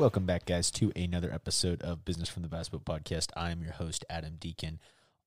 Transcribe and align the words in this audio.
Welcome 0.00 0.24
back, 0.24 0.46
guys, 0.46 0.70
to 0.70 0.90
another 0.96 1.30
episode 1.30 1.82
of 1.82 2.06
Business 2.06 2.30
from 2.30 2.40
the 2.42 2.48
Bass 2.48 2.70
Boat 2.70 2.86
Podcast. 2.86 3.32
I 3.36 3.50
am 3.50 3.62
your 3.62 3.74
host, 3.74 4.02
Adam 4.08 4.36
Deacon, 4.40 4.80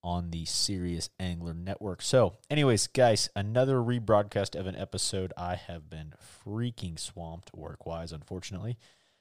on 0.04 0.32
the 0.32 0.46
Serious 0.46 1.12
Angler 1.20 1.54
Network. 1.54 2.02
So, 2.02 2.38
anyways, 2.50 2.88
guys, 2.88 3.30
another 3.36 3.76
rebroadcast 3.76 4.60
of 4.60 4.66
an 4.66 4.76
episode. 4.76 5.32
I 5.38 5.58
have 5.58 5.92
been 5.92 6.16
freaking 6.44 6.98
swamped 6.98 7.54
work 7.54 7.86
wise, 7.86 8.12
unfortunately. 8.12 8.80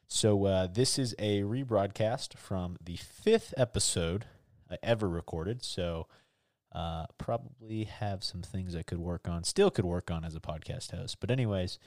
So, 0.09 0.47
uh, 0.47 0.69
this 0.69 0.99
is 0.99 1.15
a 1.19 1.43
rebroadcast 1.43 2.39
from 2.39 2.79
the 2.83 2.97
fifth 2.97 3.53
episode 3.59 4.25
I 4.71 4.79
ever 4.83 5.07
recorded. 5.07 5.63
So, 5.63 6.07
uh, 6.75 7.05
probably 7.19 7.85
have 7.85 8.25
some 8.25 8.41
things 8.41 8.75
I 8.75 8.83
could 8.85 9.01
work 9.01 9.29
on, 9.29 9.45
still 9.45 9.71
could 9.71 9.85
work 9.85 10.11
on 10.11 10.25
as 10.25 10.35
a 10.35 10.41
podcast 10.41 10.97
host. 10.97 11.21
But, 11.21 11.31
anyways, 11.31 11.79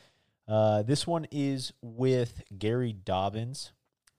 uh, 0.48 0.84
this 0.84 1.08
one 1.08 1.26
is 1.32 1.74
with 1.82 2.44
Gary 2.58 2.94
Dobbins, 2.94 3.72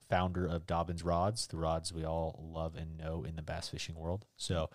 founder 0.08 0.46
of 0.46 0.66
Dobbins 0.66 1.04
Rods, 1.04 1.46
the 1.46 1.56
rods 1.56 1.92
we 1.92 2.04
all 2.04 2.48
love 2.52 2.74
and 2.76 2.96
know 2.96 3.24
in 3.24 3.36
the 3.36 3.42
bass 3.42 3.68
fishing 3.68 3.94
world. 3.94 4.24
So, 4.36 4.70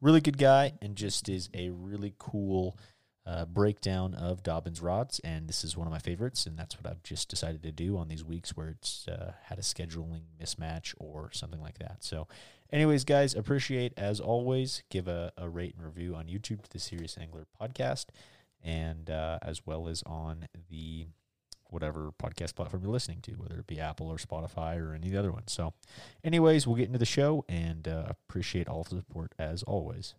really 0.00 0.20
good 0.20 0.38
guy, 0.38 0.74
and 0.82 0.96
just 0.96 1.28
is 1.28 1.48
a 1.54 1.70
really 1.70 2.14
cool 2.18 2.76
uh, 3.24 3.44
breakdown 3.44 4.14
of 4.14 4.42
Dobbins 4.42 4.80
rods. 4.80 5.20
And 5.20 5.48
this 5.48 5.64
is 5.64 5.76
one 5.76 5.86
of 5.86 5.92
my 5.92 5.98
favorites, 5.98 6.46
and 6.46 6.58
that's 6.58 6.76
what 6.76 6.90
I've 6.90 7.02
just 7.02 7.28
decided 7.28 7.62
to 7.62 7.72
do 7.72 7.96
on 7.96 8.08
these 8.08 8.24
weeks 8.24 8.56
where 8.56 8.68
it's 8.68 9.06
uh, 9.08 9.32
had 9.44 9.58
a 9.58 9.62
scheduling 9.62 10.22
mismatch 10.40 10.94
or 10.98 11.30
something 11.32 11.60
like 11.60 11.78
that. 11.78 12.02
So, 12.02 12.26
anyways, 12.72 13.04
guys, 13.04 13.34
appreciate 13.34 13.92
as 13.96 14.18
always. 14.18 14.82
Give 14.90 15.06
a, 15.06 15.32
a 15.36 15.48
rate 15.48 15.74
and 15.76 15.84
review 15.84 16.16
on 16.16 16.26
YouTube 16.26 16.62
to 16.62 16.70
the 16.70 16.80
Serious 16.80 17.16
Angler 17.16 17.46
podcast 17.60 18.06
and 18.66 19.08
uh, 19.08 19.38
as 19.40 19.64
well 19.64 19.88
as 19.88 20.02
on 20.04 20.48
the 20.68 21.06
whatever 21.70 22.12
podcast 22.20 22.54
platform 22.54 22.82
you're 22.82 22.92
listening 22.92 23.20
to, 23.22 23.32
whether 23.32 23.58
it 23.58 23.66
be 23.66 23.80
Apple 23.80 24.08
or 24.08 24.16
Spotify 24.16 24.78
or 24.80 24.94
any 24.94 25.16
other 25.16 25.32
one. 25.32 25.46
So, 25.46 25.72
anyways, 26.24 26.66
we'll 26.66 26.76
get 26.76 26.86
into 26.86 26.98
the 26.98 27.06
show 27.06 27.44
and 27.48 27.86
uh, 27.88 28.04
appreciate 28.08 28.68
all 28.68 28.82
the 28.82 28.96
support 28.96 29.32
as 29.38 29.62
always. 29.62 30.14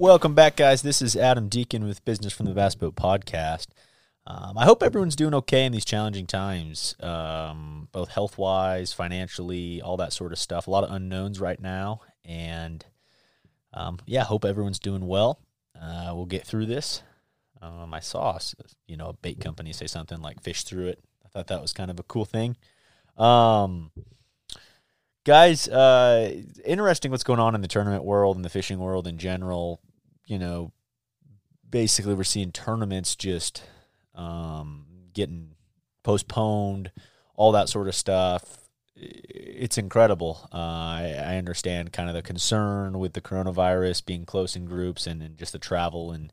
Welcome 0.00 0.34
back, 0.34 0.56
guys. 0.56 0.80
This 0.80 1.02
is 1.02 1.14
Adam 1.14 1.50
Deacon 1.50 1.84
with 1.84 2.02
Business 2.06 2.32
from 2.32 2.46
the 2.46 2.54
Bass 2.54 2.74
Boat 2.74 2.96
Podcast. 2.96 3.66
Um, 4.26 4.56
I 4.56 4.64
hope 4.64 4.82
everyone's 4.82 5.14
doing 5.14 5.34
okay 5.34 5.66
in 5.66 5.72
these 5.72 5.84
challenging 5.84 6.26
times, 6.26 6.94
um, 7.00 7.86
both 7.92 8.08
health 8.08 8.38
wise, 8.38 8.94
financially, 8.94 9.82
all 9.82 9.98
that 9.98 10.14
sort 10.14 10.32
of 10.32 10.38
stuff. 10.38 10.66
A 10.66 10.70
lot 10.70 10.84
of 10.84 10.90
unknowns 10.90 11.38
right 11.38 11.60
now. 11.60 12.00
And 12.24 12.82
um, 13.74 13.98
yeah, 14.06 14.24
hope 14.24 14.46
everyone's 14.46 14.78
doing 14.78 15.06
well. 15.06 15.38
Uh, 15.78 16.12
we'll 16.14 16.24
get 16.24 16.46
through 16.46 16.64
this. 16.64 17.02
Um, 17.60 17.92
I 17.92 18.00
saw, 18.00 18.38
you 18.86 18.96
know, 18.96 19.08
a 19.08 19.12
bait 19.12 19.38
company 19.38 19.74
say 19.74 19.86
something 19.86 20.22
like 20.22 20.42
fish 20.42 20.64
through 20.64 20.86
it. 20.86 21.04
I 21.26 21.28
thought 21.28 21.48
that 21.48 21.60
was 21.60 21.74
kind 21.74 21.90
of 21.90 22.00
a 22.00 22.04
cool 22.04 22.24
thing. 22.24 22.56
Um, 23.18 23.90
guys, 25.26 25.68
uh, 25.68 26.40
interesting 26.64 27.10
what's 27.10 27.22
going 27.22 27.38
on 27.38 27.54
in 27.54 27.60
the 27.60 27.68
tournament 27.68 28.02
world 28.02 28.36
and 28.36 28.44
the 28.46 28.48
fishing 28.48 28.78
world 28.78 29.06
in 29.06 29.18
general 29.18 29.82
you 30.30 30.38
know, 30.38 30.72
basically 31.68 32.14
we're 32.14 32.22
seeing 32.22 32.52
tournaments 32.52 33.16
just 33.16 33.64
um, 34.14 34.86
getting 35.12 35.56
postponed, 36.04 36.92
all 37.34 37.50
that 37.50 37.68
sort 37.68 37.88
of 37.88 37.96
stuff. 37.96 38.68
It's 38.94 39.76
incredible. 39.76 40.48
Uh, 40.52 40.56
I, 40.56 41.24
I, 41.26 41.36
understand 41.36 41.92
kind 41.92 42.08
of 42.08 42.14
the 42.14 42.22
concern 42.22 42.98
with 42.98 43.14
the 43.14 43.20
coronavirus 43.20 44.04
being 44.04 44.24
close 44.24 44.54
in 44.54 44.66
groups 44.66 45.06
and, 45.06 45.22
and, 45.22 45.38
just 45.38 45.52
the 45.52 45.58
travel 45.58 46.12
and 46.12 46.32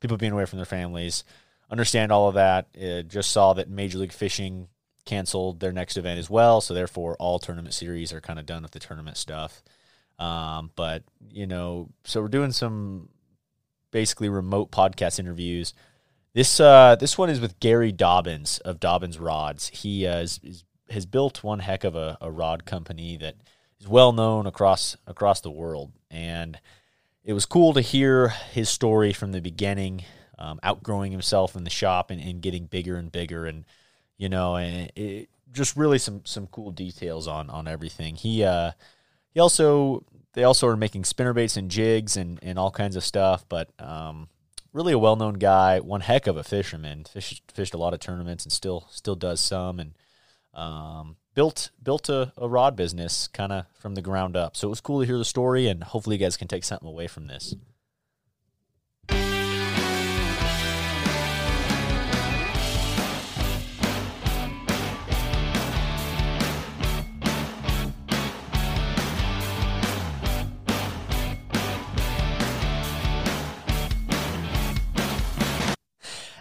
people 0.00 0.16
being 0.16 0.32
away 0.32 0.46
from 0.46 0.58
their 0.58 0.66
families. 0.66 1.24
Understand 1.70 2.10
all 2.10 2.28
of 2.28 2.34
that. 2.34 2.68
Uh, 2.74 3.02
just 3.02 3.30
saw 3.30 3.52
that 3.52 3.68
Major 3.68 3.98
League 3.98 4.12
Fishing 4.12 4.68
canceled 5.04 5.60
their 5.60 5.72
next 5.72 5.96
event 5.96 6.18
as 6.18 6.30
well, 6.30 6.60
so 6.60 6.74
therefore 6.74 7.16
all 7.20 7.38
tournament 7.38 7.74
series 7.74 8.12
are 8.12 8.20
kind 8.20 8.38
of 8.38 8.46
done 8.46 8.62
with 8.62 8.72
the 8.72 8.80
tournament 8.80 9.18
stuff. 9.18 9.62
Um, 10.18 10.70
but 10.74 11.04
you 11.30 11.46
know, 11.46 11.90
so 12.04 12.22
we're 12.22 12.28
doing 12.28 12.52
some 12.52 13.10
basically 13.90 14.28
remote 14.28 14.70
podcast 14.70 15.18
interviews. 15.18 15.74
This 16.34 16.60
uh, 16.60 16.96
this 16.96 17.16
one 17.16 17.30
is 17.30 17.40
with 17.40 17.58
Gary 17.60 17.92
Dobbins 17.92 18.58
of 18.58 18.78
Dobbins 18.78 19.18
Rods. 19.18 19.68
He 19.68 20.06
uh, 20.06 20.18
is, 20.18 20.40
is, 20.42 20.64
has 20.90 21.06
built 21.06 21.42
one 21.42 21.60
heck 21.60 21.82
of 21.84 21.96
a, 21.96 22.18
a 22.20 22.30
rod 22.30 22.64
company 22.66 23.16
that 23.16 23.36
is 23.80 23.88
well 23.88 24.12
known 24.12 24.46
across 24.46 24.96
across 25.06 25.40
the 25.40 25.50
world, 25.50 25.92
and 26.10 26.58
it 27.24 27.32
was 27.32 27.46
cool 27.46 27.72
to 27.72 27.80
hear 27.80 28.28
his 28.28 28.68
story 28.68 29.12
from 29.12 29.32
the 29.32 29.40
beginning, 29.40 30.04
um, 30.38 30.60
outgrowing 30.62 31.10
himself 31.10 31.56
in 31.56 31.64
the 31.64 31.70
shop 31.70 32.10
and, 32.10 32.20
and, 32.20 32.40
getting 32.40 32.66
bigger 32.66 32.96
and 32.96 33.10
bigger, 33.10 33.46
and 33.46 33.64
you 34.18 34.28
know, 34.28 34.56
and 34.56 34.92
it, 34.94 35.28
just 35.52 35.76
really 35.76 35.98
some 35.98 36.20
some 36.24 36.46
cool 36.48 36.70
details 36.70 37.26
on 37.26 37.48
on 37.48 37.66
everything. 37.66 38.14
He 38.14 38.44
uh, 38.44 38.72
he 39.30 39.40
also 39.40 40.04
they 40.36 40.44
also 40.44 40.68
are 40.68 40.76
making 40.76 41.04
spinner 41.04 41.32
baits 41.32 41.56
and 41.56 41.70
jigs 41.70 42.14
and, 42.16 42.38
and 42.42 42.58
all 42.58 42.70
kinds 42.70 42.94
of 42.94 43.02
stuff, 43.02 43.46
but 43.48 43.70
um, 43.80 44.28
really 44.74 44.92
a 44.92 44.98
well 44.98 45.16
known 45.16 45.34
guy, 45.34 45.80
one 45.80 46.02
heck 46.02 46.26
of 46.26 46.36
a 46.36 46.44
fisherman. 46.44 47.06
Fished, 47.10 47.72
a 47.72 47.78
lot 47.78 47.94
of 47.94 48.00
tournaments 48.00 48.44
and 48.44 48.52
still 48.52 48.86
still 48.90 49.16
does 49.16 49.40
some, 49.40 49.80
and 49.80 49.94
um, 50.52 51.16
built 51.34 51.70
built 51.82 52.10
a, 52.10 52.34
a 52.36 52.46
rod 52.46 52.76
business 52.76 53.28
kind 53.28 53.50
of 53.50 53.64
from 53.80 53.94
the 53.94 54.02
ground 54.02 54.36
up. 54.36 54.58
So 54.58 54.68
it 54.68 54.70
was 54.70 54.82
cool 54.82 55.00
to 55.00 55.06
hear 55.06 55.16
the 55.16 55.24
story, 55.24 55.68
and 55.68 55.82
hopefully 55.82 56.16
you 56.16 56.20
guys 56.20 56.36
can 56.36 56.48
take 56.48 56.64
something 56.64 56.86
away 56.86 57.06
from 57.06 57.28
this. 57.28 57.54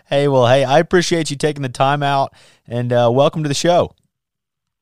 Hey, 0.07 0.27
well, 0.27 0.45
hey, 0.45 0.63
I 0.63 0.77
appreciate 0.79 1.31
you 1.31 1.35
taking 1.35 1.63
the 1.63 1.69
time 1.69 2.03
out 2.03 2.33
and 2.67 2.93
uh, 2.93 3.09
welcome 3.11 3.41
to 3.41 3.49
the 3.49 3.55
show. 3.55 3.95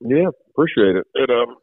Yeah, 0.01 0.27
appreciate 0.49 0.97
it. 0.97 1.07
It 1.15 1.29
um, 1.29 1.55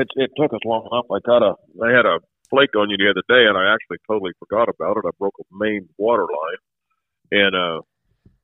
it, 0.00 0.08
it 0.16 0.30
took 0.36 0.52
us 0.52 0.60
long 0.64 0.88
enough. 0.90 1.06
I 1.10 1.20
kind 1.24 1.44
of 1.44 1.56
I 1.80 1.94
had 1.94 2.06
a 2.06 2.18
flake 2.50 2.74
on 2.76 2.90
you 2.90 2.96
the 2.96 3.10
other 3.10 3.22
day, 3.28 3.46
and 3.46 3.56
I 3.56 3.72
actually 3.72 3.98
totally 4.08 4.32
forgot 4.40 4.68
about 4.68 4.96
it. 4.96 5.04
I 5.06 5.10
broke 5.16 5.34
a 5.40 5.44
main 5.56 5.88
water 5.96 6.24
line, 6.24 7.40
and 7.42 7.54
uh, 7.54 7.80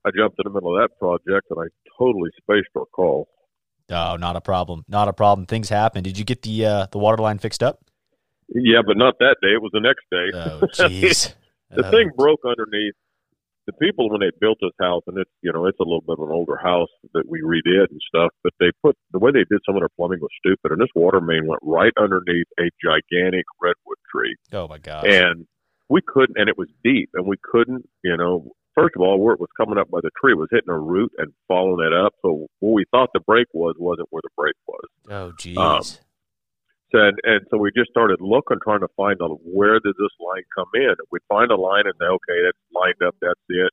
I 0.04 0.10
jumped 0.16 0.38
in 0.38 0.44
the 0.44 0.50
middle 0.50 0.76
of 0.76 0.82
that 0.82 0.96
project, 1.00 1.46
and 1.50 1.58
I 1.58 1.66
totally 1.98 2.30
spaced 2.40 2.68
our 2.76 2.86
call. 2.86 3.28
Oh, 3.90 4.16
not 4.16 4.36
a 4.36 4.40
problem. 4.40 4.84
Not 4.86 5.08
a 5.08 5.12
problem. 5.12 5.46
Things 5.46 5.68
happen. 5.68 6.04
Did 6.04 6.16
you 6.16 6.24
get 6.24 6.42
the 6.42 6.64
uh, 6.64 6.86
the 6.92 6.98
water 6.98 7.20
line 7.20 7.38
fixed 7.38 7.62
up? 7.62 7.84
Yeah, 8.48 8.82
but 8.86 8.96
not 8.96 9.18
that 9.18 9.36
day. 9.42 9.54
It 9.54 9.62
was 9.62 9.72
the 9.72 9.80
next 9.80 10.04
day. 10.12 10.30
Oh, 10.32 10.88
jeez. 10.88 11.34
the 11.70 11.86
oh. 11.86 11.90
thing 11.90 12.10
broke 12.16 12.40
underneath 12.46 12.94
the 13.66 13.72
people 13.74 14.10
when 14.10 14.20
they 14.20 14.30
built 14.40 14.58
this 14.60 14.76
house, 14.80 15.02
and 15.06 15.18
it's 15.18 15.30
you 15.42 15.52
know 15.52 15.66
it's 15.66 15.80
a 15.80 15.84
little 15.84 16.02
bit 16.02 16.18
of 16.18 16.28
an 16.28 16.34
older 16.34 16.56
house 16.56 16.88
that 17.12 17.24
we 17.28 17.40
redid 17.40 17.90
and 17.90 18.00
stuff, 18.08 18.30
but 18.42 18.52
they 18.60 18.70
put 18.82 18.96
the 19.12 19.18
way 19.18 19.30
they 19.32 19.44
did 19.50 19.60
some 19.66 19.76
of 19.76 19.80
their 19.80 19.92
plumbing 19.96 20.20
was 20.20 20.30
stupid, 20.38 20.72
and 20.72 20.80
this 20.80 20.92
water 20.94 21.20
main 21.20 21.46
went 21.46 21.60
right 21.62 21.92
underneath 21.98 22.46
a 22.58 22.70
gigantic 22.82 23.44
redwood 23.60 23.98
tree. 24.10 24.36
Oh 24.52 24.68
my 24.68 24.78
god! 24.78 25.06
And 25.06 25.46
we 25.88 26.00
couldn't, 26.06 26.38
and 26.38 26.48
it 26.48 26.58
was 26.58 26.68
deep, 26.82 27.10
and 27.14 27.26
we 27.26 27.36
couldn't, 27.42 27.88
you 28.02 28.16
know. 28.16 28.50
First 28.74 28.96
of 28.96 29.02
all, 29.02 29.20
where 29.20 29.34
it 29.34 29.38
was 29.38 29.50
coming 29.56 29.78
up 29.78 29.88
by 29.88 30.00
the 30.02 30.10
tree 30.20 30.34
was 30.34 30.48
hitting 30.50 30.68
a 30.68 30.76
root 30.76 31.12
and 31.18 31.32
following 31.46 31.86
it 31.86 31.92
up. 31.92 32.12
So 32.22 32.48
where 32.58 32.72
we 32.72 32.84
thought 32.90 33.10
the 33.14 33.20
break 33.20 33.46
was 33.54 33.76
wasn't 33.78 34.08
where 34.10 34.22
the 34.24 34.30
break 34.36 34.56
was. 34.66 34.84
Oh, 35.08 35.32
jeez. 35.38 35.56
Um, 35.56 35.80
and 36.94 37.18
and 37.24 37.40
so 37.50 37.58
we 37.58 37.70
just 37.76 37.90
started 37.90 38.20
looking, 38.20 38.58
trying 38.62 38.80
to 38.80 38.88
find 38.96 39.20
out 39.22 39.38
where 39.42 39.74
did 39.80 39.94
this 39.98 40.14
line 40.20 40.42
come 40.54 40.70
in. 40.74 40.94
We'd 41.10 41.20
find 41.28 41.50
a 41.50 41.56
line 41.56 41.84
and 41.86 41.94
say, 42.00 42.06
okay, 42.06 42.38
that's 42.44 42.58
lined 42.74 43.02
up, 43.06 43.14
that's 43.20 43.40
it. 43.48 43.70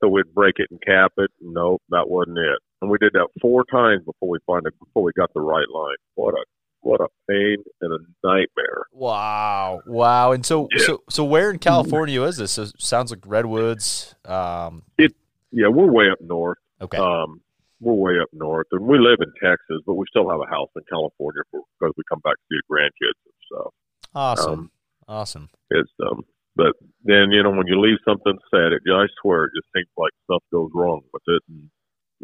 So 0.00 0.08
we'd 0.08 0.32
break 0.32 0.56
it 0.58 0.68
and 0.70 0.80
cap 0.80 1.12
it. 1.16 1.30
No, 1.40 1.78
that 1.90 2.08
wasn't 2.08 2.38
it. 2.38 2.58
And 2.80 2.90
we 2.90 2.98
did 2.98 3.14
that 3.14 3.28
four 3.40 3.64
times 3.64 4.04
before 4.04 4.28
we 4.28 4.38
find 4.46 4.66
it 4.66 4.78
before 4.78 5.02
we 5.02 5.12
got 5.16 5.32
the 5.34 5.40
right 5.40 5.68
line. 5.72 5.96
What 6.14 6.34
a 6.34 6.44
what 6.80 7.00
a 7.00 7.08
pain 7.28 7.56
and 7.80 7.92
a 7.92 7.98
nightmare. 8.24 8.86
Wow, 8.92 9.80
wow. 9.86 10.32
And 10.32 10.46
so 10.46 10.68
yeah. 10.72 10.84
so 10.84 11.02
so 11.08 11.24
where 11.24 11.50
in 11.50 11.58
California 11.58 12.22
is 12.22 12.36
this? 12.36 12.52
So 12.52 12.66
sounds 12.78 13.10
like 13.10 13.20
redwoods. 13.26 14.14
Um, 14.24 14.84
it 14.96 15.14
yeah, 15.50 15.68
we're 15.68 15.90
way 15.90 16.10
up 16.10 16.20
north. 16.20 16.58
Okay. 16.80 16.98
Um, 16.98 17.40
we're 17.80 17.94
way 17.94 18.20
up 18.20 18.28
north, 18.32 18.66
and 18.72 18.86
we 18.86 18.98
live 18.98 19.18
in 19.20 19.32
Texas, 19.42 19.82
but 19.86 19.94
we 19.94 20.04
still 20.10 20.28
have 20.30 20.40
a 20.40 20.50
house 20.50 20.68
in 20.76 20.82
California 20.90 21.42
for, 21.50 21.60
because 21.78 21.94
we 21.96 22.02
come 22.08 22.20
back 22.24 22.34
to 22.34 22.42
see 22.50 22.60
grandkids 22.70 23.20
and 23.24 23.34
stuff. 23.50 23.72
Awesome, 24.14 24.52
um, 24.52 24.70
awesome. 25.06 25.48
It's 25.70 25.90
um, 26.10 26.22
But 26.56 26.72
then 27.04 27.30
you 27.30 27.42
know 27.42 27.50
when 27.50 27.66
you 27.66 27.80
leave 27.80 27.98
something 28.06 28.36
set, 28.50 28.72
it 28.72 28.82
I 28.92 29.06
swear 29.22 29.44
it 29.44 29.52
just 29.56 29.68
seems 29.74 29.88
like 29.96 30.12
stuff 30.24 30.42
goes 30.52 30.70
wrong 30.74 31.02
with 31.12 31.22
it. 31.28 31.42
And 31.48 31.70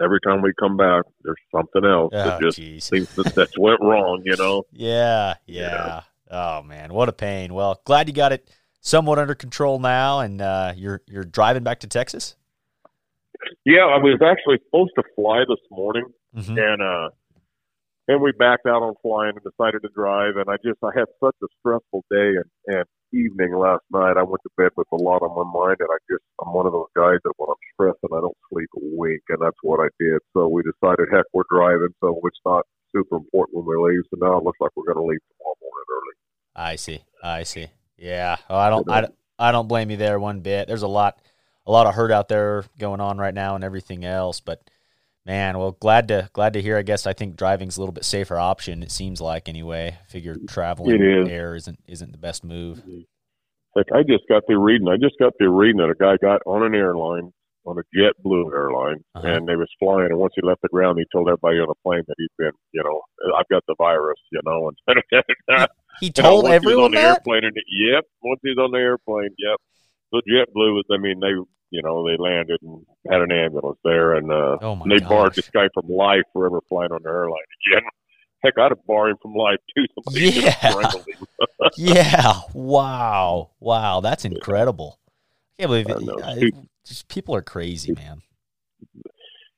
every 0.02 0.18
time 0.26 0.42
we 0.42 0.52
come 0.58 0.76
back, 0.76 1.04
there's 1.22 1.36
something 1.54 1.84
else 1.84 2.10
Oh, 2.14 2.24
that 2.24 2.40
just 2.40 2.58
jeez. 2.58 2.82
seems 2.82 3.08
that 3.14 3.32
that's 3.36 3.58
went 3.58 3.80
wrong. 3.80 4.22
You 4.24 4.36
know. 4.36 4.62
Yeah, 4.72 5.34
yeah. 5.46 6.02
Oh 6.30 6.62
man, 6.62 6.92
what 6.92 7.08
a 7.08 7.12
pain. 7.12 7.54
Well, 7.54 7.80
glad 7.84 8.08
you 8.08 8.14
got 8.14 8.32
it 8.32 8.50
somewhat 8.80 9.18
under 9.18 9.34
control 9.34 9.78
now, 9.78 10.20
and 10.20 10.40
uh, 10.40 10.72
you're 10.76 11.02
you're 11.06 11.24
driving 11.24 11.62
back 11.62 11.80
to 11.80 11.86
Texas. 11.86 12.34
Yeah, 13.64 13.86
I 13.86 13.98
was 13.98 14.20
actually 14.24 14.58
supposed 14.66 14.92
to 14.96 15.02
fly 15.14 15.44
this 15.48 15.60
morning, 15.70 16.04
Mhm. 16.36 16.56
and 16.58 16.82
uh, 16.82 17.08
and 18.08 18.20
we 18.20 18.32
backed 18.32 18.66
out 18.66 18.82
on 18.82 18.94
flying 19.02 19.32
and 19.36 19.44
decided 19.44 19.82
to 19.82 19.88
drive. 19.94 20.36
And 20.36 20.48
I 20.50 20.56
just 20.64 20.78
I 20.82 20.90
had 20.94 21.06
such 21.22 21.36
a 21.42 21.46
stressful 21.60 22.04
day 22.10 22.36
and 22.36 22.50
and 22.66 22.84
evening 23.12 23.54
last 23.56 23.84
night. 23.92 24.16
I 24.18 24.22
went 24.22 24.42
to 24.42 24.50
bed 24.58 24.70
with 24.76 24.88
a 24.92 24.96
lot 24.96 25.22
on 25.22 25.32
my 25.34 25.46
mind, 25.48 25.76
and 25.80 25.88
I 25.90 25.98
just 26.10 26.24
I'm 26.44 26.52
one 26.52 26.66
of 26.66 26.72
those 26.72 26.90
guys 26.96 27.18
that 27.24 27.32
when 27.36 27.48
I'm 27.50 27.62
stressing, 27.74 28.10
I 28.16 28.20
don't 28.20 28.36
sleep 28.52 28.68
a 28.76 28.80
wink, 28.98 29.22
and 29.28 29.38
that's 29.40 29.56
what 29.62 29.80
I 29.80 29.88
did. 29.98 30.20
So 30.34 30.48
we 30.48 30.62
decided, 30.62 31.08
heck, 31.12 31.24
we're 31.32 31.48
driving, 31.50 31.94
so 32.00 32.18
it's 32.24 32.40
not 32.44 32.66
super 32.94 33.16
important 33.16 33.64
when 33.64 33.66
we 33.66 33.90
leave. 33.92 34.02
So 34.10 34.18
now 34.20 34.38
it 34.38 34.44
looks 34.44 34.58
like 34.60 34.70
we're 34.76 34.84
going 34.92 35.02
to 35.02 35.08
leave 35.08 35.20
tomorrow 35.38 35.56
morning 35.62 35.86
early. 35.94 36.14
I 36.56 36.76
see. 36.76 37.00
I 37.22 37.42
see. 37.44 37.66
Yeah. 37.96 38.36
Oh, 38.50 38.56
I 38.56 38.70
don't. 38.70 38.90
I, 38.90 39.00
don't- 39.02 39.14
I 39.36 39.50
don't 39.50 39.66
blame 39.66 39.90
you 39.90 39.96
there 39.96 40.20
one 40.20 40.40
bit. 40.40 40.68
There's 40.68 40.82
a 40.82 40.88
lot, 40.88 41.18
a 41.66 41.70
lot 41.72 41.86
of 41.86 41.94
hurt 41.94 42.10
out 42.12 42.28
there 42.28 42.64
going 42.78 43.00
on 43.00 43.18
right 43.18 43.34
now, 43.34 43.54
and 43.54 43.64
everything 43.64 44.04
else. 44.04 44.40
But 44.40 44.62
man, 45.26 45.58
well, 45.58 45.72
glad 45.72 46.08
to 46.08 46.28
glad 46.32 46.52
to 46.54 46.62
hear. 46.62 46.76
I 46.78 46.82
guess 46.82 47.06
I 47.06 47.12
think 47.12 47.36
driving's 47.36 47.76
a 47.76 47.80
little 47.80 47.92
bit 47.92 48.04
safer 48.04 48.38
option. 48.38 48.82
It 48.82 48.90
seems 48.90 49.20
like 49.20 49.48
anyway. 49.48 49.98
I 50.00 50.10
figure 50.10 50.36
traveling 50.48 51.02
is. 51.02 51.28
air 51.28 51.54
isn't 51.54 51.78
isn't 51.86 52.12
the 52.12 52.18
best 52.18 52.44
move. 52.44 52.82
Like 53.76 53.86
I 53.92 54.02
just 54.02 54.24
got 54.28 54.42
through 54.46 54.62
reading. 54.62 54.88
I 54.88 54.96
just 54.96 55.16
got 55.18 55.32
through 55.38 55.50
reading 55.50 55.78
that 55.78 55.90
a 55.90 55.94
guy 55.98 56.16
got 56.22 56.40
on 56.46 56.62
an 56.64 56.74
airline, 56.76 57.32
on 57.66 57.76
a 57.76 57.82
JetBlue 57.96 58.52
airline, 58.52 59.02
Uh-huh. 59.16 59.26
and 59.26 59.48
they 59.48 59.56
was 59.56 59.68
flying. 59.80 60.10
And 60.10 60.18
once 60.18 60.32
he 60.36 60.46
left 60.46 60.62
the 60.62 60.68
ground, 60.68 60.98
he 60.98 61.04
told 61.10 61.28
everybody 61.28 61.58
on 61.58 61.66
the 61.66 61.74
plane 61.82 62.02
that 62.06 62.14
he'd 62.16 62.28
been, 62.38 62.52
you 62.72 62.82
know, 62.84 63.00
I've 63.36 63.48
got 63.48 63.64
the 63.66 63.74
virus, 63.76 64.18
you 64.30 64.40
know. 64.44 64.70
And 64.86 65.02
He 66.00 66.06
You 66.06 66.12
know, 66.18 66.22
told 66.22 66.44
he 66.44 66.50
was 66.50 66.54
everyone 66.54 66.84
on 66.84 66.90
the 66.92 66.96
that. 66.98 67.18
airplane. 67.18 67.44
And 67.44 67.56
yep, 67.66 68.04
once 68.22 68.40
he's 68.44 68.58
on 68.58 68.70
the 68.70 68.78
airplane, 68.78 69.30
yep. 69.38 69.58
So 70.14 70.20
JetBlue 70.20 70.74
was. 70.74 70.84
I 70.92 70.98
mean, 70.98 71.18
they, 71.18 71.30
you 71.70 71.82
know, 71.82 72.06
they 72.06 72.16
landed 72.16 72.60
and 72.62 72.84
had 73.10 73.20
an 73.20 73.32
ambulance 73.32 73.78
there, 73.82 74.14
and 74.14 74.30
uh, 74.30 74.58
Oh 74.62 74.80
and 74.80 74.90
they 74.90 75.04
barred 75.04 75.34
this 75.34 75.48
guy 75.48 75.68
from 75.74 75.88
life 75.88 76.22
for 76.32 76.46
ever 76.46 76.60
flying 76.68 76.92
on 76.92 77.00
the 77.02 77.08
airline 77.08 77.42
again. 77.72 77.82
Heck, 78.44 78.58
I'd 78.58 78.70
have 78.72 78.86
barred 78.86 79.12
him 79.12 79.16
from 79.22 79.34
life 79.34 79.58
too. 79.76 79.84
Somebody 80.04 80.30
Yeah. 80.40 80.82
yeah. 81.76 82.40
Wow. 82.52 83.50
Wow. 83.58 84.00
That's 84.00 84.24
incredible. 84.24 85.00
I 85.58 85.62
can't 85.62 85.70
believe 85.70 85.88
it. 85.88 86.22
I- 86.22 86.38
Dude. 86.38 86.68
just 86.86 87.08
people 87.08 87.34
are 87.34 87.42
crazy, 87.42 87.92
man. 87.92 88.20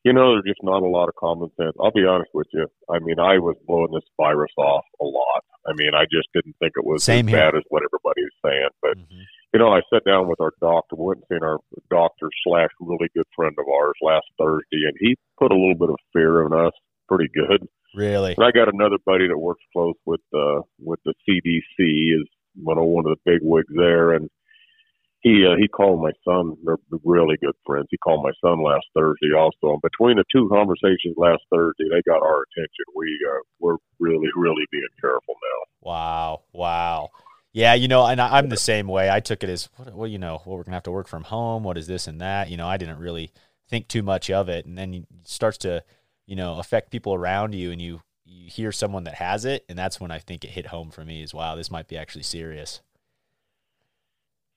you 0.05 0.13
know, 0.13 0.35
there's 0.35 0.45
just 0.47 0.63
not 0.63 0.83
a 0.85 0.89
lot 0.89 1.09
of 1.09 1.17
common 1.17 1.51
sense. 1.57 1.73
I'll 1.83 1.91
be 1.91 2.07
honest 2.07 2.31
with 2.33 2.47
you. 2.53 2.67
I 2.89 3.01
mean, 3.01 3.19
I 3.19 3.39
was 3.39 3.57
blowing 3.67 3.91
this 3.93 4.05
virus 4.17 4.53
off 4.57 4.85
a 5.01 5.05
lot. 5.05 5.43
I 5.69 5.73
mean, 5.75 5.95
I 5.95 6.05
just 6.11 6.29
didn't 6.35 6.57
think 6.61 6.73
it 6.77 6.85
was 6.85 7.03
Same 7.05 7.27
as 7.29 7.35
here. 7.35 7.41
bad 7.41 7.57
as 7.57 7.63
what 7.69 7.83
everybody 7.83 8.23
was 8.23 8.37
saying. 8.45 8.69
But 8.83 8.99
Mhm. 8.99 9.25
you 9.55 9.59
know, 9.61 9.73
I 9.73 9.81
sat 9.93 10.05
down 10.05 10.29
with 10.29 10.41
our 10.41 10.53
doctor. 10.61 10.97
We 10.97 11.07
went 11.07 11.21
and 11.29 11.39
seen 11.39 11.45
our 11.49 11.59
doctor 11.91 12.29
slash 12.45 12.69
really 12.81 13.09
good 13.15 13.27
friend 13.35 13.55
of 13.59 13.67
ours 13.69 13.95
last 14.03 14.27
Thursday, 14.39 14.85
and 14.87 14.95
he 15.01 15.17
put 15.39 15.51
a 15.51 15.55
little 15.57 15.75
bit 15.75 15.89
of 15.91 15.97
fear 16.13 16.45
in 16.47 16.53
us, 16.53 16.73
pretty 17.09 17.29
good. 17.33 17.67
Really? 17.95 18.35
And 18.37 18.45
I 18.45 18.51
got 18.51 18.73
another 18.73 18.99
buddy 19.07 19.27
that 19.29 19.39
works 19.39 19.63
close 19.73 19.95
with 20.05 20.21
uh 20.35 20.61
with 20.79 21.01
the 21.05 21.15
CDC, 21.27 22.13
is 22.21 22.29
one 22.63 22.79
of 22.79 22.85
one 22.85 23.07
of 23.07 23.17
the 23.17 23.31
big 23.33 23.41
wigs 23.43 23.73
there, 23.75 24.13
and 24.13 24.29
he 25.27 25.45
uh, 25.45 25.57
he 25.59 25.67
called 25.67 26.01
my 26.01 26.13
son. 26.25 26.57
They're 26.65 26.77
really 27.05 27.37
good 27.41 27.57
friends. 27.67 27.89
He 27.91 27.99
called 27.99 28.23
my 28.23 28.31
son 28.41 28.63
last 28.63 28.87
Thursday 28.95 29.35
also. 29.37 29.75
And 29.75 29.83
between 29.83 30.19
the 30.19 30.25
two 30.33 30.49
conversations 30.49 31.17
last 31.17 31.43
Thursday, 31.53 31.87
they 31.91 32.01
got 32.07 32.23
our 32.23 32.45
attention. 32.47 32.85
We 32.95 33.09
uh, 33.29 33.43
we're 33.59 33.79
really 33.99 34.29
really 34.37 34.65
being 34.71 34.87
careful 35.01 35.35
now. 35.35 35.91
Wow. 35.91 36.43
Wow. 36.53 37.11
Yeah, 37.53 37.75
you 37.75 37.89
know, 37.89 38.07
and 38.07 38.21
I, 38.21 38.37
I'm 38.37 38.51
the 38.51 38.57
same 38.57 38.87
way. 38.87 39.11
I 39.11 39.21
took 39.21 39.43
it 39.43 39.49
as, 39.49 39.71
well, 39.93 40.07
you 40.07 40.19
know, 40.19 40.43
well, 40.45 40.59
we're 40.59 40.63
gonna 40.63 40.77
have 40.77 40.83
to 40.85 40.91
work 40.93 41.09
from 41.09 41.25
home. 41.25 41.65
What 41.65 41.79
is 41.79 41.87
this 41.87 42.07
and 42.07 42.21
that? 42.21 42.51
You 42.51 42.57
know, 42.59 42.69
I 42.69 42.77
didn't 42.77 42.99
really 42.99 43.33
think 43.69 43.89
too 43.89 44.03
much 44.03 44.31
of 44.31 44.49
it, 44.49 44.67
and 44.67 44.79
then 44.79 44.95
it 44.95 45.07
starts 45.25 45.59
to, 45.59 45.83
you 46.27 46.37
know, 46.37 46.59
affect 46.59 46.93
people 46.93 47.15
around 47.15 47.55
you, 47.55 47.73
and 47.73 47.83
you 47.83 48.03
you 48.27 48.49
hear 48.49 48.71
someone 48.73 49.05
that 49.05 49.15
has 49.15 49.45
it, 49.45 49.65
and 49.69 49.77
that's 49.79 49.99
when 50.01 50.11
I 50.11 50.19
think 50.19 50.45
it 50.45 50.51
hit 50.51 50.67
home 50.67 50.91
for 50.91 51.05
me. 51.05 51.23
Is 51.23 51.35
wow, 51.35 51.57
this 51.57 51.71
might 51.71 51.89
be 51.89 51.97
actually 51.97 52.25
serious. 52.25 52.83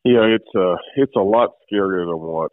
Yeah, 0.03 0.25
it's 0.31 0.49
uh 0.55 0.75
it's 0.95 1.15
a 1.15 1.19
lot 1.19 1.51
scarier 1.67 2.05
than 2.05 2.19
what 2.19 2.51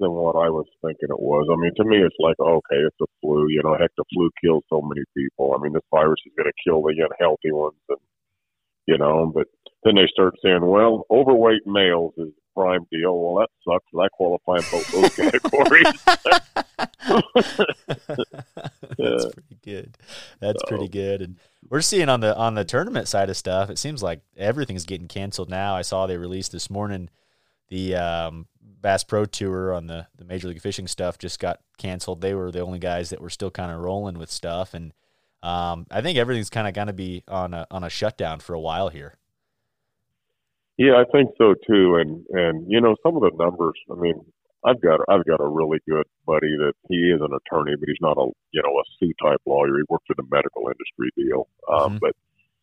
than 0.00 0.12
what 0.12 0.36
I 0.36 0.48
was 0.48 0.66
thinking 0.80 1.10
it 1.10 1.20
was. 1.20 1.46
I 1.50 1.56
mean, 1.60 1.72
to 1.76 1.84
me, 1.84 1.98
it's 1.98 2.16
like 2.18 2.38
okay, 2.40 2.80
it's 2.80 2.96
a 3.02 3.06
flu. 3.20 3.46
You 3.48 3.62
know, 3.62 3.76
heck, 3.78 3.90
the 3.96 4.04
flu 4.14 4.30
kills 4.42 4.64
so 4.70 4.80
many 4.80 5.04
people. 5.16 5.54
I 5.54 5.62
mean, 5.62 5.72
this 5.72 5.82
virus 5.90 6.20
is 6.24 6.32
going 6.36 6.50
to 6.50 6.62
kill 6.64 6.82
the 6.82 6.94
unhealthy 6.96 7.52
ones, 7.52 7.76
and 7.88 7.98
you 8.86 8.96
know. 8.96 9.30
But 9.34 9.48
then 9.84 9.96
they 9.96 10.08
start 10.10 10.34
saying, 10.42 10.64
well, 10.64 11.04
overweight 11.10 11.66
males 11.66 12.14
is 12.16 12.32
prime 12.56 12.86
deal. 12.90 13.20
Well, 13.20 13.44
that 13.44 13.50
sucks. 13.64 13.86
I 13.94 14.08
qualify 14.08 14.56
in 14.56 14.64
both 14.70 14.90
those 14.92 15.14
categories. 15.30 15.92
That's 18.98 19.26
pretty 19.26 19.58
good. 19.62 19.96
That's 20.40 20.62
pretty 20.66 20.88
good. 20.88 21.22
And 21.22 21.36
we're 21.70 21.80
seeing 21.80 22.08
on 22.08 22.20
the 22.20 22.36
on 22.36 22.54
the 22.54 22.64
tournament 22.64 23.08
side 23.08 23.30
of 23.30 23.36
stuff, 23.36 23.70
it 23.70 23.78
seems 23.78 24.02
like 24.02 24.20
everything's 24.36 24.84
getting 24.84 25.08
canceled 25.08 25.50
now. 25.50 25.74
I 25.74 25.82
saw 25.82 26.06
they 26.06 26.16
released 26.16 26.52
this 26.52 26.70
morning 26.70 27.10
the 27.68 27.96
um, 27.96 28.46
Bass 28.60 29.04
Pro 29.04 29.24
Tour 29.24 29.72
on 29.72 29.86
the 29.86 30.06
the 30.16 30.24
Major 30.24 30.48
League 30.48 30.60
Fishing 30.60 30.88
stuff 30.88 31.18
just 31.18 31.40
got 31.40 31.60
canceled. 31.76 32.20
They 32.20 32.34
were 32.34 32.50
the 32.50 32.60
only 32.60 32.78
guys 32.78 33.10
that 33.10 33.20
were 33.20 33.30
still 33.30 33.50
kind 33.50 33.70
of 33.70 33.80
rolling 33.80 34.18
with 34.18 34.30
stuff, 34.30 34.74
and 34.74 34.92
um, 35.42 35.86
I 35.90 36.00
think 36.00 36.18
everything's 36.18 36.50
kind 36.50 36.66
of 36.66 36.74
going 36.74 36.86
to 36.86 36.92
be 36.92 37.22
on 37.28 37.54
a 37.54 37.66
on 37.70 37.84
a 37.84 37.90
shutdown 37.90 38.40
for 38.40 38.54
a 38.54 38.60
while 38.60 38.88
here. 38.88 39.16
Yeah, 40.76 40.94
I 40.94 41.04
think 41.10 41.30
so 41.36 41.54
too. 41.66 41.96
And 41.96 42.24
and 42.30 42.70
you 42.70 42.80
know 42.80 42.96
some 43.02 43.16
of 43.16 43.22
the 43.22 43.32
numbers. 43.36 43.78
I 43.90 43.94
mean, 43.94 44.24
I've 44.64 44.80
got 44.80 45.00
I've 45.08 45.24
got 45.24 45.40
a 45.40 45.46
really 45.46 45.78
good 45.88 46.04
buddy 46.26 46.56
that 46.58 46.72
he 46.88 46.96
is 47.14 47.20
an 47.20 47.30
attorney, 47.32 47.76
but 47.78 47.88
he's 47.88 48.00
not 48.00 48.18
a 48.18 48.26
you 48.52 48.62
know 48.62 48.74
a 48.78 48.82
suit 48.98 49.16
type 49.22 49.40
lawyer. 49.46 49.76
He 49.76 49.82
works 49.88 50.06
in 50.10 50.16
the 50.16 50.26
medical 50.30 50.62
industry 50.68 51.10
deal, 51.16 51.48
um, 51.70 51.96
Mhm. 51.96 52.00
but 52.00 52.12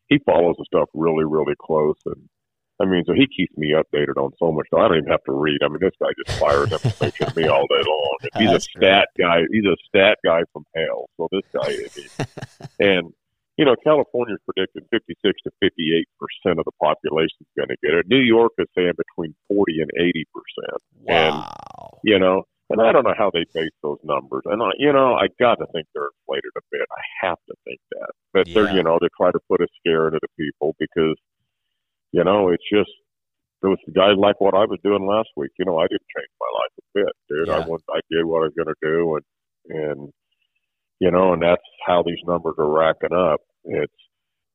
he 0.07 0.17
follows 0.19 0.55
the 0.57 0.65
stuff 0.65 0.89
really 0.93 1.23
really 1.25 1.55
close. 1.59 1.95
And 2.05 2.27
I 2.81 2.85
mean, 2.85 3.05
so 3.05 3.13
he 3.13 3.25
keeps 3.27 3.55
me 3.57 3.71
updated 3.71 4.17
on 4.17 4.31
so 4.37 4.51
much. 4.51 4.67
Stuff. 4.67 4.81
I 4.81 4.87
don't 4.89 4.97
even 4.97 5.09
have 5.09 5.23
to 5.23 5.31
read. 5.31 5.63
I 5.63 5.69
mean, 5.69 5.79
this 5.79 5.95
guy 5.97 6.09
just 6.25 6.37
fires 6.39 6.71
information 6.73 7.27
at 7.27 7.35
me 7.37 7.47
all 7.47 7.65
day 7.67 7.81
long. 7.87 8.17
And 8.33 8.41
he's 8.43 8.49
a 8.49 8.53
That's 8.53 8.67
great. 8.67 8.83
stat 8.83 9.07
guy. 9.17 9.41
He's 9.49 9.63
a 9.65 9.77
stat 9.87 10.17
guy 10.25 10.41
from 10.51 10.65
hell. 10.75 11.07
So 11.15 11.29
this 11.31 11.43
guy 11.53 11.69
is. 11.69 11.95
and 12.79 13.13
you 13.57 13.63
know, 13.63 13.73
California's 13.85 14.39
predicting 14.43 14.81
56 14.91 15.39
to 15.43 15.51
58 15.61 16.05
percent 16.19 16.59
of 16.59 16.65
the 16.65 16.73
population 16.83 17.37
is 17.39 17.47
going 17.55 17.69
to 17.69 17.77
get 17.81 17.93
it. 17.93 18.05
New 18.09 18.19
York 18.19 18.51
is 18.57 18.67
saying 18.75 18.91
between 18.97 19.33
40 19.47 19.79
and 19.79 19.89
80 19.97 20.25
percent. 20.35 20.81
And- 21.07 21.35
Wow. 21.35 21.55
You 22.05 22.19
know, 22.19 22.43
and 22.69 22.81
I 22.81 22.91
don't 22.93 23.03
know 23.05 23.17
how 23.17 23.31
they 23.33 23.45
base 23.53 23.73
those 23.81 23.97
numbers. 24.05 24.43
And 24.45 24.61
I, 24.61 24.71
you 24.77 24.93
know, 24.93 25.15
I 25.15 25.27
got 25.39 25.55
to 25.57 25.65
think 25.73 25.87
they're 25.93 26.13
inflated 26.21 26.53
a 26.57 26.61
bit. 26.71 26.85
I 26.91 27.03
have 27.27 27.39
to 27.49 27.55
think 27.65 27.79
that, 27.93 28.11
but 28.33 28.47
Yeah. 28.47 28.53
they're, 28.53 28.69
you 28.77 28.83
know, 28.83 28.99
they 29.01 29.09
try 29.17 29.31
to 29.31 29.39
put 29.49 29.61
a 29.61 29.67
scare 29.81 30.07
into 30.07 30.19
the 30.21 30.29
people 30.37 30.75
because, 30.79 31.17
you 32.11 32.23
know, 32.23 32.49
it's 32.49 32.63
just 32.71 32.91
those 33.61 33.77
guys 33.95 34.17
like 34.17 34.41
what 34.41 34.53
I 34.55 34.65
was 34.65 34.79
doing 34.83 35.07
last 35.07 35.29
week. 35.37 35.51
You 35.59 35.65
know, 35.65 35.79
I 35.79 35.87
didn't 35.87 36.07
change 36.15 36.29
my 36.39 36.51
life 36.59 36.73
a 36.79 36.83
bit, 36.99 37.13
dude. 37.29 37.49
I 37.49 37.59
Yeah. 37.59 37.65
went, 37.65 37.83
I 37.89 38.01
did 38.11 38.25
what 38.25 38.43
I 38.43 38.49
was 38.49 38.53
going 38.55 38.73
to 38.73 38.81
do, 38.83 39.17
and 39.17 39.25
and 39.81 40.13
you 40.99 41.11
know, 41.11 41.33
and 41.33 41.41
that's 41.41 41.63
how 41.87 42.03
these 42.03 42.19
numbers 42.27 42.55
are 42.59 42.69
racking 42.69 43.13
up. 43.13 43.41
It's, 43.65 43.93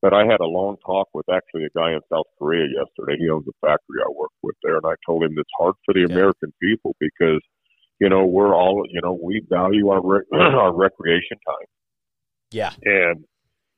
but 0.02 0.14
I 0.14 0.24
had 0.24 0.40
a 0.40 0.46
long 0.46 0.76
talk 0.84 1.08
with 1.12 1.26
actually 1.30 1.64
a 1.64 1.78
guy 1.78 1.92
in 1.92 2.00
South 2.12 2.26
Korea 2.38 2.66
yesterday. 2.66 3.18
He 3.18 3.28
owns 3.28 3.46
a 3.48 3.66
factory 3.66 4.00
I 4.04 4.10
work 4.10 4.30
with 4.42 4.56
there, 4.62 4.76
and 4.76 4.86
I 4.86 4.94
told 5.06 5.22
him 5.24 5.34
it's 5.36 5.50
hard 5.58 5.74
for 5.84 5.92
the 5.94 6.04
Okay. 6.04 6.12
American 6.14 6.52
people 6.62 6.96
because, 6.98 7.40
you 8.00 8.08
know, 8.08 8.24
we're 8.24 8.54
all, 8.54 8.82
you 8.90 9.00
know, 9.02 9.18
we 9.22 9.42
value 9.48 9.88
our 9.90 10.00
rec- 10.02 10.24
our 10.32 10.74
recreation 10.74 11.38
time, 11.46 11.66
Yeah. 12.50 12.72
and 12.84 13.24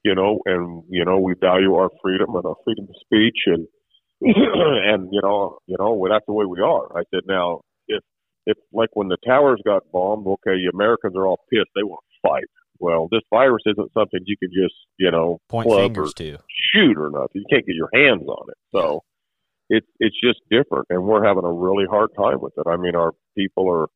you 0.05 0.15
know, 0.17 0.41
and 0.47 0.83
you 0.89 1.05
know, 1.05 1.19
we 1.21 1.35
value 1.41 1.75
our 1.75 1.91
freedom 2.03 2.35
and 2.35 2.45
our 2.45 2.57
freedom 2.65 2.87
of 2.89 2.97
speech, 3.01 3.39
and 3.47 3.67
and 4.21 5.09
you 5.13 5.21
know, 5.23 5.59
you 5.67 5.77
know, 5.79 5.93
well, 5.95 6.11
that's 6.13 6.27
the 6.27 6.33
way 6.33 6.45
we 6.45 6.61
are. 6.61 6.97
I 6.97 7.03
said, 7.13 7.23
now 7.27 7.61
if 7.89 8.03
if 8.47 8.57
like 8.73 8.91
when 8.95 9.09
the 9.09 9.17
towers 9.27 9.61
got 9.65 9.83
bombed, 9.93 10.27
okay, 10.27 10.57
the 10.57 10.71
Americans 10.73 11.17
are 11.17 11.27
all 11.27 11.41
pissed. 11.51 11.71
They 11.75 11.83
want 11.83 12.01
to 12.05 12.29
fight. 12.29 12.45
Well, 12.79 13.09
this 13.11 13.23
virus 13.31 13.63
isn't 13.67 13.93
something 13.93 14.21
you 14.25 14.37
can 14.37 14.51
just, 14.53 14.75
you 14.99 15.11
know, 15.11 15.39
Point 15.49 15.69
fingers 15.71 16.11
or 16.11 16.13
to. 16.15 16.39
shoot 16.73 16.97
or 16.99 17.11
nothing. 17.11 17.43
You 17.43 17.45
can't 17.51 17.67
get 17.67 17.77
your 17.77 17.91
hands 17.95 18.27
on 18.27 18.49
it. 18.49 18.57
So 18.73 19.03
it's 19.69 19.87
it's 20.01 20.17
just 20.23 20.41
different, 20.51 20.87
and 20.91 21.05
we're 21.05 21.25
having 21.25 21.45
a 21.45 21.53
really 21.53 21.85
hard 21.89 22.11
time 22.17 22.41
with 22.41 22.53
it. 22.57 22.67
I 22.69 22.77
mean, 22.77 22.97
our 22.97 23.13
people 23.37 23.71
are, 23.71 23.87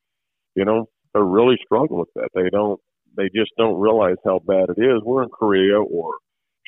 you 0.55 0.65
know, 0.65 0.87
they're 1.13 1.25
really 1.25 1.57
struggling 1.65 2.01
with 2.01 2.09
that. 2.15 2.29
They 2.35 2.49
don't, 2.51 2.81
they 3.17 3.25
just 3.35 3.51
don't 3.59 3.81
realize 3.81 4.17
how 4.25 4.39
bad 4.39 4.69
it 4.69 4.81
is. 4.81 5.03
We're 5.05 5.23
in 5.25 5.31
Korea 5.31 5.81
or 5.81 6.13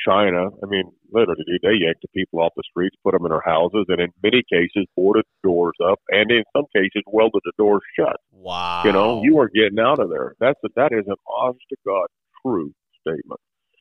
China. 0.06 0.48
I 0.62 0.66
mean, 0.66 0.90
literally, 1.12 1.44
they 1.62 1.74
yanked 1.80 2.02
the 2.02 2.08
people 2.14 2.40
off 2.40 2.52
the 2.56 2.62
streets, 2.70 2.96
put 3.02 3.12
them 3.12 3.24
in 3.24 3.30
their 3.30 3.42
houses, 3.44 3.86
and 3.88 4.00
in 4.00 4.10
many 4.22 4.42
cases 4.50 4.86
boarded 4.96 5.24
doors 5.42 5.74
up, 5.90 6.00
and 6.10 6.30
in 6.30 6.44
some 6.56 6.66
cases 6.74 7.02
welded 7.06 7.42
the 7.44 7.52
doors 7.58 7.82
shut. 7.98 8.16
Wow. 8.32 8.82
You 8.84 8.92
know, 8.92 9.22
you 9.22 9.38
are 9.38 9.48
getting 9.48 9.78
out 9.78 9.98
of 9.98 10.10
there. 10.10 10.34
That's 10.40 10.58
a, 10.64 10.68
that 10.76 10.92
is 10.92 11.04
an 11.06 11.16
honest 11.26 11.64
to 11.70 11.76
God 11.86 12.06
true 12.42 12.72
statement. 13.00 13.40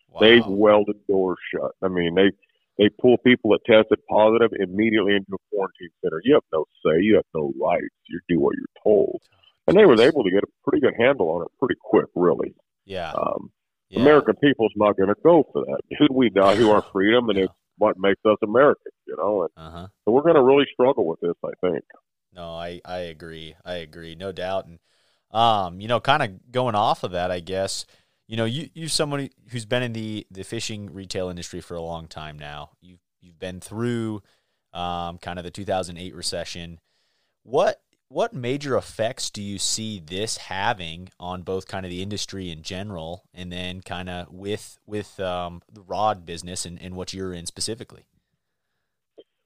wow. 0.09 0.19
They 0.21 0.41
welded 0.45 0.97
doors 1.07 1.37
shut. 1.53 1.71
I 1.83 1.87
mean, 1.87 2.15
they 2.15 2.31
they 2.77 2.89
pull 3.01 3.17
people 3.17 3.51
that 3.51 3.65
tested 3.65 3.99
positive 4.09 4.51
immediately 4.59 5.15
into 5.15 5.33
a 5.33 5.37
quarantine 5.49 5.89
center. 6.03 6.21
You 6.23 6.35
have 6.35 6.43
no 6.53 6.65
say. 6.85 7.01
You 7.01 7.15
have 7.15 7.25
no 7.33 7.51
rights. 7.59 7.95
You 8.07 8.19
do 8.29 8.39
what 8.39 8.55
you're 8.55 8.83
told. 8.83 9.21
And 9.67 9.75
they 9.75 9.85
were 9.85 9.99
able 9.99 10.23
to 10.23 10.31
get 10.31 10.43
a 10.43 10.47
pretty 10.63 10.79
good 10.79 10.93
handle 10.97 11.29
on 11.31 11.41
it 11.41 11.47
pretty 11.59 11.75
quick, 11.83 12.05
really. 12.15 12.53
yeah. 12.85 13.11
Um, 13.11 13.51
yeah. 13.89 14.01
American 14.01 14.35
people's 14.35 14.73
not 14.75 14.97
going 14.97 15.09
to 15.09 15.15
go 15.23 15.45
for 15.53 15.63
that. 15.65 15.79
Dude, 15.99 16.11
we 16.11 16.29
value 16.29 16.69
our 16.69 16.83
freedom, 16.91 17.29
and 17.29 17.39
it's 17.39 17.53
what 17.77 17.97
makes 17.97 18.21
us 18.25 18.37
American, 18.43 18.91
you 19.05 19.15
know. 19.17 19.43
And 19.43 19.51
Uh 19.55 19.71
huh. 19.71 19.87
so 20.05 20.11
we're 20.11 20.23
going 20.23 20.35
to 20.35 20.43
really 20.43 20.65
struggle 20.73 21.05
with 21.05 21.19
this, 21.21 21.35
I 21.45 21.51
think. 21.61 21.83
No, 22.33 22.49
I 22.55 22.81
I 22.85 22.97
agree. 22.99 23.55
I 23.65 23.75
agree, 23.75 24.15
no 24.15 24.31
doubt. 24.31 24.65
And 24.67 24.79
um, 25.31 25.79
you 25.81 25.87
know, 25.87 25.99
kind 25.99 26.23
of 26.23 26.51
going 26.51 26.75
off 26.75 27.03
of 27.03 27.11
that, 27.11 27.31
I 27.31 27.39
guess. 27.39 27.85
You 28.27 28.35
know, 28.37 28.45
you 28.45 28.69
you're 28.73 28.89
somebody 28.89 29.31
who's 29.49 29.65
been 29.65 29.83
in 29.83 29.93
the 29.93 30.27
the 30.29 30.43
fishing 30.43 30.93
retail 30.93 31.29
industry 31.29 31.61
for 31.61 31.75
a 31.75 31.81
long 31.81 32.07
time 32.07 32.37
now. 32.37 32.71
You 32.81 32.97
you've 33.21 33.39
been 33.39 33.59
through 33.61 34.21
um, 34.73 35.17
kind 35.17 35.39
of 35.39 35.45
the 35.45 35.51
2008 35.51 36.13
recession. 36.13 36.79
What 37.43 37.81
what 38.09 38.33
major 38.33 38.77
effects 38.77 39.29
do 39.29 39.41
you 39.41 39.57
see 39.57 39.99
this 39.99 40.37
having 40.37 41.09
on 41.19 41.41
both 41.41 41.67
kind 41.67 41.85
of 41.85 41.89
the 41.89 42.01
industry 42.01 42.49
in 42.49 42.61
general, 42.61 43.23
and 43.33 43.51
then 43.51 43.81
kind 43.81 44.09
of 44.09 44.31
with 44.31 44.79
with 44.85 45.19
um, 45.19 45.61
the 45.71 45.81
rod 45.81 46.25
business 46.25 46.65
and, 46.65 46.81
and 46.81 46.95
what 46.95 47.13
you're 47.13 47.33
in 47.33 47.45
specifically? 47.45 48.05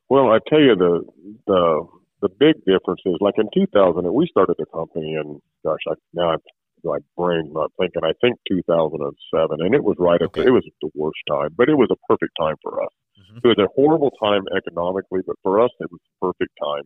Well, 0.09 0.29
I 0.31 0.39
tell 0.47 0.59
you 0.59 0.75
the 0.75 1.01
the 1.47 1.87
the 2.21 2.29
big 2.29 2.55
difference 2.65 3.01
is 3.05 3.17
like 3.19 3.35
in 3.37 3.49
2000, 3.53 4.13
we 4.13 4.27
started 4.27 4.55
the 4.59 4.65
company, 4.67 5.15
and 5.15 5.41
gosh, 5.65 5.81
I, 5.89 5.93
now 6.13 6.31
I'm 6.31 6.39
my 6.83 6.97
brain 7.17 7.51
not 7.53 7.71
thinking. 7.79 8.03
I 8.03 8.13
think 8.21 8.37
2007, 8.47 9.57
and 9.61 9.75
it 9.75 9.83
was 9.83 9.95
right 9.99 10.21
Okay. 10.21 10.41
it 10.41 10.49
was 10.49 10.65
the 10.81 10.89
worst 10.95 11.19
time, 11.29 11.49
but 11.55 11.69
it 11.69 11.75
was 11.75 11.89
a 11.91 11.99
perfect 12.07 12.33
time 12.39 12.55
for 12.61 12.81
us. 12.83 12.89
Mhm. 13.17 13.37
It 13.43 13.47
was 13.47 13.57
a 13.59 13.67
horrible 13.75 14.11
time 14.21 14.43
economically, 14.55 15.21
but 15.25 15.35
for 15.43 15.61
us, 15.61 15.71
it 15.79 15.91
was 15.91 15.99
the 16.01 16.27
perfect 16.27 16.51
time. 16.61 16.83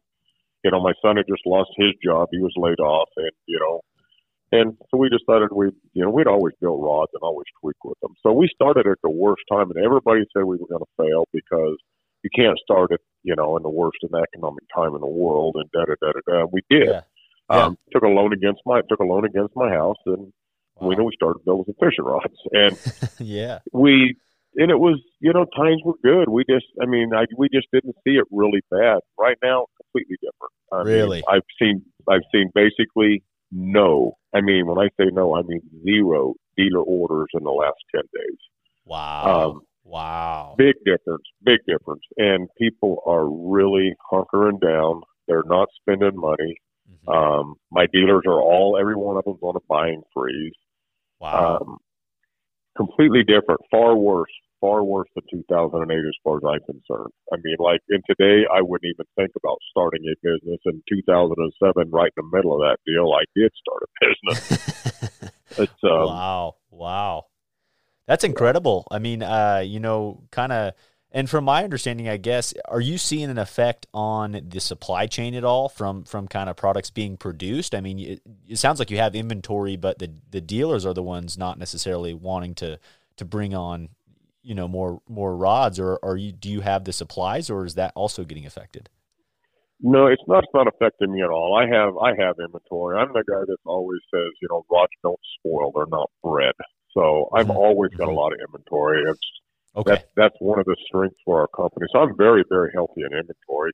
You 0.65 0.71
know, 0.71 0.81
my 0.81 0.93
son 0.99 1.17
had 1.17 1.29
just 1.29 1.45
lost 1.45 1.69
his 1.77 1.93
job; 2.03 2.29
he 2.31 2.39
was 2.39 2.53
laid 2.57 2.79
off, 2.79 3.09
and 3.17 3.29
you 3.45 3.59
know, 3.61 3.81
and 4.51 4.75
so 4.89 4.97
we 4.97 5.09
decided 5.09 5.49
we, 5.51 5.69
you 5.93 6.03
know, 6.03 6.09
we'd 6.09 6.25
always 6.25 6.55
build 6.59 6.83
rods 6.83 7.11
and 7.13 7.21
always 7.21 7.45
tweak 7.61 7.77
with 7.83 7.99
them. 8.01 8.15
So 8.23 8.33
we 8.33 8.49
started 8.49 8.87
at 8.87 8.97
the 9.03 9.11
worst 9.11 9.43
time, 9.51 9.69
and 9.69 9.85
everybody 9.85 10.21
said 10.33 10.43
we 10.43 10.57
were 10.57 10.65
going 10.65 10.81
to 10.81 10.97
fail 10.97 11.27
because 11.31 11.77
you 12.23 12.31
can't 12.35 12.57
start 12.57 12.91
it, 12.91 13.01
you 13.21 13.35
know, 13.35 13.57
in 13.57 13.61
the 13.61 13.69
worst 13.69 13.97
in 14.01 14.09
economic 14.09 14.63
time 14.73 14.95
in 14.95 15.01
the 15.01 15.07
world, 15.07 15.55
and 15.55 15.69
da 15.71 15.85
da 15.85 15.93
da 16.01 16.13
da 16.13 16.21
da. 16.27 16.45
We 16.51 16.61
did. 16.69 16.87
Yeah. 16.87 17.01
Yeah. 17.51 17.57
Um, 17.57 17.77
took 17.93 18.01
a 18.01 18.07
loan 18.07 18.33
against 18.33 18.61
my 18.65 18.81
took 18.89 18.99
a 18.99 19.03
loan 19.03 19.23
against 19.23 19.55
my 19.55 19.69
house, 19.69 20.01
and 20.07 20.33
we 20.81 20.95
know 20.95 21.03
we 21.03 21.11
started 21.15 21.45
building 21.45 21.65
some 21.65 21.75
fishing 21.87 22.05
rods, 22.05 22.35
and 22.51 23.09
yeah. 23.19 23.59
we 23.71 24.15
and 24.57 24.71
it 24.71 24.79
was 24.79 24.99
you 25.19 25.33
know 25.33 25.45
times 25.55 25.81
were 25.85 25.95
good. 26.03 26.29
We 26.29 26.43
just 26.49 26.65
I 26.81 26.85
mean 26.85 27.11
I 27.15 27.25
we 27.37 27.47
just 27.53 27.67
didn't 27.73 27.95
see 28.05 28.15
it 28.15 28.25
really 28.31 28.61
bad. 28.71 28.99
Right 29.19 29.37
now, 29.43 29.65
completely 29.81 30.17
different. 30.21 30.53
I 30.71 30.77
mean, 30.83 30.93
Really? 30.93 31.23
I've 31.29 31.41
seen 31.61 31.81
I've 32.09 32.21
seen 32.33 32.51
basically 32.53 33.23
no. 33.51 34.17
I 34.33 34.41
mean 34.41 34.67
when 34.67 34.77
I 34.79 34.89
say 34.99 35.09
no, 35.11 35.35
I 35.35 35.41
mean 35.43 35.61
zero 35.83 36.33
dealer 36.57 36.81
orders 36.81 37.27
in 37.33 37.43
the 37.43 37.51
last 37.51 37.77
ten 37.93 38.03
days. 38.13 38.37
Wow. 38.85 39.49
Um, 39.51 39.61
wow. 39.83 40.55
Big 40.57 40.75
difference, 40.85 41.23
big 41.43 41.59
difference, 41.67 42.03
and 42.17 42.47
people 42.57 43.01
are 43.05 43.27
really 43.27 43.95
hunkering 44.11 44.61
down. 44.61 45.01
They're 45.27 45.43
not 45.45 45.69
spending 45.81 46.15
money. 46.19 46.55
Mhm. 47.07 47.13
Um, 47.15 47.55
my 47.71 47.87
dealers 47.91 48.23
are 48.27 48.39
all 48.39 48.77
every 48.79 48.95
one 48.95 49.17
of 49.17 49.23
them's 49.25 49.41
on 49.41 49.55
a 49.55 49.59
buying 49.67 50.03
freeze. 50.13 50.53
wow. 51.19 51.57
Um, 51.61 51.77
completely 52.77 53.23
different, 53.23 53.61
far 53.71 53.95
worse, 53.95 54.31
far 54.65 54.83
worse 54.83 55.09
than 55.13 55.23
2008 55.29 55.95
as 55.95 56.17
far 56.23 56.37
as 56.37 56.43
I'm 56.43 56.65
concerned. 56.65 57.13
I 57.31 57.37
mean, 57.43 57.57
like, 57.59 57.81
in 57.89 58.01
today, 58.09 58.47
I 58.51 58.61
wouldn't 58.61 58.89
even 58.89 59.05
think 59.15 59.31
about 59.37 59.57
starting 59.69 60.01
a 60.09 60.15
business. 60.23 60.59
In 60.65 60.81
2007, 60.89 61.91
right 61.91 62.11
in 62.17 62.23
the 62.25 62.35
middle 62.35 62.55
of 62.55 62.61
that 62.61 62.77
deal, 62.85 63.13
I 63.13 63.23
did 63.35 63.51
start 63.61 63.83
a 63.83 63.89
business. 64.01 65.31
It's 65.57 65.83
um, 65.83 66.07
wow. 66.07 66.55
Wow. 66.69 67.25
That's 68.07 68.23
incredible. 68.23 68.87
I 68.91 68.99
mean, 68.99 69.23
uh, 69.23 69.63
you 69.65 69.79
know, 69.79 70.23
kind 70.31 70.51
of, 70.51 70.73
and 71.11 71.29
from 71.29 71.45
my 71.45 71.63
understanding, 71.63 72.09
I 72.09 72.17
guess, 72.17 72.53
are 72.67 72.81
you 72.81 72.97
seeing 72.97 73.29
an 73.29 73.37
effect 73.37 73.87
on 73.93 74.41
the 74.47 74.59
supply 74.59 75.07
chain 75.07 75.33
at 75.33 75.45
all 75.45 75.69
from 75.69 76.03
from 76.03 76.27
kind 76.27 76.49
of 76.49 76.57
products 76.57 76.89
being 76.89 77.15
produced? 77.15 77.73
I 77.73 77.79
mean, 77.79 77.99
it, 77.99 78.21
it 78.49 78.57
sounds 78.57 78.79
like 78.79 78.91
you 78.91 78.97
have 78.97 79.15
inventory, 79.15 79.77
but 79.77 79.99
the 79.99 80.11
the 80.29 80.41
dealers 80.41 80.85
are 80.85 80.93
the 80.93 81.03
ones 81.03 81.37
not 81.37 81.57
necessarily 81.57 82.13
wanting 82.13 82.53
to 82.55 82.79
to 83.15 83.23
bring 83.23 83.55
on, 83.55 83.89
you 84.45 84.55
know, 84.55 84.67
more 84.67 85.01
more 85.09 85.35
rods. 85.35 85.79
Or 85.79 85.99
are 86.03 86.17
you 86.17 86.31
do 86.31 86.49
you 86.49 86.61
have 86.61 86.85
the 86.85 86.93
supplies, 86.93 87.49
or 87.49 87.65
is 87.65 87.75
that 87.75 87.91
also 87.95 88.23
getting 88.23 88.45
affected? 88.45 88.89
no, 89.81 90.07
it's 90.07 90.23
not. 90.27 90.43
It's 90.43 90.53
not 90.53 90.67
affecting 90.67 91.11
me 91.11 91.21
at 91.21 91.29
all. 91.29 91.55
I 91.57 91.67
have 91.67 91.97
I 91.97 92.11
have 92.23 92.35
inventory. 92.39 92.97
I'm 92.97 93.13
the 93.13 93.23
guy 93.27 93.43
that 93.45 93.57
always 93.65 93.99
says, 94.13 94.31
you 94.41 94.47
know, 94.49 94.65
rods 94.71 94.93
don't 95.03 95.19
spoil; 95.39 95.71
they're 95.75 95.85
not 95.87 96.09
bred. 96.23 96.53
So 96.93 97.29
I've 97.35 97.47
Mhm. 97.47 97.55
always 97.55 97.91
got 97.97 98.07
a 98.07 98.11
Mhm. 98.11 98.15
lot 98.15 98.31
of 98.33 98.39
inventory. 98.39 99.03
It's 99.09 99.19
Okay. 99.75 99.91
That's 99.91 100.05
that's 100.15 100.35
one 100.39 100.59
of 100.59 100.65
the 100.65 100.77
strengths 100.87 101.19
for 101.25 101.41
our 101.41 101.47
company. 101.47 101.85
So 101.91 101.99
I'm 101.99 102.15
very 102.17 102.43
very 102.49 102.71
healthy 102.73 103.01
in 103.03 103.13
inventory, 103.17 103.71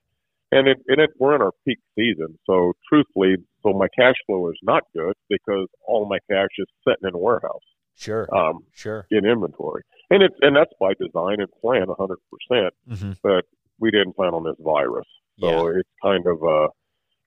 and 0.52 0.68
it, 0.68 0.78
and 0.88 1.00
it, 1.02 1.12
we're 1.20 1.36
in 1.36 1.42
our 1.42 1.54
peak 1.66 1.80
season. 1.96 2.38
So 2.46 2.74
truthfully, 2.90 3.38
so 3.64 3.74
my 3.74 3.88
cash 3.98 4.16
flow 4.28 4.50
is 4.50 4.60
not 4.64 4.84
good 4.96 5.14
because 5.30 5.68
all 5.88 6.08
my 6.10 6.20
cash 6.30 6.50
is 6.58 6.68
sitting 6.88 7.08
in 7.10 7.16
a 7.16 7.20
warehouse 7.20 7.62
Sure. 7.96 8.28
um, 8.36 8.66
Sure. 8.74 9.06
in 9.12 9.26
inventory, 9.26 9.84
and 10.10 10.24
it's 10.24 10.36
and 10.42 10.56
that's 10.56 10.74
by 10.80 10.94
design 11.00 11.40
and 11.40 11.50
plan 11.62 11.88
100. 11.88 12.18
percent 12.32 12.74
hmm 12.88 13.12
But 13.24 13.46
we 13.80 13.92
didn't 13.92 14.14
plan 14.16 14.34
on 14.34 14.44
this 14.44 14.56
virus, 14.60 15.08
so 15.40 15.50
Yeah. 15.72 15.80
it's 15.80 15.90
kind 16.02 16.26
of 16.28 16.42
a 16.44 16.68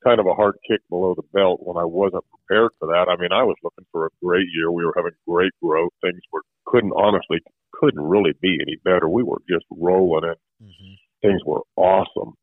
kind 0.05 0.21
of 0.21 0.27
a 0.27 0.35
hard 0.35 0.57
kick 0.69 0.81
below 0.91 1.15
the 1.15 1.23
belt 1.33 1.61
when 1.63 1.77
I 1.79 1.85
wasn't 1.85 2.25
prepared 2.29 2.71
for 2.79 2.87
that. 2.89 3.09
I 3.09 3.17
mean, 3.17 3.33
I 3.33 3.43
was 3.43 3.57
looking 3.63 3.87
for 3.91 4.05
a 4.07 4.11
great 4.23 4.47
year. 4.55 4.71
We 4.71 4.85
were 4.85 4.93
having 4.97 5.13
great 5.27 5.53
growth. 5.63 5.93
Things 6.03 6.21
were 6.33 6.43
couldn't 6.67 6.93
honestly 6.93 7.39
couldn't 7.73 8.03
really 8.07 8.33
be 8.41 8.59
any 8.61 8.77
better. 8.85 9.09
We 9.09 9.23
were 9.23 9.41
just 9.49 9.65
rolling 9.71 10.31
it. 10.31 10.39
hmm 10.61 10.95
Things 11.23 11.41
were 11.47 11.63
awesome. 11.77 12.35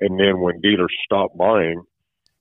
And 0.00 0.20
then 0.20 0.40
when 0.40 0.60
dealers 0.60 0.92
stopped 1.06 1.38
buying, 1.38 1.80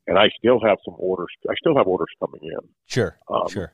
and 0.07 0.19
I 0.19 0.29
still 0.37 0.59
have 0.59 0.77
some 0.83 0.95
orders, 0.99 1.29
I 1.49 1.53
still 1.55 1.75
have 1.77 1.87
orders 1.87 2.09
coming 2.19 2.41
in. 2.43 2.59
Sure. 2.85 3.17
Um, 3.29 3.47
sure. 3.49 3.71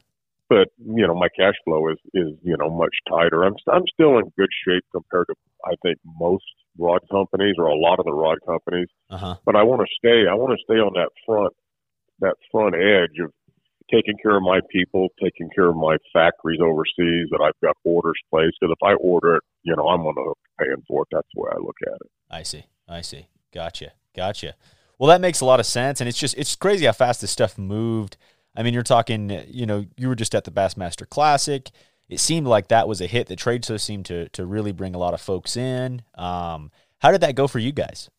But 0.51 0.67
you 0.83 1.07
know, 1.07 1.15
my 1.15 1.29
cash 1.29 1.55
flow 1.63 1.87
is 1.87 1.97
is 2.13 2.35
you 2.43 2.57
know 2.59 2.69
much 2.69 2.93
tighter. 3.07 3.45
I'm 3.45 3.55
I'm 3.71 3.87
still 3.93 4.19
in 4.19 4.33
good 4.37 4.51
shape 4.67 4.83
compared 4.91 5.27
to 5.27 5.35
I 5.63 5.75
think 5.81 5.97
most 6.19 6.43
rod 6.77 6.99
companies 7.09 7.55
or 7.57 7.67
a 7.67 7.79
lot 7.79 7.99
of 7.99 8.05
the 8.05 8.11
rod 8.11 8.37
companies. 8.45 8.89
Uh 9.09 9.17
huh. 9.17 9.35
But 9.45 9.55
I 9.55 9.63
want 9.63 9.79
to 9.79 9.87
stay. 9.97 10.27
I 10.29 10.35
want 10.35 10.51
to 10.51 10.61
stay 10.65 10.79
on 10.79 10.91
that 10.95 11.07
front 11.25 11.53
that 12.19 12.35
front 12.51 12.75
edge 12.75 13.15
of 13.23 13.31
taking 13.89 14.17
care 14.21 14.35
of 14.35 14.43
my 14.43 14.59
people, 14.69 15.07
taking 15.23 15.49
care 15.55 15.69
of 15.69 15.77
my 15.77 15.95
factories 16.11 16.59
overseas 16.61 17.31
that 17.31 17.39
I've 17.41 17.59
got 17.63 17.77
orders 17.85 18.19
placed. 18.29 18.57
Because 18.59 18.75
if 18.77 18.83
I 18.83 18.95
order 18.95 19.37
it, 19.37 19.43
you 19.63 19.73
know, 19.73 19.87
I'm 19.87 20.01
on 20.01 20.15
the 20.15 20.23
hook 20.27 20.39
paying 20.59 20.83
for 20.85 21.03
it. 21.03 21.07
That's 21.13 21.27
the 21.33 21.43
way 21.43 21.49
I 21.55 21.59
look 21.59 21.77
at 21.87 21.95
it. 21.95 22.11
I 22.29 22.43
see. 22.43 22.65
I 22.89 22.99
see. 22.99 23.27
Gotcha. 23.53 23.93
Gotcha. 24.13 24.55
Well, 24.99 25.07
that 25.07 25.21
makes 25.21 25.39
a 25.39 25.45
lot 25.45 25.59
of 25.59 25.65
sense, 25.65 25.99
and 26.01 26.07
it's 26.07 26.19
just 26.19 26.37
it's 26.37 26.55
crazy 26.55 26.85
how 26.85 26.91
fast 26.91 27.21
this 27.21 27.31
stuff 27.31 27.57
moved. 27.57 28.17
I 28.55 28.63
mean, 28.63 28.73
you're 28.73 28.83
talking, 28.83 29.29
you 29.47 29.65
know, 29.65 29.85
you 29.97 30.07
were 30.07 30.15
just 30.15 30.35
at 30.35 30.43
the 30.43 30.51
Bassmaster 30.51 31.07
Classic. 31.07 31.69
It 32.09 32.19
seemed 32.19 32.47
like 32.47 32.67
that 32.67 32.87
was 32.87 32.99
a 32.99 33.07
hit. 33.07 33.27
The 33.27 33.35
trade 33.37 33.63
show 33.63 33.77
seemed 33.77 34.05
to 34.07 34.27
to 34.29 34.45
really 34.45 34.73
bring 34.73 34.93
a 34.95 34.97
lot 34.97 35.13
of 35.13 35.21
folks 35.21 35.55
in. 35.55 36.01
Um, 36.15 36.71
how 36.99 37.11
did 37.11 37.21
that 37.21 37.35
go 37.35 37.47
for 37.47 37.59
you 37.59 37.71
guys? 37.71 38.09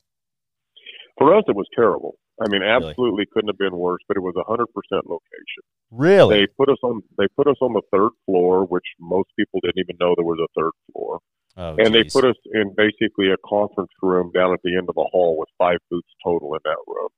For 1.18 1.36
us, 1.36 1.44
it 1.46 1.54
was 1.54 1.66
terrible. 1.76 2.16
I 2.40 2.48
mean, 2.48 2.62
Really? 2.62 2.88
absolutely 2.88 3.26
couldn't 3.32 3.48
have 3.50 3.58
been 3.58 3.76
worse. 3.76 4.00
But 4.08 4.16
it 4.16 4.20
was 4.20 4.34
a 4.36 4.44
hundred 4.48 4.68
percent 4.74 5.04
location. 5.06 5.62
Really? 5.90 6.40
They 6.40 6.46
put 6.56 6.70
us 6.70 6.78
on. 6.82 7.02
They 7.18 7.26
put 7.36 7.46
us 7.46 7.56
on 7.60 7.74
the 7.74 7.82
third 7.92 8.10
floor, 8.24 8.64
which 8.64 8.86
most 8.98 9.28
people 9.38 9.60
didn't 9.62 9.78
even 9.78 9.96
know 10.00 10.14
there 10.16 10.24
was 10.24 10.40
a 10.42 10.48
third 10.58 10.72
floor. 10.90 11.20
oh, 11.58 11.76
and 11.76 11.94
they 11.94 12.04
put 12.04 12.24
us 12.24 12.36
in 12.54 12.74
basically 12.74 13.28
a 13.30 13.36
conference 13.46 13.90
room 14.00 14.32
down 14.34 14.54
at 14.54 14.60
the 14.64 14.74
end 14.74 14.88
of 14.88 14.94
the 14.94 15.06
hall 15.12 15.36
with 15.38 15.50
five 15.58 15.76
booths 15.90 16.08
total 16.24 16.54
in 16.54 16.60
that 16.64 16.78
room. 16.86 17.08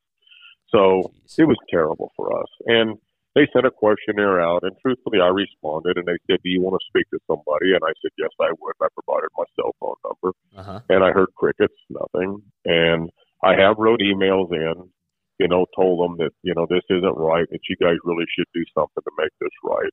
So 0.74 1.12
Jeez. 1.26 1.38
it 1.38 1.44
was 1.46 1.56
terrible 1.70 2.10
for 2.16 2.36
us. 2.38 2.48
And 2.66 2.98
they 3.34 3.46
sent 3.52 3.66
a 3.66 3.70
questionnaire 3.70 4.40
out, 4.40 4.62
and 4.62 4.72
truthfully, 4.80 5.18
I 5.20 5.26
responded, 5.28 5.96
and 5.98 6.06
they 6.06 6.18
said, 6.26 6.38
"Do 6.42 6.50
you 6.50 6.60
want 6.62 6.78
to 6.78 6.86
speak 6.86 7.06
to 7.10 7.18
somebody?" 7.26 7.74
And 7.74 7.82
I 7.82 7.92
said, 8.02 8.12
"Yes, 8.18 8.30
I 8.40 8.50
would." 8.60 8.74
I 8.80 8.88
provided 8.94 9.30
my 9.36 9.44
cell 9.56 9.74
phone 9.80 9.98
number, 10.06 10.30
Uh-huh. 10.56 10.80
and 10.88 11.02
I 11.02 11.10
heard 11.10 11.34
crickets, 11.34 11.74
nothing. 11.90 12.42
And 12.64 13.10
I 13.42 13.56
have 13.56 13.76
wrote 13.78 14.00
emails 14.00 14.52
in, 14.52 14.90
you 15.40 15.48
know, 15.48 15.66
told 15.74 15.98
them 16.02 16.16
that 16.18 16.32
you 16.42 16.54
know 16.54 16.66
this 16.70 16.84
isn't 16.90 17.16
right, 17.18 17.46
that 17.50 17.68
you 17.68 17.76
guys 17.76 17.96
really 18.04 18.26
should 18.36 18.46
do 18.54 18.62
something 18.72 19.02
to 19.02 19.10
make 19.18 19.32
this 19.40 19.50
right. 19.64 19.90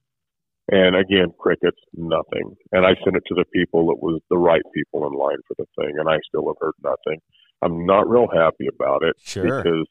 And 0.71 0.95
again, 0.95 1.33
crickets, 1.39 1.81
nothing. 1.95 2.55
And 2.71 2.85
I 2.85 2.93
sent 3.03 3.15
it 3.17 3.23
to 3.27 3.33
the 3.35 3.45
people 3.51 3.87
that 3.87 3.99
was 4.01 4.21
the 4.29 4.37
right 4.37 4.61
people 4.75 5.07
in 5.07 5.13
line 5.13 5.41
for 5.47 5.55
the 5.57 5.65
thing, 5.81 5.97
and 5.97 6.07
I 6.07 6.19
still 6.29 6.45
have 6.47 6.57
heard 6.61 6.77
nothing. 6.83 7.19
I'm 7.63 7.85
not 7.87 8.07
real 8.07 8.27
happy 8.31 8.67
about 8.67 9.01
it 9.03 9.15
Sure. 9.19 9.43
because 9.63 9.87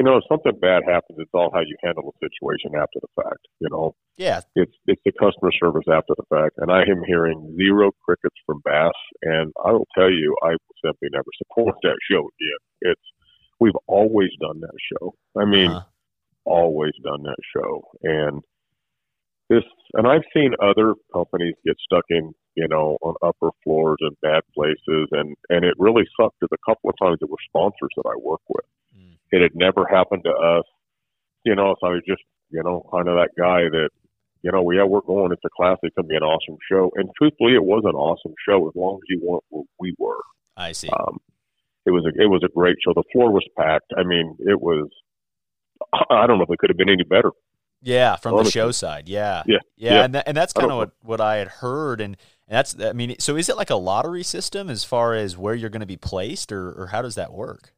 you 0.00 0.04
know 0.04 0.16
if 0.16 0.24
something 0.32 0.58
bad 0.58 0.80
happens, 0.88 1.18
it's 1.18 1.30
all 1.34 1.50
how 1.52 1.60
you 1.60 1.76
handle 1.84 2.04
the 2.08 2.26
situation 2.26 2.72
after 2.74 2.98
the 3.04 3.22
fact. 3.22 3.44
You 3.60 3.68
know, 3.70 3.94
Yeah. 4.16 4.40
it's 4.56 4.72
it's 4.86 5.02
the 5.04 5.12
customer 5.12 5.52
service 5.52 5.84
after 5.92 6.14
the 6.16 6.24
fact, 6.34 6.54
and 6.56 6.72
I 6.72 6.80
am 6.88 7.02
hearing 7.06 7.54
zero 7.60 7.90
crickets 8.02 8.36
from 8.46 8.62
Bass, 8.64 8.96
and 9.20 9.52
I 9.62 9.72
will 9.72 9.88
tell 9.94 10.10
you, 10.10 10.34
I 10.42 10.52
will 10.52 10.76
simply 10.82 11.08
never 11.12 11.28
support 11.36 11.76
that 11.82 11.98
show 12.10 12.20
again. 12.20 12.62
It's 12.92 13.06
we've 13.60 13.76
always 13.88 14.30
done 14.40 14.60
that 14.60 14.78
show. 14.90 15.12
I 15.36 15.44
mean, 15.44 15.70
Uh-huh. 15.70 15.84
always 16.46 16.94
done 17.04 17.22
that 17.24 17.42
show, 17.54 17.84
and 18.02 18.40
this, 19.50 19.64
and 19.92 20.06
I've 20.08 20.24
seen 20.32 20.54
other 20.62 20.94
companies 21.12 21.56
get 21.66 21.76
stuck 21.80 22.06
in, 22.08 22.32
you 22.54 22.68
know, 22.68 22.96
on 23.02 23.16
upper 23.20 23.50
floors 23.62 23.98
and 24.00 24.16
bad 24.22 24.44
places, 24.54 25.08
and 25.12 25.36
and 25.50 25.62
it 25.62 25.74
really 25.78 26.06
sucked. 26.18 26.36
Because 26.40 26.56
a 26.56 26.64
couple 26.70 26.88
of 26.88 26.96
times 27.02 27.18
there 27.20 27.28
were 27.28 27.44
sponsors 27.50 27.92
that 27.96 28.08
I 28.08 28.16
work 28.16 28.40
with. 28.48 28.64
It 29.30 29.42
had 29.42 29.52
never 29.54 29.86
happened 29.86 30.24
to 30.24 30.30
us, 30.30 30.64
you 31.44 31.54
know. 31.54 31.76
So 31.80 31.86
I 31.86 31.90
was 31.90 32.02
just, 32.06 32.22
you 32.50 32.62
know, 32.62 32.86
kind 32.92 33.08
of 33.08 33.16
that 33.16 33.30
guy 33.38 33.68
that 33.70 33.90
you 34.42 34.50
know, 34.50 34.70
yeah, 34.70 34.84
we're 34.84 35.02
going. 35.02 35.32
It's 35.32 35.42
a 35.44 35.50
class. 35.54 35.76
It's 35.82 35.94
going 35.94 36.06
to 36.06 36.08
be 36.08 36.16
an 36.16 36.22
awesome 36.22 36.56
show. 36.70 36.90
And 36.96 37.10
truthfully, 37.16 37.54
it 37.54 37.62
was 37.62 37.82
an 37.84 37.94
awesome 37.94 38.32
show 38.48 38.66
as 38.68 38.74
long 38.74 38.96
as 38.96 39.06
you 39.08 39.20
weren't 39.22 39.44
where 39.50 39.64
we 39.78 39.94
were. 39.98 40.20
I 40.56 40.72
see. 40.72 40.88
Um, 40.88 41.18
it 41.86 41.90
was 41.90 42.04
a 42.04 42.22
it 42.22 42.26
was 42.26 42.42
a 42.44 42.48
great 42.48 42.76
show. 42.84 42.92
The 42.94 43.04
floor 43.12 43.32
was 43.32 43.46
packed. 43.56 43.92
I 43.96 44.02
mean, 44.02 44.36
it 44.40 44.60
was. 44.60 44.88
I 46.10 46.26
don't 46.26 46.38
know 46.38 46.44
if 46.44 46.50
it 46.50 46.58
could 46.58 46.70
have 46.70 46.76
been 46.76 46.90
any 46.90 47.04
better. 47.04 47.32
Yeah, 47.82 48.16
from 48.16 48.36
the 48.36 48.50
show 48.50 48.70
side. 48.70 49.08
Yeah. 49.08 49.42
Yeah, 49.46 49.58
Yeah, 49.76 49.94
yeah. 49.94 50.04
and 50.04 50.14
that, 50.14 50.28
and 50.28 50.36
that's 50.36 50.52
kind 50.52 50.70
of 50.70 50.76
what, 50.76 50.90
what 51.00 51.20
I 51.22 51.36
had 51.36 51.48
heard 51.48 52.02
and, 52.02 52.18
and 52.46 52.56
that's 52.58 52.78
I 52.78 52.92
mean, 52.92 53.16
so 53.18 53.36
is 53.36 53.48
it 53.48 53.56
like 53.56 53.70
a 53.70 53.76
lottery 53.76 54.22
system 54.22 54.68
as 54.68 54.84
far 54.84 55.14
as 55.14 55.38
where 55.38 55.54
you're 55.54 55.70
going 55.70 55.80
to 55.80 55.86
be 55.86 55.96
placed 55.96 56.52
or 56.52 56.72
or 56.72 56.88
how 56.88 57.00
does 57.00 57.14
that 57.14 57.32
work? 57.32 57.72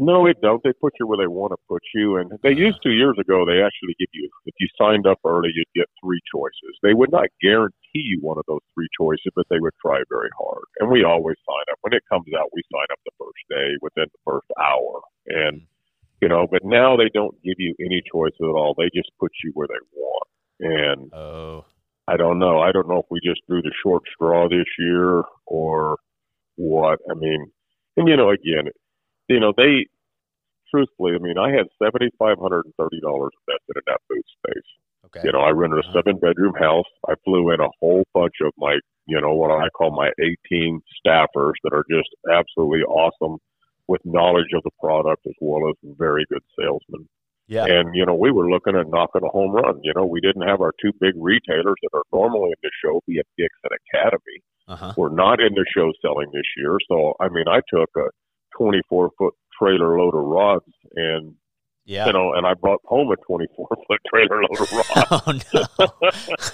No, 0.00 0.26
it 0.26 0.40
don't. 0.40 0.62
They 0.62 0.72
put 0.80 0.94
you 1.00 1.08
where 1.08 1.18
they 1.18 1.26
want 1.26 1.50
to 1.50 1.58
put 1.66 1.82
you, 1.92 2.18
and 2.18 2.30
they 2.44 2.54
used 2.54 2.80
to 2.84 2.90
years 2.90 3.18
ago. 3.18 3.42
They 3.42 3.58
actually 3.58 3.98
give 3.98 4.14
you 4.14 4.30
if 4.46 4.54
you 4.60 4.68
signed 4.78 5.08
up 5.08 5.18
early, 5.26 5.50
you'd 5.52 5.74
get 5.74 5.90
three 5.98 6.20
choices. 6.32 6.78
They 6.84 6.94
would 6.94 7.10
not 7.10 7.26
guarantee 7.42 8.06
you 8.06 8.20
one 8.22 8.38
of 8.38 8.44
those 8.46 8.62
three 8.72 8.86
choices, 8.96 9.34
but 9.34 9.46
they 9.50 9.58
would 9.58 9.74
try 9.82 9.98
very 10.08 10.30
hard. 10.38 10.62
And 10.78 10.88
we 10.88 11.02
always 11.02 11.34
sign 11.42 11.66
up 11.72 11.78
when 11.80 11.94
it 11.94 12.04
comes 12.08 12.30
out. 12.38 12.46
We 12.54 12.62
sign 12.70 12.86
up 12.92 13.00
the 13.04 13.18
first 13.18 13.42
day 13.50 13.74
within 13.82 14.06
the 14.06 14.22
first 14.24 14.46
hour, 14.62 15.02
and 15.26 15.66
mm-hmm. 15.66 16.22
you 16.22 16.28
know. 16.28 16.46
But 16.48 16.64
now 16.64 16.96
they 16.96 17.10
don't 17.12 17.34
give 17.42 17.58
you 17.58 17.74
any 17.80 18.00
choices 18.06 18.38
at 18.38 18.54
all. 18.54 18.76
They 18.78 18.94
just 18.94 19.10
put 19.18 19.32
you 19.42 19.50
where 19.54 19.66
they 19.66 19.82
want, 19.98 20.28
and 20.60 21.12
Oh. 21.12 21.64
I 22.06 22.16
don't 22.16 22.38
know. 22.38 22.60
I 22.60 22.70
don't 22.70 22.88
know 22.88 23.00
if 23.00 23.10
we 23.10 23.18
just 23.18 23.42
drew 23.48 23.62
the 23.62 23.74
short 23.82 24.04
straw 24.14 24.48
this 24.48 24.70
year 24.78 25.24
or 25.44 25.98
what. 26.54 27.00
I 27.10 27.14
mean, 27.14 27.50
and 27.96 28.06
you 28.08 28.16
know, 28.16 28.30
again, 28.30 28.70
you 29.28 29.40
know, 29.40 29.52
they 29.56 29.86
truthfully, 30.70 31.12
I 31.14 31.18
mean, 31.18 31.38
I 31.38 31.50
had 31.50 31.66
seventy 31.82 32.10
five 32.18 32.38
hundred 32.38 32.64
and 32.66 32.74
thirty 32.76 33.00
dollars 33.00 33.30
invested 33.46 33.76
in 33.76 33.82
that 33.86 34.00
booth 34.08 34.24
space. 34.44 34.68
Okay. 35.06 35.20
You 35.24 35.32
know, 35.32 35.40
I 35.40 35.50
rented 35.50 35.78
a 35.78 35.82
Uh-huh. 35.88 35.92
seven 36.02 36.18
bedroom 36.18 36.54
house. 36.54 36.90
I 37.08 37.14
flew 37.24 37.50
in 37.52 37.60
a 37.60 37.68
whole 37.80 38.04
bunch 38.14 38.34
of 38.44 38.52
my, 38.58 38.78
you 39.06 39.20
know, 39.20 39.32
what 39.34 39.50
I 39.50 39.68
call 39.70 39.90
my 39.90 40.10
eighteen 40.20 40.80
staffers 40.98 41.54
that 41.64 41.72
are 41.72 41.84
just 41.90 42.10
absolutely 42.30 42.82
awesome 42.82 43.38
with 43.86 44.02
knowledge 44.04 44.52
of 44.54 44.62
the 44.64 44.70
product 44.82 45.26
as 45.26 45.32
well 45.40 45.70
as 45.70 45.76
very 45.96 46.26
good 46.30 46.42
salesmen. 46.58 47.08
yeah. 47.46 47.64
And, 47.64 47.94
you 47.94 48.04
know, 48.04 48.14
we 48.14 48.30
were 48.30 48.50
looking 48.50 48.76
at 48.76 48.86
knocking 48.90 49.22
a 49.24 49.28
home 49.30 49.52
run. 49.52 49.80
You 49.82 49.94
know, 49.96 50.04
we 50.04 50.20
didn't 50.20 50.46
have 50.46 50.60
our 50.60 50.72
two 50.82 50.92
big 51.00 51.14
retailers 51.16 51.76
that 51.82 51.96
are 51.96 52.02
normally 52.12 52.50
in 52.50 52.60
the 52.62 52.70
show, 52.84 53.00
be 53.06 53.14
it 53.14 53.26
Dick's 53.38 53.56
and 53.64 53.72
Academy. 53.88 54.38
Uh-huh. 54.68 54.92
We're 54.98 55.08
not 55.14 55.40
in 55.40 55.54
the 55.54 55.64
show 55.74 55.90
selling 56.02 56.28
this 56.34 56.44
year. 56.58 56.76
So, 56.90 57.14
I 57.18 57.30
mean, 57.30 57.48
I 57.48 57.60
took 57.74 57.88
a 57.96 58.08
24 58.58 59.10
foot 59.16 59.34
trailer 59.58 59.98
load 59.98 60.14
of 60.14 60.24
rods 60.24 60.66
and, 60.94 61.34
Yeah. 61.84 62.06
you 62.06 62.12
know, 62.12 62.34
and 62.34 62.46
I 62.46 62.54
brought 62.54 62.80
home 62.84 63.10
a 63.10 63.16
24 63.16 63.68
foot 63.86 64.00
trailer 64.12 64.42
load 64.42 64.60
of 64.60 64.72
rods. 64.72 65.42
oh 65.54 65.54
no. 65.54 65.86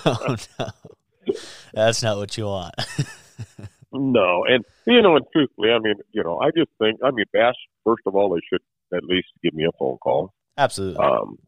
oh 0.07 0.37
no. 0.59 1.35
That's 1.73 2.03
not 2.03 2.19
what 2.19 2.37
you 2.37 2.45
want. 2.45 2.75
no. 3.93 4.45
And, 4.47 4.65
you 4.87 5.03
know, 5.03 5.17
and 5.17 5.25
truthfully, 5.33 5.71
I 5.71 5.79
mean, 5.79 5.95
you 6.13 6.23
know, 6.23 6.39
I 6.41 6.51
just 6.57 6.71
think, 6.79 7.01
I 7.03 7.11
mean, 7.11 7.27
Bass, 7.33 7.55
first 7.85 8.03
of 8.07 8.15
all, 8.15 8.31
they 8.31 8.41
should 8.49 8.61
at 8.97 9.05
least 9.05 9.29
give 9.43 9.55
me 9.55 9.65
a 9.65 9.73
phone 9.79 9.97
call. 9.99 10.33
Absolutely. 10.57 11.05
Um, 11.05 11.39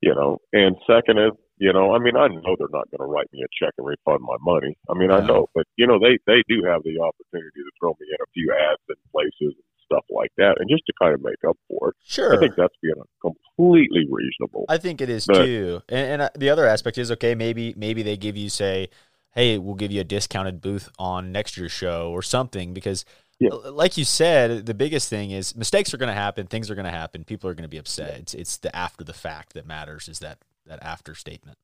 you 0.00 0.14
know, 0.14 0.38
and 0.52 0.76
second 0.86 1.18
is, 1.18 1.32
you 1.58 1.72
know, 1.72 1.94
I 1.94 1.98
mean, 2.00 2.16
I 2.16 2.26
know 2.26 2.56
they're 2.58 2.74
not 2.74 2.90
going 2.90 3.06
to 3.06 3.06
write 3.06 3.30
me 3.32 3.40
a 3.44 3.50
check 3.54 3.72
and 3.78 3.86
refund 3.86 4.20
my 4.22 4.36
money. 4.42 4.76
I 4.90 4.98
mean, 4.98 5.12
I 5.12 5.20
know, 5.24 5.46
but 5.54 5.64
you 5.76 5.86
know, 5.86 5.98
they 6.00 6.18
they 6.26 6.42
do 6.48 6.64
have 6.66 6.82
the 6.82 6.98
opportunity 6.98 7.60
to 7.62 7.70
throw 7.78 7.94
me 8.00 8.06
in 8.10 8.18
a 8.18 8.32
few 8.34 8.50
ads 8.50 8.82
in 8.90 8.96
places 9.14 9.54
and 9.54 9.70
stuff 9.92 10.04
like 10.10 10.30
that, 10.36 10.56
and 10.58 10.68
just 10.70 10.84
to 10.86 10.92
kind 11.00 11.14
of 11.14 11.22
make 11.22 11.42
up 11.48 11.56
for 11.68 11.90
it. 11.90 11.96
sure. 12.04 12.34
I 12.34 12.38
think 12.38 12.54
that's 12.56 12.74
being 12.82 12.94
completely 13.20 14.06
reasonable. 14.10 14.64
I 14.68 14.78
think 14.78 15.00
it 15.00 15.08
is 15.10 15.26
But- 15.26 15.44
too. 15.44 15.82
And, 15.88 16.12
and 16.12 16.22
uh, 16.22 16.30
the 16.36 16.50
other 16.50 16.66
aspect 16.66 16.98
is 16.98 17.10
okay. 17.12 17.34
Maybe 17.34 17.74
maybe 17.76 18.02
they 18.02 18.16
give 18.16 18.36
you 18.36 18.48
say, 18.48 18.88
hey, 19.34 19.58
we'll 19.58 19.74
give 19.74 19.92
you 19.92 20.00
a 20.00 20.04
discounted 20.04 20.60
booth 20.60 20.88
on 20.98 21.32
next 21.32 21.56
year's 21.56 21.72
show 21.72 22.10
or 22.10 22.22
something 22.22 22.74
because. 22.74 23.04
Yeah. 23.40 23.54
Like 23.54 23.96
you 23.96 24.04
said, 24.04 24.66
the 24.66 24.74
biggest 24.74 25.08
thing 25.08 25.32
is 25.32 25.56
mistakes 25.56 25.92
are 25.92 25.96
going 25.96 26.14
to 26.14 26.14
happen. 26.14 26.46
Things 26.46 26.70
are 26.70 26.76
going 26.76 26.84
to 26.84 26.92
happen. 26.92 27.24
People 27.24 27.50
are 27.50 27.54
going 27.54 27.64
to 27.64 27.68
be 27.68 27.78
upset. 27.78 28.16
It's 28.20 28.34
it's 28.34 28.56
the 28.58 28.76
after 28.76 29.02
the 29.02 29.12
fact 29.14 29.54
that 29.54 29.66
matters. 29.66 30.08
Is 30.08 30.20
that 30.20 30.38
that 30.66 30.80
after 30.80 31.16
statement? 31.16 31.58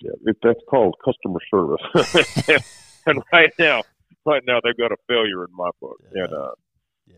Yeah, 0.00 0.12
it, 0.24 0.38
that's 0.42 0.60
called 0.70 0.94
customer 1.04 1.40
service. 1.50 2.48
and 3.06 3.22
right 3.30 3.52
now, 3.58 3.82
right 4.24 4.42
now 4.46 4.60
they've 4.64 4.78
got 4.78 4.90
a 4.90 4.96
failure 5.08 5.44
in 5.44 5.54
my 5.54 5.68
book, 5.78 6.00
and 6.14 6.32
uh, 6.32 6.52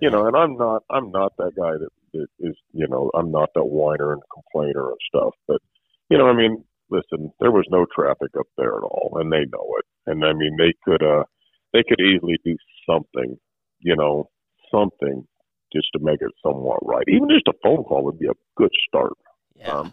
you 0.00 0.10
know, 0.10 0.26
and 0.26 0.36
I'm 0.36 0.56
not, 0.56 0.82
I'm 0.90 1.10
not 1.10 1.36
that 1.38 1.52
guy 1.56 1.72
that, 1.72 1.88
that 2.12 2.26
is, 2.38 2.56
you 2.72 2.88
know, 2.88 3.10
I'm 3.14 3.30
not 3.30 3.50
that 3.54 3.64
whiner 3.64 4.12
and 4.12 4.22
complainer 4.32 4.88
and 4.88 4.98
stuff. 5.08 5.34
But 5.46 5.60
you 6.08 6.18
know, 6.18 6.26
I 6.26 6.32
mean, 6.34 6.64
listen, 6.90 7.32
there 7.40 7.52
was 7.52 7.66
no 7.70 7.86
traffic 7.94 8.30
up 8.38 8.46
there 8.56 8.74
at 8.74 8.82
all, 8.82 9.16
and 9.20 9.32
they 9.32 9.44
know 9.52 9.74
it. 9.78 9.84
And 10.06 10.24
I 10.24 10.32
mean, 10.32 10.56
they 10.58 10.72
could, 10.84 11.02
uh, 11.02 11.24
they 11.72 11.84
could 11.88 12.00
easily 12.00 12.38
do 12.44 12.56
something, 12.88 13.38
you 13.78 13.96
know, 13.96 14.28
something 14.72 15.26
just 15.72 15.88
to 15.92 16.00
make 16.00 16.20
it 16.20 16.32
somewhat 16.42 16.78
right. 16.82 17.04
Even 17.08 17.28
just 17.28 17.46
a 17.46 17.52
phone 17.62 17.84
call 17.84 18.04
would 18.04 18.18
be 18.18 18.26
a 18.26 18.32
good 18.56 18.72
start. 18.88 19.12
Yeah. 19.54 19.70
Um, 19.70 19.92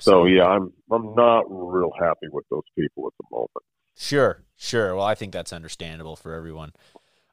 So 0.00 0.26
yeah, 0.26 0.44
I'm, 0.44 0.72
I'm 0.90 1.14
not 1.14 1.44
real 1.48 1.92
happy 1.98 2.28
with 2.30 2.44
those 2.50 2.62
people 2.78 3.06
at 3.06 3.12
the 3.18 3.26
moment. 3.30 3.50
Sure, 3.96 4.42
sure. 4.56 4.94
Well, 4.94 5.04
I 5.04 5.14
think 5.14 5.32
that's 5.32 5.52
understandable 5.52 6.16
for 6.16 6.34
everyone. 6.34 6.72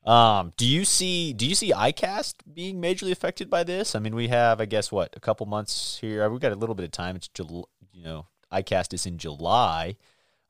Um, 0.06 0.54
do 0.56 0.68
you 0.68 0.86
see 0.86 1.34
do 1.34 1.48
you 1.48 1.56
see 1.56 1.72
iCast 1.72 2.36
being 2.54 2.80
majorly 2.80 3.12
affected 3.12 3.50
by 3.50 3.64
this? 3.64 3.96
I 3.96 4.00
mean, 4.00 4.16
we 4.16 4.28
have, 4.28 4.62
I 4.62 4.66
guess, 4.66 4.92
what 4.92 5.16
a 5.16 5.20
couple 5.20 5.46
months 5.48 5.98
here. 6.00 6.30
We've 6.30 6.40
got 6.40 6.52
a 6.52 6.56
little 6.56 6.76
bit 6.76 6.86
of 6.86 6.92
time. 6.92 7.16
It's 7.16 7.28
Jul- 7.28 7.70
you 7.92 8.04
know, 8.04 8.28
iCast 8.52 8.94
is 8.94 9.06
in 9.06 9.18
July. 9.18 9.98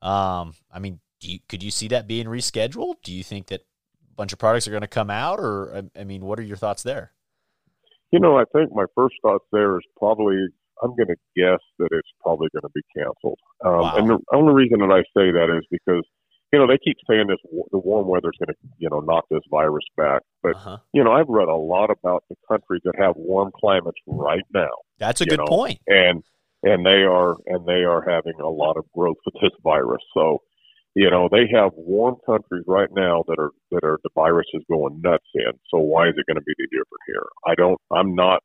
Um, 0.01 0.55
I 0.73 0.79
mean, 0.79 0.99
do 1.21 1.31
you, 1.31 1.39
could 1.47 1.63
you 1.63 1.71
see 1.71 1.87
that 1.87 2.07
being 2.07 2.25
rescheduled? 2.25 2.95
Do 3.03 3.13
you 3.13 3.23
think 3.23 3.47
that 3.47 3.61
a 3.61 4.15
bunch 4.15 4.33
of 4.33 4.39
products 4.39 4.67
are 4.67 4.71
going 4.71 4.81
to 4.81 4.87
come 4.87 5.09
out, 5.09 5.39
or 5.39 5.73
I, 5.95 6.01
I 6.01 6.03
mean, 6.03 6.25
what 6.25 6.37
are 6.37 6.43
your 6.43 6.57
thoughts 6.57 6.83
there? 6.83 7.11
You 8.11 8.19
know, 8.19 8.37
I 8.37 8.43
think 8.53 8.73
my 8.73 8.85
first 8.93 9.15
thoughts 9.21 9.45
there 9.51 9.77
is 9.77 9.83
probably 9.97 10.35
I'm 10.83 10.95
going 10.95 11.07
to 11.07 11.15
guess 11.35 11.59
that 11.79 11.89
it's 11.91 12.09
probably 12.21 12.49
going 12.51 12.63
to 12.63 12.69
be 12.75 12.81
canceled. 12.95 13.39
Um, 13.63 13.79
Wow. 13.79 13.95
And 13.95 14.09
the 14.09 14.19
only 14.33 14.53
reason 14.53 14.79
that 14.79 14.91
I 14.91 15.01
say 15.17 15.31
that 15.31 15.55
is 15.57 15.65
because 15.71 16.03
you 16.53 16.59
know 16.59 16.67
they 16.67 16.77
keep 16.77 16.97
saying 17.09 17.27
this 17.27 17.37
the 17.71 17.77
warm 17.77 18.07
weather's 18.07 18.37
going 18.39 18.53
to 18.53 18.55
you 18.77 18.89
know 18.89 18.99
knock 18.99 19.25
this 19.29 19.41
virus 19.49 19.85
back, 19.97 20.21
but 20.43 20.55
Uh-huh. 20.55 20.77
you 20.93 21.03
know 21.03 21.11
I've 21.11 21.27
read 21.29 21.47
a 21.47 21.55
lot 21.55 21.89
about 21.89 22.23
the 22.29 22.35
countries 22.47 22.81
that 22.85 22.95
have 22.97 23.15
warm 23.15 23.51
climates 23.59 23.99
right 24.07 24.43
now, 24.53 24.69
That's 24.99 25.21
a 25.21 25.25
good 25.25 25.39
know, 25.39 25.45
point. 25.47 25.79
and 25.87 26.23
and 26.63 26.85
they 26.85 27.03
are 27.03 27.35
and 27.47 27.65
they 27.65 27.83
are 27.83 28.01
having 28.07 28.39
a 28.41 28.49
lot 28.49 28.77
of 28.77 28.85
growth 28.93 29.17
with 29.25 29.35
this 29.41 29.51
virus. 29.63 30.01
So 30.13 30.41
you 30.95 31.09
know 31.09 31.27
they 31.31 31.47
have 31.53 31.71
warm 31.75 32.15
countries 32.25 32.63
right 32.67 32.89
now 32.91 33.23
that 33.27 33.37
are 33.39 33.51
that 33.71 33.83
are 33.83 33.99
the 34.03 34.09
virus 34.15 34.47
is 34.53 34.63
going 34.69 35.01
nuts 35.01 35.27
in. 35.33 35.51
So 35.69 35.79
why 35.79 36.07
is 36.07 36.13
it 36.17 36.25
going 36.27 36.37
to 36.37 36.43
be 36.45 36.53
any 36.57 36.67
different 36.67 37.03
here? 37.07 37.25
I 37.45 37.55
don't. 37.55 37.79
I'm 37.91 38.15
not. 38.15 38.41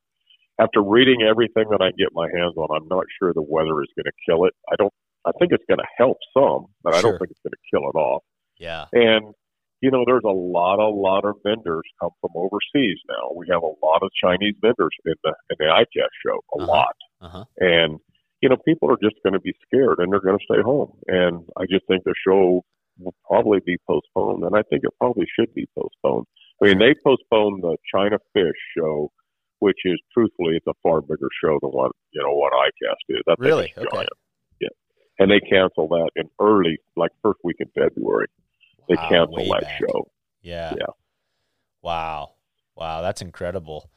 After 0.59 0.83
reading 0.83 1.23
everything 1.23 1.65
that 1.71 1.81
I 1.81 1.91
get 1.97 2.09
my 2.13 2.29
hands 2.37 2.53
on, 2.57 2.69
I'm 2.77 2.87
not 2.89 3.07
sure 3.19 3.33
the 3.33 3.41
weather 3.41 3.81
is 3.81 3.89
going 3.97 4.05
to 4.05 4.13
kill 4.29 4.45
it. 4.45 4.53
I 4.71 4.75
don't. 4.77 4.93
I 5.27 5.33
think 5.39 5.53
it's 5.53 5.65
going 5.69 5.79
to 5.79 5.87
help 5.97 6.17
some, 6.37 6.67
but 6.83 6.95
I 6.95 7.01
Sure. 7.01 7.11
don't 7.13 7.19
think 7.19 7.31
it's 7.33 7.41
going 7.43 7.53
to 7.53 7.65
kill 7.71 7.89
it 7.91 7.97
off. 7.99 8.23
Yeah. 8.59 8.87
And 8.93 9.35
you 9.83 9.91
know, 9.91 10.05
there's 10.07 10.25
a 10.25 10.29
lot, 10.29 10.79
a 10.79 10.89
lot 10.89 11.25
of 11.25 11.37
vendors 11.43 11.85
come 12.03 12.11
from 12.21 12.31
overseas 12.35 12.99
now. 13.09 13.31
We 13.35 13.47
have 13.51 13.63
a 13.63 13.73
lot 13.83 14.03
of 14.03 14.11
Chinese 14.23 14.55
vendors 14.61 14.91
in 15.07 15.15
the 15.25 15.33
in 15.51 15.57
the 15.59 15.65
ICAST 15.65 16.15
show, 16.27 16.39
a 16.59 16.63
Uh-huh. 16.63 16.67
lot, 16.67 16.97
Uh 17.23 17.29
huh. 17.29 17.45
and 17.59 17.99
you 18.43 18.49
know, 18.51 18.57
people 18.67 18.91
are 18.91 18.99
just 19.03 19.17
going 19.23 19.33
to 19.35 19.41
be 19.41 19.55
scared 19.67 19.99
and 19.99 20.11
they're 20.13 20.21
going 20.21 20.39
to 20.39 20.45
stay 20.45 20.61
home. 20.63 20.93
And 21.07 21.45
I 21.59 21.65
just 21.69 21.87
think 21.87 22.05
the 22.05 22.15
show 22.27 22.63
will 22.99 23.15
probably 23.27 23.61
be 23.65 23.77
postponed, 23.87 24.45
and 24.45 24.55
I 24.55 24.63
think 24.69 24.85
it 24.85 24.91
probably 24.99 25.27
should 25.39 25.53
be 25.55 25.67
postponed. 25.79 26.27
I 26.63 26.67
mean, 26.67 26.79
they 26.79 26.95
postponed 27.03 27.63
the 27.63 27.77
China 27.95 28.19
Fish 28.35 28.61
show, 28.77 29.11
which 29.61 29.79
is 29.87 29.99
truthfully, 30.13 30.57
it's 30.57 30.67
a 30.67 30.75
far 30.83 31.01
bigger 31.01 31.29
show 31.43 31.59
than 31.63 31.71
what 31.71 31.93
you 32.13 32.23
know 32.23 32.35
what 32.35 32.53
ICAST 32.53 33.05
is. 33.17 33.23
That 33.27 33.39
Really? 33.39 33.73
Okay. 33.79 33.87
giant. 33.95 34.11
And 35.21 35.31
they 35.31 35.39
cancel 35.39 35.87
that 35.89 36.11
in 36.17 36.29
early, 36.41 36.79
like 36.97 37.11
first 37.23 37.39
week 37.45 37.57
in 37.61 37.69
February. 37.69 38.27
They 38.89 38.97
Wow, 38.97 39.09
canceled 39.09 39.39
way 39.39 39.49
that 39.51 39.61
back. 39.61 39.79
show. 39.79 40.11
Yeah. 40.43 40.75
Yeah. 40.77 40.87
Wow. 41.83 42.33
Wow, 42.75 43.03
that's 43.03 43.21
incredible. 43.23 43.91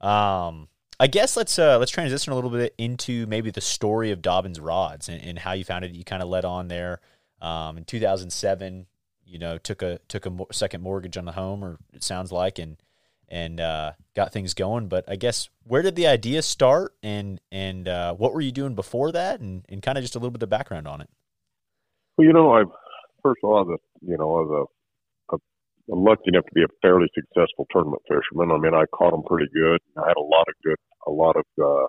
Um, 0.00 0.68
I 0.98 1.06
guess 1.06 1.36
let's 1.36 1.58
uh, 1.58 1.78
let's 1.78 1.90
transition 1.90 2.32
a 2.32 2.36
little 2.36 2.50
bit 2.50 2.74
into 2.78 3.26
maybe 3.26 3.50
the 3.50 3.60
story 3.60 4.10
of 4.12 4.22
Dobbins 4.22 4.60
Rods 4.60 5.08
and, 5.08 5.20
and 5.22 5.38
how 5.38 5.52
you 5.52 5.64
found 5.64 5.84
it. 5.84 5.90
You 5.92 6.04
kind 6.04 6.22
of 6.22 6.28
led 6.28 6.44
on 6.44 6.68
there 6.68 7.00
um, 7.42 7.76
in 7.76 7.84
2007. 7.84 8.86
You 9.24 9.38
know, 9.38 9.58
took 9.58 9.82
a 9.82 9.98
took 10.08 10.26
a 10.26 10.30
mo- 10.30 10.46
second 10.52 10.82
mortgage 10.82 11.16
on 11.16 11.24
the 11.24 11.32
home, 11.32 11.64
or 11.64 11.78
it 11.92 12.04
sounds 12.04 12.30
like, 12.32 12.58
and 12.58 12.76
and 13.30 13.60
uh, 13.60 13.92
got 14.14 14.32
things 14.32 14.54
going. 14.54 14.88
But 14.88 15.04
I 15.08 15.16
guess 15.16 15.48
where 15.64 15.82
did 15.82 15.96
the 15.96 16.06
idea 16.06 16.42
start, 16.42 16.94
and 17.02 17.40
and 17.52 17.88
uh, 17.88 18.14
what 18.14 18.34
were 18.34 18.40
you 18.40 18.52
doing 18.52 18.74
before 18.74 19.12
that, 19.12 19.40
and, 19.40 19.64
and 19.68 19.82
kind 19.82 19.96
of 19.96 20.02
just 20.02 20.16
a 20.16 20.18
little 20.18 20.30
bit 20.30 20.42
of 20.42 20.50
background 20.50 20.88
on 20.88 21.00
it. 21.00 21.08
Well, 22.16 22.26
you 22.26 22.32
know, 22.32 22.52
I 22.52 22.64
first 23.22 23.40
of 23.44 23.50
all, 23.50 23.62
a, 23.62 23.76
you 24.02 24.16
know, 24.16 24.36
I 24.36 24.40
was 24.42 24.68
a, 25.32 25.36
a, 25.36 25.38
I'm 25.92 26.04
lucky 26.04 26.28
enough 26.28 26.44
to 26.46 26.54
be 26.54 26.62
a 26.62 26.72
fairly 26.82 27.06
successful 27.14 27.66
tournament 27.70 28.02
fisherman. 28.08 28.50
I 28.50 28.58
mean, 28.58 28.74
I 28.74 28.84
caught 28.92 29.12
them 29.12 29.22
pretty 29.22 29.50
good. 29.54 29.80
I 29.96 30.08
had 30.08 30.16
a 30.16 30.24
lot 30.24 30.48
of 30.48 30.54
good, 30.64 30.80
a 31.06 31.10
lot 31.10 31.36
of, 31.36 31.46
uh, 31.60 31.86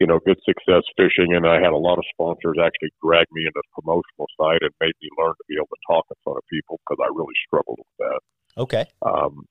you 0.00 0.06
know, 0.06 0.18
good 0.26 0.38
success 0.44 0.82
fishing, 0.96 1.34
and 1.34 1.46
I 1.46 1.62
had 1.62 1.72
a 1.72 1.78
lot 1.78 1.98
of 1.98 2.04
sponsors 2.12 2.58
actually 2.58 2.90
drag 3.02 3.26
me 3.32 3.46
into 3.46 3.62
the 3.62 3.82
promotional 3.82 4.26
side 4.38 4.62
and 4.62 4.74
made 4.80 4.94
me 5.00 5.08
learn 5.18 5.34
to 5.34 5.44
be 5.48 5.54
able 5.54 5.70
to 5.70 5.82
talk 5.86 6.04
in 6.10 6.16
front 6.24 6.38
of 6.38 6.44
people 6.50 6.80
because 6.82 6.98
I 6.98 7.08
really 7.14 7.38
struggled 7.46 7.78
with 7.78 7.96
that. 7.98 8.20
Okay. 8.58 8.84
Um, 9.02 9.46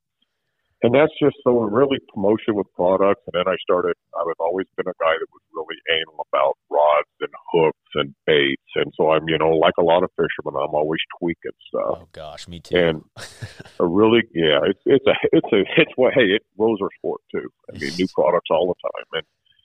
and 0.83 0.95
that's 0.95 1.13
just 1.21 1.35
so 1.43 1.59
really 1.59 1.99
promotion 2.13 2.55
with 2.55 2.67
products. 2.73 3.21
And 3.27 3.33
then 3.33 3.51
I 3.51 3.55
started, 3.61 3.93
I've 4.17 4.25
always 4.39 4.65
been 4.75 4.87
a 4.87 4.97
guy 4.99 5.13
that 5.13 5.27
was 5.31 5.41
really 5.53 5.77
anal 5.93 6.25
about 6.33 6.57
rods 6.69 7.13
and 7.19 7.29
hooks 7.51 7.91
and 7.95 8.15
baits. 8.25 8.71
And 8.75 8.91
so 8.97 9.11
I'm, 9.11 9.27
you 9.29 9.37
know, 9.37 9.51
like 9.51 9.75
a 9.77 9.83
lot 9.83 10.03
of 10.03 10.09
fishermen, 10.17 10.59
I'm 10.59 10.73
always 10.73 10.99
tweaking 11.19 11.51
stuff. 11.67 11.97
Oh 12.01 12.07
gosh, 12.13 12.47
me 12.47 12.59
too. 12.59 12.77
And 12.77 13.03
a 13.79 13.85
really, 13.85 14.23
yeah, 14.33 14.59
it's, 14.65 14.81
it's 14.85 15.05
a, 15.05 15.13
it's 15.31 15.53
a, 15.53 15.61
it's 15.77 15.91
what, 15.95 16.13
hey, 16.15 16.33
it 16.33 16.41
grows 16.57 16.79
our 16.81 16.89
sport 16.97 17.21
too. 17.31 17.47
I 17.69 17.77
mean, 17.77 17.93
new 17.97 18.07
products 18.15 18.49
all 18.49 18.67
the 18.67 18.89
time. 18.89 19.07
And, 19.13 19.23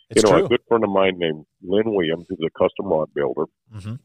it's 0.09 0.23
you 0.23 0.31
know, 0.31 0.37
true. 0.37 0.47
a 0.47 0.49
good 0.49 0.61
friend 0.69 0.85
of 0.85 0.91
mine 0.91 1.19
named 1.19 1.47
Lynn 1.65 1.93
Williams, 1.93 2.27
who's 2.29 2.39
a 2.39 2.59
custom 2.59 2.87
rod 2.87 3.09
builder, 3.15 3.47
hmm 3.73 3.97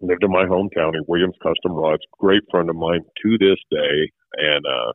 lived 0.00 0.22
in 0.22 0.30
my 0.30 0.44
hometown 0.44 0.94
in 0.94 1.02
Williams 1.08 1.34
Custom 1.42 1.72
Rods. 1.72 2.02
Great 2.20 2.42
friend 2.52 2.70
of 2.70 2.76
mine 2.76 3.02
to 3.22 3.38
this 3.38 3.58
day, 3.68 4.10
and 4.34 4.64
uh, 4.64 4.92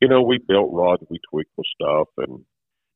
you 0.00 0.08
know 0.08 0.22
we 0.22 0.38
built 0.38 0.70
rods, 0.72 1.02
we 1.10 1.18
tweaked 1.30 1.56
the 1.56 1.64
stuff, 1.74 2.08
and 2.18 2.44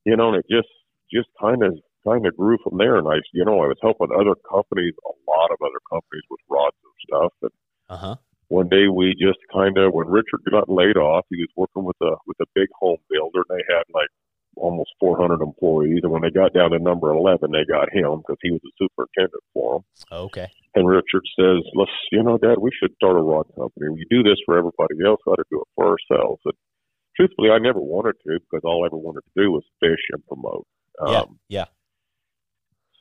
you 0.04 0.16
know 0.16 0.28
and 0.28 0.36
it 0.36 0.46
just 0.50 0.68
just 1.12 1.28
kind 1.40 1.62
of 1.62 1.78
kind 2.06 2.26
of 2.26 2.36
grew 2.36 2.56
from 2.62 2.78
there. 2.78 2.96
And 2.96 3.08
I, 3.08 3.16
you 3.32 3.44
know, 3.44 3.60
I 3.62 3.66
was 3.66 3.78
helping 3.82 4.08
other 4.12 4.36
companies, 4.48 4.94
a 5.04 5.14
lot 5.30 5.50
of 5.50 5.58
other 5.60 5.82
companies 5.90 6.24
with 6.30 6.40
rods 6.48 6.76
and 6.84 6.96
stuff. 7.06 7.32
And 7.42 7.52
Uh 7.88 7.96
huh. 7.96 8.16
one 8.48 8.68
day 8.68 8.88
we 8.88 9.14
just 9.18 9.38
kind 9.52 9.76
of 9.78 9.92
when 9.92 10.08
Richard 10.08 10.40
got 10.50 10.68
laid 10.68 10.96
off, 10.96 11.26
he 11.30 11.36
was 11.40 11.52
working 11.56 11.84
with 11.84 12.00
a 12.02 12.16
with 12.26 12.38
a 12.40 12.46
big 12.54 12.68
home 12.78 12.98
builder, 13.10 13.44
and 13.48 13.58
they 13.58 13.64
had 13.68 13.84
like 13.92 14.08
almost 14.56 14.90
400 15.00 15.40
employees. 15.40 16.00
And 16.02 16.12
when 16.12 16.22
they 16.22 16.30
got 16.30 16.52
down 16.52 16.70
to 16.72 16.78
number 16.78 17.10
11, 17.10 17.52
they 17.52 17.64
got 17.68 17.92
him 17.92 18.18
because 18.18 18.38
he 18.42 18.50
was 18.50 18.60
the 18.64 18.72
superintendent 18.78 19.44
for 19.54 19.78
them. 19.78 19.84
Okay. 20.10 20.48
And 20.74 20.86
Richard 20.86 21.24
says, 21.38 21.62
"Let's, 21.74 21.94
you 22.12 22.22
know, 22.22 22.38
Dad, 22.38 22.58
we 22.58 22.70
should 22.78 22.94
start 22.94 23.16
a 23.16 23.22
rod 23.22 23.46
company. 23.54 23.88
We 23.90 24.06
do 24.10 24.22
this 24.22 24.38
for 24.44 24.58
everybody 24.58 24.94
else. 25.06 25.20
Ought 25.26 25.36
to 25.36 25.44
do 25.50 25.60
it 25.60 25.68
for 25.74 25.96
ourselves." 25.96 26.40
And 26.44 26.54
truthfully, 27.18 27.50
I 27.50 27.58
never 27.58 27.80
wanted 27.80 28.14
to 28.26 28.38
because 28.40 28.62
all 28.64 28.84
I 28.84 28.86
ever 28.86 28.96
wanted 28.96 29.22
to 29.24 29.42
do 29.42 29.50
was 29.50 29.64
fish 29.80 30.00
and 30.12 30.24
promote. 30.26 30.66
Yeah. 31.06 31.20
Um, 31.20 31.38
Yeah. 31.48 31.64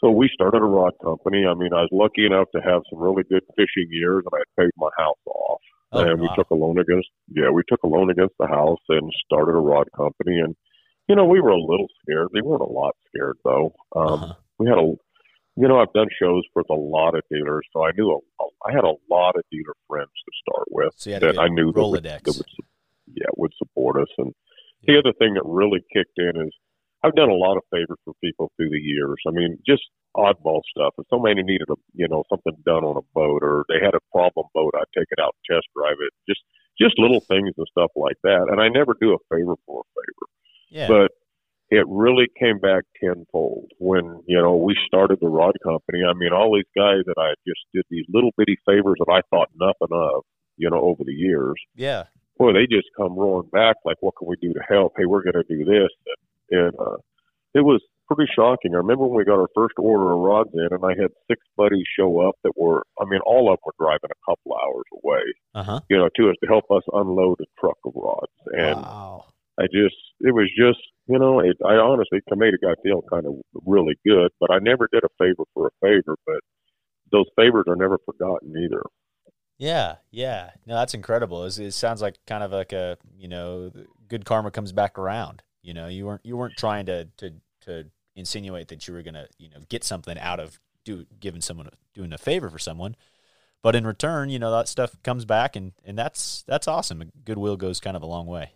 so 0.02 0.12
we 0.12 0.30
started 0.34 0.60
a 0.62 0.66
rod 0.66 0.94
company. 1.04 1.46
I 1.46 1.54
mean, 1.54 1.74
I 1.74 1.82
was 1.82 1.90
lucky 1.92 2.26
enough 2.26 2.48
to 2.56 2.62
have 2.62 2.82
some 2.90 3.00
really 3.00 3.24
good 3.24 3.44
fishing 3.56 3.88
years, 3.90 4.24
and 4.26 4.42
I 4.42 4.62
paid 4.62 4.72
my 4.78 4.90
house 4.98 5.18
off. 5.26 5.62
Oh, 5.94 6.00
and 6.02 6.20
we 6.20 6.28
wow. 6.28 6.36
took 6.36 6.50
a 6.52 6.56
loan 6.56 6.78
against, 6.80 7.08
yeah, 7.30 7.50
we 7.50 7.62
took 7.70 7.82
a 7.84 7.88
loan 7.88 8.10
against 8.10 8.36
the 8.40 8.48
house 8.48 8.82
and 8.90 9.10
started 9.26 9.52
a 9.54 9.60
rod 9.62 9.88
company. 9.96 10.38
And 10.40 10.56
you 11.08 11.16
know, 11.16 11.26
we 11.26 11.40
were 11.40 11.52
a 11.52 11.60
little 11.60 11.88
scared. 12.02 12.28
We 12.34 12.42
weren't 12.42 12.62
a 12.62 12.66
lot 12.66 12.96
scared 13.08 13.38
though. 13.44 13.74
Um, 13.96 14.24
Uh-huh. 14.24 14.34
we 14.60 14.68
had 14.68 14.78
a 14.78 14.94
you 15.60 15.68
know 15.68 15.80
i've 15.80 15.92
done 15.94 16.08
shows 16.22 16.44
with 16.56 16.70
a 16.70 16.74
lot 16.76 17.16
of 17.16 17.24
dealers 17.32 17.66
so 17.74 17.84
i 17.84 17.90
knew 17.98 18.12
a, 18.12 18.44
i 18.68 18.72
had 18.72 18.84
a 18.84 18.94
lot 19.10 19.36
of 19.36 19.42
dealer 19.52 19.74
friends 19.88 20.12
to 20.26 20.32
start 20.44 20.68
with 20.70 20.94
So 20.98 21.10
you 21.10 21.14
had 21.16 21.24
a 21.24 21.32
that 21.34 21.40
i 21.40 21.48
knew 21.48 21.72
that 21.74 21.80
would, 21.82 22.04
Rolodex. 22.04 22.24
that 22.26 22.36
would 22.38 22.46
yeah 23.14 23.30
would 23.38 23.52
support 23.58 24.00
us 24.02 24.08
and 24.18 24.34
the 24.86 24.98
other 24.98 25.14
thing 25.20 25.34
that 25.34 25.44
really 25.46 25.82
kicked 25.94 26.18
in 26.18 26.34
is 26.42 26.52
i've 27.04 27.16
done 27.16 27.30
a 27.30 27.34
lot 27.46 27.58
of 27.58 27.64
favors 27.72 27.98
for 28.06 28.14
people 28.24 28.52
through 28.56 28.70
the 28.70 28.80
years 28.82 29.18
i 29.28 29.32
mean 29.32 29.58
just 29.68 29.84
oddball 30.16 30.62
stuff 30.70 30.94
if 30.98 31.06
somebody 31.10 31.42
needed 31.44 31.68
a 31.70 31.76
you 31.94 32.08
know 32.08 32.24
something 32.30 32.54
done 32.66 32.84
on 32.84 32.98
a 32.98 33.06
boat 33.14 33.42
or 33.44 33.66
they 33.70 33.84
had 33.84 33.94
a 33.94 34.04
problem 34.12 34.46
boat 34.54 34.74
i'd 34.78 34.98
take 34.98 35.08
it 35.12 35.20
out 35.22 35.36
and 35.36 35.58
test 35.58 35.68
drive 35.76 35.98
it 36.00 36.12
just 36.28 36.42
just 36.80 36.98
little 37.00 37.20
things 37.22 37.52
and 37.58 37.68
stuff 37.70 37.92
like 37.96 38.18
that 38.24 38.48
and 38.52 38.60
i 38.62 38.68
never 38.68 38.94
do 39.00 39.14
a 39.14 39.36
favor 39.36 39.56
for 39.66 39.82
a 39.82 39.88
favor 39.94 40.26
Yeah. 40.70 40.88
but 40.88 41.12
it 41.70 41.86
really 41.90 42.28
came 42.40 42.60
back 42.60 42.84
tenfold 43.04 43.72
when 43.78 44.22
you 44.26 44.38
know 44.42 44.56
we 44.56 44.74
started 44.88 45.18
the 45.20 45.28
rod 45.28 45.52
company. 45.62 46.00
I 46.10 46.14
mean, 46.14 46.32
all 46.32 46.56
these 46.56 46.72
guys 46.74 47.04
that 47.08 47.20
I 47.20 47.34
just 47.46 47.60
did 47.74 47.84
these 47.90 48.06
little 48.08 48.32
bitty 48.38 48.56
favors 48.66 48.96
that 49.00 49.12
I 49.12 49.20
thought 49.30 49.50
nothing 49.60 49.92
of, 49.92 50.24
you 50.56 50.70
know, 50.70 50.80
over 50.80 51.04
the 51.04 51.12
years. 51.12 51.56
yeah. 51.76 52.04
Boy, 52.38 52.54
they 52.54 52.68
just 52.68 52.88
come 52.96 53.16
roaring 53.16 53.50
back 53.52 53.78
like, 53.86 53.98
"What 54.02 54.16
can 54.18 54.28
we 54.28 54.36
do 54.42 54.54
to 54.54 54.62
help? 54.68 54.94
Hey, 54.98 55.06
we're 55.06 55.24
going 55.24 55.44
to 55.44 55.44
do 55.44 55.66
this," 55.66 55.90
and, 56.52 56.60
and 56.66 56.80
uh, 56.80 56.98
it 57.54 57.62
was 57.62 57.82
pretty 58.08 58.30
shocking. 58.34 58.74
I 58.74 58.78
remember 58.78 59.06
when 59.06 59.18
we 59.18 59.26
got 59.26 59.40
our 59.40 59.50
first 59.54 59.74
order 59.78 60.14
of 60.14 60.20
rods 60.20 60.50
in, 60.54 60.68
and 60.72 60.84
I 60.86 60.90
had 61.00 61.12
six 61.30 61.42
buddies 61.58 61.86
show 61.98 62.22
up 62.28 62.36
that 62.44 62.54
were, 62.56 62.84
I 63.02 63.06
mean, 63.06 63.20
all 63.26 63.52
of 63.52 63.58
them 63.58 63.64
were 63.66 63.74
driving 63.86 64.10
a 64.12 64.32
couple 64.32 64.56
hours 64.56 64.86
away, 65.04 65.24
Uh 65.56 65.64
huh. 65.64 65.80
you 65.90 65.98
know, 65.98 66.10
to 66.16 66.30
us 66.30 66.36
to 66.42 66.48
help 66.48 66.66
us 66.72 66.84
unload 66.94 67.40
a 67.42 67.46
truck 67.60 67.78
of 67.86 67.94
rods, 67.96 68.32
and 68.48 68.82
Wow. 68.82 69.26
I 69.60 69.64
just, 69.64 69.98
it 70.22 70.34
was 70.34 70.50
just, 70.56 70.80
you 71.08 71.18
know, 71.20 71.40
it, 71.40 71.58
I 71.66 71.74
honestly, 71.74 72.20
it 72.26 72.38
made 72.38 72.54
a 72.54 72.64
guy 72.64 72.76
feel 72.84 73.02
kind 73.12 73.26
of 73.26 73.36
really 73.66 73.96
good, 74.06 74.30
but 74.40 74.52
I 74.52 74.60
never 74.60 74.88
did 74.92 75.04
a 75.04 75.10
favor 75.18 75.44
for 75.54 75.68
a 75.68 75.72
favor, 75.82 76.16
but 76.26 76.40
those 77.12 77.26
favors 77.36 77.66
are 77.68 77.76
never 77.76 77.98
forgotten 78.06 78.54
either. 78.56 78.84
Yeah, 79.58 79.96
yeah. 80.12 80.52
No, 80.66 80.76
that's 80.76 80.94
incredible. 80.94 81.44
It's, 81.46 81.58
it 81.58 81.72
sounds 81.72 82.02
like 82.02 82.18
kind 82.28 82.44
of 82.44 82.52
like 82.52 82.74
a 82.74 82.98
you 83.18 83.28
know, 83.28 83.72
good 84.08 84.26
karma 84.26 84.52
comes 84.52 84.72
back 84.72 84.98
around. 84.98 85.44
You 85.64 85.74
know, 85.74 85.88
you 85.88 86.06
weren't 86.06 86.22
you 86.26 86.38
weren't 86.38 86.58
trying 86.58 86.86
to 86.88 87.06
to 87.18 87.34
to 87.62 87.86
insinuate 88.16 88.68
that 88.70 88.88
you 88.88 88.94
were 88.94 89.04
gonna 89.04 89.28
you 89.38 89.50
know 89.50 89.58
get 89.70 89.84
something 89.84 90.18
out 90.18 90.40
of 90.40 90.60
do 90.86 91.06
giving 91.20 91.42
someone 91.42 91.70
doing 91.94 92.14
a 92.14 92.18
favor 92.18 92.50
for 92.50 92.60
someone, 92.60 92.96
but 93.62 93.76
in 93.76 93.86
return, 93.86 94.30
you 94.30 94.40
know 94.40 94.52
that 94.52 94.68
stuff 94.68 94.96
comes 95.04 95.26
back 95.26 95.56
and 95.56 95.74
and 95.84 95.98
that's 95.98 96.44
that's 96.48 96.68
awesome. 96.68 97.12
Goodwill 97.26 97.58
goes 97.58 97.80
kind 97.80 97.98
of 97.98 98.04
a 98.04 98.08
long 98.08 98.28
way. 98.28 98.52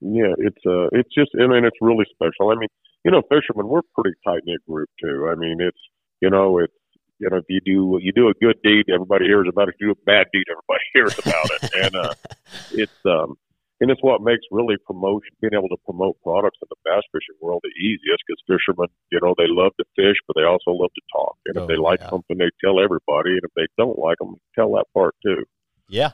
Yeah, 0.00 0.34
it's, 0.38 0.64
uh, 0.64 0.86
it's 0.92 1.12
just, 1.12 1.30
I 1.40 1.46
mean, 1.46 1.64
it's 1.64 1.76
really 1.80 2.06
special. 2.12 2.50
I 2.50 2.54
mean, 2.54 2.68
you 3.04 3.10
know, 3.10 3.22
fishermen, 3.22 3.66
we're 3.66 3.82
pretty 3.94 4.16
tight 4.24 4.42
knit 4.44 4.64
group 4.64 4.88
too. 5.02 5.28
I 5.30 5.34
mean, 5.34 5.58
it's, 5.60 5.78
you 6.20 6.30
know, 6.30 6.58
it's, 6.58 6.72
you 7.18 7.28
know, 7.30 7.36
if 7.38 7.44
you 7.48 7.60
do, 7.64 7.98
you 8.00 8.12
do 8.12 8.28
a 8.28 8.34
good 8.40 8.56
deed, 8.62 8.86
everybody 8.92 9.26
hears 9.26 9.46
about 9.48 9.68
it. 9.68 9.74
If 9.74 9.80
you 9.80 9.88
do 9.88 10.00
a 10.00 10.04
bad 10.04 10.26
deed, 10.32 10.44
everybody 10.50 10.84
hears 10.94 11.18
about 11.18 11.50
it. 11.50 11.70
and, 11.84 11.96
uh, 11.96 12.14
it's, 12.72 13.00
um, 13.06 13.36
and 13.80 13.90
it's 13.90 14.02
what 14.02 14.22
makes 14.22 14.42
really 14.50 14.76
promotion, 14.86 15.30
being 15.40 15.54
able 15.54 15.68
to 15.68 15.76
promote 15.84 16.20
products 16.22 16.58
in 16.62 16.66
the 16.68 16.76
bass 16.84 17.02
fishing 17.12 17.38
world 17.40 17.60
the 17.62 17.70
easiest 17.80 18.22
because 18.26 18.42
fishermen, 18.46 18.88
you 19.12 19.20
know, 19.22 19.34
they 19.38 19.46
love 19.46 19.72
to 19.78 19.84
fish, 19.94 20.16
but 20.26 20.34
they 20.36 20.42
also 20.44 20.72
love 20.72 20.90
to 20.94 21.02
talk. 21.12 21.36
And 21.46 21.58
Oh, 21.58 21.62
if 21.62 21.68
they 21.68 21.76
like 21.76 22.00
yeah. 22.00 22.10
something, 22.10 22.38
they 22.38 22.50
tell 22.64 22.80
everybody. 22.82 23.30
And 23.30 23.42
if 23.44 23.50
they 23.54 23.66
don't 23.78 23.98
like 23.98 24.18
them, 24.18 24.34
tell 24.54 24.72
that 24.72 24.86
part 24.92 25.14
too. 25.24 25.44
Yeah. 25.88 26.12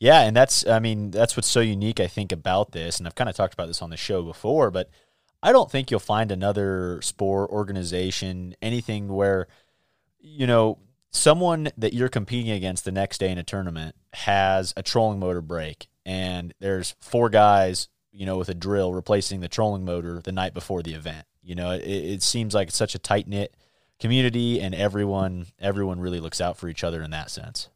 Yeah, 0.00 0.22
and 0.22 0.34
that's 0.34 0.66
I 0.66 0.78
mean, 0.80 1.10
that's 1.10 1.36
what's 1.36 1.48
so 1.48 1.60
unique 1.60 2.00
I 2.00 2.06
think 2.06 2.32
about 2.32 2.72
this 2.72 2.98
and 2.98 3.06
I've 3.06 3.14
kind 3.14 3.30
of 3.30 3.36
talked 3.36 3.54
about 3.54 3.66
this 3.66 3.82
on 3.82 3.90
the 3.90 3.96
show 3.96 4.22
before, 4.22 4.70
but 4.70 4.90
I 5.42 5.52
don't 5.52 5.70
think 5.70 5.90
you'll 5.90 6.00
find 6.00 6.32
another 6.32 7.00
sport 7.02 7.50
organization 7.50 8.54
anything 8.60 9.08
where 9.08 9.46
you 10.20 10.46
know, 10.46 10.78
someone 11.10 11.70
that 11.76 11.92
you're 11.92 12.08
competing 12.08 12.52
against 12.52 12.84
the 12.84 12.92
next 12.92 13.18
day 13.18 13.30
in 13.30 13.38
a 13.38 13.42
tournament 13.42 13.96
has 14.12 14.72
a 14.76 14.82
trolling 14.82 15.18
motor 15.18 15.40
break 15.40 15.88
and 16.06 16.54
there's 16.60 16.94
four 17.00 17.28
guys, 17.28 17.88
you 18.12 18.26
know, 18.26 18.38
with 18.38 18.48
a 18.48 18.54
drill 18.54 18.92
replacing 18.92 19.40
the 19.40 19.48
trolling 19.48 19.84
motor 19.84 20.20
the 20.22 20.32
night 20.32 20.54
before 20.54 20.82
the 20.82 20.94
event. 20.94 21.26
You 21.42 21.54
know, 21.54 21.72
it, 21.72 21.84
it 21.84 22.22
seems 22.22 22.54
like 22.54 22.70
such 22.70 22.94
a 22.94 22.98
tight 22.98 23.26
knit 23.26 23.54
community 23.98 24.60
and 24.60 24.74
everyone 24.74 25.46
everyone 25.58 26.00
really 26.00 26.20
looks 26.20 26.40
out 26.40 26.56
for 26.56 26.68
each 26.68 26.82
other 26.82 27.02
in 27.02 27.10
that 27.10 27.30
sense. 27.30 27.68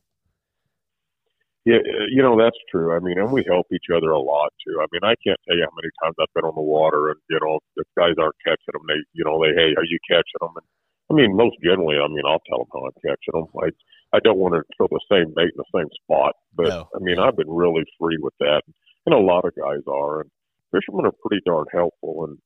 Yeah, 1.65 1.79
you 2.11 2.23
know 2.23 2.37
that's 2.37 2.59
true. 2.71 2.95
I 2.95 3.01
mean, 3.01 3.19
and 3.19 3.33
we 3.33 3.43
help 3.49 3.67
each 3.73 3.89
other 3.95 4.11
a 4.11 4.21
lot 4.21 4.53
too. 4.67 4.77
I 4.81 4.87
mean, 4.93 5.01
I 5.03 5.15
can't 5.25 5.41
tell 5.49 5.57
you 5.57 5.65
how 5.65 5.73
many 5.75 5.89
times 6.03 6.15
I've 6.21 6.33
been 6.35 6.45
on 6.45 6.55
the 6.55 6.61
water, 6.61 7.09
and 7.09 7.17
you 7.31 7.39
know, 7.41 7.59
if 7.77 7.87
guys 7.97 8.21
aren't 8.21 8.37
catching 8.45 8.75
them, 8.75 8.85
they, 8.87 9.01
you 9.15 9.25
know, 9.25 9.41
they, 9.41 9.57
hey, 9.57 9.73
are 9.73 9.89
you 9.89 9.99
catching 10.05 10.45
them? 10.45 10.53
And 10.57 10.67
I 11.11 11.15
mean, 11.15 11.37
most 11.37 11.57
generally, 11.63 11.97
I 11.99 12.09
mean, 12.09 12.25
I'll 12.27 12.43
tell 12.49 12.59
them 12.59 12.69
how 12.73 12.87
I'm 12.87 12.93
catching 13.03 13.35
them. 13.35 13.47
I, 13.63 14.17
I 14.17 14.21
don't 14.21 14.39
want 14.39 14.55
to 14.55 14.63
throw 14.77 14.89
the 14.89 15.01
same 15.11 15.35
bait 15.35 15.53
in 15.53 15.59
the 15.59 15.65
same 15.75 15.89
spot, 16.03 16.35
but 16.55 16.69
No. 16.69 16.89
I 16.95 16.99
mean, 17.01 17.19
I've 17.19 17.37
been 17.37 17.51
really 17.51 17.85
free 17.99 18.19
with 18.21 18.35
that, 18.41 18.63
and 19.07 19.15
a 19.15 19.19
lot 19.19 19.45
of 19.45 19.55
guys 19.55 19.83
are. 19.89 20.21
And 20.21 20.31
fishermen 20.73 21.07
are 21.07 21.13
pretty 21.27 21.43
darn 21.45 21.67
helpful. 21.73 22.25
And 22.25 22.39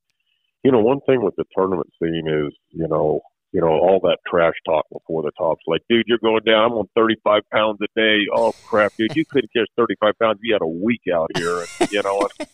you 0.63 0.71
know, 0.71 0.79
one 0.79 0.99
thing 1.07 1.23
with 1.23 1.35
the 1.37 1.45
tournament 1.55 1.89
scene 2.01 2.27
is, 2.27 2.53
you 2.71 2.87
know, 2.87 3.21
you 3.51 3.61
know, 3.61 3.67
all 3.67 3.99
that 4.03 4.17
trash 4.29 4.53
talk 4.65 4.85
before 4.91 5.23
the 5.23 5.31
top's 5.37 5.63
like, 5.65 5.81
dude, 5.89 6.03
you're 6.05 6.19
going 6.19 6.43
down. 6.45 6.65
I'm 6.71 6.77
on 6.77 6.89
35 6.95 7.41
pounds 7.51 7.79
a 7.81 7.87
day. 7.99 8.25
Oh 8.35 8.53
crap, 8.65 8.93
dude, 8.97 9.15
you 9.15 9.25
couldn't 9.25 9.51
catch 9.55 9.67
35 9.77 10.13
pounds. 10.21 10.39
You 10.43 10.53
had 10.53 10.61
a 10.61 10.67
week 10.67 11.01
out 11.13 11.31
here, 11.35 11.65
and, 11.79 11.91
you 11.91 12.03
know. 12.03 12.27
And, 12.39 12.49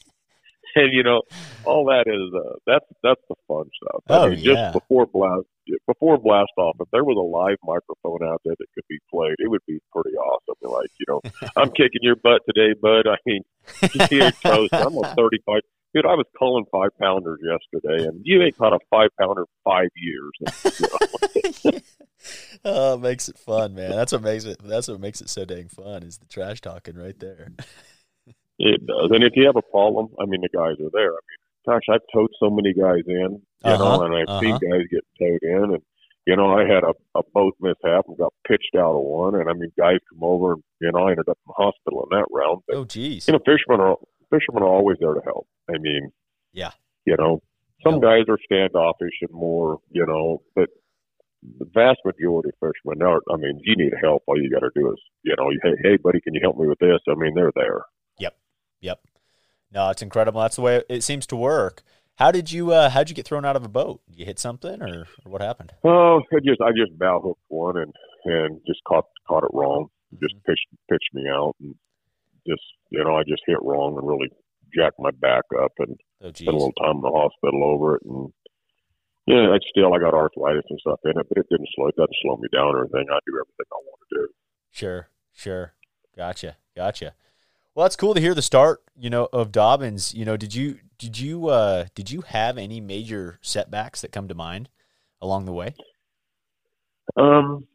and 0.84 0.94
you 0.94 1.04
know, 1.04 1.22
all 1.64 1.86
that 1.86 2.06
is 2.08 2.34
uh, 2.36 2.56
that's 2.68 2.86
that's 3.02 3.22
the 3.30 3.36
fun 3.48 3.70
stuff. 3.82 4.04
Oh, 4.10 4.26
I 4.26 4.30
mean, 4.30 4.40
yeah. 4.40 4.54
just 4.54 4.74
before 4.74 5.06
blast 5.06 5.48
before 5.88 6.18
blast 6.18 6.52
off, 6.58 6.76
if 6.80 6.88
there 6.92 7.04
was 7.04 7.18
a 7.18 7.22
live 7.22 7.58
microphone 7.64 8.28
out 8.28 8.42
there 8.44 8.56
that 8.58 8.68
could 8.74 8.84
be 8.90 9.00
played, 9.10 9.36
it 9.40 9.50
would 9.50 9.66
be 9.68 9.80
pretty 9.94 10.16
awesome. 10.18 10.56
Like, 10.62 10.90
you 11.00 11.06
know, 11.08 11.22
I'm 11.56 11.70
kicking 11.70 12.02
your 12.02 12.16
butt 12.16 12.42
today, 12.48 12.74
bud. 12.80 13.08
I 13.08 13.16
mean, 13.26 13.44
here 14.10 14.32
toast. 14.32 14.74
I'm 14.74 14.96
on 14.98 15.16
35. 15.16 15.62
Dude, 15.94 16.06
I 16.06 16.16
was 16.16 16.26
calling 16.38 16.66
five 16.72 16.90
pounders 17.00 17.40
yesterday, 17.42 18.04
and 18.06 18.20
you 18.26 18.42
ain't 18.44 18.58
caught 18.58 18.74
a 18.74 18.80
five 18.90 19.10
pounder 19.18 19.46
five 19.64 19.88
years. 19.96 20.32
You 20.78 21.72
know, 21.72 21.80
oh, 22.66 22.94
it 22.96 23.02
makes 23.02 23.30
it 23.30 23.38
fun, 23.38 23.76
man. 23.76 23.92
That's 23.92 24.12
what 24.12 24.22
makes 24.22 24.44
it. 24.44 24.60
That's 24.62 24.90
what 24.90 25.00
makes 25.00 25.22
it 25.22 25.30
so 25.30 25.46
dang 25.46 25.70
fun 25.70 26.04
is 26.04 26.18
the 26.18 26.26
trash 26.26 26.60
talking 26.60 26.98
right 26.98 27.18
there. 27.18 27.54
It 28.60 28.86
does. 28.86 29.10
And 29.12 29.24
if 29.24 29.34
you 29.36 29.46
have 29.46 29.56
a 29.56 29.62
problem, 29.72 30.08
I 30.20 30.26
mean, 30.26 30.42
the 30.42 30.50
guys 30.50 30.76
are 30.80 30.92
there. 30.94 31.12
I 31.12 31.22
mean, 31.28 31.40
gosh, 31.66 31.82
I've 31.92 32.06
towed 32.14 32.30
so 32.40 32.50
many 32.50 32.74
guys 32.74 33.04
in, 33.08 33.16
you 33.16 33.42
Uh-huh, 33.64 33.98
know, 33.98 34.04
and 34.04 34.16
I've 34.16 34.28
uh-huh. 34.28 34.40
seen 34.42 34.52
guys 34.58 34.86
get 34.92 35.04
towed 35.20 35.44
in, 35.44 35.64
and 35.76 35.82
you 36.28 36.36
know, 36.36 36.58
I 36.58 36.62
had 36.66 36.84
a, 36.84 36.94
a 37.16 37.22
boat 37.34 37.54
mishap 37.60 38.06
and 38.08 38.18
got 38.18 38.34
pitched 38.48 38.76
out 38.76 38.96
of 38.98 39.04
one, 39.04 39.36
and 39.36 39.48
I 39.50 39.54
mean, 39.54 39.72
guys 39.78 40.00
come 40.10 40.24
over, 40.24 40.54
and 40.54 40.64
you 40.82 40.92
know, 40.92 41.06
I 41.08 41.12
ended 41.12 41.30
up 41.30 41.38
in 41.46 41.50
the 41.56 41.64
hospital 41.64 42.08
in 42.10 42.18
that 42.18 42.26
round. 42.32 42.62
But 42.68 42.76
Oh, 42.78 42.86
geez. 42.86 43.28
you 43.28 43.34
know, 43.34 43.40
fishermen 43.46 43.80
are 43.82 43.98
fishermen 44.32 44.64
are 44.64 44.70
always 44.70 44.98
there 45.00 45.14
to 45.14 45.22
help. 45.24 45.48
I 45.70 45.78
mean, 45.78 46.12
Yeah. 46.54 46.72
you 47.06 47.16
know, 47.18 47.42
some 47.84 48.00
guys 48.00 48.24
are 48.28 48.40
standoffish 48.44 49.14
and 49.22 49.30
more, 49.32 49.80
you 49.92 50.04
know, 50.06 50.42
but 50.56 50.70
the 51.60 51.66
vast 51.76 52.00
majority 52.04 52.50
of 52.50 52.56
fishermen 52.74 53.06
are. 53.08 53.22
I 53.32 53.38
mean, 53.38 53.60
you 53.64 53.76
need 53.76 53.94
help. 54.02 54.24
All 54.26 54.42
you 54.42 54.50
got 54.50 54.62
to 54.62 54.72
do 54.74 54.92
is, 54.92 54.98
you 55.24 55.36
know, 55.38 55.52
hey, 55.62 55.76
hey, 55.84 55.98
buddy, 55.98 56.20
can 56.22 56.34
you 56.34 56.40
help 56.42 56.58
me 56.58 56.66
with 56.68 56.80
this? 56.80 57.00
I 57.08 57.14
mean, 57.14 57.36
they're 57.36 57.52
there. 57.56 57.82
Yep. 58.82 59.00
No, 59.72 59.90
it's 59.90 60.02
incredible. 60.02 60.42
That's 60.42 60.56
the 60.56 60.62
way 60.62 60.84
it 60.90 61.04
seems 61.04 61.26
to 61.28 61.36
work. 61.36 61.84
How 62.16 62.32
did 62.32 62.52
you 62.52 62.72
uh 62.72 62.90
how'd 62.90 63.10
you 63.10 63.16
get 63.16 63.26
thrown 63.26 63.44
out 63.46 63.56
of 63.58 63.66
a 63.66 63.70
boat? 63.70 64.02
Did 64.10 64.20
you 64.20 64.26
hit 64.26 64.40
something 64.40 64.82
or, 64.82 65.08
or 65.26 65.32
what 65.32 65.42
happened? 65.42 65.74
Oh, 65.84 66.22
I 66.32 66.40
just 66.46 66.62
I 66.62 66.72
just 66.72 66.98
bow 66.98 67.20
hooked 67.22 67.42
one 67.50 67.78
and 67.78 67.94
and 68.26 68.62
just 68.66 68.80
caught 68.88 69.06
caught 69.28 69.44
it 69.44 69.52
wrong. 69.54 69.88
Just 70.22 70.36
Mm-hmm. 70.36 70.50
pitched 70.52 70.68
pitched 70.90 71.14
me 71.14 71.24
out 71.30 71.56
and 71.60 71.76
just 72.48 72.64
you 72.90 73.04
know 73.04 73.16
I 73.18 73.24
just 73.28 73.42
hit 73.46 73.58
wrong 73.62 73.98
and 73.98 74.08
really 74.08 74.30
jacked 74.74 75.00
my 75.00 75.12
back 75.12 75.44
up 75.62 75.74
and 75.80 75.98
Oh 76.24 76.32
spent 76.32 76.48
a 76.48 76.52
little 76.52 76.72
time 76.74 76.98
in 76.98 77.02
the 77.02 77.12
hospital 77.12 77.64
over 77.66 77.96
it 77.98 78.04
and 78.06 78.32
yeah, 79.28 79.50
I 79.52 79.58
still 79.72 79.94
I 79.94 80.00
got 80.00 80.14
arthritis 80.14 80.64
and 80.70 80.80
stuff 80.80 81.00
in 81.04 81.20
it, 81.20 81.26
but 81.28 81.38
it 81.40 81.48
didn't 81.50 81.68
slow 81.76 81.88
it 81.88 81.96
doesn't 81.98 82.16
slow 82.22 82.38
me 82.38 82.48
down 82.54 82.76
or 82.76 82.82
anything. 82.86 83.08
I 83.12 83.20
do 83.26 83.34
everything 83.36 83.66
I 83.74 83.76
want 83.84 84.00
to 84.10 84.16
do. 84.20 84.28
Sure, 84.72 85.10
sure. 85.34 85.74
Gotcha, 86.16 86.56
gotcha. 86.76 87.14
Well, 87.76 87.84
that's 87.84 87.98
cool 87.98 88.14
to 88.14 88.22
hear 88.22 88.34
the 88.34 88.42
start, 88.42 88.82
you 88.98 89.10
know, 89.10 89.28
of 89.34 89.52
Dobbins. 89.52 90.14
You 90.14 90.24
know, 90.24 90.38
did 90.38 90.56
you 90.56 90.80
did 90.98 91.20
you 91.20 91.50
uh 91.50 91.88
did 91.94 92.10
you 92.10 92.22
have 92.22 92.58
any 92.58 92.80
major 92.80 93.38
setbacks 93.42 94.00
that 94.00 94.14
come 94.14 94.30
to 94.30 94.34
mind 94.34 94.70
along 95.22 95.44
the 95.44 95.52
way? 95.52 95.76
Um, 97.18 97.68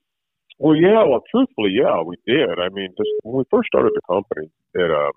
well, 0.59 0.75
yeah. 0.75 1.05
Well, 1.05 1.21
truthfully, 1.31 1.73
yeah, 1.77 2.01
we 2.01 2.17
did. 2.27 2.59
I 2.59 2.71
mean, 2.71 2.89
just 2.97 3.11
when 3.23 3.37
we 3.37 3.45
first 3.51 3.69
started 3.69 3.93
the 3.95 4.01
company, 4.09 4.51
it, 4.73 4.91
uh, 4.91 5.13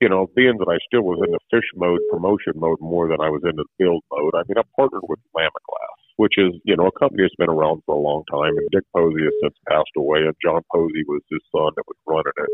you 0.00 0.08
know, 0.08 0.26
being 0.34 0.58
that 0.58 0.68
I 0.68 0.78
still 0.86 1.02
was 1.02 1.22
in 1.24 1.30
the 1.30 1.38
fish 1.50 1.70
mode, 1.76 2.00
promotion 2.10 2.54
mode 2.56 2.78
more 2.80 3.06
than 3.06 3.20
I 3.20 3.30
was 3.30 3.42
in 3.44 3.54
the 3.54 3.66
build 3.78 4.02
mode. 4.10 4.34
I 4.34 4.42
mean, 4.48 4.58
I 4.58 4.66
partnered 4.74 5.06
with 5.08 5.20
Lamiglas, 5.30 5.98
which 6.16 6.34
is, 6.38 6.58
you 6.64 6.76
know, 6.76 6.86
a 6.86 6.98
company 6.98 7.22
that's 7.22 7.38
been 7.38 7.50
around 7.50 7.82
for 7.86 7.94
a 7.94 8.02
long 8.02 8.24
time. 8.30 8.58
And 8.58 8.68
Dick 8.70 8.84
Posey 8.94 9.22
has 9.22 9.34
since 9.42 9.54
passed 9.68 9.94
away, 9.96 10.26
and 10.26 10.34
John 10.42 10.62
Posey 10.74 11.06
was 11.06 11.22
his 11.30 11.42
son 11.54 11.70
that 11.74 11.86
was 11.86 11.98
running 12.06 12.34
it. 12.34 12.50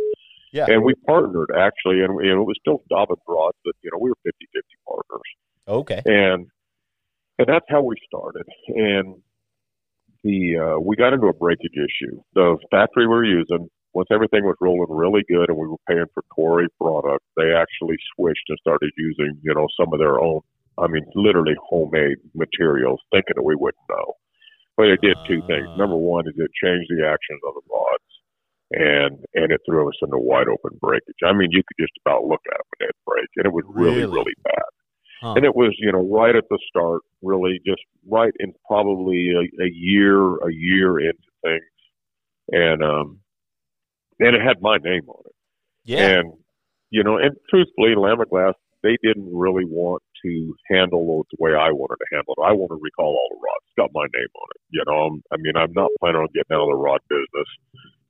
Yeah. 0.55 0.67
And 0.69 0.85
we 0.85 0.95
partnered 1.07 1.51
actually, 1.51 2.01
and 2.01 2.15
know, 2.15 2.43
it 2.43 2.47
was 2.47 2.57
still 2.61 2.79
Dobbins 2.89 3.19
rods, 3.27 3.59
but 3.65 3.75
you 3.83 3.91
know, 3.93 3.99
we 4.01 4.11
were 4.11 4.17
50-50 4.25 4.63
partners 4.87 5.29
Okay. 5.67 6.01
and 6.07 6.47
and 7.39 7.49
that's 7.49 7.67
how 7.69 7.83
we 7.83 7.97
started. 8.07 8.47
And 8.69 9.17
the 10.23 10.57
uh, 10.57 10.81
we 10.81 10.95
got 10.95 11.13
into 11.13 11.27
a 11.27 11.33
breakage 11.33 11.75
issue. 11.75 12.23
The 12.35 12.57
factory 12.71 13.07
we 13.07 13.15
were 13.15 13.25
using, 13.25 13.69
once 13.93 14.09
everything 14.13 14.45
was 14.45 14.57
rolling 14.61 14.87
really 14.89 15.25
good, 15.29 15.49
and 15.51 15.59
we 15.59 15.67
were 15.67 15.83
paying 15.89 16.07
for 16.15 16.23
Toray 16.39 16.69
product, 16.81 17.25
they 17.37 17.53
actually 17.53 17.97
switched 18.15 18.47
and 18.49 18.59
started 18.61 18.91
using 18.97 19.39
you 19.43 19.55
know 19.55 19.67
some 19.79 19.93
of 19.93 19.99
their 19.99 20.21
own. 20.21 20.41
I 20.79 20.87
mean, 20.87 21.05
literally 21.15 21.55
homemade 21.69 22.19
materials, 22.35 23.01
thinking 23.11 23.35
that 23.37 23.45
we 23.45 23.55
wouldn't 23.55 23.89
know. 23.89 24.15
But 24.77 24.89
it 24.89 25.01
did 25.03 25.17
two 25.27 25.43
things. 25.47 25.67
Ah. 25.71 25.77
Number 25.77 25.97
one 25.97 26.27
is 26.27 26.35
it 26.37 26.51
changed 26.63 26.91
the 26.91 27.07
actions 27.07 27.41
of 27.47 27.55
the 27.55 27.63
rods, 27.71 28.04
and 28.75 29.25
and 29.35 29.53
it 29.53 29.61
threw 29.67 29.89
us 29.89 29.95
into 30.03 30.19
wide 30.19 30.49
open 30.49 30.79
breakage. 30.81 31.17
I 31.25 31.33
mean, 31.33 31.49
you 31.51 31.63
could 31.67 31.83
just 31.83 31.93
about 32.05 32.25
look 32.25 32.43
at 32.47 32.59
them 32.59 32.67
and 32.81 32.89
they'd 32.89 33.05
break, 33.07 33.29
and 33.37 33.47
it 33.47 33.53
was 33.53 33.65
really 33.69 34.01
Really? 34.01 34.13
really 34.13 34.35
bad. 34.43 34.71
Huh. 35.23 35.35
And 35.37 35.45
it 35.47 35.55
was, 35.57 35.75
you 35.79 35.91
know, 35.91 36.07
right 36.07 36.37
at 36.37 36.45
the 36.51 36.59
start, 36.69 37.01
really 37.23 37.59
just 37.65 37.81
right 38.07 38.33
in 38.41 38.53
probably 38.67 39.31
a, 39.31 39.63
a 39.63 39.71
year, 39.73 40.37
a 40.37 40.53
year 40.53 40.99
into 40.99 41.31
things. 41.43 41.63
And, 42.51 42.83
um, 42.83 43.21
and 44.21 44.37
it 44.37 44.43
had 44.43 44.61
my 44.61 44.77
name 44.77 45.09
on 45.09 45.23
it. 45.25 45.33
Yeah. 45.85 46.19
And, 46.19 46.33
you 46.91 47.03
know, 47.03 47.17
and 47.17 47.37
truthfully, 47.49 47.95
Lamiglas, 47.97 48.53
they 48.83 48.99
didn't 49.03 49.31
really 49.33 49.65
want 49.65 50.03
to 50.25 50.57
handle 50.73 51.21
it 51.21 51.29
the 51.31 51.39
way 51.39 51.53
I 51.53 51.71
wanted 51.71 52.01
to 52.01 52.09
handle 52.11 52.35
it. 52.35 52.43
I 52.43 52.53
want 52.57 52.73
to 52.73 52.81
recall 52.81 53.13
all 53.13 53.31
the 53.31 53.45
rods. 53.45 53.65
It's 53.69 53.79
got 53.79 53.95
my 53.95 54.09
name 54.11 54.33
on 54.35 54.49
it. 54.57 54.63
You 54.73 54.83
know, 54.89 54.99
I'm, 55.07 55.23
I 55.31 55.37
mean, 55.39 55.55
I'm 55.55 55.73
not 55.77 55.93
planning 56.01 56.25
on 56.25 56.33
getting 56.35 56.57
out 56.57 56.65
of 56.65 56.73
the 56.73 56.81
rod 56.81 57.01
business. 57.09 57.51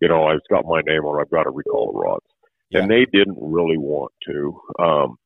You 0.01 0.09
know, 0.09 0.31
it's 0.31 0.47
got 0.49 0.65
my 0.65 0.81
name 0.87 1.05
on 1.05 1.19
it. 1.19 1.23
I've 1.27 1.31
got 1.31 1.45
to 1.45 1.51
recall 1.51 1.93
the 1.93 1.99
rods. 1.99 2.27
And 2.73 2.91
they 2.91 3.07
didn't 3.07 3.39
really 3.39 3.79
want 3.79 4.13
to. 4.27 4.61
Um, 4.83 5.17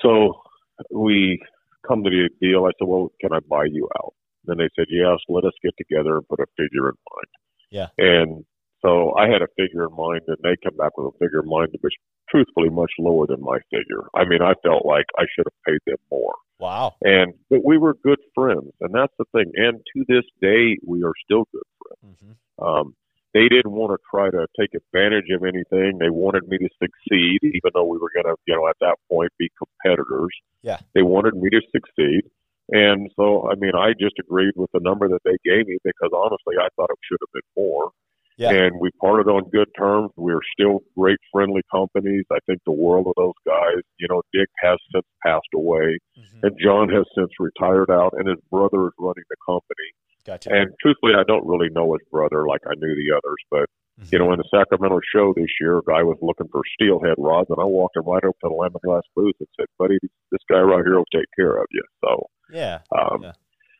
so 0.00 0.42
we 0.90 1.40
come 1.86 2.04
to 2.04 2.10
the 2.10 2.28
deal. 2.40 2.66
I 2.66 2.72
said, 2.78 2.88
well, 2.88 3.10
can 3.20 3.32
I 3.32 3.40
buy 3.40 3.64
you 3.70 3.88
out? 3.98 4.12
Then 4.44 4.58
they 4.58 4.68
said, 4.76 4.86
yes, 4.90 5.18
let 5.28 5.44
us 5.44 5.52
get 5.62 5.72
together 5.78 6.16
and 6.16 6.28
put 6.28 6.40
a 6.40 6.46
figure 6.56 6.88
in 6.88 6.96
mind. 7.08 7.30
Yeah. 7.70 7.88
And 7.96 8.44
so 8.82 9.14
I 9.14 9.28
had 9.28 9.42
a 9.42 9.48
figure 9.56 9.86
in 9.86 9.96
mind, 9.96 10.22
and 10.26 10.36
they 10.42 10.56
come 10.62 10.76
back 10.76 10.98
with 10.98 11.14
a 11.14 11.18
figure 11.18 11.40
in 11.40 11.48
mind 11.48 11.70
that 11.72 11.82
was 11.82 11.94
truthfully 12.28 12.68
much 12.68 12.90
lower 12.98 13.26
than 13.26 13.40
my 13.40 13.58
figure. 13.70 14.08
I 14.14 14.24
mean, 14.24 14.42
I 14.42 14.54
felt 14.62 14.84
like 14.84 15.06
I 15.18 15.24
should 15.34 15.46
have 15.46 15.64
paid 15.66 15.80
them 15.86 15.98
more. 16.10 16.34
Wow. 16.58 16.94
And 17.02 17.34
but 17.50 17.64
we 17.64 17.78
were 17.78 17.94
good 18.02 18.20
friends, 18.34 18.72
and 18.80 18.94
that's 18.94 19.12
the 19.18 19.24
thing. 19.32 19.52
And 19.54 19.80
to 19.94 20.04
this 20.08 20.24
day, 20.40 20.78
we 20.86 21.02
are 21.04 21.14
still 21.24 21.44
good 21.52 21.68
friends. 21.80 22.18
hmm 22.20 22.64
Um, 22.64 22.94
they 23.34 23.48
didn't 23.48 23.72
want 23.72 23.92
to 23.92 23.98
try 24.10 24.28
to 24.28 24.46
take 24.60 24.74
advantage 24.74 25.30
of 25.32 25.42
anything. 25.42 25.98
They 25.98 26.10
wanted 26.10 26.46
me 26.48 26.58
to 26.58 26.68
succeed, 26.76 27.38
even 27.42 27.70
though 27.72 27.88
we 27.88 27.96
were 27.96 28.12
going 28.12 28.28
to, 28.28 28.36
you 28.46 28.54
know, 28.54 28.68
at 28.68 28.76
that 28.80 28.96
point 29.10 29.32
be 29.38 29.48
competitors. 29.56 30.36
Yeah. 30.60 30.80
They 30.94 31.00
wanted 31.02 31.34
me 31.34 31.48
to 31.48 31.62
succeed. 31.72 32.28
And 32.68 33.10
so, 33.16 33.48
I 33.50 33.54
mean, 33.56 33.72
I 33.74 33.92
just 33.98 34.16
agreed 34.20 34.52
with 34.54 34.70
the 34.72 34.80
number 34.80 35.08
that 35.08 35.24
they 35.24 35.36
gave 35.44 35.66
me 35.66 35.78
because 35.82 36.12
honestly, 36.14 36.56
I 36.60 36.68
thought 36.76 36.90
it 36.90 36.98
should 37.08 37.18
have 37.24 37.32
been 37.32 37.50
more. 37.56 37.90
Yeah. 38.38 38.50
And 38.50 38.80
we 38.80 38.90
parted 39.00 39.28
on 39.30 39.48
good 39.50 39.68
terms. 39.78 40.10
We're 40.16 40.40
still 40.58 40.80
great, 40.96 41.18
friendly 41.30 41.62
companies. 41.70 42.24
I 42.32 42.38
think 42.46 42.60
the 42.66 42.72
world 42.72 43.06
of 43.06 43.14
those 43.16 43.34
guys. 43.46 43.82
You 43.98 44.08
know, 44.08 44.22
Dick 44.32 44.48
has 44.62 44.78
since 44.92 45.06
passed 45.24 45.52
away, 45.54 45.98
Mhm. 46.18 46.42
and 46.44 46.58
John 46.58 46.88
has 46.88 47.04
since 47.14 47.30
retired 47.38 47.90
out, 47.90 48.12
and 48.16 48.28
his 48.28 48.38
brother 48.50 48.86
is 48.86 48.92
running 48.98 49.24
the 49.28 49.36
company. 49.44 49.88
Gotcha. 50.24 50.52
And 50.52 50.70
truthfully, 50.80 51.14
I 51.14 51.24
don't 51.24 51.46
really 51.46 51.68
know 51.70 51.92
his 51.92 52.02
brother 52.10 52.46
like 52.46 52.60
I 52.66 52.74
knew 52.76 52.94
the 52.94 53.12
others, 53.16 53.36
but 53.50 53.66
Mhm. 54.00 54.12
you 54.12 54.18
know, 54.18 54.32
in 54.32 54.38
the 54.38 54.48
Sacramento 54.50 55.00
show 55.12 55.34
this 55.34 55.50
year, 55.60 55.78
a 55.78 55.82
guy 55.82 56.02
was 56.02 56.16
looking 56.22 56.48
for 56.48 56.62
steelhead 56.74 57.16
rods, 57.18 57.50
and 57.50 57.58
I 57.60 57.64
walked 57.64 57.96
him 57.96 58.04
right 58.06 58.24
up 58.24 58.34
to 58.40 58.48
the 58.48 58.54
Lamiglas 58.54 59.02
booth 59.14 59.34
and 59.40 59.48
said, 59.58 59.66
"Buddy, 59.78 59.98
this 60.30 60.40
guy 60.48 60.60
right 60.60 60.84
here 60.84 60.96
will 60.96 61.04
take 61.12 61.26
care 61.36 61.56
of 61.56 61.66
you." 61.70 61.82
So, 62.04 62.26
yeah. 62.50 62.80
um, 62.96 63.22
Yeah. 63.22 63.32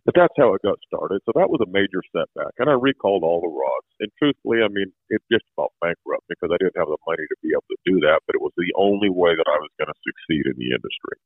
But 0.04 0.14
that's 0.16 0.34
how 0.38 0.54
it 0.54 0.62
got 0.66 0.78
started. 0.86 1.20
So 1.26 1.32
that 1.36 1.50
was 1.50 1.62
a 1.62 1.70
major 1.70 2.02
setback, 2.10 2.54
and 2.58 2.70
I 2.70 2.74
recalled 2.74 3.22
all 3.24 3.40
the 3.40 3.52
rods. 3.52 3.88
And 4.00 4.10
truthfully, 4.18 4.60
I 4.64 4.68
mean, 4.68 4.90
it 5.10 5.22
just 5.30 5.46
about 5.56 5.72
bankrupt 5.80 6.26
because 6.28 6.50
I 6.50 6.58
didn't 6.58 6.78
have 6.78 6.90
the 6.90 6.98
money 7.06 7.22
to 7.22 7.38
be 7.42 7.54
able 7.54 7.70
to 7.70 7.80
do 7.86 7.96
that. 8.06 8.20
But 8.26 8.34
it 8.36 8.42
was 8.42 8.54
the 8.58 8.72
only 8.76 9.10
way 9.10 9.34
that 9.38 9.46
I 9.46 9.58
was 9.62 9.70
going 9.78 9.92
to 9.92 10.00
succeed 10.02 10.44
in 10.50 10.56
the 10.58 10.74
industry. 10.74 11.16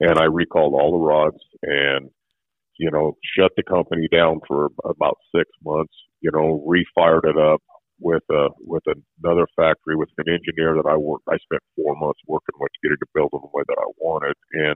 And 0.00 0.18
I 0.18 0.26
recalled 0.26 0.74
all 0.74 0.92
the 0.96 1.04
rods 1.04 1.42
and 1.62 2.10
you 2.78 2.90
know, 2.90 3.16
shut 3.38 3.52
the 3.56 3.62
company 3.62 4.08
down 4.10 4.40
for 4.48 4.68
about 4.84 5.18
six 5.34 5.48
months, 5.64 5.94
you 6.20 6.30
know, 6.32 6.64
refired 6.66 7.24
it 7.24 7.38
up 7.38 7.60
with 8.00 8.24
uh 8.34 8.48
with 8.58 8.82
another 9.22 9.46
factory 9.54 9.94
with 9.94 10.08
an 10.18 10.26
engineer 10.26 10.74
that 10.74 10.90
I 10.90 10.96
worked 10.96 11.30
I 11.30 11.38
spent 11.38 11.62
four 11.76 11.94
months 11.94 12.18
working 12.26 12.58
with 12.58 12.68
to 12.74 12.80
get 12.82 12.92
it 12.92 12.98
to 12.98 13.06
build 13.14 13.30
in 13.32 13.38
the 13.38 13.54
way 13.54 13.62
that 13.68 13.78
I 13.78 13.86
wanted 14.02 14.34
and 14.50 14.74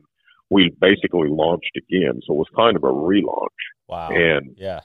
we 0.51 0.75
basically 0.81 1.29
launched 1.29 1.77
again. 1.77 2.21
So 2.27 2.35
it 2.35 2.39
was 2.39 2.47
kind 2.57 2.77
of 2.77 2.85
a 2.85 2.93
relaunch. 2.93 3.49
Wow. 3.89 4.11
And 4.11 4.55
yeah. 4.57 4.81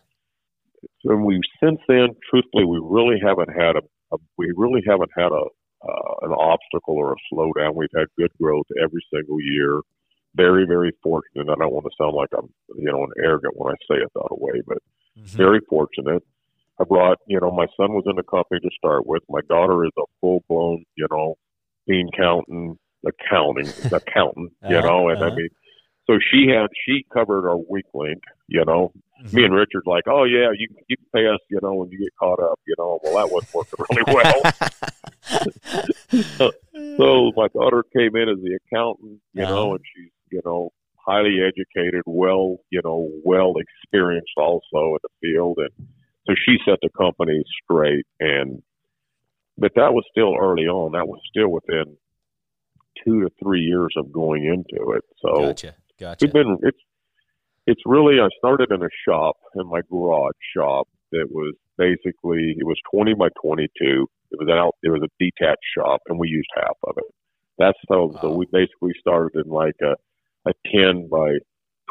so 1.05 1.15
we 1.15 1.41
since 1.61 1.79
then, 1.87 2.09
truthfully, 2.29 2.65
we 2.65 2.79
really 2.81 3.19
haven't 3.21 3.49
had 3.49 3.75
a, 3.75 3.81
a 4.13 4.17
we 4.37 4.51
really 4.55 4.81
haven't 4.87 5.11
had 5.15 5.31
a 5.31 5.45
uh, 5.87 6.13
an 6.21 6.31
obstacle 6.31 6.95
or 6.95 7.13
a 7.13 7.15
slowdown. 7.33 7.75
We've 7.75 7.89
had 7.95 8.07
good 8.17 8.31
growth 8.41 8.65
every 8.81 9.05
single 9.13 9.41
year. 9.41 9.81
Very, 10.35 10.65
very 10.65 10.91
fortunate. 11.03 11.41
And 11.41 11.51
I 11.51 11.55
don't 11.55 11.73
want 11.73 11.85
to 11.85 11.91
sound 12.01 12.15
like 12.15 12.29
I'm, 12.37 12.49
you 12.77 12.89
know, 12.89 13.03
an 13.03 13.11
arrogant 13.23 13.53
when 13.57 13.73
I 13.73 13.75
say 13.87 14.01
it 14.01 14.11
that 14.15 14.37
way, 14.39 14.61
but 14.65 14.77
Mhm. 15.17 15.25
very 15.37 15.59
fortunate. 15.69 16.23
I 16.79 16.85
brought, 16.85 17.19
you 17.27 17.39
know, 17.39 17.51
my 17.51 17.67
son 17.77 17.93
was 17.93 18.05
in 18.07 18.15
the 18.15 18.23
company 18.23 18.59
to 18.61 18.69
start 18.75 19.05
with. 19.05 19.21
My 19.29 19.41
daughter 19.47 19.85
is 19.85 19.91
a 19.97 20.03
full 20.19 20.43
blown, 20.47 20.85
you 20.95 21.07
know, 21.11 21.35
bean 21.85 22.09
counting, 22.17 22.79
accounting, 23.05 23.73
accountant, 23.91 24.53
you 24.65 24.81
Uh-huh, 24.81 24.81
know, 24.81 25.09
and 25.09 25.21
uh-huh. 25.21 25.23
I 25.23 25.29
mean, 25.31 25.49
so 26.07 26.19
she 26.31 26.47
had, 26.49 26.67
she 26.85 27.05
covered 27.13 27.47
our 27.49 27.57
weak 27.69 27.85
link, 27.93 28.21
you 28.47 28.63
know. 28.65 28.91
Mhm. 29.21 29.33
Me 29.33 29.43
and 29.45 29.53
Richard's 29.53 29.87
like, 29.87 30.03
oh 30.07 30.23
yeah, 30.25 30.49
you 30.57 30.67
you 30.87 30.97
can 30.97 31.07
pay 31.13 31.27
us, 31.27 31.39
you 31.49 31.59
know, 31.63 31.73
when 31.75 31.89
you 31.91 31.99
get 31.99 32.13
caught 32.19 32.39
up, 32.39 32.59
you 32.67 32.75
know. 32.77 32.99
Well, 33.03 33.15
that 33.15 33.31
wasn't 33.31 33.53
working 33.53 33.79
really 33.89 34.05
well. 34.07 34.47
So 36.97 37.31
my 37.35 37.47
daughter 37.53 37.83
came 37.95 38.15
in 38.15 38.29
as 38.29 38.37
the 38.43 38.57
accountant, 38.67 39.19
you 39.33 39.45
Uh-huh. 39.45 39.53
know, 39.53 39.73
and 39.75 39.83
she's, 39.95 40.11
you 40.31 40.41
know, 40.45 40.71
highly 40.95 41.39
educated, 41.41 42.03
well, 42.05 42.57
you 42.69 42.81
know, 42.83 43.09
well 43.25 43.53
experienced 43.57 44.33
also 44.37 44.95
in 44.95 44.99
the 45.03 45.09
field, 45.21 45.57
and 45.57 45.87
so 46.27 46.35
she 46.45 46.57
set 46.65 46.79
the 46.81 46.89
company 46.97 47.43
straight. 47.63 48.05
And 48.19 48.61
but 49.57 49.73
that 49.75 49.93
was 49.93 50.05
still 50.11 50.35
early 50.39 50.67
on. 50.67 50.93
That 50.93 51.07
was 51.07 51.19
still 51.29 51.49
within 51.49 51.97
two 53.03 53.21
to 53.21 53.29
three 53.41 53.61
years 53.61 53.93
of 53.97 54.11
going 54.11 54.45
into 54.45 54.91
it. 54.91 55.03
So 55.21 55.47
gotcha. 55.47 55.75
Gotcha. 55.99 56.25
we've 56.25 56.33
been 56.33 56.57
it's 56.63 56.77
it's 57.67 57.81
really 57.85 58.19
I 58.19 58.27
started 58.37 58.71
in 58.71 58.81
a 58.83 58.89
shop 59.07 59.35
in 59.55 59.67
my 59.69 59.81
garage 59.89 60.33
shop 60.55 60.87
that 61.11 61.27
was 61.29 61.53
basically 61.77 62.55
it 62.57 62.65
was 62.65 62.77
twenty 62.91 63.13
by 63.13 63.29
twenty 63.41 63.67
two. 63.79 64.07
It 64.31 64.39
was 64.39 64.49
out 64.49 64.75
it 64.83 64.89
was 64.89 65.01
a 65.03 65.09
detached 65.23 65.65
shop 65.77 66.01
and 66.07 66.17
we 66.19 66.27
used 66.27 66.49
half 66.55 66.77
of 66.85 66.95
it. 66.97 67.05
That's 67.57 67.77
so 67.87 68.17
so 68.21 68.31
we 68.31 68.47
basically 68.51 68.93
started 68.99 69.45
in 69.45 69.51
like 69.51 69.75
a 69.81 69.95
a 70.49 70.53
ten 70.71 71.07
by 71.09 71.37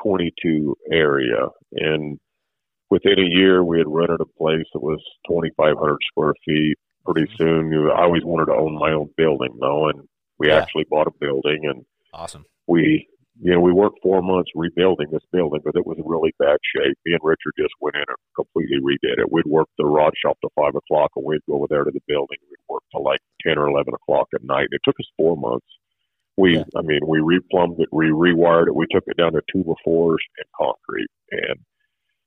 twenty 0.03 0.33
two 0.43 0.77
area 0.91 1.47
and 1.73 2.19
within 2.91 3.19
a 3.19 3.29
year 3.29 3.65
we 3.65 3.79
had 3.79 3.87
rented 3.88 4.21
a 4.21 4.27
place 4.38 4.67
that 4.75 4.83
was 4.83 5.01
twenty 5.27 5.51
five 5.57 5.77
hundred 5.79 5.99
square 6.11 6.35
feet. 6.45 6.77
Pretty 7.05 7.27
Mhm. 7.33 7.37
soon 7.38 7.91
I 7.91 8.03
always 8.03 8.25
wanted 8.25 8.47
to 8.47 8.55
own 8.59 8.75
my 8.79 8.93
own 8.93 9.11
building 9.17 9.57
though 9.61 9.88
and 9.88 10.07
we 10.43 10.49
Yeah. 10.49 10.59
actually 10.59 10.85
bought 10.91 11.07
a 11.07 11.13
building 11.21 11.61
and 11.71 11.85
awesome. 12.13 12.45
we 12.67 13.07
you 13.41 13.53
know 13.53 13.61
we 13.61 13.73
worked 13.73 13.99
four 14.03 14.21
months 14.23 14.51
rebuilding 14.55 15.09
this 15.11 15.25
building 15.33 15.61
but 15.65 15.75
it 15.77 15.87
was 15.87 15.97
in 15.99 16.05
really 16.05 16.33
bad 16.39 16.59
shape. 16.75 16.97
Me 17.07 17.13
and 17.15 17.21
richard 17.23 17.55
just 17.59 17.75
went 17.81 17.95
in 17.97 18.05
and 18.07 18.19
completely 18.37 18.79
redid 18.89 19.19
it. 19.23 19.31
We'd 19.33 19.47
work 19.47 19.69
the 19.79 19.87
rod 19.87 20.13
shop 20.21 20.37
till 20.41 20.53
five 20.61 20.75
o'clock 20.75 21.11
and 21.17 21.25
we'd 21.25 21.41
go 21.49 21.55
over 21.57 21.67
there 21.71 21.85
to 21.85 21.91
the 21.91 22.03
building. 22.09 22.39
We'd 22.51 22.67
work 22.69 22.83
till 22.91 23.05
like 23.05 23.21
ten 23.45 23.57
or 23.59 23.69
eleven 23.69 23.95
o'clock 23.95 24.29
at 24.35 24.43
night. 24.45 24.69
It 24.71 24.83
took 24.85 24.99
us 25.01 25.09
four 25.17 25.37
months. 25.37 25.67
We 26.37 26.59
Yeah. 26.59 26.65
i 26.77 26.83
mean 26.83 27.01
we 27.07 27.19
replumbed 27.21 27.79
it 27.81 27.89
we 27.93 28.07
rewired 28.07 28.67
it. 28.67 28.75
We 28.75 28.87
took 28.91 29.05
it 29.07 29.17
down 29.17 29.33
to 29.33 29.43
two 29.53 29.63
by 29.65 29.75
fours 29.85 30.23
and 30.39 30.47
concrete 30.59 31.11
and 31.31 31.59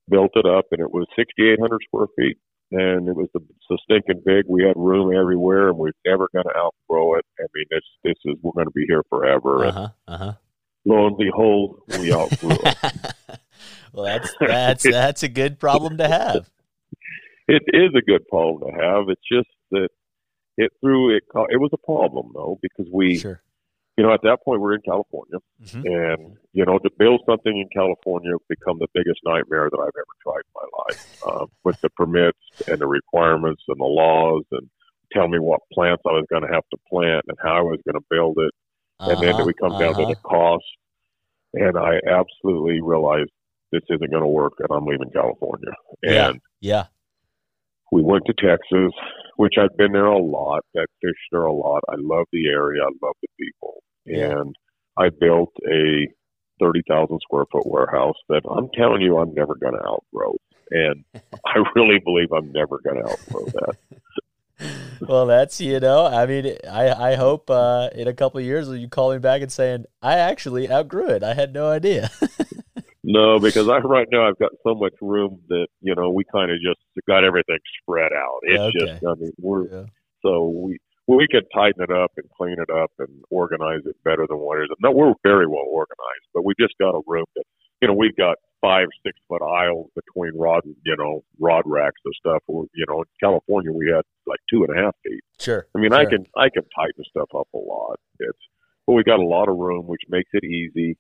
built 0.10 0.32
it 0.36 0.46
up 0.46 0.66
and 0.72 0.80
it 0.82 0.92
was 0.92 1.06
sixty 1.16 1.50
eight 1.50 1.60
hundred 1.60 1.82
square 1.88 2.08
feet 2.18 2.38
and 2.78 3.08
it 3.08 3.16
was 3.16 3.28
the, 3.34 3.40
so 3.68 3.78
stinking 3.84 4.22
big. 4.26 4.46
We 4.48 4.64
had 4.64 4.76
room 4.76 5.16
everywhere, 5.16 5.70
and 5.70 5.78
we're 5.78 5.92
never 6.06 6.28
going 6.34 6.46
to 6.46 6.56
outgrow 6.58 7.16
it. 7.16 7.26
I 7.40 7.44
mean, 7.54 7.66
this 7.70 7.84
this 8.04 8.16
is 8.26 8.36
we're 8.42 8.52
going 8.54 8.68
to 8.68 8.72
be 8.72 8.86
here 8.88 9.04
forever. 9.10 9.66
Uh 9.66 9.68
And 9.68 9.74
huh. 9.78 9.90
Uh 10.08 10.18
huh. 10.18 10.34
lo 10.86 11.08
and 11.08 11.18
behold, 11.18 11.82
we 12.00 12.14
outgrew 12.14 12.52
it. 12.52 12.78
well, 13.94 14.06
that's 14.06 14.34
that's 14.40 14.84
that's 14.84 15.24
a 15.24 15.30
good 15.30 15.60
problem 15.60 15.98
to 15.98 16.08
have. 16.08 16.50
It 17.48 17.62
is 17.68 17.92
a 17.96 18.02
good 18.02 18.28
problem 18.28 18.72
to 18.72 18.76
have. 18.76 19.04
It's 19.10 19.22
just 19.32 19.48
that 19.70 19.90
it 20.58 20.72
threw 20.82 21.16
it. 21.16 21.22
It 21.52 21.58
was 21.60 21.70
a 21.74 21.78
problem 21.78 22.32
though 22.34 22.58
because 22.60 22.88
we, 22.92 23.20
Sure. 23.20 23.40
You 23.98 24.04
know, 24.04 24.14
at 24.14 24.22
that 24.24 24.44
point 24.44 24.62
we're 24.62 24.76
in 24.76 24.82
California, 24.82 25.40
hmm 25.72 25.82
and 25.86 26.38
you 26.54 26.66
know, 26.66 26.78
to 26.80 26.90
build 26.98 27.22
something 27.26 27.58
in 27.58 27.68
California 27.74 28.32
become 28.50 28.78
the 28.80 28.88
biggest 28.94 29.20
nightmare 29.26 29.70
that 29.70 29.80
I've 29.80 29.98
ever 29.98 30.16
tried 30.24 30.44
in 30.46 30.54
my 30.56 30.68
life 30.84 31.18
um, 31.28 31.48
with 31.64 31.80
the 31.82 31.90
permits 31.92 32.40
and 32.68 32.80
the 32.80 32.88
requirements 32.88 33.64
and 33.68 33.80
the 33.80 33.86
laws 33.86 34.44
and 34.52 34.70
tell 35.14 35.28
me 35.28 35.40
what 35.40 35.62
plants 35.74 36.04
I 36.06 36.12
was 36.12 36.26
going 36.30 36.42
to 36.44 36.54
have 36.54 36.64
to 36.72 36.78
plant 36.90 37.26
and 37.28 37.38
how 37.42 37.58
I 37.58 37.62
was 37.62 37.80
going 37.86 37.96
to 38.02 38.06
build 38.10 38.38
it. 38.38 38.52
and 39.00 39.22
then 39.22 39.36
Uh-huh, 39.36 39.44
we 39.46 39.54
come 39.54 39.78
down 39.80 39.94
to 39.96 40.02
uh-huh. 40.02 40.10
the 40.10 40.16
cost. 40.28 40.66
And 41.54 41.78
I 41.78 42.00
absolutely 42.10 42.82
realized 42.82 43.30
this 43.72 43.84
isn't 43.90 44.12
going 44.12 44.24
to 44.24 44.28
work, 44.28 44.54
and 44.60 44.68
I'm 44.72 44.86
leaving 44.86 45.10
California. 45.12 45.72
Yeah. 46.04 46.30
And 46.30 46.42
Yeah. 46.60 46.86
we 47.94 48.02
went 48.02 48.26
to 48.26 48.34
Texas, 48.34 48.92
which 49.38 49.56
I've 49.60 49.76
been 49.78 49.92
there 49.92 50.06
a 50.06 50.22
lot. 50.22 50.64
I've 50.78 50.86
fished 51.02 51.30
there 51.32 51.46
a 51.46 51.54
lot. 51.54 51.84
I 51.90 51.96
love 51.98 52.26
the 52.32 52.48
area. 52.48 52.82
I 52.84 52.92
love 53.06 53.16
the 53.22 53.28
people. 53.40 53.84
And 54.06 54.56
I 54.98 55.10
built 55.10 55.52
a 55.68 56.08
thirty 56.60 56.82
thousand 56.88 57.20
square 57.22 57.46
foot 57.52 57.66
warehouse 57.66 58.16
that 58.30 58.42
I'm 58.50 58.70
telling 58.78 59.02
you, 59.02 59.18
I'm 59.18 59.34
never 59.34 59.56
going 59.56 59.74
to 59.74 59.86
outgrow. 59.86 60.36
And 60.72 61.04
I 61.46 61.64
really 61.76 62.00
believe 62.00 62.32
I'm 62.32 62.52
never 62.52 62.80
going 62.84 63.04
to 63.04 63.10
outgrow 63.10 63.46
that. 63.46 63.76
well, 65.02 65.26
that's 65.26 65.60
you 65.60 65.80
know. 65.80 66.06
I 66.06 66.26
mean, 66.26 66.56
I 66.70 67.12
I 67.12 67.16
hope 67.16 67.50
uh, 67.50 67.90
in 67.94 68.08
a 68.08 68.14
couple 68.14 68.40
of 68.40 68.46
years 68.46 68.70
you 68.70 68.88
call 68.88 69.12
me 69.12 69.20
back 69.20 69.42
and 69.42 69.52
saying 69.52 69.86
I 70.02 70.16
actually 70.16 70.72
outgrew 70.72 71.10
it. 71.10 71.24
I 71.24 71.34
had 71.34 71.54
no 71.54 71.70
idea. 71.70 72.10
No, 73.08 73.40
because 73.40 73.70
I 73.70 73.78
right 73.80 74.08
now 74.12 74.28
I've 74.28 74.40
got 74.40 74.52
so 74.66 74.74
much 74.74 74.94
room 75.02 75.40
that 75.50 75.68
you 75.82 75.94
know 75.96 76.10
we 76.10 76.24
kind 76.32 76.50
of 76.52 76.58
just 76.58 76.80
got 77.08 77.24
everything 77.24 77.60
spread 77.82 78.12
out. 78.12 78.40
It's 78.44 78.76
Okay. 78.76 78.94
just 78.94 79.06
I 79.06 79.14
mean 79.16 79.32
we're 79.38 79.66
Yeah. 79.70 79.86
so 80.26 80.48
we 80.50 80.78
we 81.08 81.28
could 81.30 81.46
tighten 81.54 81.84
it 81.84 81.92
up 81.92 82.12
and 82.18 82.26
clean 82.36 82.58
it 82.58 82.70
up 82.72 82.90
and 82.98 83.10
organize 83.30 83.82
it 83.86 83.96
better 84.04 84.26
than 84.28 84.40
what 84.40 84.58
it 84.58 84.64
is. 84.64 84.70
No, 84.82 84.90
we're 84.92 85.14
very 85.24 85.46
well 85.46 85.66
organized, 85.70 86.26
but 86.34 86.44
we've 86.44 86.58
just 86.60 86.74
got 86.80 86.96
a 86.96 87.02
room 87.06 87.26
that 87.36 87.44
you 87.82 87.88
know 87.88 87.94
we've 87.94 88.16
got 88.18 88.38
five 88.60 88.88
six 89.06 89.16
foot 89.28 89.44
aisles 89.44 89.92
between 89.94 90.32
rod 90.36 90.64
you 90.66 90.96
know 90.98 91.24
rod 91.40 91.62
racks 91.68 92.02
and 92.06 92.14
stuff. 92.18 92.42
Or 92.48 92.66
you 92.74 92.86
know 92.90 93.02
in 93.02 93.06
California 93.22 93.72
we 93.72 93.86
had 93.94 94.02
like 94.26 94.40
two 94.50 94.66
and 94.68 94.76
a 94.76 94.82
half 94.82 94.96
feet. 95.04 95.22
Sure. 95.40 95.68
I 95.76 95.80
mean, 95.80 95.94
I 95.94 96.06
can 96.06 96.26
I 96.36 96.50
can 96.50 96.64
tighten 96.76 97.04
stuff 97.08 97.30
up 97.38 97.48
a 97.54 97.58
lot. 97.58 98.00
It's 98.20 98.40
but 98.88 98.94
we 98.94 99.04
got 99.04 99.20
a 99.20 99.26
lot 99.26 99.48
of 99.50 99.58
room, 99.58 99.86
which 99.88 100.02
makes 100.10 100.30
it 100.34 100.44
easy. 100.44 100.98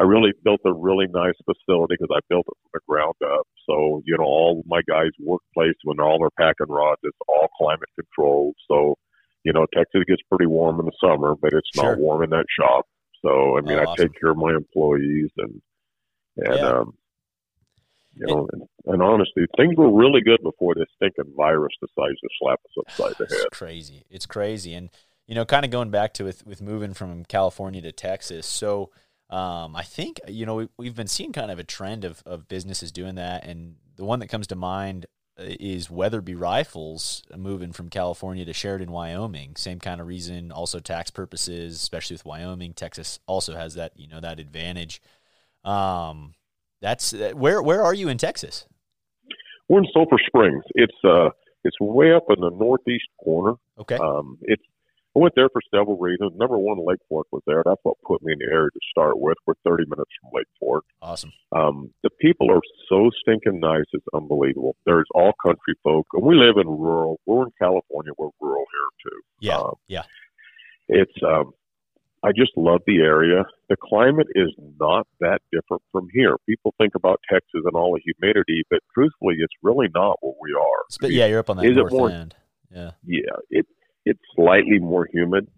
I 0.00 0.02
really 0.02 0.32
built 0.42 0.60
a 0.64 0.72
really 0.72 1.06
nice 1.06 1.34
facility 1.44 1.94
because 1.98 2.10
I 2.14 2.20
built 2.28 2.46
it 2.48 2.56
from 2.62 2.70
the 2.74 2.80
ground 2.88 3.14
up. 3.24 3.46
So 3.68 4.02
you 4.04 4.16
know, 4.18 4.24
all 4.24 4.62
my 4.66 4.80
guys' 4.88 5.10
workplace 5.20 5.76
when 5.84 6.00
all 6.00 6.18
their 6.18 6.30
packing 6.38 6.72
rods, 6.72 7.00
it's 7.02 7.16
all 7.28 7.48
climate 7.56 7.88
controlled. 7.94 8.54
So 8.68 8.96
you 9.44 9.52
know, 9.52 9.66
Texas 9.74 10.02
gets 10.08 10.22
pretty 10.28 10.46
warm 10.46 10.80
in 10.80 10.86
the 10.86 10.92
summer, 11.00 11.34
but 11.40 11.52
it's 11.52 11.68
Sure. 11.74 11.90
not 11.90 11.98
warm 11.98 12.22
in 12.24 12.30
that 12.30 12.46
shop. 12.58 12.86
So 13.22 13.56
I 13.56 13.60
mean, 13.60 13.78
Oh, 13.78 13.82
I 13.82 13.84
awesome. 13.84 14.08
take 14.08 14.20
care 14.20 14.30
of 14.30 14.36
my 14.38 14.52
employees 14.54 15.30
and 15.36 15.62
and 16.38 16.64
Yeah. 16.64 16.70
um, 16.80 16.94
you 18.16 18.26
know, 18.28 18.48
and, 18.52 18.62
and 18.86 19.02
honestly, 19.02 19.44
things 19.56 19.74
were 19.76 19.92
really 19.92 20.20
good 20.20 20.40
before 20.42 20.74
this 20.74 20.86
stinking 20.96 21.34
virus 21.36 21.72
decides 21.80 22.18
to 22.20 22.28
slap 22.40 22.60
us 22.64 22.84
upside 22.86 23.14
the 23.18 23.24
It's 23.30 23.42
head. 23.42 23.50
crazy. 23.52 24.04
It's 24.10 24.26
crazy. 24.26 24.74
And 24.74 24.90
you 25.26 25.34
know, 25.34 25.44
kind 25.44 25.64
of 25.64 25.70
going 25.70 25.90
back 25.90 26.14
to 26.14 26.24
with 26.24 26.46
with 26.46 26.60
moving 26.62 26.94
from 26.94 27.24
California 27.24 27.80
to 27.82 27.92
Texas. 27.92 28.46
So 28.46 28.90
um, 29.30 29.74
I 29.74 29.82
think 29.82 30.20
you 30.28 30.46
know 30.46 30.54
we, 30.56 30.68
we've 30.76 30.94
been 30.94 31.06
seeing 31.06 31.32
kind 31.32 31.50
of 31.50 31.58
a 31.58 31.64
trend 31.64 32.04
of 32.04 32.22
of 32.26 32.48
businesses 32.48 32.92
doing 32.92 33.14
that, 33.16 33.44
and 33.44 33.76
the 33.96 34.04
one 34.04 34.18
that 34.20 34.28
comes 34.28 34.46
to 34.48 34.56
mind 34.56 35.06
uh, 35.38 35.44
is 35.60 35.90
Weatherby 35.90 36.34
Rifles 36.34 37.22
moving 37.36 37.72
from 37.72 37.88
California 37.88 38.44
to 38.44 38.52
Sheridan, 38.52 38.90
Wyoming. 38.90 39.56
Same 39.56 39.80
kind 39.80 40.00
of 40.00 40.06
reason, 40.06 40.52
also 40.52 40.78
tax 40.78 41.10
purposes, 41.10 41.76
especially 41.76 42.14
with 42.14 42.24
Wyoming. 42.24 42.74
Texas 42.74 43.18
also 43.26 43.54
has 43.54 43.74
that 43.74 43.92
you 43.96 44.08
know 44.08 44.20
that 44.20 44.38
advantage. 44.38 45.00
Um, 45.64 46.34
that's 46.82 47.14
uh, 47.14 47.32
where 47.34 47.62
where 47.62 47.82
are 47.82 47.94
you 47.94 48.08
in 48.08 48.18
Texas? 48.18 48.66
We're 49.68 49.80
in 49.80 49.88
Sulphur 49.94 50.18
Springs. 50.26 50.62
It's 50.74 50.96
uh, 51.02 51.30
it's 51.64 51.80
way 51.80 52.12
up 52.12 52.24
in 52.28 52.40
the 52.40 52.50
northeast 52.50 53.08
corner. 53.22 53.54
Okay, 53.78 53.96
Um, 53.96 54.38
it's 54.42 54.62
I 55.16 55.20
went 55.20 55.34
there 55.36 55.48
for 55.52 55.60
several 55.72 55.96
reasons. 55.96 56.32
Number 56.36 56.58
one, 56.58 56.78
Lake 56.84 56.98
Fork 57.08 57.26
was 57.30 57.42
there. 57.46 57.62
That's 57.64 57.80
what 57.84 57.96
put 58.06 58.22
me 58.22 58.32
in 58.32 58.38
the 58.40 58.52
area 58.52 58.70
to 58.72 58.80
start 58.90 59.18
with. 59.20 59.36
We're 59.46 59.54
30 59.64 59.84
minutes 59.84 60.10
from 60.20 60.30
Lake 60.34 60.46
Fork. 60.58 60.84
awesome. 61.00 61.32
Um, 61.54 61.90
the 62.02 62.10
people 62.20 62.50
are 62.50 62.60
so 62.88 63.10
stinking 63.20 63.60
nice. 63.60 63.84
It's 63.92 64.04
unbelievable. 64.12 64.74
There's 64.86 65.06
all 65.14 65.32
country 65.44 65.74
folk, 65.84 66.06
and 66.14 66.24
we 66.24 66.34
live 66.34 66.56
in 66.56 66.66
rural. 66.68 67.20
We're 67.26 67.44
in 67.44 67.52
California. 67.60 68.12
We're 68.18 68.30
rural 68.40 68.64
here 68.72 69.10
too. 69.12 69.20
Yeah, 69.40 69.58
Um, 69.58 69.74
yeah. 69.86 70.02
It's 70.88 71.12
um, 71.26 71.52
I 72.22 72.32
just 72.32 72.52
love 72.56 72.80
the 72.86 72.98
area. 72.98 73.44
The 73.68 73.76
climate 73.82 74.26
is 74.34 74.50
not 74.80 75.06
that 75.20 75.40
different 75.52 75.82
from 75.92 76.08
here. 76.12 76.36
People 76.48 76.74
think 76.78 76.94
about 76.94 77.20
Texas 77.30 77.62
and 77.64 77.74
all 77.74 77.94
the 77.94 78.00
humidity, 78.04 78.62
but 78.70 78.80
truthfully, 78.94 79.36
it's 79.38 79.52
really 79.62 79.88
not 79.94 80.18
where 80.22 80.34
we 80.42 80.52
are. 80.58 80.84
But 81.00 81.12
yeah, 81.12 81.26
you're 81.26 81.38
up 81.38 81.50
on 81.50 81.58
that 81.58 81.64
Is 81.66 81.72
it 81.76 81.80
north 81.80 81.92
more- 81.92 82.10
end. 82.10 82.34
Yeah. 82.70 82.90
yeah, 83.06 83.20
it 83.50 83.66
it's 84.04 84.20
slightly 84.34 84.78
more 84.78 85.08
humid. 85.12 85.48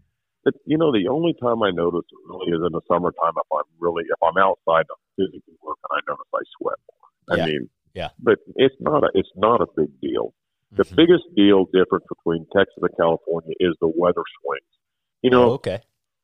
But 0.45 0.55
you 0.65 0.79
know, 0.79 0.93
the 0.93 1.09
only 1.09 1.35
time 1.43 1.63
I 1.63 1.71
notice 1.71 2.07
it 2.11 2.19
really 2.29 2.53
is 2.57 2.63
in 2.65 2.73
the 2.73 2.81
summertime 2.89 3.35
if 3.37 3.49
I'm 3.53 3.65
really 3.81 4.05
if 4.09 4.21
I'm 4.23 4.37
outside 4.39 4.87
I'm 4.91 5.03
physically 5.17 5.59
working, 5.63 5.91
I 5.91 6.01
notice 6.09 6.27
I 6.35 6.43
sweat 6.59 6.79
more. 6.91 7.37
Yeah, 7.39 7.43
I 7.45 7.47
mean, 7.47 7.71
yeah. 7.95 8.09
But 8.21 8.39
it's 8.55 8.77
not 8.81 9.03
a 9.05 9.11
it's 9.15 9.33
not 9.37 9.61
a 9.61 9.67
big 9.77 9.91
deal. 10.01 10.35
The 10.73 10.85
Mhm. 10.85 10.97
biggest 10.97 11.25
deal 11.35 11.65
difference 11.73 12.05
between 12.09 12.47
Texas 12.55 12.79
and 12.83 12.97
California 12.97 13.55
is 13.61 13.75
the 13.81 13.89
weather 13.89 14.23
swings. 14.43 14.73
You 15.23 15.31
know, 15.31 15.45
Oh, 15.51 15.53
okay. 15.55 15.81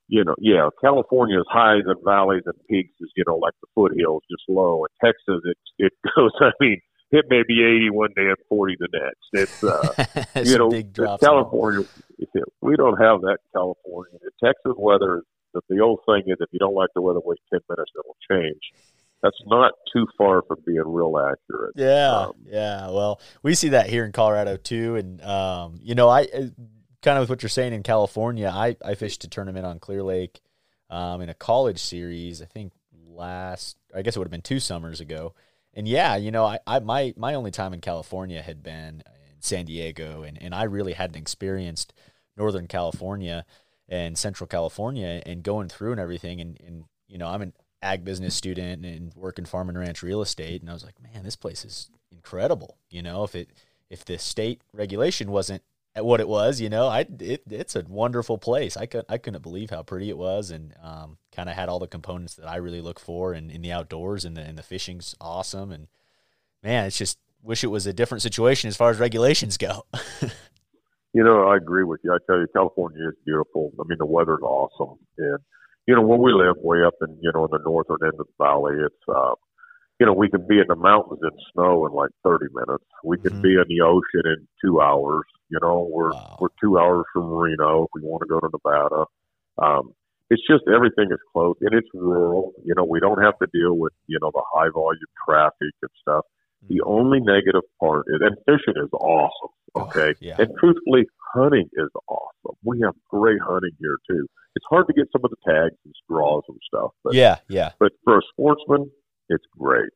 you 0.09 0.23
know, 0.25 0.35
yeah, 0.39 0.69
California's 0.81 1.47
highs 1.49 1.85
and 1.87 1.99
valleys 2.05 2.43
and 2.47 2.55
peaks 2.69 2.95
is, 3.01 3.11
you 3.17 3.25
know, 3.27 3.37
like 3.37 3.55
the 3.63 3.69
foothills, 3.75 4.23
just 4.31 4.45
low. 4.49 4.85
And 4.85 4.93
Texas, 5.11 5.41
it 5.45 5.59
it 5.79 5.93
goes. 6.15 6.31
I 6.41 6.53
mean, 6.61 6.81
it 7.13 7.27
may 7.29 7.43
be 7.47 7.63
80 7.63 7.91
one 7.91 8.11
day 8.17 8.27
and 8.27 8.37
40 8.49 8.77
the 8.79 8.89
next. 8.93 9.29
It's 9.33 9.65
uh, 9.65 10.25
It's 10.35 10.51
you 10.51 10.59
know. 10.59 11.19
California. 11.19 11.87
We 12.61 12.77
don't 12.77 12.99
have 13.01 13.21
that 13.23 13.39
in 13.41 13.51
California. 13.55 14.19
The 14.23 14.31
Texas 14.47 14.73
weather. 14.77 15.23
The, 15.55 15.61
the 15.69 15.81
old 15.81 16.01
saying 16.09 16.25
is, 16.27 16.37
if 16.41 16.49
you 16.53 16.59
don't 16.59 16.75
like 16.75 16.89
the 16.95 17.03
weather, 17.03 17.21
wait 17.23 17.39
10 17.53 17.61
minutes, 17.69 17.91
it'll 17.95 18.17
change. 18.31 18.61
That's 19.23 19.37
not 19.47 19.73
too 19.93 20.07
far 20.19 20.43
from 20.49 20.59
being 20.67 20.83
real 20.85 21.17
accurate. 21.19 21.75
Yeah, 21.77 22.27
Um, 22.29 22.33
yeah. 22.47 22.91
Well, 22.91 23.21
we 23.43 23.55
see 23.55 23.69
that 23.69 23.89
here 23.89 24.05
in 24.05 24.13
Colorado 24.13 24.57
too, 24.57 24.97
and 24.97 25.23
um, 25.23 25.79
you 25.81 25.95
know, 25.95 26.09
I 26.09 26.23
uh, 26.23 26.47
kind 27.03 27.19
of 27.19 27.23
with 27.23 27.31
what 27.31 27.43
you're 27.43 27.51
saying 27.51 27.73
in 27.73 27.83
California. 27.85 28.51
I 28.53 28.77
I 28.85 28.95
fished 28.95 29.23
a 29.23 29.29
tournament 29.29 29.65
on 29.65 29.79
Clear 29.79 30.03
Lake 30.03 30.41
um, 30.91 31.21
in 31.21 31.29
a 31.29 31.35
college 31.35 31.79
series. 31.79 32.43
I 32.43 32.47
think 32.47 32.73
last, 33.07 33.77
I 33.95 34.03
guess 34.03 34.17
it 34.17 34.19
would 34.19 34.27
have 34.27 34.33
been 34.33 34.43
two 34.43 34.59
summers 34.59 35.01
ago. 35.01 35.35
And 35.75 35.89
yeah, 35.89 36.17
you 36.17 36.31
know, 36.31 36.45
I, 36.45 36.59
I 36.67 36.81
my 36.81 37.15
my 37.17 37.35
only 37.35 37.51
time 37.51 37.73
in 37.73 37.81
California 37.81 38.43
had 38.43 38.63
been 38.63 39.03
in 39.07 39.41
San 39.41 39.65
Diego, 39.65 40.23
and 40.23 40.41
and 40.41 40.55
I 40.55 40.65
really 40.65 40.93
hadn't 40.93 41.17
experienced 41.17 41.93
Northern 42.37 42.67
California 42.67 43.45
and 43.89 44.17
Central 44.17 44.47
California 44.47 45.23
and 45.25 45.43
going 45.43 45.69
through 45.69 45.93
and 45.93 46.01
everything. 46.01 46.41
And 46.41 46.61
and 46.67 46.85
you 47.09 47.19
know, 47.19 47.29
I'm 47.29 47.43
an 47.43 47.53
ag 47.83 48.05
business 48.05 48.35
student 48.35 48.85
and 48.85 49.13
working 49.15 49.45
farm 49.45 49.69
and 49.69 49.79
ranch 49.79 50.03
real 50.03 50.23
estate, 50.23 50.61
and 50.61 50.71
I 50.71 50.75
was 50.75 50.85
like, 50.85 51.01
man, 51.03 51.25
this 51.25 51.37
place 51.37 51.65
is 51.65 51.91
incredible. 52.11 52.77
You 52.91 53.03
know, 53.03 53.25
if 53.25 53.35
it 53.35 53.51
if 53.91 54.05
the 54.05 54.19
state 54.19 54.63
regulation 54.73 55.31
wasn't 55.31 55.63
at 55.95 56.05
what 56.05 56.21
it 56.21 56.29
was, 56.29 56.61
you 56.61 56.71
know, 56.71 56.87
I 56.87 57.07
it, 57.21 57.43
it's 57.51 57.77
a 57.77 57.85
wonderful 57.87 58.39
place. 58.39 58.77
I 58.77 58.87
could 58.87 59.05
I 59.09 59.19
couldn't 59.19 59.43
believe 59.43 59.71
how 59.71 59.83
pretty 59.83 60.09
it 60.09 60.17
was, 60.17 60.51
and 60.51 60.75
um, 60.83 61.19
kind 61.35 61.49
of 61.49 61.55
had 61.55 61.69
all 61.69 61.79
the 61.79 61.87
components 61.87 62.35
that 62.37 62.49
I 62.49 62.57
really 62.57 62.81
look 62.81 62.99
for 62.99 63.35
in, 63.35 63.51
in 63.51 63.61
the 63.63 63.73
outdoors, 63.73 64.25
and 64.25 64.37
the 64.37 64.41
and 64.43 64.57
the 64.57 64.63
fishing's 64.63 65.15
awesome. 65.21 65.71
And 65.71 65.89
man, 66.63 66.87
it's 66.87 66.97
just 66.99 67.19
wish 67.43 67.63
it 67.65 67.69
was 67.69 67.87
a 67.87 67.93
different 67.93 68.23
situation 68.23 68.69
as 68.69 68.77
far 68.77 68.91
as 68.91 68.99
regulations 68.99 69.57
go. 69.57 69.85
You 71.15 71.23
know, 71.23 71.47
I 71.47 71.57
agree 71.59 71.85
with 71.85 72.01
you. 72.03 72.11
I 72.11 72.17
tell 72.27 72.39
you, 72.39 72.47
California 72.55 73.07
is 73.09 73.15
beautiful. 73.27 73.71
I 73.79 73.83
mean, 73.87 73.99
the 73.99 74.07
weather's 74.07 74.41
awesome, 74.41 74.99
and 75.19 75.39
you 75.87 75.95
know, 75.95 76.01
where 76.01 76.17
we 76.19 76.33
live, 76.33 76.57
way 76.63 76.79
up 76.87 76.95
in 77.03 77.19
you 77.21 77.31
know 77.35 77.45
in 77.45 77.51
the 77.53 77.59
northern 77.63 77.99
end 78.03 78.19
of 78.19 78.27
the 78.27 78.43
valley, 78.45 78.77
it's 78.83 79.09
uh, 79.15 79.35
you 80.01 80.07
know, 80.07 80.15
we 80.15 80.31
can 80.31 80.47
be 80.49 80.59
in 80.59 80.65
the 80.69 80.75
mountains 80.75 81.21
in 81.23 81.29
snow 81.53 81.85
in 81.87 81.93
like 81.93 82.09
30 82.25 82.47
minutes. 82.55 82.85
We 83.05 83.19
can 83.19 83.33
Mhm. 83.35 83.43
be 83.43 83.51
in 83.57 83.65
the 83.69 83.83
ocean 83.83 84.23
in 84.25 84.49
two 84.65 84.81
hours. 84.81 85.25
You 85.53 85.59
know, 85.61 85.87
we're 85.91 86.13
Wow. 86.13 86.39
we're 86.41 86.49
two 86.63 86.79
hours 86.79 87.05
from 87.13 87.31
Reno 87.31 87.85
if 87.85 87.91
we 87.95 88.01
want 88.01 88.23
to 88.23 88.29
go 88.29 88.41
to 88.41 88.49
Nevada. 88.51 89.05
Um, 89.59 89.93
it's 90.31 90.41
just 90.49 90.65
everything 90.75 91.09
is 91.13 91.19
close 91.33 91.57
and 91.61 91.75
it's 91.75 91.89
rural. 91.93 92.53
You 92.65 92.75
know, 92.75 92.85
we 92.85 93.01
don't 93.01 93.23
have 93.23 93.39
to 93.41 93.47
deal 93.53 93.75
with 93.77 93.93
you 94.07 94.19
know 94.23 94.31
the 94.33 94.43
high 94.55 94.71
volume 94.73 95.13
traffic 95.29 95.75
and 95.83 95.91
stuff. 96.01 96.25
The 96.71 96.81
only 96.87 97.21
negative 97.21 97.63
part 97.81 98.07
is, 98.09 98.21
and 98.23 98.37
fishing 98.47 98.83
is 98.83 98.89
awesome. 98.95 99.51
Okay, 99.77 100.11
Oh, 100.11 100.15
yeah. 100.21 100.37
and 100.39 100.49
truthfully, 100.59 101.05
hunting 101.35 101.69
is 101.75 101.89
awesome. 102.09 102.57
We 102.65 102.81
have 102.85 102.95
great 103.11 103.41
hunting 103.43 103.73
here 103.79 103.99
too. 104.09 104.27
It's 104.57 104.65
hard 104.71 104.87
to 104.87 104.93
get 104.95 105.07
some 105.13 105.23
of 105.25 105.31
the 105.31 105.37
tags 105.47 105.77
and 105.85 105.95
straws 106.05 106.45
and 106.49 106.59
stuff, 106.67 106.93
but 107.05 107.13
yeah, 107.15 107.37
yeah, 107.49 107.73
but 107.79 107.93
for 108.05 108.17
a 108.19 108.23
sportsman, 108.33 108.91
it's 109.29 109.45
great. 109.59 109.93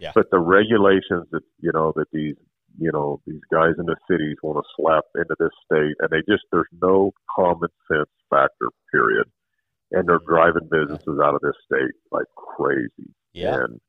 Yeah. 0.00 0.12
But 0.14 0.30
the 0.30 0.38
regulations 0.40 1.26
that 1.30 1.42
you 1.60 1.70
know 1.72 1.92
that 1.96 2.06
these 2.12 2.36
you 2.78 2.90
know 2.92 3.20
these 3.26 3.40
guys 3.52 3.74
in 3.78 3.86
the 3.86 3.96
cities 4.10 4.36
want 4.42 4.58
to 4.58 4.68
slap 4.76 5.04
into 5.14 5.34
this 5.38 5.54
state, 5.64 5.94
and 6.00 6.10
they 6.10 6.20
just 6.30 6.44
there's 6.52 6.66
no 6.82 7.12
common 7.34 7.68
sense 7.90 8.10
factor. 8.30 8.68
Period. 8.92 9.26
And 9.92 10.08
they're 10.08 10.20
driving 10.26 10.68
businesses 10.68 11.20
out 11.22 11.34
of 11.34 11.40
this 11.42 11.54
state 11.64 11.94
like 12.10 12.26
crazy, 12.34 13.14
yeah. 13.32 13.54
and 13.54 13.80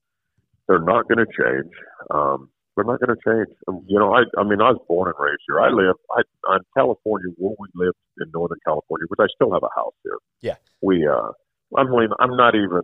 they're 0.68 0.80
not 0.80 1.08
going 1.08 1.18
to 1.18 1.26
change. 1.26 1.74
Um, 2.12 2.50
they're 2.76 2.86
not 2.86 3.00
going 3.00 3.18
to 3.18 3.22
change. 3.26 3.50
Um, 3.68 3.84
You 3.88 3.98
know, 3.98 4.14
I 4.14 4.22
I 4.38 4.44
mean, 4.44 4.62
I 4.62 4.72
was 4.72 4.82
born 4.88 5.08
and 5.08 5.16
raised 5.18 5.42
here. 5.48 5.60
I 5.60 5.70
live 5.70 5.96
I 6.12 6.22
on 6.54 6.60
California 6.76 7.34
where 7.38 7.56
we 7.58 7.68
lived 7.74 7.98
in 8.22 8.30
Northern 8.32 8.60
California, 8.66 9.06
which 9.08 9.20
I 9.20 9.28
still 9.34 9.52
have 9.54 9.64
a 9.64 9.74
house 9.76 9.96
here. 10.04 10.18
Yeah. 10.42 10.56
We 10.82 11.08
uh, 11.08 11.32
I'm 11.76 11.92
only 11.92 12.08
I'm 12.20 12.38
not 12.38 12.54
even 12.54 12.84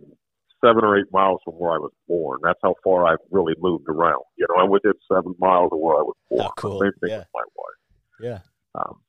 seven 0.64 0.84
or 0.84 0.98
eight 0.98 1.06
miles 1.12 1.40
from 1.44 1.54
where 1.54 1.72
I 1.72 1.78
was 1.78 1.92
born. 2.08 2.40
That's 2.42 2.58
how 2.62 2.74
far 2.82 3.06
I've 3.06 3.18
really 3.30 3.54
moved 3.58 3.86
around. 3.88 4.22
You 4.38 4.46
know, 4.48 4.62
I'm 4.62 4.70
within 4.70 4.92
seven 5.12 5.34
miles 5.38 5.70
of 5.72 5.78
where 5.78 5.96
I 5.96 6.02
was 6.02 6.14
born. 6.30 6.46
Oh, 6.46 6.52
cool. 6.56 6.80
Same 6.80 6.92
thing 7.00 7.10
Yeah. 7.10 7.18
with 7.18 7.26
my 7.34 7.42
wife. 7.56 7.80
Yeah. 8.20 8.38
Um, 8.80 9.00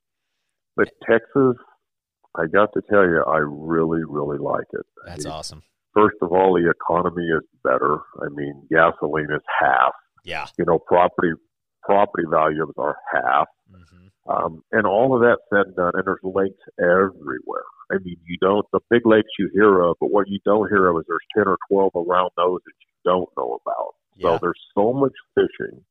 but 0.76 0.89
Texas, 1.10 1.56
I 2.36 2.47
got 2.47 2.70
to 2.74 2.82
tell 2.89 3.03
you, 3.03 3.24
I 3.26 3.38
really, 3.38 4.01
really 4.08 4.38
like 4.38 4.68
it. 4.74 4.86
I 5.06 5.10
That's 5.12 5.26
mean, 5.26 5.34
awesome. 5.34 5.64
First 5.93 6.18
of 6.22 6.32
all, 6.34 6.53
the 6.56 6.70
economy 6.70 7.26
is 7.28 7.43
better. 7.64 7.99
I 8.22 8.28
mean, 8.30 8.68
gasoline 8.70 9.32
is 9.32 9.41
half. 9.62 9.93
Yeah. 10.26 10.47
You 10.58 10.66
know, 10.66 10.78
property 10.80 11.32
property 11.84 12.24
values 12.30 12.70
are 12.78 12.97
half. 13.14 13.47
hmm 13.72 14.05
Um, 14.28 14.63
and 14.71 14.88
all 14.88 15.13
of 15.13 15.21
that 15.21 15.38
said 15.49 15.67
and 15.67 15.76
done, 15.76 15.91
and 15.93 16.03
there's 16.05 16.23
lakes 16.23 16.61
everywhere. 16.80 17.69
I 17.91 17.97
mean, 18.03 18.17
you 18.26 18.38
don't, 18.41 18.65
the 18.73 18.80
big 18.89 19.05
lakes 19.05 19.30
you 19.38 19.49
hear 19.53 19.82
of, 19.82 19.97
but 19.99 20.11
what 20.11 20.28
you 20.28 20.39
don't 20.43 20.67
hear 20.69 20.89
of 20.89 20.97
is 20.97 21.05
there's 21.07 21.19
10 21.38 21.47
or 21.47 21.57
12 21.69 21.91
around 21.95 22.32
those 22.36 22.59
that 22.65 22.73
you 22.82 23.11
don't 23.11 23.30
know 23.38 23.59
about. 23.61 23.93
Yeah. 24.15 24.30
So 24.30 24.39
there's 24.41 24.61
so 24.73 24.93
much 24.93 25.13
fishing. 25.36 25.84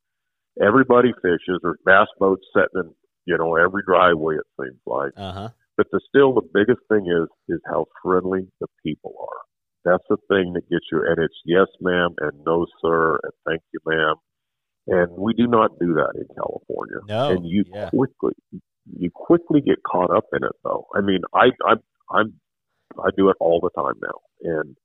Everybody 0.60 1.12
fishes. 1.22 1.60
There's 1.62 1.78
bass 1.84 2.08
boats 2.18 2.44
sitting 2.54 2.90
in, 2.90 2.94
you 3.26 3.38
know, 3.38 3.54
every 3.54 3.82
driveway, 3.86 4.36
it 4.36 4.46
seems 4.60 4.80
like. 4.84 5.12
Uh 5.16 5.32
huh. 5.32 5.48
But 5.76 5.86
the 5.92 6.00
still, 6.08 6.34
the 6.34 6.48
biggest 6.52 6.80
thing 6.88 7.06
is, 7.06 7.28
is 7.48 7.60
how 7.66 7.86
friendly 8.02 8.48
the 8.60 8.68
people 8.84 9.14
are. 9.20 9.42
That's 9.84 10.04
the 10.08 10.16
thing 10.28 10.54
that 10.54 10.68
gets 10.70 10.86
you. 10.90 11.04
And 11.06 11.18
it's 11.18 11.34
yes, 11.44 11.66
ma'am, 11.80 12.14
and 12.20 12.32
no, 12.44 12.66
sir, 12.80 13.18
and 13.22 13.32
thank 13.46 13.62
you, 13.72 13.80
ma'am. 13.84 14.14
And 14.86 15.10
we 15.16 15.32
do 15.32 15.46
not 15.46 15.78
do 15.78 15.94
that 15.94 16.12
in 16.16 16.26
California 16.34 16.98
No. 17.08 17.30
and 17.30 17.46
you 17.46 17.64
yeah. 17.72 17.88
quickly 17.90 18.32
you 18.98 19.10
quickly 19.14 19.60
get 19.62 19.82
caught 19.82 20.14
up 20.14 20.24
in 20.34 20.44
it 20.44 20.52
though. 20.62 20.86
I 20.94 21.00
mean, 21.00 21.20
I 21.34 21.46
I 21.66 21.74
I'm 22.10 22.34
I 22.98 23.08
do 23.16 23.30
it 23.30 23.36
all 23.40 23.60
the 23.60 23.70
time 23.70 23.94
now, 24.02 24.20
and 24.58 24.76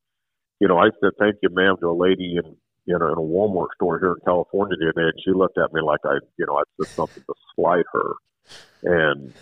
you 0.60 0.68
know 0.68 0.78
I 0.78 0.89
said 1.02 1.12
thank 1.20 1.36
you, 1.43 1.50
ma'am, 1.52 1.76
to 1.82 1.88
a 1.88 1.93
lady 1.93 2.38
in 2.38 2.56
you 2.86 2.97
know 2.97 3.08
in 3.08 3.14
a 3.14 3.22
Walmart 3.22 3.68
store 3.76 4.00
here 4.00 4.12
in 4.12 4.24
California 4.26 4.78
the 4.80 4.86
other 4.86 4.93
day, 5.02 5.10
and 5.10 5.22
she 5.24 5.32
looked 5.32 5.58
at 5.58 5.74
me 5.74 5.82
like 5.82 6.00
I 6.06 6.16
you 6.38 6.45
know 6.45 6.58
I 6.58 6.64
said 6.78 6.88
something 6.95 7.24
to 7.24 7.34
slight 7.56 7.86
her, 7.91 8.14
and 8.84 9.34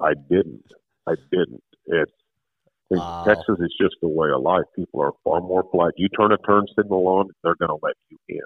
I 0.00 0.14
didn't. 0.30 0.64
I 1.08 1.14
didn't. 1.32 1.62
It's 1.86 2.12
in 2.90 2.98
Wow. 2.98 3.24
Texas 3.26 3.56
is 3.60 3.74
just 3.80 3.96
the 4.00 4.08
way 4.08 4.28
of 4.30 4.42
life. 4.42 4.64
People 4.76 5.02
are 5.02 5.12
far 5.24 5.40
more 5.40 5.64
polite. 5.64 5.94
You 5.96 6.08
turn 6.08 6.32
a 6.32 6.38
turn 6.38 6.66
signal 6.78 7.06
on, 7.08 7.28
they're 7.42 7.56
going 7.56 7.70
to 7.70 7.78
let 7.82 7.94
you 8.10 8.18
in 8.28 8.40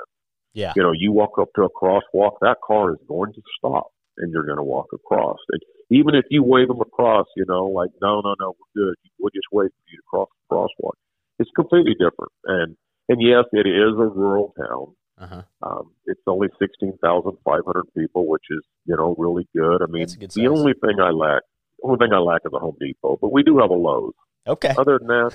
Yeah. 0.54 0.72
you 0.76 0.82
know, 0.82 0.92
you 0.92 1.12
walk 1.12 1.38
up 1.40 1.48
to 1.56 1.62
a 1.62 1.70
crosswalk, 1.70 2.32
that 2.40 2.56
car 2.66 2.92
is 2.92 2.98
going 3.06 3.32
to 3.32 3.42
stop 3.58 3.92
and 4.18 4.32
you're 4.32 4.44
going 4.44 4.58
to 4.58 4.64
walk 4.64 4.88
across. 4.92 5.38
And 5.50 5.62
even 5.90 6.14
if 6.14 6.24
you 6.30 6.42
wave 6.42 6.68
them 6.68 6.80
across, 6.80 7.26
you 7.36 7.44
know, 7.48 7.66
like, 7.66 7.90
no, 8.02 8.20
no, 8.20 8.34
no, 8.40 8.56
we're 8.74 8.86
good. 8.86 8.94
We'll 9.18 9.30
just 9.30 9.46
wait 9.52 9.70
for 9.70 9.90
you 9.90 9.96
to 9.98 10.02
cross 10.08 10.28
the 10.48 10.54
crosswalk. 10.54 10.94
It's 11.38 11.50
completely 11.54 11.92
different. 11.92 12.32
And, 12.44 12.76
and 13.08 13.22
yes, 13.22 13.44
it 13.52 13.66
is 13.66 13.94
a 13.94 14.08
rural 14.08 14.52
town. 14.58 14.94
Uh 15.20 15.26
huh. 15.26 15.42
Um, 15.62 15.90
it's 16.06 16.20
only 16.26 16.48
16,500 16.60 17.84
people, 17.96 18.26
which 18.28 18.44
is, 18.50 18.60
you 18.84 18.96
know, 18.96 19.14
really 19.18 19.48
good. 19.56 19.82
I 19.82 19.86
mean, 19.86 20.06
good 20.06 20.30
the 20.30 20.46
only 20.48 20.74
thing 20.74 21.00
I 21.00 21.10
lack, 21.10 21.42
the 21.80 21.88
only 21.88 21.98
thing 21.98 22.12
I 22.12 22.18
lack 22.18 22.42
is 22.44 22.52
a 22.52 22.58
Home 22.58 22.76
Depot, 22.80 23.18
but 23.20 23.32
we 23.32 23.42
do 23.42 23.58
have 23.58 23.70
a 23.70 23.74
Lowe's. 23.74 24.14
Okay. 24.46 24.74
Other 24.78 24.98
than 24.98 25.08
that, 25.08 25.34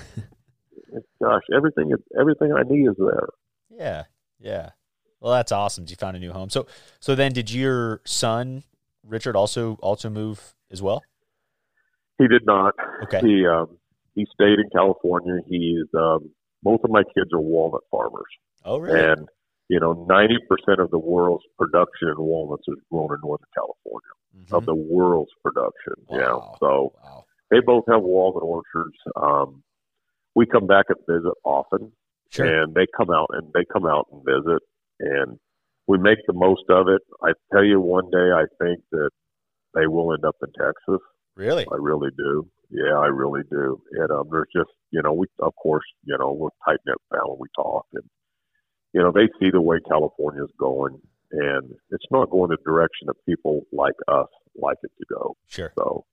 gosh, 1.22 1.42
everything 1.54 1.90
is, 1.92 2.00
everything 2.18 2.52
I 2.52 2.62
need 2.62 2.88
is 2.88 2.96
there. 2.98 3.28
Yeah. 3.70 4.04
Yeah. 4.40 4.70
Well, 5.24 5.32
that's 5.32 5.52
awesome. 5.52 5.86
You 5.88 5.96
found 5.96 6.18
a 6.18 6.20
new 6.20 6.32
home. 6.32 6.50
So, 6.50 6.66
so 7.00 7.14
then, 7.14 7.32
did 7.32 7.50
your 7.50 8.02
son 8.04 8.62
Richard 9.02 9.36
also 9.36 9.78
also 9.80 10.10
move 10.10 10.54
as 10.70 10.82
well? 10.82 11.02
He 12.18 12.28
did 12.28 12.44
not. 12.44 12.74
Okay. 13.04 13.20
He 13.20 13.46
um, 13.46 13.78
he 14.14 14.26
stayed 14.34 14.58
in 14.58 14.68
California. 14.70 15.38
He's 15.48 15.86
um, 15.94 16.30
both 16.62 16.80
of 16.84 16.90
my 16.90 17.02
kids 17.16 17.30
are 17.32 17.40
walnut 17.40 17.80
farmers, 17.90 18.26
Oh, 18.66 18.76
really? 18.76 19.00
and 19.02 19.26
you 19.70 19.80
know, 19.80 20.04
ninety 20.10 20.36
percent 20.46 20.78
of 20.78 20.90
the 20.90 20.98
world's 20.98 21.44
production 21.58 22.08
in 22.08 22.18
walnuts 22.18 22.64
is 22.68 22.74
grown 22.92 23.08
in 23.14 23.20
Northern 23.22 23.46
California. 23.56 24.10
Mhm. 24.36 24.52
Of 24.58 24.66
the 24.66 24.74
world's 24.74 25.32
production, 25.42 25.94
yeah. 26.10 26.36
So 26.60 26.92
Wow. 27.02 27.24
they 27.50 27.60
both 27.60 27.84
have 27.88 28.02
walnut 28.02 28.42
orchards. 28.42 28.98
Um, 29.16 29.62
we 30.34 30.44
come 30.44 30.66
back 30.66 30.86
and 30.90 30.98
visit 31.08 31.32
often, 31.44 31.92
Sure. 32.28 32.44
and 32.44 32.74
they 32.74 32.86
come 32.94 33.08
out 33.10 33.28
and 33.32 33.50
they 33.54 33.64
come 33.72 33.86
out 33.86 34.06
and 34.12 34.22
visit, 34.22 34.60
and 35.00 35.38
we 35.86 35.98
make 35.98 36.18
the 36.26 36.32
most 36.32 36.64
of 36.70 36.88
it. 36.88 37.02
I 37.22 37.32
tell 37.52 37.64
you, 37.64 37.80
one 37.80 38.10
day 38.10 38.30
I 38.32 38.44
think 38.62 38.80
that 38.92 39.10
they 39.74 39.86
will 39.86 40.12
end 40.12 40.24
up 40.24 40.36
in 40.42 40.52
Texas. 40.52 41.02
Really? 41.36 41.66
I 41.70 41.76
really 41.78 42.10
do. 42.16 42.48
Yeah, 42.70 42.98
I 42.98 43.06
really 43.06 43.42
do. 43.50 43.80
And 43.92 44.10
um, 44.10 44.28
there's 44.30 44.48
just, 44.54 44.70
you 44.90 45.02
know, 45.02 45.12
we 45.12 45.26
of 45.40 45.54
course, 45.56 45.84
you 46.04 46.16
know, 46.18 46.32
we're 46.32 46.48
tight 46.66 46.80
knit 46.86 46.96
family. 47.10 47.36
We 47.38 47.48
talk, 47.54 47.86
and 47.92 48.04
you 48.92 49.02
know, 49.02 49.12
they 49.12 49.28
see 49.40 49.50
the 49.50 49.60
way 49.60 49.78
California's 49.88 50.50
going, 50.58 50.98
and 51.32 51.74
it's 51.90 52.06
not 52.10 52.30
going 52.30 52.50
the 52.50 52.56
direction 52.64 53.06
that 53.06 53.16
people 53.26 53.62
like 53.72 53.94
us 54.08 54.28
like 54.56 54.78
it 54.82 54.92
to 54.98 55.06
go. 55.12 55.36
Sure. 55.48 55.72
So 55.76 56.04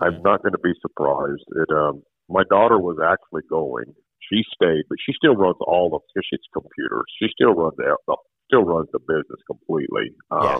I'm 0.00 0.22
not 0.22 0.42
going 0.42 0.52
to 0.52 0.60
be 0.62 0.72
surprised. 0.80 1.44
It. 1.56 1.68
Um, 1.74 2.02
my 2.28 2.42
daughter 2.48 2.78
was 2.78 2.98
actually 3.04 3.42
going. 3.50 3.92
She 4.28 4.42
stayed, 4.54 4.84
but 4.88 4.98
she 5.04 5.12
still 5.16 5.34
runs 5.34 5.56
all 5.60 5.94
of 5.94 6.02
because 6.12 6.26
she's 6.30 6.40
computers. 6.52 7.06
She 7.18 7.28
still 7.32 7.54
runs 7.54 7.74
the, 7.76 7.96
the 8.06 8.16
still 8.46 8.64
runs 8.64 8.88
the 8.92 8.98
business 9.00 9.40
completely. 9.46 10.14
Um, 10.30 10.40
Yeah. 10.44 10.58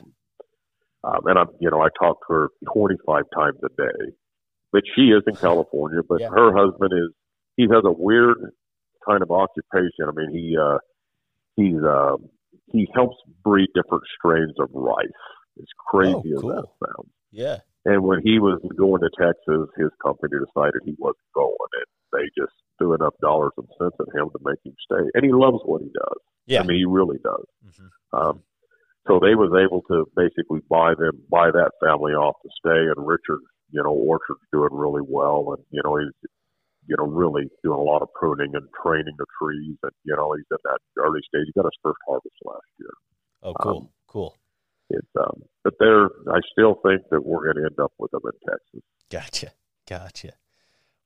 um, 1.04 1.20
and 1.26 1.38
I'm, 1.38 1.48
you 1.60 1.70
know, 1.70 1.80
I 1.80 1.88
talk 1.98 2.18
to 2.28 2.32
her 2.32 2.48
25 2.72 3.24
times 3.34 3.58
a 3.64 3.68
day. 3.76 4.12
But 4.72 4.82
she 4.94 5.10
is 5.10 5.22
in 5.26 5.36
California. 5.40 6.00
But 6.08 6.20
Yeah. 6.20 6.28
her 6.30 6.54
husband 6.56 6.92
is 6.92 7.10
he 7.56 7.64
has 7.64 7.82
a 7.84 7.92
weird 7.92 8.38
kind 9.06 9.22
of 9.22 9.30
occupation. 9.30 10.06
I 10.08 10.12
mean, 10.12 10.30
he 10.32 10.56
uh, 10.56 10.78
he's 11.56 11.82
uh, 11.82 12.16
he 12.72 12.88
helps 12.94 13.16
breed 13.44 13.68
different 13.74 14.04
strains 14.16 14.54
of 14.60 14.70
rice. 14.72 15.20
As 15.58 15.66
crazy 15.90 16.32
Oh, 16.32 16.36
as 16.36 16.40
cool. 16.40 16.50
that 16.50 16.68
sounds. 16.86 17.10
Yeah. 17.32 17.58
And 17.84 18.02
when 18.04 18.20
he 18.22 18.38
was 18.38 18.60
going 18.76 19.00
to 19.02 19.10
Texas, 19.18 19.68
his 19.76 19.90
company 20.02 20.32
decided 20.38 20.80
he 20.84 20.94
wasn't 20.98 21.32
going, 21.34 21.56
and 21.74 21.88
they 22.12 22.24
just 22.40 22.52
threw 22.80 22.94
enough 22.94 23.14
dollars 23.20 23.52
and 23.58 23.68
cents 23.78 23.96
at 24.00 24.08
him 24.16 24.32
to 24.32 24.40
make 24.42 24.58
him 24.64 24.74
stay. 24.80 25.04
And 25.14 25.24
he 25.24 25.32
loves 25.32 25.60
what 25.64 25.82
he 25.82 25.88
does. 25.92 26.20
Yeah. 26.46 26.60
I 26.60 26.64
mean, 26.64 26.78
he 26.78 26.88
really 26.88 27.18
does. 27.22 27.44
Mhm. 27.68 27.90
Um, 28.12 28.42
so 29.06 29.20
they 29.20 29.34
was 29.34 29.52
able 29.52 29.82
to 29.92 30.08
basically 30.16 30.60
buy 30.68 30.94
them, 30.94 31.22
buy 31.28 31.50
that 31.50 31.72
family 31.80 32.12
off 32.12 32.36
to 32.42 32.48
stay. 32.58 32.88
And 32.88 33.06
Richard, 33.06 33.40
you 33.70 33.82
know, 33.82 33.92
Orchard's 33.92 34.40
doing 34.52 34.72
really 34.72 35.02
well, 35.06 35.54
and 35.54 35.64
you 35.70 35.80
know 35.84 35.96
he's, 35.96 36.30
you 36.86 36.96
know, 36.98 37.04
really 37.04 37.48
doing 37.62 37.78
a 37.78 37.82
lot 37.82 38.02
of 38.02 38.12
pruning 38.14 38.54
and 38.54 38.66
training 38.82 39.14
the 39.16 39.26
trees, 39.40 39.76
and 39.82 39.92
you 40.04 40.16
know 40.16 40.32
he's 40.32 40.44
in 40.50 40.58
that 40.64 40.80
early 40.98 41.20
stage. 41.28 41.46
He 41.46 41.52
got 41.52 41.64
his 41.66 41.78
first 41.82 41.98
harvest 42.06 42.34
last 42.44 42.66
year. 42.78 42.92
Oh, 43.42 43.54
cool. 43.54 43.78
Um, 43.78 43.88
cool. 44.06 44.36
It's, 44.90 45.06
um, 45.18 45.44
but 45.62 45.74
there, 45.78 46.06
I 46.28 46.40
still 46.50 46.74
think 46.84 47.02
that 47.10 47.24
we're 47.24 47.44
going 47.44 47.62
to 47.62 47.70
end 47.70 47.78
up 47.80 47.92
with 47.98 48.10
them 48.10 48.22
in 48.24 48.32
Texas. 48.50 48.82
Gotcha. 49.08 49.52
Gotcha. 49.88 50.32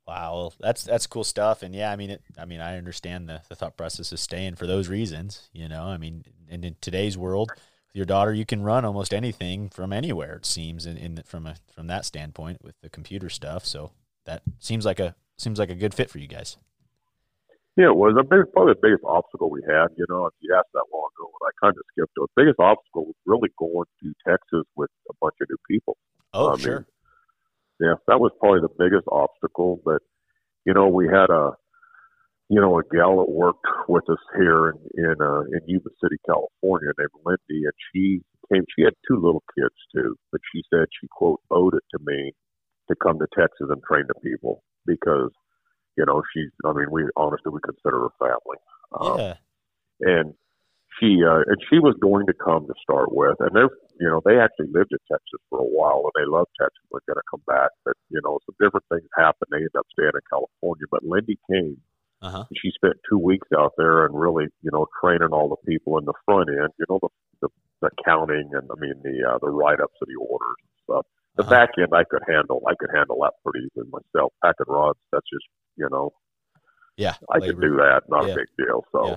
Wow, 0.07 0.35
well, 0.35 0.55
that's 0.61 0.85
that's 0.85 1.07
cool 1.07 1.25
stuff, 1.25 1.63
and 1.63 1.75
yeah, 1.75 1.91
I 1.91 1.97
mean, 1.97 2.11
it, 2.11 2.23
I 2.39 2.45
mean, 2.45 2.61
I 2.61 2.77
understand 2.77 3.27
the, 3.27 3.41
the 3.49 3.55
thought 3.55 3.77
process 3.77 4.13
of 4.13 4.21
staying 4.21 4.57
for 4.57 4.67
those 4.67 4.89
reasons. 4.89 5.49
You 5.55 5.67
know, 5.67 5.85
I 5.85 5.97
mean, 5.97 6.25
and 6.51 6.63
in 6.63 6.77
today's 6.83 7.17
world, 7.17 7.51
with 7.51 7.97
your 7.97 8.05
daughter, 8.05 8.35
you 8.35 8.45
can 8.45 8.63
run 8.63 8.85
almost 8.85 9.15
anything 9.15 9.71
from 9.71 9.95
anywhere. 9.95 10.35
It 10.35 10.47
seems, 10.47 10.85
in, 10.85 10.99
in 10.99 11.23
from 11.25 11.47
a 11.47 11.57
from 11.75 11.87
that 11.87 12.05
standpoint 12.05 12.63
with 12.63 12.75
the 12.83 12.91
computer 12.91 13.31
stuff. 13.31 13.65
So 13.65 13.93
that 14.27 14.43
seems 14.59 14.85
like 14.85 15.01
a 15.01 15.15
seems 15.39 15.59
like 15.59 15.71
a 15.71 15.75
good 15.75 15.95
fit 15.95 16.11
for 16.11 16.19
you 16.19 16.29
guys. 16.29 16.59
Yeah, 17.77 17.87
it 17.87 17.97
was 17.97 18.15
a 18.21 18.23
big, 18.23 18.53
probably 18.53 18.75
the 18.75 18.81
biggest 18.83 19.03
obstacle 19.05 19.51
we 19.51 19.63
had. 19.67 19.89
You 19.97 20.07
know, 20.09 20.27
if 20.27 20.35
you 20.41 20.55
asked 20.55 20.71
that 20.75 20.85
long 20.93 21.09
ago, 21.19 21.33
I 21.43 21.51
kind 21.61 21.75
of 21.75 21.83
skipped 21.91 22.13
it. 22.17 22.21
The 22.37 22.43
biggest 22.43 22.61
obstacle 22.61 23.07
was 23.07 23.17
really 23.27 23.49
going 23.59 23.87
to 24.03 24.13
Texas 24.29 24.63
with 24.77 24.91
a 25.11 25.15
bunch 25.21 25.35
of 25.41 25.49
new 25.49 25.57
people. 25.67 25.97
Oh, 26.33 26.51
I 26.51 26.57
mean, 26.57 26.61
sure. 26.61 26.87
Yeah, 27.81 27.95
that 28.07 28.20
was 28.20 28.33
probably 28.39 28.61
the 28.61 28.75
biggest 28.79 29.07
obstacle. 29.11 29.81
But 29.85 30.03
you 30.64 30.75
know, 30.75 30.89
we 30.89 31.07
had 31.07 31.31
a 31.31 31.53
you 32.49 32.61
know 32.61 32.79
a 32.79 32.83
gal 32.95 33.18
that 33.18 33.31
worked 33.31 33.66
with 33.89 34.09
us 34.09 34.22
here 34.37 34.70
in 34.70 34.77
in, 34.95 35.16
uh, 35.20 35.41
in 35.41 35.61
Yuba 35.66 35.91
City, 36.03 36.16
California, 36.27 36.91
named 36.99 37.11
Lindy, 37.25 37.64
and 37.64 37.72
she 37.93 38.22
came. 38.53 38.64
She 38.77 38.85
had 38.85 38.95
two 39.09 39.16
little 39.16 39.43
kids 39.57 39.75
too, 39.95 40.16
but 40.31 40.41
she 40.53 40.62
said 40.72 40.87
she 41.01 41.09
quote 41.11 41.41
owed 41.51 41.75
it 41.75 41.85
to 41.93 41.99
me 42.05 42.33
to 42.89 42.97
come 43.03 43.18
to 43.18 43.27
Texas 43.37 43.68
and 43.70 43.83
train 43.83 44.05
the 44.07 44.20
people 44.20 44.62
because 44.87 45.31
you 45.97 46.05
know 46.07 46.22
she's. 46.35 46.51
I 46.64 46.72
mean, 46.72 46.91
we 46.91 47.05
honestly 47.16 47.51
we 47.53 47.61
consider 47.64 48.09
her 48.09 48.14
family. 48.18 48.59
Um, 49.01 49.18
yeah. 49.18 49.35
and 50.01 50.35
she 51.01 51.23
uh, 51.25 51.43
and 51.47 51.59
she 51.71 51.79
was 51.79 51.95
going 52.01 52.27
to 52.27 52.35
come 52.35 52.67
to 52.67 52.75
start 52.83 53.11
with, 53.13 53.37
and 53.41 53.51
they're 53.55 53.71
you 54.01 54.09
know 54.09 54.21
they 54.25 54.39
actually 54.39 54.69
lived 54.73 54.93
in 54.93 54.99
Texas 55.11 55.41
for 55.51 55.59
a 55.61 55.71
while 55.77 56.03
and 56.07 56.15
they 56.17 56.29
loved 56.31 56.51
Texas. 56.61 56.83
They're 56.91 57.07
going 57.07 57.21
to 57.23 57.31
come 57.31 57.43
back, 57.47 57.71
but 57.85 57.95
you 58.11 58.21
know 58.25 58.39
some 58.47 58.57
different 58.61 58.87
things 58.91 59.09
happened. 59.17 59.49
They 59.51 59.59
ended 59.65 59.77
up 59.79 59.87
staying 59.93 60.15
in 60.15 60.27
California, 60.31 60.87
but 60.91 61.03
Lindy 61.05 61.39
came. 61.51 61.79
Uh 62.23 62.31
huh. 62.31 62.45
and 62.49 62.57
She 62.63 62.71
spent 62.73 62.95
two 63.11 63.19
weeks 63.19 63.49
out 63.57 63.73
there 63.77 64.07
and 64.07 64.15
really 64.19 64.47
you 64.63 64.71
know 64.73 64.87
training 65.03 65.31
all 65.33 65.49
the 65.49 65.61
people 65.71 65.99
in 65.99 66.05
the 66.05 66.15
front 66.25 66.49
end. 66.49 66.71
You 66.79 66.87
know 66.89 66.99
the 67.03 67.11
the, 67.43 67.49
the 67.83 67.91
counting 68.05 68.51
and 68.55 68.67
I 68.71 68.77
mean 68.81 68.95
the 69.03 69.17
uh, 69.29 69.39
the 69.43 69.51
write 69.51 69.81
ups 69.81 69.99
of 70.01 70.09
the 70.09 70.17
orders 70.19 70.59
and 70.63 70.75
stuff. 70.85 71.07
The 71.37 71.43
Uh-huh. 71.43 71.51
back 71.51 71.71
end 71.79 71.91
I 71.93 72.05
could 72.05 72.23
handle. 72.29 72.63
I 72.67 72.75
could 72.79 72.91
handle 72.95 73.19
that 73.23 73.35
pretty 73.45 73.67
easily 73.67 73.91
myself. 73.91 74.33
Packing 74.43 74.71
rods, 74.71 74.99
that's 75.13 75.27
just 75.29 75.45
you 75.77 75.89
know 75.91 76.13
Yeah. 76.97 77.15
I 77.31 77.41
could 77.41 77.61
do 77.61 77.77
that. 77.83 78.03
Not 78.09 78.27
Yeah. 78.27 78.33
a 78.33 78.37
big 78.37 78.49
deal. 78.57 78.85
So, 78.93 79.07
Yeah. 79.09 79.17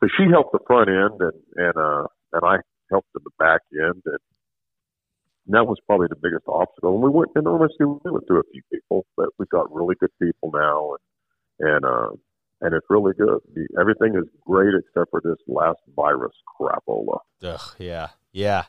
So 0.00 0.08
she 0.16 0.24
helped 0.30 0.52
the 0.52 0.60
front 0.66 0.88
end, 0.88 1.20
and 1.20 1.42
and 1.56 1.76
uh, 1.76 2.06
and 2.32 2.42
I 2.44 2.56
helped 2.90 3.08
in 3.14 3.22
the 3.24 3.30
back 3.38 3.60
end, 3.72 4.02
and 4.04 4.18
that 5.48 5.66
was 5.66 5.78
probably 5.86 6.08
the 6.08 6.16
biggest 6.16 6.44
obstacle. 6.48 6.94
And 6.94 7.02
we 7.02 7.10
went, 7.10 7.30
and 7.34 7.46
honestly, 7.46 7.86
we 7.86 8.10
went 8.10 8.26
through 8.26 8.40
a 8.40 8.50
few 8.52 8.62
people, 8.72 9.06
but 9.16 9.28
we 9.38 9.46
got 9.50 9.72
really 9.74 9.94
good 10.00 10.12
people 10.20 10.50
now, 10.52 10.96
and 11.60 11.74
and 11.74 11.84
uh, 11.84 12.10
and 12.60 12.74
it's 12.74 12.86
really 12.88 13.12
good. 13.14 13.40
The, 13.54 13.66
everything 13.78 14.14
is 14.16 14.28
great 14.46 14.74
except 14.74 15.10
for 15.10 15.20
this 15.22 15.38
last 15.46 15.80
virus 15.94 16.34
crapola. 16.58 17.18
Ugh, 17.42 17.74
yeah, 17.78 18.08
yeah. 18.32 18.64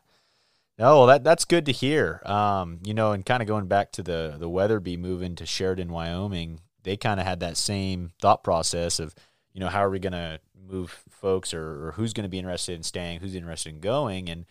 No, 0.77 1.05
that 1.05 1.23
that's 1.23 1.45
good 1.45 1.65
to 1.67 1.71
hear. 1.71 2.21
Um, 2.25 2.79
you 2.83 2.93
know, 2.93 3.11
and 3.11 3.25
kind 3.25 3.41
of 3.41 3.47
going 3.47 3.67
back 3.67 3.91
to 3.93 4.03
the 4.03 4.35
the 4.39 4.49
Weatherby 4.49 4.97
moving 4.97 5.35
to 5.35 5.45
Sheridan, 5.45 5.91
Wyoming, 5.91 6.61
they 6.83 6.97
kind 6.97 7.19
of 7.19 7.25
had 7.25 7.39
that 7.41 7.57
same 7.57 8.11
thought 8.19 8.43
process 8.43 8.99
of, 8.99 9.13
you 9.53 9.59
know, 9.59 9.67
how 9.67 9.83
are 9.83 9.89
we 9.89 9.99
going 9.99 10.13
to 10.13 10.39
move 10.69 11.03
folks, 11.09 11.53
or, 11.53 11.87
or 11.87 11.91
who's 11.93 12.13
going 12.13 12.23
to 12.23 12.29
be 12.29 12.39
interested 12.39 12.75
in 12.75 12.83
staying, 12.83 13.19
who's 13.19 13.35
interested 13.35 13.69
in 13.69 13.79
going, 13.79 14.29
and 14.29 14.45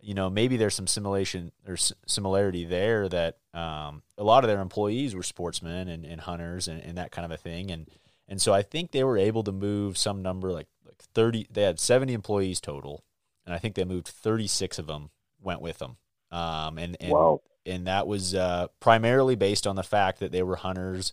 you 0.00 0.14
know, 0.14 0.28
maybe 0.28 0.56
there's 0.56 0.74
some 0.74 0.88
simulation 0.88 1.52
or 1.66 1.74
s- 1.74 1.92
similarity 2.06 2.64
there 2.64 3.08
that 3.08 3.38
um, 3.54 4.02
a 4.18 4.24
lot 4.24 4.42
of 4.42 4.48
their 4.48 4.60
employees 4.60 5.14
were 5.14 5.22
sportsmen 5.22 5.88
and, 5.88 6.04
and 6.04 6.22
hunters 6.22 6.66
and, 6.66 6.82
and 6.82 6.98
that 6.98 7.12
kind 7.12 7.24
of 7.24 7.30
a 7.30 7.36
thing, 7.36 7.70
and 7.70 7.88
and 8.28 8.40
so 8.40 8.52
I 8.52 8.62
think 8.62 8.90
they 8.90 9.04
were 9.04 9.18
able 9.18 9.44
to 9.44 9.52
move 9.52 9.96
some 9.96 10.22
number 10.22 10.52
like 10.52 10.68
like 10.84 11.02
thirty. 11.14 11.46
They 11.50 11.62
had 11.62 11.78
seventy 11.78 12.12
employees 12.12 12.60
total, 12.60 13.04
and 13.46 13.54
I 13.54 13.58
think 13.58 13.74
they 13.74 13.84
moved 13.84 14.08
thirty 14.08 14.46
six 14.46 14.78
of 14.78 14.86
them 14.86 15.10
went 15.40 15.60
with 15.60 15.78
them. 15.78 15.96
Um, 16.30 16.78
and 16.78 16.96
and 17.00 17.12
wow. 17.12 17.42
and 17.64 17.86
that 17.86 18.06
was 18.06 18.34
uh, 18.34 18.68
primarily 18.80 19.36
based 19.36 19.66
on 19.66 19.76
the 19.76 19.82
fact 19.82 20.20
that 20.20 20.32
they 20.32 20.42
were 20.42 20.56
hunters 20.56 21.12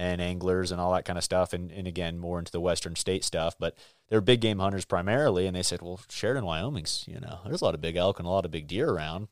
and 0.00 0.22
anglers 0.22 0.72
and 0.72 0.80
all 0.80 0.94
that 0.94 1.04
kind 1.04 1.18
of 1.18 1.24
stuff, 1.24 1.52
and, 1.52 1.70
and 1.70 1.86
again 1.86 2.18
more 2.18 2.38
into 2.38 2.50
the 2.50 2.60
western 2.60 2.96
state 2.96 3.22
stuff. 3.22 3.54
But 3.58 3.76
they're 4.08 4.22
big 4.22 4.40
game 4.40 4.58
hunters 4.58 4.86
primarily, 4.86 5.46
and 5.46 5.54
they 5.54 5.62
said, 5.62 5.82
well, 5.82 6.00
Sheridan, 6.08 6.46
Wyoming's 6.46 7.04
you 7.06 7.20
know 7.20 7.40
there's 7.44 7.60
a 7.60 7.64
lot 7.64 7.74
of 7.74 7.82
big 7.82 7.96
elk 7.96 8.18
and 8.18 8.26
a 8.26 8.30
lot 8.30 8.46
of 8.46 8.50
big 8.50 8.66
deer 8.66 8.88
around, 8.88 9.28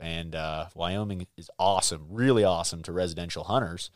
and 0.00 0.36
uh, 0.36 0.66
Wyoming 0.76 1.26
is 1.36 1.50
awesome, 1.58 2.06
really 2.08 2.44
awesome 2.44 2.84
to 2.84 2.92
residential 2.92 3.44
hunters, 3.44 3.90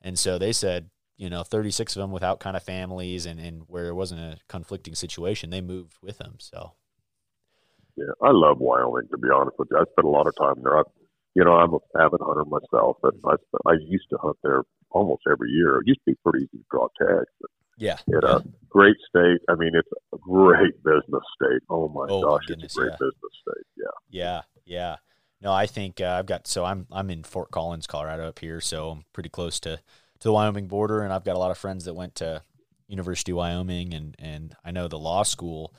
and 0.00 0.18
so 0.18 0.38
they 0.38 0.52
said. 0.52 0.88
You 1.18 1.30
know, 1.30 1.44
36 1.44 1.94
of 1.94 2.00
them 2.00 2.10
without 2.10 2.40
kind 2.40 2.56
of 2.56 2.64
families 2.64 3.26
and, 3.26 3.38
and 3.38 3.62
where 3.68 3.86
it 3.86 3.94
wasn't 3.94 4.22
a 4.22 4.38
conflicting 4.48 4.96
situation, 4.96 5.50
they 5.50 5.60
moved 5.60 5.98
with 6.02 6.18
them. 6.18 6.34
So, 6.38 6.72
Yeah, 7.96 8.06
I 8.20 8.30
love 8.32 8.58
Wyoming 8.58 9.06
to 9.12 9.18
be 9.18 9.28
honest 9.32 9.56
with 9.56 9.68
you. 9.70 9.76
I 9.76 9.84
spent 9.92 10.06
a 10.06 10.10
lot 10.10 10.26
of 10.26 10.34
time 10.36 10.56
there. 10.64 10.78
I, 10.78 10.82
you 11.36 11.44
know, 11.44 11.52
I'm 11.52 11.74
a 11.74 11.78
avid 12.02 12.20
hunter 12.20 12.44
myself, 12.46 12.96
and 13.04 13.20
I 13.24 13.36
I 13.70 13.74
used 13.86 14.08
to 14.10 14.18
hunt 14.18 14.38
there 14.42 14.62
almost 14.92 15.22
every 15.30 15.50
year. 15.50 15.78
It 15.78 15.86
used 15.86 16.00
to 16.06 16.12
be 16.12 16.18
pretty 16.24 16.44
easy 16.44 16.58
to 16.58 16.64
draw 16.70 16.88
tags. 17.00 17.26
yeah. 17.78 17.96
It, 18.06 18.24
uh, 18.24 18.40
great 18.68 18.96
state. 19.08 19.40
I 19.48 19.54
mean, 19.54 19.72
it's 19.74 19.88
a 20.14 20.18
great 20.18 20.74
business 20.84 21.22
state. 21.36 21.62
Oh 21.68 21.88
my 21.88 22.06
Oh, 22.08 22.22
my 22.22 22.28
gosh, 22.28 22.46
goodness, 22.46 22.66
it's 22.66 22.76
a 22.76 22.80
great 22.80 22.92
yeah. 22.92 22.96
business 22.96 23.32
state. 23.42 23.66
Yeah. 23.76 23.84
Yeah, 24.10 24.40
yeah. 24.64 24.96
No, 25.40 25.52
I 25.52 25.66
think 25.66 26.00
uh, 26.00 26.16
I've 26.18 26.26
got 26.26 26.46
so 26.46 26.64
I'm 26.64 26.86
I'm 26.92 27.10
in 27.10 27.24
Fort 27.24 27.50
Collins, 27.50 27.86
Colorado, 27.88 28.28
up 28.28 28.38
here, 28.38 28.60
so 28.60 28.90
I'm 28.90 29.04
pretty 29.12 29.28
close 29.28 29.58
to 29.60 29.76
to 29.76 30.28
the 30.28 30.32
Wyoming 30.32 30.68
border, 30.68 31.02
and 31.02 31.12
I've 31.12 31.24
got 31.24 31.34
a 31.34 31.38
lot 31.38 31.50
of 31.50 31.58
friends 31.58 31.84
that 31.86 31.94
went 31.94 32.14
to 32.16 32.42
University 32.86 33.32
of 33.32 33.38
Wyoming, 33.38 33.92
and 33.92 34.14
and 34.20 34.54
I 34.64 34.70
know 34.70 34.86
the 34.86 34.98
law 35.00 35.24
school. 35.24 35.74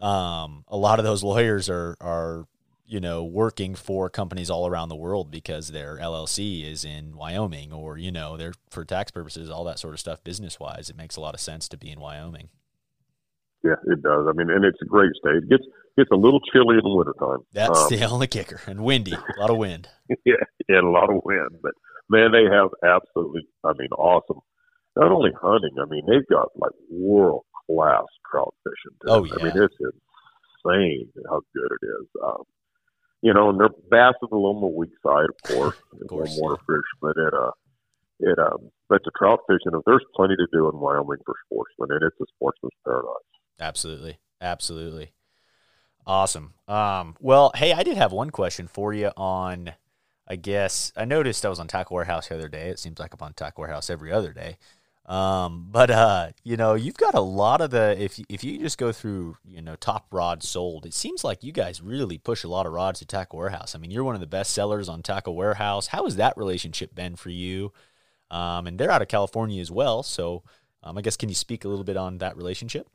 Um, 0.00 0.64
a 0.68 0.78
lot 0.78 0.98
of 0.98 1.04
those 1.04 1.22
lawyers 1.22 1.68
are 1.68 1.94
are 2.00 2.46
you 2.90 3.00
know 3.00 3.24
working 3.24 3.74
for 3.74 4.10
companies 4.10 4.50
all 4.50 4.66
around 4.66 4.88
the 4.88 4.96
world 4.96 5.30
because 5.30 5.68
their 5.68 5.96
LLC 5.98 6.64
is 6.70 6.84
in 6.84 7.16
Wyoming, 7.16 7.72
or 7.72 7.96
you 7.96 8.10
know 8.10 8.36
they're 8.36 8.54
for 8.70 8.84
tax 8.84 9.10
purposes, 9.10 9.48
all 9.48 9.64
that 9.64 9.78
sort 9.78 9.94
of 9.94 10.00
stuff. 10.00 10.22
Business 10.24 10.58
wise, 10.58 10.90
it 10.90 10.96
makes 10.96 11.16
a 11.16 11.20
lot 11.20 11.34
of 11.34 11.40
sense 11.40 11.68
to 11.68 11.76
be 11.76 11.90
in 11.90 12.00
Wyoming. 12.00 12.48
Yeah, 13.62 13.76
it 13.86 14.02
does. 14.02 14.26
I 14.28 14.32
mean, 14.32 14.50
and 14.50 14.64
it's 14.64 14.80
a 14.82 14.86
great 14.86 15.12
state. 15.14 15.36
It 15.36 15.48
gets 15.48 15.64
gets 15.96 16.10
a 16.12 16.16
little 16.16 16.40
chilly 16.52 16.76
in 16.76 16.82
the 16.82 16.94
wintertime. 16.94 17.44
That's 17.52 17.78
Um, 17.78 17.88
the 17.90 18.04
only 18.10 18.26
kicker, 18.26 18.60
and 18.66 18.82
windy, 18.84 19.12
a 19.12 19.40
lot 19.40 19.50
of 19.50 19.58
wind. 19.58 19.88
yeah, 20.24 20.34
and 20.68 20.86
a 20.86 20.90
lot 20.90 21.10
of 21.10 21.20
wind. 21.24 21.50
But 21.62 21.72
man, 22.08 22.32
they 22.32 22.44
have 22.44 22.70
absolutely, 22.82 23.46
I 23.64 23.72
mean, 23.78 23.90
awesome. 23.92 24.40
Not 24.96 25.12
only 25.12 25.30
hunting, 25.40 25.76
I 25.80 25.84
mean, 25.88 26.02
they've 26.08 26.26
got 26.28 26.48
like 26.56 26.72
world 26.90 27.44
class 27.66 28.04
trout 28.30 28.54
fishing. 28.64 28.96
Too. 29.02 29.08
Oh, 29.08 29.26
I 29.38 29.44
mean, 29.44 29.52
it's 29.62 29.76
insane 30.64 31.08
how 31.28 31.40
good 31.54 31.70
it 31.82 31.86
is. 31.86 32.06
Um, 32.24 32.42
you 33.22 33.34
know, 33.34 33.50
and 33.50 33.60
their 33.60 33.68
bass 33.90 34.14
is 34.22 34.28
a 34.32 34.34
little 34.34 34.60
more 34.60 34.74
weak 34.74 34.90
side, 35.02 35.26
of 35.28 35.42
course, 35.42 35.76
of 36.00 36.08
course, 36.08 36.36
water 36.40 36.60
fish, 36.66 37.00
but 37.00 37.16
it, 37.16 37.34
uh, 37.34 37.50
it, 38.20 38.38
um, 38.38 38.70
but 38.88 39.02
the 39.04 39.10
trout 39.16 39.40
fishing, 39.46 39.78
there's 39.86 40.04
plenty 40.14 40.36
to 40.36 40.46
do 40.52 40.68
in 40.68 40.78
Wyoming 40.78 41.18
for 41.24 41.34
sportsmen, 41.46 41.96
and 41.96 42.02
it's 42.02 42.20
a 42.20 42.24
sportsman's 42.34 42.72
paradise. 42.84 43.14
Absolutely. 43.60 44.18
Absolutely. 44.40 45.12
Awesome. 46.06 46.54
Um, 46.66 47.16
well, 47.20 47.52
hey, 47.54 47.72
I 47.72 47.82
did 47.82 47.96
have 47.96 48.12
one 48.12 48.30
question 48.30 48.66
for 48.66 48.92
you 48.92 49.10
on, 49.16 49.74
I 50.26 50.36
guess, 50.36 50.92
I 50.96 51.04
noticed 51.04 51.44
I 51.44 51.50
was 51.50 51.60
on 51.60 51.68
Tackle 51.68 51.94
Warehouse 51.94 52.28
the 52.28 52.36
other 52.36 52.48
day. 52.48 52.68
It 52.68 52.78
seems 52.78 52.98
like 52.98 53.12
I'm 53.12 53.24
on 53.24 53.34
Tackle 53.34 53.62
Warehouse 53.62 53.90
every 53.90 54.10
other 54.10 54.32
day. 54.32 54.56
Um, 55.10 55.66
but 55.68 55.90
uh, 55.90 56.28
you 56.44 56.56
know, 56.56 56.74
you've 56.74 56.96
got 56.96 57.14
a 57.14 57.20
lot 57.20 57.60
of 57.60 57.72
the 57.72 58.00
if 58.00 58.20
if 58.28 58.44
you 58.44 58.58
just 58.60 58.78
go 58.78 58.92
through, 58.92 59.36
you 59.44 59.60
know, 59.60 59.74
top 59.74 60.06
rods 60.12 60.48
sold, 60.48 60.86
it 60.86 60.94
seems 60.94 61.24
like 61.24 61.42
you 61.42 61.50
guys 61.50 61.82
really 61.82 62.16
push 62.16 62.44
a 62.44 62.48
lot 62.48 62.64
of 62.64 62.72
rods 62.72 63.00
to 63.00 63.06
Tackle 63.06 63.40
Warehouse. 63.40 63.74
I 63.74 63.78
mean, 63.78 63.90
you're 63.90 64.04
one 64.04 64.14
of 64.14 64.20
the 64.20 64.28
best 64.28 64.52
sellers 64.52 64.88
on 64.88 65.02
Tackle 65.02 65.34
Warehouse. 65.34 65.88
How 65.88 66.04
has 66.04 66.14
that 66.14 66.36
relationship 66.36 66.94
been 66.94 67.16
for 67.16 67.30
you? 67.30 67.72
Um, 68.30 68.68
and 68.68 68.78
they're 68.78 68.92
out 68.92 69.02
of 69.02 69.08
California 69.08 69.60
as 69.60 69.72
well, 69.72 70.04
so 70.04 70.44
um, 70.84 70.96
I 70.96 71.00
guess 71.02 71.16
can 71.16 71.28
you 71.28 71.34
speak 71.34 71.64
a 71.64 71.68
little 71.68 71.82
bit 71.82 71.96
on 71.96 72.18
that 72.18 72.36
relationship? 72.36 72.86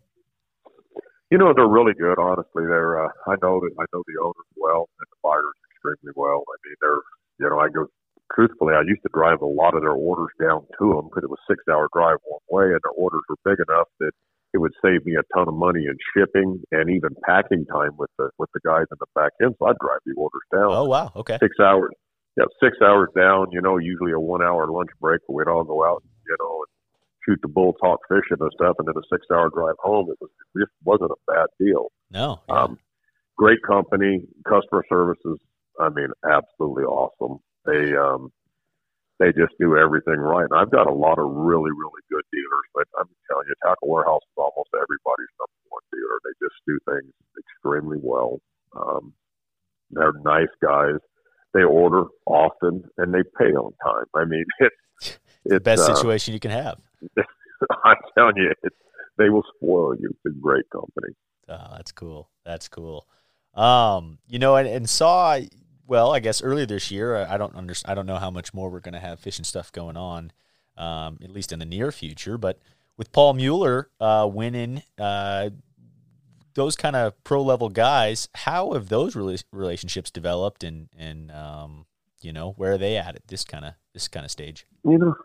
You 1.29 1.37
know, 1.37 1.53
they're 1.53 1.67
really 1.67 1.95
good. 1.99 2.17
Honestly, 2.17 2.63
they're. 2.65 3.03
Uh, 3.03 3.09
I 3.27 3.35
know 3.41 3.59
that 3.59 3.71
I 3.77 3.83
know 3.91 4.03
the 4.07 4.21
owners 4.23 4.47
well 4.55 4.87
and 4.99 5.07
the 5.11 5.17
buyers 5.21 5.43
extremely 5.69 6.13
well. 6.15 6.45
I 6.47 6.55
mean, 6.65 6.75
they're. 6.79 7.01
You 7.39 7.49
know, 7.49 7.59
I 7.59 7.67
go 7.67 7.87
truthfully, 8.33 8.73
I 8.73 8.81
used 8.81 9.03
to 9.03 9.13
drive 9.13 9.41
a 9.41 9.45
lot 9.45 9.75
of 9.75 9.81
their 9.81 9.97
orders 9.97 10.33
down 10.41 10.65
to 10.79 10.85
them 10.93 11.09
because 11.09 11.23
it 11.23 11.29
was 11.29 11.39
six 11.49 11.63
hour 11.69 11.87
drive 11.93 12.17
one 12.25 12.45
way, 12.49 12.73
and 12.73 12.81
their 12.81 12.95
orders 12.95 13.21
were 13.29 13.41
big 13.45 13.59
enough 13.67 13.87
that 13.99 14.11
it 14.53 14.59
would 14.59 14.73
save 14.83 15.05
me 15.05 15.15
a 15.19 15.25
ton 15.35 15.47
of 15.47 15.53
money 15.53 15.83
in 15.83 15.97
shipping 16.15 16.63
and 16.71 16.89
even 16.89 17.11
packing 17.25 17.65
time 17.65 17.91
with 17.97 18.09
the 18.17 18.29
with 18.39 18.49
the 18.53 18.61
guys 18.65 18.87
in 18.91 18.97
the 18.99 19.11
back 19.13 19.31
end. 19.43 19.55
So 19.59 19.67
I'd 19.67 19.77
drive 19.83 19.99
the 20.05 20.15
orders 20.17 20.47
down. 20.51 20.71
Oh 20.71 20.85
wow, 20.85 21.11
okay. 21.15 21.37
Six 21.41 21.55
hours. 21.59 21.91
Yeah, 22.37 22.45
six 22.63 22.77
hours 22.81 23.09
down. 23.15 23.47
You 23.51 23.61
know, 23.61 23.77
usually 23.77 24.11
a 24.11 24.19
one 24.19 24.41
hour 24.41 24.67
lunch 24.67 24.89
break. 25.01 25.21
Where 25.27 25.45
we'd 25.45 25.51
all 25.51 25.63
go 25.63 25.85
out, 25.85 26.03
you 26.25 26.35
know, 26.39 26.63
and 26.63 26.71
shoot 27.27 27.39
the 27.41 27.47
bull, 27.47 27.73
talk 27.73 27.99
fishing 28.07 28.39
and 28.39 28.51
stuff, 28.55 28.75
and 28.79 28.87
then 28.87 28.95
a 28.95 29.05
six 29.11 29.25
hour 29.31 29.49
drive 29.49 29.75
home. 29.79 30.07
It 30.09 30.17
was 30.21 30.31
it 30.55 30.59
just 30.59 30.71
wasn't 30.83 31.11
a 31.11 31.19
bad 31.31 31.47
deal. 31.59 31.91
No. 32.11 32.41
Yeah. 32.47 32.63
Um, 32.63 32.79
great 33.37 33.59
company, 33.67 34.21
customer 34.47 34.83
services. 34.87 35.39
I 35.79 35.89
mean, 35.89 36.07
absolutely 36.23 36.83
awesome. 36.83 37.39
They 37.65 37.95
um, 37.95 38.31
they 39.19 39.31
just 39.31 39.53
do 39.59 39.77
everything 39.77 40.17
right. 40.17 40.47
And 40.49 40.59
I've 40.59 40.71
got 40.71 40.87
a 40.87 40.93
lot 40.93 41.19
of 41.19 41.31
really, 41.31 41.71
really 41.71 42.03
good 42.11 42.23
dealers, 42.31 42.67
but 42.73 42.87
I'm 42.99 43.07
telling 43.29 43.47
you, 43.47 43.55
Tackle 43.63 43.87
Warehouse 43.87 44.21
is 44.23 44.37
almost 44.37 44.69
everybody's 44.75 45.33
number 45.39 45.61
one 45.69 45.85
dealer. 45.91 46.17
They 46.23 46.35
just 46.43 46.59
do 46.67 46.79
things 46.91 47.13
extremely 47.39 47.97
well. 48.01 48.39
Um, 48.75 49.13
they're 49.91 50.13
nice 50.23 50.51
guys. 50.61 50.99
They 51.53 51.63
order 51.63 52.05
often 52.25 52.83
and 52.97 53.13
they 53.13 53.23
pay 53.39 53.53
on 53.53 53.73
time. 53.83 54.05
I 54.13 54.25
mean, 54.25 54.43
it's, 54.59 54.75
it's 54.99 55.19
the 55.45 55.59
best 55.61 55.89
uh, 55.89 55.95
situation 55.95 56.33
you 56.33 56.39
can 56.41 56.51
have. 56.51 56.79
I'm 57.85 57.95
telling 58.17 58.35
you, 58.35 58.51
they 59.17 59.29
will 59.29 59.45
spoil 59.55 59.95
you. 59.95 60.09
It's 60.09 60.35
a 60.35 60.39
great 60.41 60.69
company. 60.69 61.15
Oh, 61.47 61.67
that's 61.71 61.93
cool. 61.93 62.29
That's 62.43 62.67
cool. 62.67 63.07
Um, 63.53 64.17
you 64.27 64.39
know, 64.39 64.57
and, 64.57 64.67
and 64.67 64.89
saw 64.89 65.39
well, 65.87 66.13
I 66.13 66.19
guess 66.19 66.41
earlier 66.41 66.65
this 66.65 66.91
year, 66.91 67.15
I 67.15 67.37
don't 67.37 67.55
understand. 67.55 67.91
I 67.91 67.95
don't 67.95 68.05
know 68.05 68.17
how 68.17 68.31
much 68.31 68.53
more 68.53 68.69
we're 68.69 68.79
going 68.79 68.93
to 68.93 68.99
have 68.99 69.19
fishing 69.19 69.45
stuff 69.45 69.71
going 69.71 69.97
on, 69.97 70.31
um, 70.77 71.19
at 71.23 71.31
least 71.31 71.51
in 71.51 71.59
the 71.59 71.65
near 71.65 71.91
future. 71.91 72.37
But 72.37 72.59
with 72.97 73.11
Paul 73.11 73.33
Mueller 73.33 73.89
uh, 73.99 74.27
winning, 74.31 74.83
uh, 74.97 75.51
those 76.55 76.75
kind 76.75 76.95
of 76.95 77.21
pro 77.23 77.41
level 77.43 77.69
guys, 77.69 78.29
how 78.33 78.73
have 78.73 78.89
those 78.89 79.15
relationships 79.15 80.09
developed, 80.09 80.63
and 80.63 80.89
and 80.97 81.31
um, 81.31 81.85
you 82.21 82.33
know 82.33 82.53
where 82.57 82.73
are 82.73 82.77
they 82.77 82.97
at 82.97 83.15
at 83.15 83.27
this 83.27 83.43
kind 83.43 83.65
of 83.65 83.73
this 83.93 84.07
kind 84.07 84.25
of 84.25 84.31
stage? 84.31 84.65
You 84.83 84.97
know, 84.97 85.15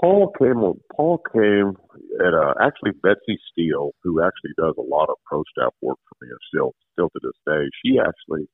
Paul 0.00 0.32
came. 0.38 0.80
Paul 0.94 1.20
came 1.32 1.76
at 2.20 2.34
uh, 2.34 2.54
actually 2.60 2.92
Betsy 3.02 3.38
Steele, 3.50 3.92
who 4.02 4.22
actually 4.22 4.52
does 4.56 4.74
a 4.78 4.82
lot 4.82 5.08
of 5.08 5.16
pro 5.24 5.42
staff 5.50 5.74
work 5.80 5.98
for 6.08 6.24
me, 6.24 6.30
and 6.30 6.38
still 6.48 6.74
still 6.92 7.08
to 7.10 7.20
this 7.22 7.36
day. 7.46 7.68
She 7.84 7.98
actually 7.98 8.48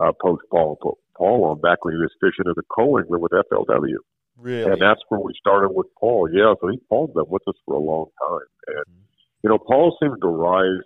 uh, 0.00 0.12
post 0.20 0.42
Paul 0.50 0.78
Paul 1.16 1.44
on 1.44 1.60
back 1.60 1.84
when 1.84 1.94
he 1.94 2.00
was 2.00 2.12
fishing 2.20 2.48
as 2.48 2.56
a 2.56 2.66
co-angler 2.74 3.18
with 3.18 3.32
FLW. 3.32 4.00
Really? 4.40 4.72
And 4.72 4.80
that's 4.80 5.00
where 5.08 5.20
we 5.20 5.34
started 5.38 5.68
with 5.68 5.86
Paul. 6.00 6.28
Yeah, 6.32 6.54
so 6.60 6.68
he 6.68 6.80
Paul's 6.88 7.12
been 7.14 7.28
with 7.28 7.46
us 7.46 7.56
for 7.66 7.74
a 7.74 7.78
long 7.78 8.06
time, 8.16 8.48
and 8.68 8.86
mm-hmm. 8.88 9.04
you 9.44 9.50
know 9.50 9.58
Paul 9.58 9.96
seems 10.00 10.18
to 10.20 10.28
rise. 10.28 10.84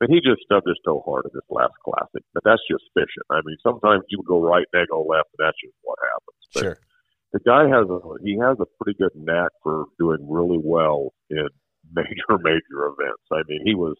But 0.00 0.10
he 0.10 0.18
just 0.18 0.42
stubbed 0.42 0.66
his 0.66 0.80
toe 0.84 1.04
hard 1.06 1.24
in 1.26 1.30
this 1.32 1.46
last 1.48 1.78
classic. 1.84 2.26
But 2.34 2.42
that's 2.42 2.60
just 2.68 2.82
fishing. 2.94 3.22
I 3.30 3.40
mean, 3.44 3.56
sometimes 3.62 4.02
you 4.08 4.18
go 4.26 4.42
right 4.42 4.66
and 4.72 4.74
they 4.74 4.90
go 4.90 5.06
left, 5.06 5.30
and 5.38 5.46
that's 5.46 5.60
just 5.62 5.76
what 5.82 5.98
happens. 6.02 6.42
But 6.52 6.60
sure. 6.60 6.78
The 7.32 7.40
guy 7.46 7.68
has 7.70 7.86
a 7.86 7.98
he 8.24 8.38
has 8.40 8.58
a 8.58 8.66
pretty 8.80 8.98
good 8.98 9.14
knack 9.14 9.50
for 9.62 9.86
doing 9.98 10.26
really 10.26 10.58
well 10.58 11.12
in 11.30 11.46
major 11.94 12.40
major 12.42 12.90
events. 12.90 13.22
I 13.30 13.42
mean, 13.46 13.60
he 13.64 13.74
was 13.74 13.96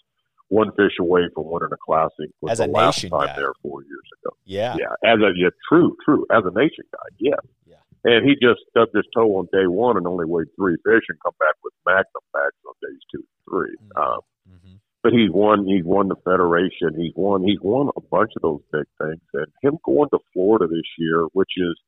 one 0.49 0.71
fish 0.73 0.93
away 1.01 1.23
from 1.35 1.45
winning 1.47 1.71
a 1.73 1.77
classic 1.85 2.31
was 2.41 2.53
as 2.53 2.59
the 2.59 2.67
a 2.67 2.69
last 2.69 2.97
nation 2.97 3.11
time 3.11 3.27
guy. 3.29 3.37
there 3.37 3.53
four 3.63 3.83
years 3.83 4.09
ago. 4.21 4.37
Yeah, 4.45 4.77
yeah, 4.79 4.95
as 5.05 5.19
a 5.21 5.31
yeah, 5.37 5.51
true, 5.69 5.97
true, 6.05 6.27
as 6.31 6.43
a 6.45 6.53
nation 6.57 6.85
guy, 6.93 7.09
yes. 7.19 7.39
Yeah. 7.67 7.77
And 8.05 8.29
he 8.29 8.35
just 8.35 8.61
stubbed 8.69 8.95
his 8.95 9.07
toe 9.17 9.37
on 9.37 9.47
day 9.53 9.67
one 9.67 9.97
and 9.97 10.07
only 10.07 10.27
weighed 10.27 10.49
three 10.57 10.77
fish 10.85 11.05
and 11.09 11.19
come 11.25 11.33
back 11.41 11.55
with 11.65 11.73
magnum 11.87 12.25
bags 12.33 12.61
on 12.67 12.75
days 12.83 13.01
two 13.11 13.25
and 13.25 13.45
3 13.49 13.69
mm-hmm. 13.71 14.01
Um, 14.01 14.21
mm-hmm. 14.49 14.75
But 15.03 15.13
he's 15.13 15.31
won. 15.31 15.67
He's 15.67 15.85
won 15.85 16.09
the 16.09 16.17
federation. 16.25 16.95
He's 16.97 17.13
won. 17.17 17.43
He's 17.43 17.61
won 17.61 17.91
a 17.97 18.01
bunch 18.01 18.33
of 18.37 18.43
those 18.43 18.61
big 18.73 18.85
things. 19.01 19.21
And 19.33 19.47
him 19.63 19.79
going 19.85 20.09
to 20.11 20.19
Florida 20.33 20.67
this 20.67 20.89
year, 20.99 21.25
which 21.33 21.51
is 21.57 21.79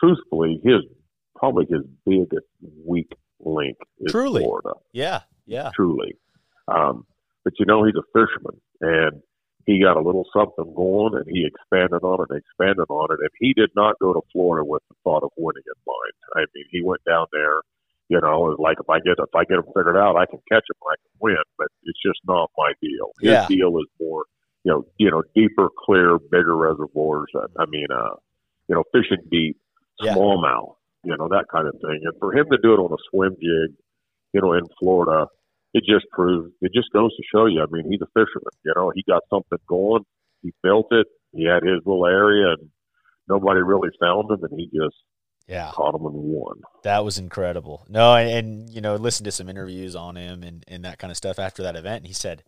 truthfully 0.00 0.60
his 0.62 0.82
probably 1.36 1.66
his 1.68 1.82
biggest 2.06 2.46
weak 2.84 3.10
link 3.40 3.76
is 4.00 4.12
Truly. 4.12 4.42
Florida. 4.42 4.74
Yeah, 4.92 5.22
yeah. 5.46 5.70
Truly. 5.74 6.14
Um, 6.68 7.04
but 7.44 7.54
you 7.58 7.66
know, 7.66 7.84
he's 7.84 7.94
a 7.96 8.06
fisherman 8.12 8.60
and 8.80 9.22
he 9.66 9.80
got 9.80 9.96
a 9.96 10.02
little 10.02 10.26
something 10.34 10.74
going 10.74 11.14
and 11.14 11.26
he 11.28 11.46
expanded 11.46 12.02
on 12.02 12.22
it 12.22 12.30
and 12.30 12.42
expanded 12.42 12.86
on 12.88 13.12
it. 13.12 13.20
And 13.20 13.30
he 13.38 13.52
did 13.52 13.70
not 13.76 13.98
go 14.00 14.12
to 14.12 14.20
Florida 14.32 14.64
with 14.64 14.82
the 14.88 14.96
thought 15.04 15.22
of 15.22 15.30
winning 15.36 15.62
in 15.66 15.80
mind. 15.86 16.16
I 16.34 16.40
mean, 16.54 16.64
he 16.70 16.82
went 16.82 17.04
down 17.04 17.26
there, 17.32 17.62
you 18.08 18.20
know, 18.20 18.46
it 18.46 18.58
was 18.58 18.58
like 18.58 18.78
if 18.80 18.90
I 18.90 18.98
get 18.98 19.22
if 19.22 19.34
I 19.34 19.44
get 19.44 19.58
him 19.58 19.70
figured 19.74 19.96
out, 19.96 20.16
I 20.16 20.26
can 20.26 20.40
catch 20.50 20.66
him, 20.66 20.78
I 20.82 20.96
can 20.98 21.12
win. 21.20 21.42
But 21.58 21.68
it's 21.84 22.00
just 22.04 22.20
not 22.26 22.50
my 22.56 22.72
deal. 22.80 23.12
His 23.20 23.30
yeah. 23.30 23.46
deal 23.46 23.78
is 23.78 23.86
more, 24.00 24.24
you 24.64 24.72
know, 24.72 24.84
you 24.98 25.10
know, 25.10 25.22
deeper, 25.34 25.68
clear, 25.84 26.18
bigger 26.18 26.56
reservoirs. 26.56 27.30
I 27.58 27.66
mean, 27.66 27.86
uh, 27.92 28.16
you 28.68 28.74
know, 28.74 28.84
fishing 28.92 29.24
deep, 29.30 29.58
smallmouth, 30.02 30.74
yeah. 31.04 31.12
you 31.12 31.16
know, 31.18 31.28
that 31.28 31.46
kind 31.52 31.68
of 31.68 31.74
thing. 31.74 32.00
And 32.02 32.14
for 32.18 32.36
him 32.36 32.46
to 32.50 32.58
do 32.58 32.74
it 32.74 32.78
on 32.78 32.92
a 32.92 33.00
swim 33.10 33.36
jig, 33.36 33.76
you 34.32 34.40
know, 34.40 34.54
in 34.54 34.66
Florida, 34.78 35.26
it 35.74 35.84
just 35.84 36.06
proves 36.10 36.52
it 36.60 36.72
just 36.74 36.90
goes 36.92 37.14
to 37.16 37.22
show 37.32 37.46
you. 37.46 37.62
I 37.62 37.66
mean, 37.70 37.90
he's 37.90 38.00
a 38.02 38.06
fisherman. 38.06 38.52
You 38.64 38.72
know, 38.76 38.92
he 38.94 39.02
got 39.08 39.22
something 39.30 39.58
going. 39.66 40.04
He 40.42 40.52
built 40.62 40.88
it. 40.90 41.06
He 41.32 41.44
had 41.44 41.62
his 41.62 41.80
little 41.86 42.06
area, 42.06 42.52
and 42.58 42.68
nobody 43.28 43.60
really 43.60 43.90
found 44.00 44.30
him, 44.30 44.42
and 44.42 44.58
he 44.58 44.66
just 44.66 44.96
yeah 45.48 45.70
caught 45.72 45.94
him 45.94 46.06
and 46.06 46.14
won. 46.14 46.60
That 46.84 47.04
was 47.04 47.18
incredible. 47.18 47.86
No, 47.88 48.14
and, 48.14 48.30
and 48.30 48.70
you 48.70 48.80
know, 48.80 48.96
listen 48.96 49.24
to 49.24 49.32
some 49.32 49.48
interviews 49.48 49.96
on 49.96 50.16
him 50.16 50.42
and 50.42 50.64
and 50.68 50.84
that 50.84 50.98
kind 50.98 51.10
of 51.10 51.16
stuff 51.16 51.38
after 51.38 51.62
that 51.62 51.76
event. 51.76 51.98
And 51.98 52.06
he 52.06 52.14
said, 52.14 52.42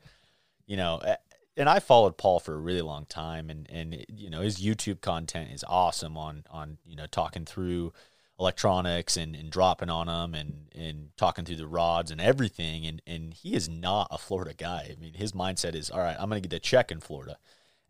you 0.66 0.76
know, 0.76 0.98
eh, 0.98 1.16
and 1.56 1.68
I 1.68 1.78
followed 1.78 2.18
Paul 2.18 2.40
for 2.40 2.54
a 2.54 2.58
really 2.58 2.82
long 2.82 3.06
time, 3.06 3.48
and 3.48 3.66
and 3.70 4.04
you 4.08 4.28
know, 4.28 4.42
his 4.42 4.60
YouTube 4.60 5.00
content 5.00 5.50
is 5.52 5.64
awesome 5.66 6.18
on 6.18 6.44
on 6.50 6.78
you 6.84 6.96
know 6.96 7.06
talking 7.06 7.44
through 7.44 7.92
electronics 8.38 9.16
and, 9.16 9.36
and 9.36 9.50
dropping 9.50 9.90
on 9.90 10.06
them 10.06 10.34
and, 10.34 10.68
and 10.74 11.10
talking 11.16 11.44
through 11.44 11.56
the 11.56 11.66
rods 11.66 12.10
and 12.10 12.20
everything. 12.20 12.84
And, 12.86 13.02
and 13.06 13.34
he 13.34 13.54
is 13.54 13.68
not 13.68 14.08
a 14.10 14.18
Florida 14.18 14.54
guy. 14.54 14.90
I 14.90 15.00
mean, 15.00 15.14
his 15.14 15.32
mindset 15.32 15.74
is, 15.74 15.90
all 15.90 16.00
right, 16.00 16.16
I'm 16.18 16.28
going 16.28 16.42
to 16.42 16.48
get 16.48 16.56
a 16.56 16.60
check 16.60 16.90
in 16.90 17.00
Florida. 17.00 17.38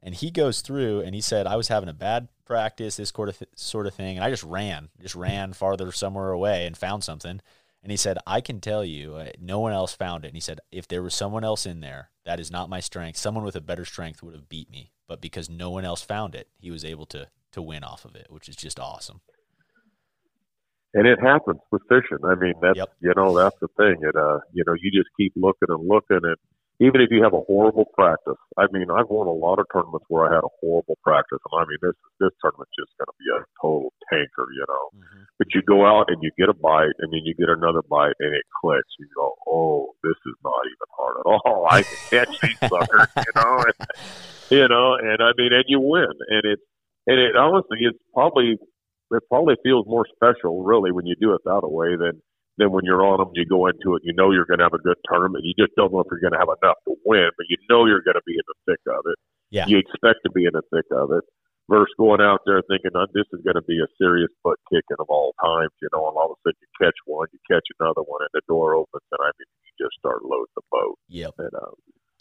And 0.03 0.14
he 0.14 0.30
goes 0.30 0.61
through 0.61 1.01
and 1.01 1.14
he 1.14 1.22
said, 1.22 1.47
I 1.47 1.57
was 1.57 1.68
having 1.68 1.88
a 1.88 1.95
bad 1.95 2.28
practice, 2.45 2.97
this 2.97 3.09
sort 3.09 3.30
of, 3.30 3.38
th- 3.38 3.49
sort 3.57 3.86
of 3.86 3.95
thing. 3.95 4.16
And 4.16 4.24
I 4.24 4.30
just 4.30 4.45
ran, 4.45 4.90
just 5.01 5.14
ran 5.14 5.55
farther 5.55 5.90
somewhere 5.92 6.30
away 6.30 6.66
and 6.66 6.76
found 6.76 7.05
something. 7.05 7.40
And 7.82 7.90
he 7.90 7.97
said, 7.97 8.18
I 8.26 8.40
can 8.42 8.61
tell 8.61 8.84
you, 8.84 9.14
uh, 9.14 9.30
no 9.40 9.61
one 9.61 9.72
else 9.72 9.95
found 9.95 10.24
it. 10.24 10.28
And 10.28 10.36
he 10.36 10.40
said, 10.40 10.61
if 10.70 10.88
there 10.88 11.03
was 11.03 11.14
someone 11.14 11.45
else 11.45 11.64
in 11.64 11.80
there, 11.80 12.11
that 12.26 12.40
is 12.40 12.51
not 12.51 12.68
my 12.68 12.80
strength. 12.80 13.18
Someone 13.18 13.45
with 13.45 13.57
a 13.57 13.61
better 13.62 13.84
strength 13.84 14.22
would 14.22 14.34
have 14.34 14.49
beat 14.49 14.70
me. 14.70 14.90
But 15.07 15.20
because 15.20 15.51
no 15.51 15.70
one 15.70 15.84
else 15.84 16.03
found 16.03 16.34
it, 16.34 16.49
he 16.59 16.70
was 16.70 16.84
able 16.84 17.07
to 17.07 17.28
to 17.53 17.62
win 17.62 17.84
off 17.84 18.05
of 18.05 18.16
it, 18.16 18.26
which 18.30 18.49
is 18.49 18.57
just 18.57 18.80
awesome 18.80 19.20
and 20.95 21.07
it 21.07 21.18
happens 21.20 21.61
with 21.70 21.82
fishing. 21.88 22.22
I 22.24 22.34
mean, 22.34 22.55
that's 22.62 22.78
yep. 22.78 22.95
you 23.01 23.12
know 23.16 23.36
that's 23.36 23.59
the 23.61 23.68
thing. 23.76 23.99
It 24.01 24.14
uh, 24.16 24.38
you 24.53 24.62
know, 24.66 24.74
you 24.78 24.90
just 24.95 25.11
keep 25.18 25.32
looking 25.36 25.68
and 25.68 25.86
looking, 25.86 26.22
and 26.22 26.36
even 26.80 27.01
if 27.01 27.11
you 27.11 27.22
have 27.22 27.34
a 27.34 27.42
horrible 27.47 27.86
practice, 27.95 28.38
I 28.59 28.66
mean, 28.72 28.90
I've 28.90 29.11
won 29.11 29.26
a 29.26 29.34
lot 29.34 29.59
of 29.59 29.66
tournaments 29.72 30.07
where 30.09 30.26
I 30.26 30.34
had 30.34 30.42
a 30.42 30.55
horrible 30.62 30.99
practice, 31.03 31.38
and 31.51 31.55
I 31.55 31.66
mean, 31.66 31.78
this 31.82 31.99
this 32.18 32.30
tournament's 32.38 32.74
just 32.78 32.95
going 32.99 33.11
to 33.11 33.18
be 33.18 33.26
a 33.30 33.42
total 33.61 33.92
tanker, 34.11 34.47
you 34.55 34.64
know. 34.70 34.84
Mm-hmm. 34.95 35.22
But 35.38 35.49
you 35.55 35.62
go 35.62 35.86
out 35.86 36.11
and 36.14 36.22
you 36.22 36.30
get 36.38 36.49
a 36.49 36.55
bite, 36.55 36.95
and 37.03 37.11
then 37.11 37.26
you 37.26 37.34
get 37.34 37.51
another 37.51 37.82
bite, 37.82 38.14
and 38.22 38.34
it 38.34 38.47
clicks. 38.62 38.95
You 38.99 39.11
go, 39.14 39.34
oh, 39.51 39.95
this 40.03 40.18
is 40.26 40.38
not 40.42 40.62
even 40.66 40.90
hard 40.95 41.16
at 41.18 41.26
all. 41.26 41.66
I 41.70 41.82
can 41.82 42.01
catch 42.11 42.34
these 42.38 42.59
suckers, 42.70 43.11
you 43.18 43.34
know, 43.34 43.66
and, 43.66 43.78
you 44.51 44.66
know, 44.70 44.95
and 44.95 45.18
I 45.18 45.30
mean, 45.34 45.51
and 45.51 45.66
you 45.66 45.82
win, 45.82 46.14
and 46.30 46.42
it's 46.47 46.62
and 47.07 47.18
it 47.18 47.36
honestly, 47.36 47.78
it's 47.82 47.99
probably 48.14 48.59
it 49.17 49.25
probably 49.29 49.57
feels 49.62 49.87
more 49.87 50.07
special, 50.15 50.62
really, 50.65 50.93
when 50.93 51.07
you 51.07 51.15
do 51.21 51.35
it 51.35 51.43
that 51.45 51.62
way 51.69 51.97
than 51.97 52.23
than 52.57 52.71
when 52.71 52.85
you're 52.85 53.05
on 53.05 53.19
them. 53.19 53.31
You 53.35 53.45
go 53.47 53.67
into 53.67 53.97
it, 53.97 54.03
you 54.05 54.12
know 54.15 54.31
you're 54.31 54.47
going 54.47 54.59
to 54.59 54.65
have 54.65 54.75
a 54.79 54.83
good 54.83 54.99
tournament. 55.11 55.45
You 55.45 55.55
just 55.59 55.75
don't 55.77 55.93
know 55.93 56.01
if 56.01 56.07
you're 56.11 56.21
going 56.23 56.35
to 56.35 56.39
have 56.39 56.55
enough 56.62 56.79
to 56.87 56.95
win, 57.05 57.31
but 57.37 57.47
you 57.49 57.57
know 57.69 57.87
you're 57.87 58.03
going 58.07 58.15
to 58.15 58.27
be 58.27 58.35
in 58.35 58.47
the 58.47 58.55
thick 58.73 58.81
of 58.87 59.03
it. 59.11 59.19
Yeah. 59.51 59.67
You 59.67 59.79
expect 59.79 60.21
to 60.25 60.31
be 60.31 60.47
in 60.47 60.55
the 60.55 60.62
thick 60.71 60.87
of 60.95 61.11
it. 61.11 61.25
versus 61.69 61.95
going 61.99 62.21
out 62.21 62.41
there 62.47 62.62
thinking 62.69 62.93
oh, 62.95 63.07
this 63.15 63.27
is 63.33 63.41
going 63.43 63.57
to 63.59 63.62
be 63.62 63.79
a 63.81 63.89
serious 63.99 64.31
butt 64.43 64.59
kicking 64.71 64.99
of 65.01 65.07
all 65.09 65.35
times, 65.43 65.71
you 65.83 65.89
know, 65.93 66.07
and 66.09 66.17
all 66.17 66.31
of 66.31 66.39
a 66.39 66.41
sudden 66.47 66.61
you 66.61 66.69
catch 66.81 66.95
one, 67.07 67.27
you 67.33 67.39
catch 67.51 67.65
another 67.81 68.03
one, 68.03 68.21
and 68.23 68.31
the 68.35 68.43
door 68.49 68.75
opens, 68.75 69.03
and 69.11 69.21
I 69.23 69.31
mean, 69.39 69.51
you 69.67 69.87
just 69.87 69.99
start 69.99 70.23
loading 70.23 70.55
the 70.55 70.62
boat. 70.71 70.99
Yep. 71.09 71.35
And 71.39 71.55
um, 71.55 71.75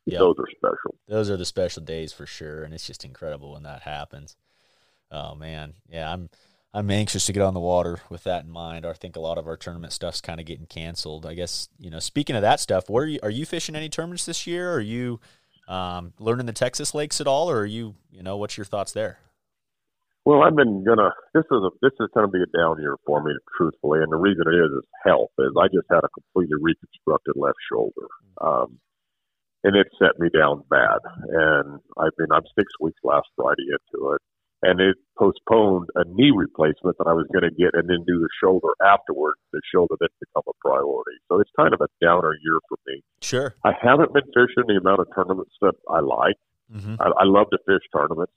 Yep. 0.06 0.20
those 0.20 0.36
are 0.40 0.48
special. 0.58 0.96
Those 1.08 1.30
are 1.30 1.38
the 1.38 1.46
special 1.46 1.82
days 1.82 2.12
for 2.12 2.26
sure, 2.26 2.64
and 2.64 2.74
it's 2.74 2.86
just 2.88 3.06
incredible 3.06 3.54
when 3.54 3.64
that 3.64 3.84
happens. 3.84 4.36
Oh 5.12 5.34
man, 5.36 5.76
yeah, 5.88 6.12
I'm 6.12 6.30
I'm 6.74 6.90
anxious 6.90 7.28
to 7.28 7.34
get 7.34 7.44
on 7.44 7.54
the 7.54 7.60
water 7.60 8.00
with 8.10 8.24
that 8.24 8.46
in 8.46 8.50
mind. 8.50 8.86
I 8.86 8.94
think 8.94 9.16
a 9.16 9.20
lot 9.20 9.38
of 9.38 9.48
our 9.48 9.56
tournament 9.56 9.94
stuff's 9.94 10.22
kind 10.22 10.40
of 10.40 10.48
getting 10.48 10.66
canceled. 10.66 11.26
I 11.26 11.36
guess 11.36 11.70
you 11.78 11.90
know. 11.90 12.00
Speaking 12.00 12.36
of 12.36 12.42
that 12.42 12.60
stuff, 12.60 12.90
where 12.90 13.04
are 13.04 13.08
you, 13.08 13.20
are 13.22 13.30
you 13.30 13.46
fishing 13.46 13.76
any 13.76 13.90
tournaments 13.90 14.26
this 14.26 14.48
year? 14.48 14.74
Are 14.74 14.82
you 14.82 15.20
um, 15.68 16.14
learning 16.18 16.48
the 16.48 16.54
Texas 16.54 16.96
lakes 16.96 17.22
at 17.22 17.28
all, 17.28 17.50
or 17.50 17.60
are 17.60 17.66
you 17.66 17.96
you 18.12 18.24
know 18.24 18.38
what's 18.38 18.58
your 18.58 18.66
thoughts 18.66 18.92
there? 18.92 19.20
Well, 20.26 20.42
I've 20.42 20.56
been 20.56 20.84
gonna. 20.84 21.12
This 21.34 21.44
is 21.52 21.62
a 21.62 21.70
this 21.82 21.92
is 22.00 22.10
to 22.16 22.28
be 22.28 22.40
a 22.40 22.58
down 22.58 22.80
year 22.80 22.96
for 23.06 23.22
me, 23.22 23.34
truthfully, 23.58 24.00
and 24.02 24.12
the 24.12 24.18
reason 24.18 24.46
it 24.48 24.56
is 24.56 24.72
is 24.72 24.88
health. 25.06 25.32
Is 25.38 25.52
I 25.60 25.68
just 25.68 25.88
had 25.92 26.02
a 26.04 26.10
completely 26.10 26.58
reconstructed 26.60 27.36
left 27.36 27.60
shoulder, 27.70 28.08
um, 28.42 28.80
and 29.64 29.76
it 29.76 29.88
set 30.00 30.18
me 30.20 30.30
down 30.34 30.64
bad. 30.70 31.00
And 31.28 31.80
I've 32.00 32.16
been 32.18 32.32
I'm 32.32 32.48
six 32.58 32.72
weeks 32.80 33.00
last 33.04 33.28
Friday 33.36 33.68
into 33.68 34.14
it, 34.16 34.22
and 34.64 34.80
it 34.80 34.98
postponed 35.18 35.90
a 35.96 36.04
knee 36.08 36.32
replacement 36.36 36.98
that 36.98 37.08
I 37.08 37.14
was 37.14 37.28
going 37.32 37.44
to 37.44 37.56
get, 37.56 37.76
and 37.76 37.90
then 37.90 38.04
do 38.08 38.20
the 38.20 38.30
shoulder 38.42 38.70
afterwards. 38.84 39.40
The 39.52 39.62
shoulder 39.74 39.96
didn't 40.00 40.18
become 40.20 40.44
a 40.48 40.56
priority, 40.60 41.20
so 41.28 41.40
it's 41.40 41.52
kind 41.56 41.74
of 41.74 41.82
a 41.82 41.88
downer 42.02 42.34
year 42.44 42.60
for 42.68 42.78
me. 42.88 43.04
Sure. 43.22 43.56
I 43.64 43.72
haven't 43.80 44.14
been 44.14 44.26
fishing 44.34 44.66
the 44.68 44.80
amount 44.80 45.02
of 45.02 45.08
tournaments 45.14 45.54
that 45.62 45.76
I 45.90 46.00
like. 46.00 46.38
Mm-hmm. 46.74 46.96
I, 47.00 47.12
I 47.22 47.26
love 47.26 47.48
to 47.52 47.60
fish 47.68 47.84
tournaments. 47.94 48.34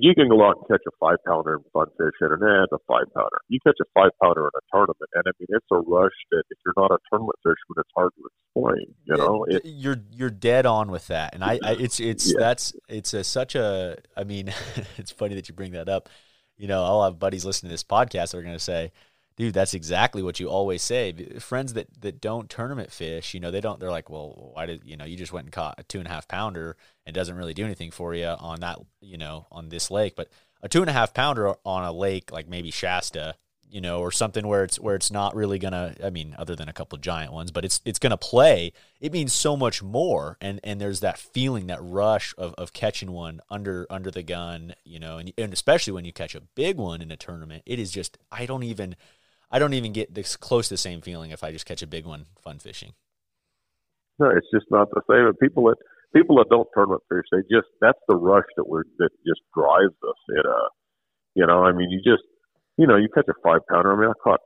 You 0.00 0.14
can 0.14 0.28
go 0.28 0.42
out 0.42 0.56
and 0.56 0.66
catch 0.68 0.80
a 0.88 0.90
five 0.98 1.18
pounder 1.26 1.54
in 1.54 1.64
fun 1.72 1.86
fishing, 1.98 2.32
and 2.32 2.42
eh, 2.42 2.64
it's 2.64 2.72
a 2.72 2.78
five 2.88 3.12
pounder. 3.14 3.38
You 3.48 3.58
catch 3.66 3.76
a 3.80 3.84
five 3.92 4.10
pounder 4.22 4.42
in 4.42 4.50
a 4.56 4.64
tournament, 4.72 5.10
and 5.14 5.24
I 5.26 5.32
mean 5.38 5.48
it's 5.50 5.66
a 5.70 5.80
rush 5.80 6.16
that 6.30 6.44
if 6.48 6.58
you're 6.64 6.74
not 6.76 6.90
a 6.92 6.98
tournament 7.10 7.36
fisherman, 7.42 7.76
it's 7.76 7.90
hard 7.94 8.10
to 8.16 8.22
explain. 8.24 8.94
You 9.04 9.16
know, 9.16 9.44
it, 9.44 9.62
you're 9.64 10.02
you're 10.10 10.30
dead 10.30 10.64
on 10.64 10.90
with 10.90 11.08
that, 11.08 11.34
and 11.34 11.44
I, 11.44 11.58
I 11.62 11.72
it's 11.72 12.00
it's 12.00 12.32
Yeah. 12.32 12.38
that's 12.38 12.72
it's 12.88 13.12
a 13.12 13.22
such 13.22 13.54
a. 13.54 13.98
I 14.16 14.24
mean, 14.24 14.52
it's 14.96 15.10
funny 15.10 15.34
that 15.34 15.48
you 15.48 15.54
bring 15.54 15.72
that 15.72 15.88
up. 15.88 16.08
You 16.56 16.68
know, 16.68 16.84
I'll 16.84 17.04
have 17.04 17.18
buddies 17.18 17.44
listening 17.44 17.68
to 17.70 17.74
this 17.74 17.84
podcast 17.84 18.30
that 18.30 18.34
are 18.34 18.42
going 18.42 18.54
to 18.54 18.58
say, 18.58 18.92
"Dude, 19.42 19.54
that's 19.54 19.74
exactly 19.74 20.22
what 20.22 20.38
you 20.38 20.48
always 20.48 20.82
say." 20.82 21.12
Friends 21.40 21.72
that 21.72 21.88
that 22.00 22.20
don't 22.20 22.48
tournament 22.48 22.92
fish, 22.92 23.34
you 23.34 23.40
know, 23.40 23.50
they 23.50 23.60
don't. 23.60 23.80
They're 23.80 23.90
like, 23.90 24.08
"Well, 24.08 24.52
why 24.54 24.66
did 24.66 24.82
you 24.84 24.96
know? 24.96 25.04
You 25.04 25.16
just 25.16 25.32
went 25.32 25.46
and 25.46 25.52
caught 25.52 25.74
a 25.78 25.82
two 25.82 25.98
and 25.98 26.06
a 26.06 26.10
half 26.12 26.28
pounder 26.28 26.76
and 27.04 27.12
doesn't 27.12 27.36
really 27.36 27.54
do 27.54 27.64
anything 27.64 27.90
for 27.90 28.14
you 28.14 28.26
on 28.26 28.60
that, 28.60 28.78
you 29.00 29.18
know, 29.18 29.48
on 29.50 29.68
this 29.68 29.90
lake." 29.90 30.14
But 30.14 30.28
a 30.62 30.68
two 30.68 30.80
and 30.80 30.88
a 30.88 30.92
half 30.92 31.12
pounder 31.12 31.54
on 31.64 31.84
a 31.84 31.92
lake 31.92 32.30
like 32.30 32.48
maybe 32.48 32.70
Shasta, 32.70 33.34
you 33.68 33.80
know, 33.80 34.00
or 34.00 34.12
something 34.12 34.46
where 34.46 34.64
it's 34.64 34.78
where 34.78 34.94
it's 34.94 35.10
not 35.10 35.34
really 35.34 35.58
gonna. 35.58 35.94
I 36.04 36.10
mean, 36.10 36.36
other 36.38 36.54
than 36.54 36.68
a 36.68 36.72
couple 36.72 36.98
giant 36.98 37.32
ones, 37.32 37.50
but 37.50 37.64
it's 37.64 37.80
it's 37.86 37.98
gonna 37.98 38.18
play. 38.18 38.72
It 39.00 39.12
means 39.12 39.32
so 39.32 39.56
much 39.56 39.82
more, 39.82 40.36
and 40.40 40.60
and 40.62 40.78
there's 40.78 41.00
that 41.00 41.18
feeling, 41.18 41.66
that 41.68 41.82
rush 41.82 42.34
of, 42.36 42.54
of 42.58 42.72
catching 42.74 43.12
one 43.12 43.40
under 43.50 43.86
under 43.90 44.10
the 44.10 44.22
gun, 44.22 44.74
you 44.84 45.00
know, 45.00 45.16
and 45.16 45.32
and 45.38 45.52
especially 45.54 45.94
when 45.94 46.04
you 46.04 46.12
catch 46.12 46.34
a 46.34 46.42
big 46.54 46.76
one 46.76 47.00
in 47.00 47.10
a 47.10 47.16
tournament, 47.16 47.62
it 47.64 47.78
is 47.78 47.90
just 47.90 48.18
I 48.30 48.44
don't 48.44 48.62
even 48.62 48.94
I 49.52 49.58
don't 49.58 49.74
even 49.74 49.92
get 49.92 50.14
this 50.14 50.34
close 50.36 50.68
to 50.68 50.74
the 50.74 50.78
same 50.78 51.00
feeling 51.02 51.30
if 51.30 51.44
I 51.44 51.52
just 51.52 51.66
catch 51.66 51.82
a 51.82 51.86
big 51.86 52.06
one 52.06 52.26
fun 52.40 52.58
fishing. 52.58 52.94
no, 54.18 54.30
it's 54.30 54.46
just 54.52 54.66
not 54.70 54.88
the 54.90 55.02
same. 55.10 55.26
And 55.26 55.38
people 55.38 55.64
that 55.64 55.76
people 56.14 56.36
that 56.36 56.48
don't 56.50 56.68
tournament 56.74 57.02
fish, 57.08 57.24
they 57.32 57.42
just 57.54 57.68
that's 57.80 57.98
the 58.08 58.16
rush 58.16 58.46
that 58.56 58.68
we're 58.68 58.84
that 58.98 59.10
just 59.26 59.40
drives 59.54 59.94
us. 60.08 60.20
It 60.28 60.46
uh, 60.46 60.68
you 61.34 61.46
know, 61.46 61.64
I 61.64 61.72
mean, 61.72 61.90
you 61.90 61.98
just 61.98 62.24
you 62.78 62.86
know, 62.86 62.96
you 62.96 63.08
catch 63.14 63.28
a 63.28 63.34
five 63.44 63.60
pounder. 63.70 63.92
I 63.92 63.96
mean, 64.00 64.08
I 64.10 64.16
caught 64.22 64.40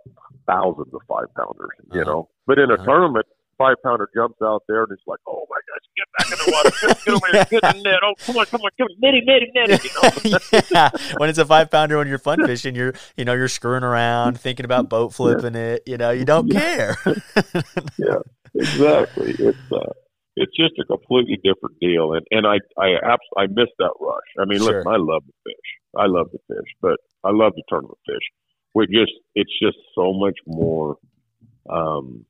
thousands 0.47 0.93
of 0.93 1.01
five 1.09 1.27
pounders. 1.37 1.71
You 1.93 2.01
Uh-huh. 2.03 2.11
know, 2.11 2.29
but 2.47 2.59
in 2.59 2.71
a 2.71 2.75
Uh-huh. 2.75 2.85
tournament, 2.85 3.27
five 3.59 3.77
pounder 3.83 4.09
jumps 4.15 4.39
out 4.43 4.63
there 4.69 4.83
and 4.83 4.93
it's 4.93 5.07
like, 5.07 5.21
oh 5.27 5.47
my 5.49 5.61
get 5.97 6.07
back 6.18 6.30
in 6.32 6.38
the 6.44 6.53
water, 6.53 6.70
get 7.05 7.09
over 7.14 7.26
here, 7.32 7.61
get 7.61 7.74
in 7.76 7.82
the 7.82 7.90
net. 7.90 8.01
Oh, 8.03 8.14
come 8.24 8.36
on, 8.36 8.47
come 8.47 8.61
on, 8.62 8.70
come 8.78 8.86
on, 8.86 8.97
netty, 9.01 9.22
netty, 9.24 9.51
netty. 9.55 9.88
You 9.88 10.30
know, 10.30 10.61
yeah, 10.70 10.90
when 11.18 11.28
it's 11.30 11.38
a 11.38 11.44
five 11.44 11.70
pounder 11.70 11.99
when 11.99 12.09
you're 12.09 12.18
fun 12.18 12.44
fishing, 12.47 12.74
you're 12.74 12.94
you 13.16 13.24
know 13.24 13.32
you're 13.34 13.49
screwing 13.49 13.82
around, 13.82 14.38
thinking 14.40 14.64
about 14.64 14.88
boat 14.88 15.14
flipping 15.14 15.55
it. 15.55 15.82
You 15.86 15.97
know, 15.97 16.11
you 16.11 16.24
don't 16.24 16.51
care. 16.51 16.97
yeah, 17.99 18.18
exactly. 18.55 19.34
It's 19.38 19.72
uh, 19.72 19.92
it's 20.36 20.55
just 20.57 20.78
a 20.78 20.84
completely 20.84 21.36
different 21.42 21.78
deal, 21.80 22.12
and 22.12 22.26
and 22.30 22.47
I 22.47 22.57
I 22.78 22.94
abs- 23.03 23.32
I 23.36 23.47
miss 23.47 23.68
that 23.78 23.92
rush. 24.01 24.28
I 24.38 24.44
mean, 24.44 24.59
Sure. 24.59 24.78
listen, 24.78 24.92
I 24.92 24.97
love 24.97 25.24
to 25.24 25.32
fish. 25.44 25.68
I 25.97 26.07
love 26.07 26.30
to 26.32 26.38
fish, 26.49 26.70
but 26.82 26.97
I 27.24 27.30
love 27.30 27.53
the 27.57 27.62
tournament 27.68 27.99
fish. 28.07 28.22
We 28.74 28.86
just 28.86 29.12
it's 29.34 29.53
just 29.61 29.78
so 29.94 30.12
much 30.12 30.38
more. 30.47 30.97
Um, 31.68 32.26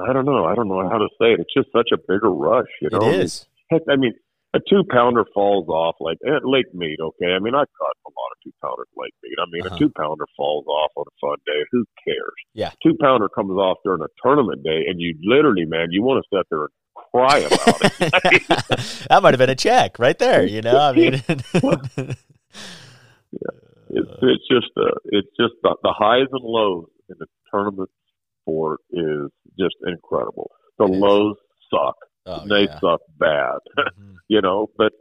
I 0.00 0.12
don't 0.12 0.24
know. 0.26 0.44
I 0.44 0.54
don't 0.54 0.68
know 0.68 0.88
how 0.88 0.98
to 0.98 1.08
say 1.20 1.32
it. 1.32 1.40
It's 1.40 1.54
just 1.54 1.68
such 1.72 1.90
a 1.92 1.96
bigger 1.98 2.30
rush. 2.30 2.68
You 2.80 2.90
know, 2.90 3.08
it 3.08 3.20
is. 3.20 3.46
Heck, 3.70 3.82
I 3.90 3.96
mean, 3.96 4.12
a 4.54 4.58
two 4.70 4.82
pounder 4.90 5.24
falls 5.34 5.68
off 5.68 5.96
like 6.00 6.18
at 6.26 6.44
Lake 6.44 6.72
Mead. 6.74 6.98
Okay, 7.00 7.32
I 7.32 7.38
mean, 7.40 7.54
I 7.54 7.64
caught 7.78 7.96
a 8.06 8.10
lot 8.10 8.30
of 8.32 8.38
two 8.44 8.52
pounders 8.62 8.86
at 8.92 9.00
Lake 9.02 9.14
Mead. 9.22 9.34
I 9.38 9.44
mean, 9.50 9.66
Uh-huh. 9.66 9.74
a 9.74 9.78
two 9.78 9.90
pounder 9.96 10.24
falls 10.36 10.66
off 10.66 10.90
on 10.96 11.04
a 11.06 11.14
fun 11.20 11.36
day. 11.46 11.60
Who 11.72 11.84
cares? 12.04 12.34
Yeah. 12.54 12.70
two 12.82 12.94
pounder 13.00 13.28
comes 13.28 13.52
off 13.52 13.78
during 13.84 14.02
a 14.02 14.08
tournament 14.22 14.62
day, 14.62 14.84
and 14.88 15.00
you 15.00 15.16
literally, 15.24 15.64
man, 15.64 15.88
you 15.90 16.02
want 16.02 16.22
to 16.24 16.36
sit 16.36 16.46
there 16.50 16.60
and 16.62 16.70
cry 16.94 17.38
about 17.38 17.80
it. 17.82 19.06
that 19.08 19.20
might 19.22 19.34
have 19.34 19.38
been 19.38 19.50
a 19.50 19.54
check 19.56 19.98
right 19.98 20.18
there. 20.18 20.44
You 20.46 20.62
know, 20.62 20.78
I 20.78 20.92
mean, 20.92 21.14
It's 23.96 24.10
it's 24.22 24.48
just 24.50 24.72
uh, 24.76 24.90
it's 25.06 25.28
just 25.38 25.54
the, 25.62 25.76
the 25.82 25.92
highs 25.96 26.26
and 26.32 26.42
lows 26.42 26.86
in 27.08 27.16
the 27.18 27.26
tournament 27.50 27.90
is 28.90 29.30
just 29.58 29.76
incredible. 29.86 30.50
The 30.78 30.86
lows 30.86 31.36
suck. 31.70 31.96
oh, 32.26 32.46
they 32.48 32.64
yeah. 32.64 32.78
suck 32.80 33.00
bad. 33.18 33.58
Mhm. 33.98 34.14
you 34.28 34.40
know, 34.40 34.68
but 34.76 34.92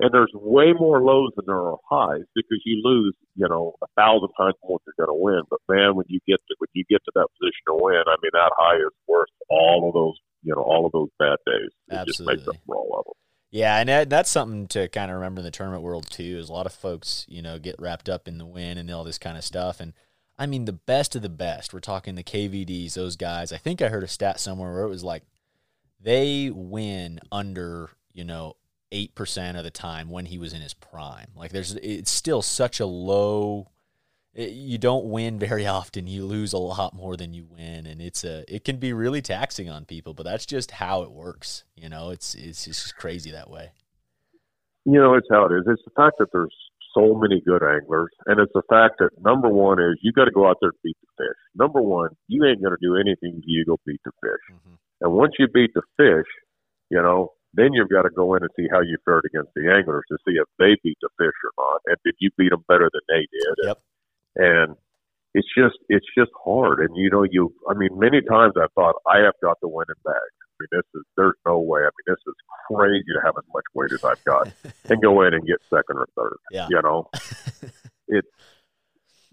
and 0.00 0.10
there's 0.12 0.30
way 0.32 0.72
more 0.72 1.02
lows 1.02 1.32
than 1.36 1.44
there 1.46 1.56
are 1.58 1.76
highs 1.90 2.22
because 2.34 2.62
you 2.64 2.80
lose, 2.84 3.14
you 3.34 3.48
know, 3.48 3.74
a 3.82 3.86
thousand 3.96 4.28
times 4.38 4.54
more 4.62 4.78
than 4.86 4.94
you're 4.96 5.06
going 5.06 5.18
to 5.18 5.22
win. 5.22 5.42
But 5.50 5.58
man, 5.68 5.96
when 5.96 6.06
you 6.08 6.20
get 6.26 6.36
to 6.48 6.54
when 6.58 6.68
you 6.72 6.84
get 6.88 7.02
to 7.04 7.12
that 7.16 7.26
position 7.38 7.62
to 7.68 7.74
win, 7.82 8.02
I 8.06 8.14
mean, 8.22 8.30
that 8.32 8.52
high 8.56 8.76
is 8.76 8.92
worth 9.08 9.28
all 9.50 9.88
of 9.88 9.94
those, 9.94 10.14
you 10.42 10.54
know, 10.54 10.62
all 10.62 10.86
of 10.86 10.92
those 10.92 11.08
bad 11.18 11.38
days. 11.46 11.70
It 11.88 12.06
just 12.06 12.20
makes 12.20 12.40
Absolutely. 12.42 12.48
up 12.58 12.62
for 12.66 12.76
all 12.76 12.98
of 13.00 13.04
them. 13.06 13.14
Yeah, 13.50 13.78
and 13.78 13.88
that, 13.88 14.10
that's 14.10 14.30
something 14.30 14.66
to 14.68 14.88
kind 14.88 15.10
of 15.10 15.16
remember 15.16 15.40
in 15.40 15.44
the 15.46 15.50
tournament 15.50 15.82
world 15.82 16.08
too. 16.10 16.38
Is 16.38 16.48
a 16.48 16.52
lot 16.52 16.66
of 16.66 16.72
folks, 16.72 17.24
you 17.28 17.42
know, 17.42 17.58
get 17.58 17.76
wrapped 17.80 18.08
up 18.08 18.28
in 18.28 18.38
the 18.38 18.46
win 18.46 18.78
and 18.78 18.90
all 18.90 19.04
this 19.04 19.18
kind 19.18 19.36
of 19.38 19.42
stuff. 19.44 19.80
And 19.80 19.94
I 20.38 20.46
mean, 20.46 20.66
the 20.66 20.72
best 20.72 21.16
of 21.16 21.22
the 21.22 21.28
best. 21.28 21.74
We're 21.74 21.80
talking 21.80 22.14
the 22.14 22.22
KVDs, 22.22 22.94
those 22.94 23.16
guys. 23.16 23.52
I 23.52 23.56
think 23.56 23.82
I 23.82 23.88
heard 23.88 24.04
a 24.04 24.08
stat 24.08 24.38
somewhere 24.38 24.72
where 24.72 24.84
it 24.84 24.88
was 24.88 25.02
like 25.02 25.24
they 26.00 26.50
win 26.54 27.18
under, 27.32 27.90
you 28.12 28.24
know, 28.24 28.54
eight 28.92 29.14
percent 29.14 29.58
of 29.58 29.64
the 29.64 29.70
time 29.70 30.10
when 30.10 30.26
he 30.26 30.38
was 30.38 30.52
in 30.52 30.60
his 30.60 30.74
prime. 30.74 31.28
Like 31.34 31.50
there's, 31.50 31.74
it's 31.76 32.10
still 32.10 32.42
such 32.42 32.78
a 32.78 32.86
low. 32.86 33.68
It, 34.32 34.50
you 34.50 34.78
don't 34.78 35.06
win 35.06 35.40
very 35.40 35.66
often. 35.78 36.06
You 36.06 36.24
lose 36.24 36.52
a 36.52 36.58
lot 36.58 36.94
more 36.94 37.16
than 37.16 37.34
you 37.34 37.44
win, 37.44 37.86
and 37.86 38.00
it's 38.00 38.22
a. 38.22 38.44
It 38.46 38.64
can 38.64 38.76
be 38.76 38.92
really 38.92 39.22
taxing 39.22 39.68
on 39.68 39.86
people, 39.86 40.14
but 40.14 40.22
that's 40.22 40.46
just 40.46 40.70
how 40.70 41.02
it 41.02 41.10
works. 41.10 41.64
You 41.74 41.88
know, 41.88 42.10
it's 42.10 42.36
it's 42.36 42.64
just 42.64 42.96
crazy 42.96 43.32
that 43.32 43.50
way. 43.50 43.72
You 44.84 45.00
know, 45.00 45.14
it's 45.14 45.26
how 45.30 45.46
it 45.46 45.52
is. 45.52 45.64
It's 45.66 45.82
the 45.84 45.90
fact 45.90 46.16
that 46.18 46.30
there's 46.32 46.54
so 46.94 47.14
many 47.14 47.40
good 47.40 47.62
anglers, 47.62 48.10
and 48.26 48.40
it's 48.40 48.52
the 48.54 48.62
fact 48.68 48.96
that 48.98 49.10
number 49.20 49.48
one 49.48 49.78
is 49.78 49.98
you 50.02 50.12
got 50.12 50.26
to 50.26 50.30
go 50.30 50.48
out 50.48 50.56
there 50.60 50.70
and 50.70 50.82
beat 50.82 50.96
the 51.02 51.24
fish. 51.24 51.38
Number 51.54 51.82
one, 51.82 52.10
you 52.28 52.44
ain't 52.44 52.62
going 52.62 52.76
to 52.76 52.82
do 52.82 52.96
anything 52.96 53.42
you 53.44 53.64
go 53.64 53.78
beat 53.86 54.00
the 54.04 54.12
fish. 54.22 54.44
Mm-hmm. 54.52 54.74
And 55.00 55.12
once 55.12 55.34
you 55.38 55.48
beat 55.48 55.72
the 55.74 55.82
fish, 55.96 56.26
you 56.90 57.00
know, 57.00 57.32
then 57.54 57.72
you've 57.72 57.90
got 57.90 58.02
to 58.02 58.10
go 58.10 58.34
in 58.34 58.42
and 58.42 58.50
see 58.56 58.68
how 58.70 58.80
you 58.80 58.96
fared 59.04 59.24
against 59.24 59.52
the 59.54 59.72
anglers 59.72 60.04
to 60.08 60.18
see 60.26 60.36
if 60.36 60.48
they 60.58 60.76
beat 60.82 60.98
the 61.00 61.08
fish 61.18 61.36
or 61.44 61.52
not, 61.56 61.80
and 61.86 61.96
did 62.04 62.14
you 62.20 62.30
beat 62.36 62.50
them 62.50 62.64
better 62.68 62.90
than 62.92 63.04
they 63.08 63.26
did? 63.30 63.54
Yep. 63.64 63.78
And 64.36 64.76
it's 65.34 65.48
just 65.56 65.76
it's 65.88 66.06
just 66.16 66.30
hard. 66.44 66.80
And 66.80 66.96
you 66.96 67.10
know, 67.10 67.24
you 67.24 67.52
I 67.68 67.74
mean, 67.74 67.90
many 67.98 68.20
times 68.22 68.54
I 68.56 68.66
thought 68.74 68.96
I 69.06 69.18
have 69.24 69.34
got 69.42 69.58
the 69.60 69.68
winning 69.68 70.02
bag. 70.04 70.14
I 70.14 70.46
mean, 70.60 70.68
this 70.72 70.88
is 70.94 71.04
there's 71.16 71.38
no 71.46 71.58
way. 71.58 71.80
I 71.80 71.92
mean, 71.92 72.06
this 72.06 72.22
is 72.26 72.34
crazy 72.74 73.04
to 73.14 73.20
have 73.24 73.34
as 73.38 73.44
much 73.54 73.64
weight 73.74 73.92
as 73.92 74.04
I've 74.04 74.22
got 74.24 74.50
and 74.90 75.02
go 75.02 75.22
in 75.22 75.34
and 75.34 75.46
get 75.46 75.58
second 75.70 75.96
or 75.98 76.06
third. 76.16 76.36
Yeah. 76.50 76.66
You 76.70 76.80
know, 76.82 77.10
it's 78.08 78.28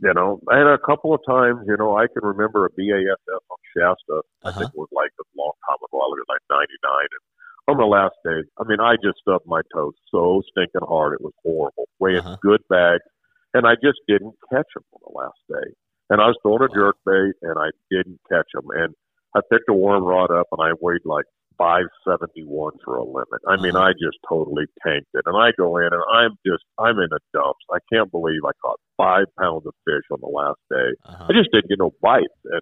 you 0.04 0.14
know, 0.14 0.40
and 0.48 0.68
a 0.68 0.78
couple 0.78 1.14
of 1.14 1.22
times, 1.26 1.64
you 1.68 1.78
know, 1.78 1.96
I 1.98 2.08
can 2.08 2.24
remember 2.28 2.66
a 2.66 2.70
BASF 2.72 3.42
on 3.50 3.58
Shasta. 3.76 4.22
I 4.44 4.50
Uh-huh. 4.50 4.60
think 4.60 4.72
it 4.76 4.78
was 4.78 4.90
like 4.92 5.12
a 5.20 5.28
long 5.38 5.54
time 5.68 5.80
ago. 5.80 5.98
I 6.04 6.08
was 6.12 6.26
like 6.28 6.44
'99, 6.52 6.68
and 7.16 7.24
on 7.72 7.78
the 7.80 7.88
last 7.88 8.16
day, 8.26 8.44
I 8.60 8.64
mean, 8.68 8.80
I 8.82 8.96
just 9.02 9.20
stubbed 9.24 9.48
my 9.48 9.62
toes 9.74 9.94
so 10.12 10.42
stinking 10.52 10.86
hard. 10.88 11.14
It 11.14 11.22
was 11.22 11.34
horrible. 11.44 11.88
Weighing 12.00 12.20
Uh-huh. 12.28 12.38
good 12.44 12.62
bags, 12.70 13.08
and 13.54 13.66
I 13.66 13.76
just 13.76 14.00
didn't 14.08 14.36
catch 14.52 14.68
them 14.76 14.84
on 14.94 15.00
the 15.08 15.14
last 15.18 15.40
day. 15.48 15.72
And 16.12 16.22
I 16.22 16.28
was 16.28 16.38
throwing 16.44 16.62
a 16.62 16.70
jerk 16.76 16.98
bait, 17.06 17.34
and 17.42 17.58
I 17.58 17.72
didn't 17.90 18.20
catch 18.30 18.46
them. 18.54 18.68
And 18.76 18.94
I 19.34 19.40
picked 19.50 19.70
a 19.70 19.74
worm 19.74 20.04
rod 20.04 20.30
up, 20.30 20.48
and 20.52 20.62
I 20.62 20.74
weighed 20.82 21.02
like 21.06 21.26
571 21.58 22.74
for 22.84 22.98
a 22.98 23.04
limit. 23.04 23.42
I 23.48 23.62
mean, 23.62 23.76
I 23.76 23.92
just 23.92 24.18
totally 24.28 24.66
tanked 24.86 25.08
it. 25.14 25.24
And 25.26 25.38
I 25.38 25.52
go 25.58 25.78
in 25.78 25.90
and 25.92 26.04
I'm 26.14 26.32
just, 26.46 26.64
I'm 26.80 26.98
in 27.00 27.10
a 27.12 27.20
dumps. 27.34 27.66
I 27.72 27.80
can't 27.92 28.12
believe 28.12 28.42
I 28.46 28.52
caught 28.62 28.80
five 28.98 29.26
pounds 29.40 29.66
of 29.66 29.74
fish 29.86 30.04
on 30.12 30.20
the 30.22 30.28
last 30.28 30.60
day. 30.70 30.96
Uh-huh. 31.06 31.26
I 31.30 31.34
just 31.34 31.52
didn't 31.52 31.70
get 31.70 31.80
no 31.80 31.92
bites. 32.02 32.28
And, 32.46 32.62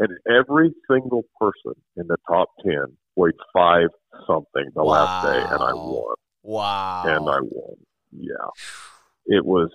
and 0.00 0.18
every 0.28 0.72
single 0.90 1.24
person 1.40 1.74
in 1.96 2.06
the 2.06 2.16
top 2.28 2.48
10 2.64 2.74
weighed 3.16 3.34
five 3.52 3.88
something 4.26 4.70
the 4.74 4.82
last 4.82 5.26
day 5.26 5.40
and 5.40 5.62
I 5.62 5.72
won. 5.74 6.14
Wow. 6.42 7.02
And 7.06 7.28
I 7.28 7.40
won. 7.40 7.76
Yeah. 8.12 8.48
It 9.26 9.44
was 9.44 9.70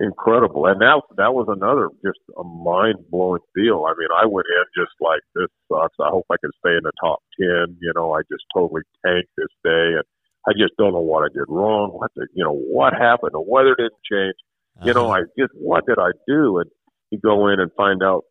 incredible. 0.00 0.66
And 0.66 0.80
that, 0.80 1.00
that 1.16 1.34
was 1.34 1.46
another 1.48 1.88
just 2.04 2.18
a 2.36 2.44
mind 2.44 2.96
blowing 3.10 3.42
deal. 3.54 3.84
I 3.86 3.94
mean, 3.98 4.08
I 4.14 4.26
went 4.26 4.46
in 4.50 4.64
just 4.76 4.92
like, 5.00 5.20
this 5.34 5.48
sucks. 5.70 5.94
I 6.00 6.08
hope 6.10 6.26
I 6.30 6.36
can 6.40 6.50
stay 6.58 6.74
in 6.76 6.82
the 6.82 6.92
top 7.00 7.20
10. 7.40 7.78
You 7.80 7.92
know, 7.94 8.12
I 8.12 8.20
just 8.30 8.44
totally 8.54 8.82
tanked 9.04 9.30
this 9.36 9.52
day. 9.62 9.98
And 9.98 10.04
I 10.46 10.52
just 10.58 10.74
don't 10.78 10.92
know 10.92 11.00
what 11.00 11.24
I 11.24 11.28
did 11.32 11.46
wrong. 11.48 11.90
What 11.92 12.10
the, 12.16 12.26
you 12.34 12.44
know, 12.44 12.54
what 12.54 12.92
happened? 12.92 13.32
The 13.32 13.40
weather 13.40 13.74
didn't 13.76 14.02
change. 14.10 14.34
You 14.82 14.92
know, 14.92 15.06
Uh-huh. 15.10 15.22
I 15.22 15.40
just, 15.40 15.52
what 15.54 15.86
did 15.86 15.98
I 15.98 16.10
do? 16.26 16.58
And 16.58 16.68
you 17.10 17.18
go 17.22 17.48
in 17.48 17.60
and 17.60 17.70
find 17.76 18.02
out 18.02 18.24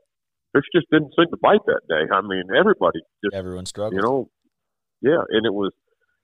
fish 0.53 0.65
just 0.75 0.87
didn't 0.91 1.13
seem 1.17 1.31
to 1.31 1.37
bite 1.41 1.63
that 1.65 1.81
day. 1.87 2.03
I 2.13 2.21
mean, 2.21 2.43
everybody 2.55 2.99
just, 3.23 3.33
everyone 3.33 3.65
struggled. 3.65 3.93
you 3.95 4.01
know, 4.01 4.29
yeah. 5.01 5.23
And 5.29 5.45
it 5.45 5.53
was, 5.53 5.71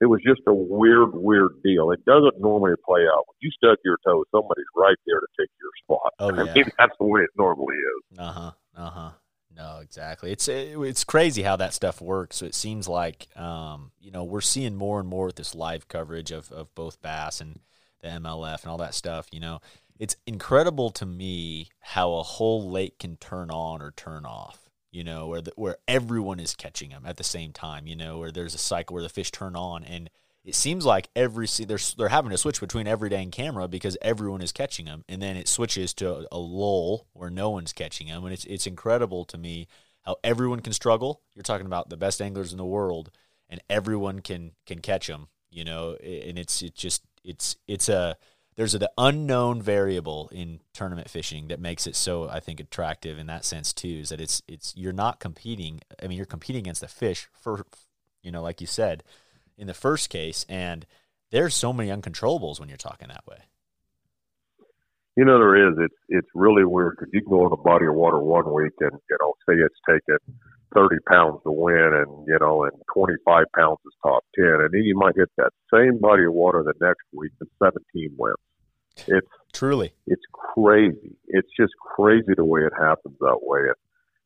it 0.02 0.06
was 0.06 0.22
just 0.26 0.42
a 0.48 0.54
weird, 0.54 1.10
weird 1.14 1.62
deal. 1.64 1.92
It 1.92 2.04
doesn't 2.06 2.40
normally 2.40 2.76
play 2.86 3.02
out. 3.02 3.26
When 3.28 3.36
you 3.42 3.52
stub 3.52 3.78
your 3.84 3.98
toe, 4.06 4.24
somebody's 4.32 4.66
right 4.76 4.98
there 5.06 5.20
to 5.20 5.28
take 5.40 5.50
your 5.60 5.72
spot. 5.84 6.14
Oh, 6.20 6.32
I 6.32 6.46
yeah. 6.46 6.54
mean, 6.54 6.72
that's 6.78 6.94
the 7.00 7.06
way 7.06 7.22
it 7.22 7.30
normally 7.38 7.76
is. 7.76 8.20
Uh 8.20 8.32
huh. 8.32 8.52
Uh 8.76 8.90
huh. 8.90 9.12
No, 9.56 9.80
exactly. 9.82 10.32
It's 10.32 10.48
it's 10.48 11.04
crazy 11.04 11.44
how 11.44 11.58
that 11.58 11.74
stuff 11.74 12.00
works. 12.00 12.38
So 12.38 12.46
it 12.46 12.56
seems 12.56 12.88
like 12.88 13.28
um, 13.36 13.92
you 14.00 14.10
know 14.10 14.24
we're 14.24 14.40
seeing 14.42 14.76
more 14.76 15.00
and 15.02 15.10
more 15.10 15.28
with 15.28 15.36
this 15.36 15.54
live 15.54 15.88
coverage 15.90 16.32
of 16.32 16.50
of 16.52 16.74
both 16.76 17.02
bass 17.02 17.42
and 17.42 17.60
the 18.02 18.08
MLF 18.08 18.62
and 18.64 18.72
all 18.72 18.78
that 18.78 18.94
stuff. 18.94 19.28
You 19.34 19.42
know, 19.42 19.60
it's 20.00 20.16
incredible 20.26 20.92
to 20.92 21.06
me 21.06 21.68
how 21.82 22.14
a 22.14 22.24
whole 22.24 22.72
lake 22.72 23.00
can 23.00 23.18
turn 23.18 23.52
on 23.52 23.82
or 23.82 23.92
turn 23.92 24.26
off. 24.26 24.69
You 24.92 25.04
know, 25.04 25.28
where 25.28 25.42
the, 25.42 25.52
where 25.56 25.78
everyone 25.88 26.40
is 26.40 26.56
catching 26.56 26.90
them 26.90 27.04
at 27.06 27.18
the 27.18 27.24
same 27.24 27.52
time. 27.52 27.88
You 27.88 27.96
know, 27.96 28.20
where 28.20 28.32
there's 28.32 28.56
a 28.56 28.60
cycle 28.60 28.94
where 28.96 29.04
the 29.04 29.10
fish 29.10 29.32
turn 29.32 29.56
on 29.56 29.84
and. 29.84 30.10
It 30.46 30.56
seems 30.56 30.86
like 30.86 31.10
every 31.18 31.48
they're 31.68 31.78
they're 31.98 32.08
having 32.08 32.32
to 32.32 32.38
switch 32.38 32.62
between 32.62 32.88
every 32.88 33.10
day 33.10 33.22
and 33.22 33.32
camera 33.32 33.68
because 33.68 33.98
everyone 34.02 34.42
is 34.42 34.54
catching 34.54 34.86
them, 34.86 35.04
and 35.10 35.22
then 35.22 35.36
it 35.36 35.50
switches 35.50 35.94
to 35.96 36.26
a 36.32 36.40
lull 36.40 37.08
where 37.12 37.30
no 37.30 37.50
one's 37.50 37.74
catching 37.74 38.08
them, 38.08 38.24
and 38.24 38.34
it's 38.34 38.46
it's 38.46 38.66
incredible 38.66 39.26
to 39.26 39.38
me 39.38 39.68
how 40.04 40.16
everyone 40.24 40.62
can 40.62 40.72
struggle. 40.74 41.22
You're 41.36 41.44
talking 41.44 41.68
about 41.68 41.90
the 41.90 41.98
best 41.98 42.22
anglers 42.22 42.54
in 42.54 42.58
the 42.58 42.66
world, 42.66 43.12
and 43.50 43.62
everyone 43.70 44.20
can 44.22 44.54
can 44.66 44.80
catch 44.80 45.08
them. 45.08 45.28
You 45.52 45.66
know, 45.66 45.96
and 45.96 46.40
it's 46.40 46.62
it 46.62 46.74
just 46.74 47.04
it's 47.24 47.58
it's 47.68 47.90
a 47.90 48.18
there's 48.60 48.76
an 48.76 48.84
unknown 48.98 49.62
variable 49.62 50.28
in 50.34 50.60
tournament 50.74 51.10
fishing 51.10 51.48
that 51.48 51.62
makes 51.62 51.88
it 51.88 51.96
so 51.96 52.28
I 52.28 52.42
think 52.42 52.60
attractive 52.60 53.18
in 53.18 53.28
that 53.28 53.46
sense 53.46 53.72
too. 53.72 54.00
Is 54.02 54.10
that 54.10 54.20
it's 54.20 54.44
it's 54.50 54.74
you're 54.76 54.92
not 54.92 55.22
competing. 55.22 55.80
I 56.04 56.08
mean, 56.08 56.18
you're 56.18 56.26
competing 56.26 56.64
against 56.64 56.82
the 56.82 56.90
fish 56.90 57.30
for 57.32 57.66
you 58.22 58.34
know, 58.34 58.42
like 58.42 58.60
you 58.60 58.68
said 58.68 59.06
in 59.58 59.68
the 59.68 59.74
first 59.74 60.10
case, 60.10 60.46
and 60.50 60.86
there's 61.32 61.56
so 61.56 61.72
many 61.72 61.90
uncontrollables 61.90 62.60
when 62.60 62.68
you're 62.68 62.78
talking 62.78 63.08
that 63.08 63.26
way. 63.26 63.38
You 65.16 65.24
know, 65.24 65.40
there 65.40 65.70
is. 65.70 65.78
It's 65.80 66.02
it's 66.10 66.30
really 66.36 66.66
weird 66.66 66.98
because 67.00 67.14
you 67.14 67.22
can 67.22 67.30
go 67.30 67.48
in 67.48 67.54
a 67.54 67.64
body 67.64 67.86
of 67.86 67.96
water 67.96 68.20
one 68.20 68.54
week 68.54 68.74
and 68.82 68.92
you 69.10 69.18
know 69.22 69.36
say 69.48 69.56
it's 69.56 69.80
taken 69.88 70.18
thirty 70.76 70.98
pounds 71.08 71.40
to 71.46 71.52
win, 71.54 71.92
and 71.94 72.28
you 72.28 72.38
know, 72.42 72.66
and 72.66 72.74
twenty 72.94 73.16
five 73.24 73.46
pounds 73.56 73.80
is 73.86 73.94
top 74.04 74.26
ten, 74.36 74.60
and 74.60 74.74
then 74.74 74.84
you 74.84 74.98
might 74.98 75.16
hit 75.16 75.30
that 75.38 75.54
same 75.74 75.98
body 75.98 76.26
of 76.26 76.34
water 76.34 76.62
the 76.62 76.74
next 76.86 77.06
week 77.14 77.32
and 77.40 77.50
seventeen 77.58 78.14
wins. 78.18 78.36
It's 79.08 79.28
Truly, 79.54 79.94
it's 80.06 80.26
crazy. 80.34 81.18
It's 81.28 81.50
just 81.60 81.74
crazy 81.96 82.34
the 82.36 82.46
way 82.46 82.62
it 82.62 82.74
happens 82.78 83.18
that 83.20 83.40
way. 83.42 83.62
And, 83.66 83.80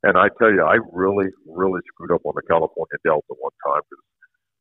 and 0.03 0.17
I 0.17 0.27
tell 0.37 0.51
you, 0.51 0.63
I 0.63 0.77
really, 0.91 1.31
really 1.47 1.79
screwed 1.87 2.11
up 2.11 2.25
on 2.25 2.33
the 2.35 2.43
California 2.43 2.99
Delta 3.05 3.31
one 3.39 3.55
time 3.65 3.81
because, 3.87 4.03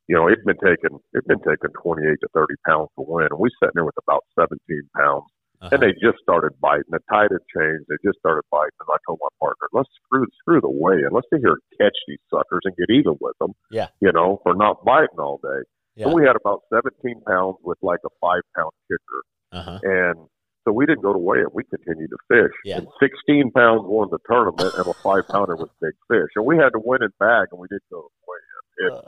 you 0.06 0.14
know, 0.14 0.28
it'd 0.28 0.44
been 0.46 0.62
taking 0.62 0.98
it'd 1.14 1.26
been 1.26 1.42
taking 1.42 1.74
28 1.82 2.14
to 2.20 2.28
30 2.34 2.54
pounds 2.66 2.88
to 2.94 3.02
win, 3.02 3.26
and 3.30 3.38
we 3.38 3.50
sat 3.58 3.74
there 3.74 3.84
with 3.84 3.98
about 4.06 4.22
17 4.38 4.54
pounds, 4.94 5.26
uh-huh. 5.60 5.70
and 5.72 5.82
they 5.82 5.90
just 5.98 6.22
started 6.22 6.54
biting. 6.62 6.94
The 6.94 7.02
tide 7.10 7.34
had 7.34 7.42
changed. 7.50 7.90
They 7.90 7.98
just 8.06 8.22
started 8.22 8.46
biting, 8.54 8.78
and 8.78 8.90
I 8.94 9.02
told 9.02 9.18
my 9.18 9.34
partner, 9.42 9.66
let's 9.74 9.90
screw 10.06 10.26
screw 10.46 10.60
the 10.62 10.70
way 10.70 11.02
and 11.02 11.10
Let's 11.10 11.26
sit 11.26 11.42
here 11.42 11.58
and 11.58 11.66
catch 11.74 11.98
these 12.06 12.22
suckers 12.30 12.62
and 12.62 12.76
get 12.78 12.94
even 12.94 13.18
with 13.18 13.34
them. 13.42 13.50
Yeah. 13.74 13.90
You 13.98 14.14
know, 14.14 14.38
for 14.46 14.54
not 14.54 14.86
biting 14.86 15.18
all 15.18 15.42
day. 15.42 15.66
yeah, 15.98 16.06
And 16.06 16.14
we 16.14 16.22
had 16.22 16.38
about 16.38 16.62
17 16.70 16.94
pounds 17.26 17.58
with 17.66 17.78
like 17.82 18.00
a 18.06 18.14
five 18.22 18.46
pound 18.54 18.70
kicker. 18.86 19.26
Uh-huh. 19.52 19.78
And 19.82 20.16
so 20.64 20.72
we 20.72 20.86
didn't 20.86 21.02
go 21.02 21.12
to 21.12 21.18
weigh 21.18 21.40
it. 21.40 21.54
We 21.54 21.64
continued 21.64 22.10
to 22.10 22.18
fish. 22.28 22.52
Yeah. 22.64 22.78
And 22.78 22.86
16 23.00 23.50
pounds 23.52 23.82
won 23.84 24.08
the 24.10 24.18
tournament, 24.28 24.74
and 24.74 24.86
a 24.86 24.94
five 24.94 25.26
pounder 25.28 25.56
was 25.56 25.68
big 25.80 25.94
fish. 26.08 26.30
And 26.36 26.46
we 26.46 26.56
had 26.56 26.70
to 26.70 26.80
win 26.82 27.02
it 27.02 27.16
back, 27.18 27.48
and 27.50 27.60
we 27.60 27.68
didn't 27.68 27.90
go 27.90 28.02
to 28.02 28.08
weigh 28.26 28.86
it. 28.86 28.92
Uh, 28.92 29.00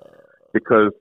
because 0.52 0.92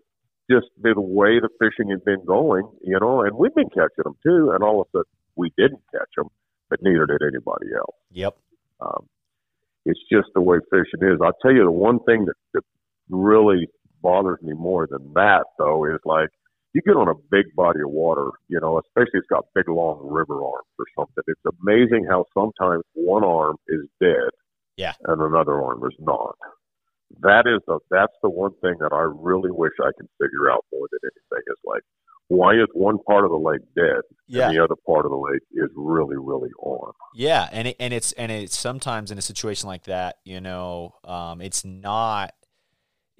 just 0.50 0.68
the 0.82 1.00
way 1.00 1.40
the 1.40 1.50
fishing 1.60 1.90
had 1.90 2.04
been 2.04 2.24
going, 2.26 2.70
you 2.84 2.98
know, 3.00 3.22
and 3.22 3.36
we've 3.38 3.56
been 3.56 3.70
catching 3.70 4.04
them 4.04 4.16
too. 4.24 4.52
And 4.54 4.64
all 4.64 4.82
of 4.82 4.88
a 4.88 4.98
sudden, 4.98 5.12
we 5.36 5.52
didn't 5.58 5.82
catch 5.92 6.10
them, 6.18 6.28
but 6.70 6.80
neither 6.82 7.06
did 7.06 7.22
anybody 7.22 7.68
else. 7.76 7.96
yep. 8.12 8.38
Um, 8.82 9.08
it's 9.86 10.00
just 10.12 10.28
the 10.34 10.42
way 10.42 10.58
fishing 10.70 11.08
is. 11.08 11.20
I'll 11.22 11.38
tell 11.42 11.52
you 11.52 11.64
the 11.64 11.72
one 11.72 12.00
thing 12.00 12.26
that, 12.26 12.36
that 12.54 12.64
really 13.10 13.68
bothers 14.02 14.42
me 14.42 14.54
more 14.54 14.88
than 14.90 15.14
that, 15.14 15.44
though, 15.58 15.86
is 15.86 16.00
like 16.06 16.30
you 16.74 16.82
get 16.82 16.96
on 16.96 17.08
a 17.08 17.14
big 17.30 17.46
body 17.56 17.80
of 17.82 17.90
water, 17.92 18.30
you 18.48 18.60
know, 18.60 18.80
especially 18.80 19.20
it's 19.20 19.28
got 19.28 19.46
big 19.54 19.68
long 19.70 20.00
river 20.04 20.36
arms 20.44 20.68
or 20.80 20.86
something. 20.98 21.24
It's 21.28 21.42
amazing 21.62 22.08
how 22.10 22.26
sometimes 22.34 22.84
one 22.94 23.24
arm 23.24 23.58
is 23.68 23.82
dead, 24.02 24.30
Yeah. 24.78 24.94
and 25.06 25.22
another 25.22 25.62
arm 25.64 25.84
is 25.86 25.96
not. 26.00 26.36
That 27.22 27.46
is 27.46 27.62
the 27.68 27.80
that's 27.92 28.14
the 28.24 28.30
one 28.30 28.54
thing 28.62 28.76
that 28.80 28.92
I 28.92 29.02
really 29.04 29.52
wish 29.52 29.74
I 29.80 29.92
could 29.96 30.08
figure 30.20 30.50
out 30.52 30.66
more 30.74 30.88
than 30.92 31.00
anything 31.04 31.44
is 31.48 31.60
like 31.64 31.84
why 32.30 32.54
is 32.54 32.68
one 32.74 32.98
part 33.08 33.26
of 33.26 33.30
the 33.32 33.38
lake 33.38 33.62
dead 33.76 34.02
Yeah. 34.28 34.48
and 34.48 34.58
the 34.58 34.64
other 34.64 34.76
part 34.88 35.06
of 35.06 35.12
the 35.12 35.18
lake 35.18 35.42
is 35.52 35.70
really 35.76 36.18
really 36.18 36.50
on. 36.60 36.92
Yeah, 37.14 37.50
and 37.52 37.68
it, 37.68 37.76
and 37.80 37.94
it's 37.94 38.14
and 38.14 38.32
it's 38.32 38.58
sometimes 38.58 39.12
in 39.12 39.20
a 39.20 39.22
situation 39.22 39.68
like 39.70 39.84
that, 39.84 40.18
you 40.26 40.42
know, 40.42 40.96
um, 41.04 41.40
it's 41.42 41.64
not 41.64 42.34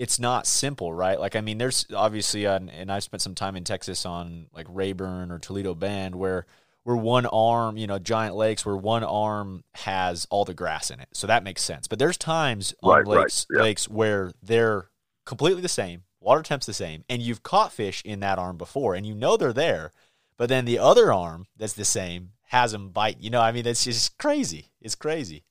it's 0.04 0.20
not 0.20 0.46
simple, 0.46 0.94
right? 0.94 1.18
Like 1.18 1.38
I 1.38 1.40
mean, 1.40 1.58
there's 1.58 1.88
obviously 1.96 2.46
uh, 2.46 2.56
on, 2.56 2.68
and 2.68 2.92
I've 2.92 3.04
spent 3.04 3.22
some 3.22 3.36
time 3.36 3.56
in 3.56 3.64
Texas 3.64 4.06
on 4.06 4.48
like 4.54 4.68
Rayburn 4.70 5.32
or 5.32 5.40
Toledo 5.40 5.74
Bend 5.74 6.16
where 6.16 6.46
where 6.84 6.98
one 6.98 7.26
arm, 7.26 7.78
you 7.78 7.88
know, 7.88 8.00
giant 8.00 8.36
lakes 8.36 8.66
where 8.66 8.76
one 8.76 9.06
arm 9.06 9.64
has 9.76 10.28
all 10.30 10.44
the 10.44 10.54
grass 10.54 10.92
in 10.92 11.00
it, 11.00 11.08
so 11.14 11.26
that 11.28 11.46
makes 11.46 11.62
sense. 11.62 11.88
But 11.88 12.00
there's 12.00 12.18
times 12.18 12.74
on 12.84 12.92
Right, 12.92 13.08
right, 13.08 13.20
lakes 13.22 13.48
yeah. 13.50 13.62
lakes 13.62 13.88
where 13.88 14.34
they're 14.44 14.90
completely 15.26 15.62
the 15.62 15.70
same, 15.70 16.04
water 16.20 16.44
temp's 16.44 16.66
the 16.66 16.74
same, 16.74 17.06
and 17.08 17.22
you've 17.22 17.42
caught 17.42 17.72
fish 17.72 18.02
in 18.04 18.20
that 18.20 18.38
arm 18.38 18.58
before, 18.58 18.96
and 18.96 19.06
you 19.06 19.16
know 19.16 19.38
they're 19.38 19.54
there, 19.54 19.94
but 20.36 20.50
then 20.50 20.66
the 20.66 20.80
other 20.80 21.14
arm 21.14 21.48
that's 21.56 21.72
the 21.72 21.86
same 21.86 22.32
has 22.48 22.74
them 22.74 22.90
bite. 22.90 23.22
You 23.22 23.30
know, 23.30 23.40
I 23.40 23.54
mean, 23.54 23.64
that's 23.64 23.86
just 23.86 24.18
crazy. 24.18 24.68
It's 24.82 24.96
crazy. 24.96 25.46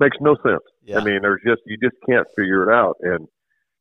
Makes 0.00 0.16
no 0.20 0.34
sense. 0.42 0.64
Yeah. 0.82 0.98
I 0.98 1.04
mean, 1.04 1.20
there's 1.22 1.42
just 1.46 1.60
you 1.66 1.76
just 1.76 1.96
can't 2.08 2.26
figure 2.34 2.68
it 2.68 2.72
out. 2.74 2.96
And 3.00 3.28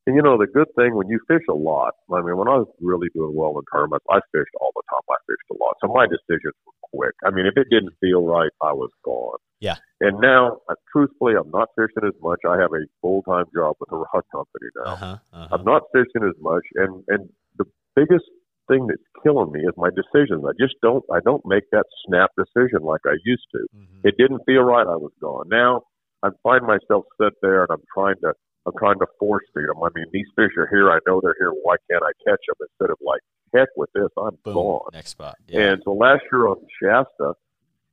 and 0.06 0.16
you 0.16 0.22
know 0.22 0.38
the 0.38 0.48
good 0.48 0.68
thing 0.76 0.96
when 0.96 1.08
you 1.08 1.20
fish 1.28 1.44
a 1.50 1.54
lot. 1.54 1.94
I 2.12 2.22
mean, 2.22 2.36
when 2.36 2.48
I 2.48 2.58
was 2.58 2.68
really 2.82 3.08
doing 3.16 3.36
well 3.36 3.58
in 3.58 3.64
tournaments, 3.72 4.06
I 4.10 4.20
fished 4.34 4.52
all 4.60 4.72
the 4.76 4.84
time. 4.90 5.06
I 5.10 5.16
fished 5.28 5.50
a 5.52 5.58
lot, 5.64 5.76
so 5.82 5.88
my 5.94 6.06
decisions 6.08 6.56
were 6.66 6.76
quick. 6.92 7.16
I 7.24 7.32
mean, 7.32 7.46
if 7.46 7.56
it 7.56 7.68
didn't 7.72 7.94
feel 8.02 8.26
right, 8.26 8.52
I 8.62 8.74
was 8.74 8.90
gone. 9.06 9.38
Yeah. 9.60 9.76
And 10.02 10.20
now, 10.20 10.60
uh, 10.70 10.76
truthfully, 10.92 11.36
I'm 11.36 11.52
not 11.52 11.70
fishing 11.76 12.08
as 12.08 12.16
much. 12.22 12.40
I 12.48 12.58
have 12.60 12.72
a 12.74 12.84
full 13.02 13.22
time 13.24 13.46
job 13.54 13.76
with 13.80 13.92
a 13.92 13.98
rod 13.98 14.24
company 14.32 14.70
now. 14.76 14.92
Uh 14.92 14.96
huh. 14.96 15.18
Uh-huh. 15.32 15.48
I'm 15.52 15.64
not 15.64 15.84
fishing 15.94 16.28
as 16.28 16.36
much, 16.42 16.64
and 16.76 17.04
and 17.08 17.30
the 17.58 17.66
biggest 17.96 18.26
thing 18.68 18.88
that's 18.88 19.04
killing 19.24 19.52
me 19.52 19.62
is 19.62 19.74
my 19.78 19.90
decisions. 19.90 20.44
I 20.48 20.52
just 20.60 20.76
don't 20.82 21.04
I 21.14 21.20
don't 21.24 21.46
make 21.46 21.64
that 21.72 21.86
snap 22.06 22.32
decision 22.38 22.82
like 22.84 23.02
I 23.06 23.16
used 23.26 23.48
to. 23.54 23.62
Mhm. 23.76 24.02
It 24.04 24.16
didn't 24.18 24.42
feel 24.46 24.64
right. 24.64 24.88
I 24.88 24.96
was 24.96 25.12
gone. 25.22 25.48
Now 25.50 25.84
I 26.24 26.30
find 26.44 26.64
myself 26.66 27.06
sit 27.22 27.34
there 27.42 27.62
and 27.62 27.70
I'm 27.72 27.84
trying 27.94 28.16
to 28.24 28.34
I'm 28.68 28.74
trying 28.78 29.00
to 29.00 29.08
force 29.20 29.44
feed 29.56 29.68
them. 29.70 29.82
I 29.84 29.90
mean, 29.96 30.06
these 30.12 30.28
fish 30.36 30.52
are 30.58 30.68
here. 30.68 30.92
I 30.92 31.00
know 31.08 31.22
they're 31.24 31.36
here. 31.40 31.52
Why 31.52 31.76
can't 31.90 32.04
I 32.04 32.12
catch 32.28 32.42
them 32.48 32.68
instead 32.68 32.92
of 32.92 32.98
like 33.02 33.22
heck 33.56 33.70
with 33.78 33.90
this? 33.96 34.10
I'm 34.18 34.38
Boom. 34.44 34.54
gone. 34.54 34.90
Next 34.94 35.12
spot. 35.12 35.36
Yeah. 35.48 35.72
And 35.74 35.82
so 35.86 35.94
last 35.94 36.24
year 36.32 36.48
on 36.48 36.58
Shasta, 36.82 37.34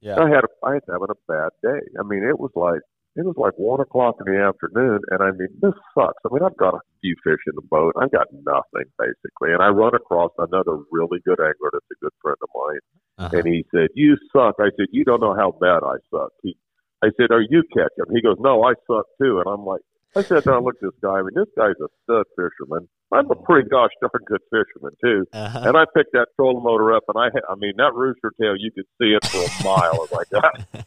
yeah. 0.00 0.18
I 0.18 0.28
had 0.28 0.44
a, 0.44 0.50
I 0.66 0.74
was 0.74 0.82
having 0.88 1.08
a 1.10 1.20
bad 1.28 1.50
day. 1.62 1.80
I 1.98 2.02
mean, 2.02 2.24
it 2.24 2.38
was 2.38 2.50
like 2.54 2.80
it 3.14 3.24
was 3.24 3.36
like 3.38 3.54
one 3.56 3.80
o'clock 3.80 4.16
in 4.26 4.30
the 4.30 4.38
afternoon, 4.42 5.00
and 5.10 5.22
I 5.22 5.30
mean, 5.30 5.48
this 5.62 5.72
sucks. 5.96 6.20
I 6.26 6.28
mean, 6.34 6.42
I've 6.42 6.56
got 6.58 6.74
a 6.74 6.80
few 7.00 7.14
fish 7.24 7.40
in 7.46 7.54
the 7.54 7.62
boat. 7.70 7.94
I've 7.98 8.12
got 8.12 8.26
nothing 8.44 8.90
basically, 8.98 9.54
and 9.56 9.62
I 9.62 9.68
run 9.68 9.94
across 9.94 10.32
another 10.36 10.76
really 10.92 11.20
good 11.24 11.40
angler 11.40 11.70
that's 11.72 11.88
a 11.92 12.04
good 12.04 12.12
friend 12.20 12.36
of 12.42 12.48
mine, 12.54 12.80
Uh-huh. 13.18 13.36
and 13.38 13.46
he 13.46 13.64
said, 13.72 13.88
"You 13.94 14.18
suck." 14.34 14.56
I 14.60 14.68
said, 14.76 14.88
"You 14.92 15.04
don't 15.04 15.20
know 15.22 15.34
how 15.34 15.52
bad 15.58 15.80
I 15.82 15.96
suck." 16.12 16.28
He, 16.42 16.58
I 17.02 17.08
said, 17.16 17.30
"Are 17.30 17.42
you 17.42 17.62
catching?" 17.72 18.14
He 18.14 18.22
goes, 18.22 18.36
"No, 18.40 18.62
I 18.64 18.74
suck 18.86 19.06
too." 19.20 19.42
And 19.44 19.46
I'm 19.46 19.64
like, 19.64 19.82
I 20.16 20.22
sat 20.22 20.44
down 20.44 20.56
and 20.56 20.64
looked 20.64 20.82
at 20.82 20.92
this 20.92 21.00
guy. 21.02 21.18
I 21.18 21.22
mean, 21.22 21.34
this 21.34 21.52
guy's 21.56 21.76
a 21.76 21.88
stud 22.04 22.24
fisherman. 22.36 22.88
I'm 23.12 23.30
a 23.30 23.36
pretty 23.36 23.68
gosh 23.68 23.90
darn 24.00 24.24
good 24.26 24.40
fisherman 24.50 24.92
too. 25.04 25.26
Uh-huh. 25.32 25.62
And 25.66 25.76
I 25.76 25.84
picked 25.94 26.12
that 26.12 26.28
trolling 26.36 26.64
motor 26.64 26.94
up, 26.94 27.04
and 27.08 27.18
I, 27.18 27.28
I 27.50 27.54
mean, 27.56 27.74
that 27.76 27.92
rooster 27.94 28.32
tail, 28.40 28.54
you 28.58 28.70
could 28.72 28.86
see 29.00 29.12
it 29.12 29.24
for 29.26 29.44
a 29.44 29.64
mile. 29.64 29.92
I 29.92 29.96
was 29.96 30.12
like, 30.12 30.28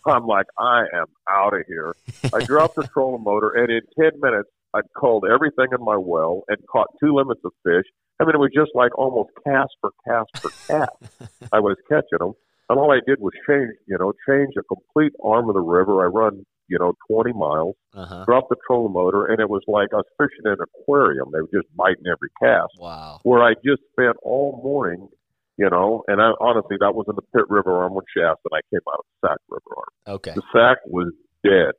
I'm 0.07 0.26
like, 0.26 0.47
I 0.57 0.86
am 0.93 1.05
out 1.30 1.53
of 1.53 1.62
here. 1.68 1.95
I 2.34 2.43
dropped 2.43 2.76
the 2.76 2.88
trolling 2.88 3.24
motor, 3.24 3.51
and 3.51 3.70
in 3.72 3.82
ten 3.99 4.20
minutes, 4.20 4.49
I'd 4.74 4.84
culled 4.99 5.26
everything 5.32 5.68
in 5.78 5.84
my 5.84 5.95
well 5.95 6.43
and 6.47 6.57
caught 6.68 6.88
two 6.99 7.14
limits 7.14 7.41
of 7.45 7.51
fish. 7.64 7.86
I 8.20 8.26
mean, 8.26 8.36
it 8.36 8.39
was 8.39 8.51
just 8.53 8.72
like 8.74 8.97
almost 8.97 9.30
cast 9.45 9.72
for 9.80 9.91
cast 10.07 10.30
for 10.41 10.49
cast. 10.68 11.32
I 11.53 11.60
was 11.60 11.78
catching 11.88 12.20
them, 12.20 12.34
and 12.70 12.80
all 12.80 12.91
I 12.91 12.99
did 13.05 13.20
was 13.20 13.34
change, 13.47 13.72
you 13.88 13.97
know, 13.97 14.13
change 14.28 14.53
a 14.57 14.63
complete 14.63 15.13
arm 15.24 15.49
of 15.49 15.55
the 15.55 15.61
river. 15.61 16.03
I 16.03 16.07
run, 16.07 16.45
you 16.67 16.78
know, 16.80 16.93
20 17.09 17.34
miles, 17.34 17.76
Uh-huh. 17.95 18.24
dropped 18.26 18.49
the 18.49 18.55
trolling 18.67 18.93
motor, 18.93 19.26
and 19.26 19.39
it 19.39 19.49
was 19.49 19.61
like 19.67 19.89
I 19.93 19.97
was 19.97 20.05
fishing 20.17 20.45
in 20.45 20.51
an 20.51 20.57
aquarium. 20.61 21.30
They 21.34 21.41
were 21.41 21.49
just 21.53 21.67
biting 21.76 22.05
every 22.07 22.30
cast 22.41 22.74
Wow. 22.80 23.20
where 23.24 23.41
I 23.43 23.53
just 23.65 23.82
spent 23.91 24.15
all 24.22 24.61
morning, 24.63 25.07
you 25.57 25.70
know, 25.70 26.03
and 26.07 26.22
I 26.22 26.32
honestly 26.39 26.78
that 26.80 26.93
was 26.95 27.05
in 27.09 27.15
the 27.15 27.24
Pit 27.34 27.45
River 27.49 27.74
Arm 27.82 27.95
with 27.95 28.05
Shasta, 28.15 28.39
and 28.51 28.57
I 28.57 28.61
came 28.72 28.86
out 28.93 28.99
of 28.99 29.05
the 29.22 29.28
Sac 29.28 29.38
River 29.49 29.72
Arm. 29.76 30.15
Okay. 30.17 30.34
The 30.36 30.43
Sac 30.53 30.78
was 30.86 31.11
dead, 31.43 31.74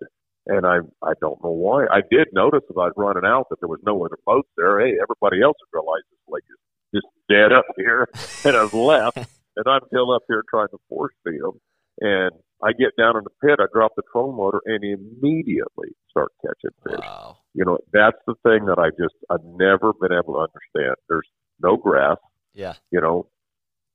and 0.47 0.66
I 0.66 0.78
I 1.03 1.12
don't 1.20 1.43
know 1.45 1.53
why. 1.53 1.86
I 1.86 2.01
did 2.11 2.28
notice 2.32 2.62
as 2.68 2.76
I 2.76 2.91
was 2.91 2.95
running 2.97 3.24
out 3.24 3.47
that 3.51 3.61
there 3.61 3.68
was 3.68 3.80
no 3.84 4.05
other 4.05 4.18
boats 4.26 4.49
there. 4.57 4.80
Hey, 4.80 4.99
everybody 5.01 5.41
else 5.43 5.57
realized 5.72 6.05
this 6.11 6.18
lake 6.28 6.45
is 6.51 6.59
just 7.03 7.07
dead 7.28 7.53
up 7.53 7.64
here, 7.76 8.09
and 8.45 8.57
I've 8.57 8.74
left, 8.74 9.18
and 9.57 9.66
I'm 9.68 9.80
still 9.88 10.12
up 10.12 10.22
here 10.28 10.42
trying 10.48 10.68
to 10.68 10.78
force 10.88 11.14
feed 11.24 11.40
them, 11.42 11.61
and. 12.01 12.30
I 12.62 12.72
get 12.72 12.94
down 12.98 13.16
in 13.16 13.24
the 13.24 13.30
pit, 13.42 13.59
I 13.59 13.64
drop 13.72 13.92
the 13.96 14.03
trolling 14.12 14.36
motor, 14.36 14.61
and 14.66 14.84
immediately 14.84 15.88
start 16.11 16.30
catching 16.42 16.76
fish 16.84 16.98
Wow. 17.01 17.38
you 17.55 17.64
know 17.64 17.78
that's 17.90 18.18
the 18.26 18.34
thing 18.42 18.66
that 18.66 18.78
i 18.78 18.90
just 18.90 19.14
i've 19.30 19.42
never 19.44 19.94
been 19.94 20.12
able 20.12 20.34
to 20.34 20.40
understand 20.40 20.94
there's 21.09 21.26
no 21.62 21.78
grass 21.78 22.18
Yeah. 22.53 22.74
you 22.90 23.01
know 23.01 23.28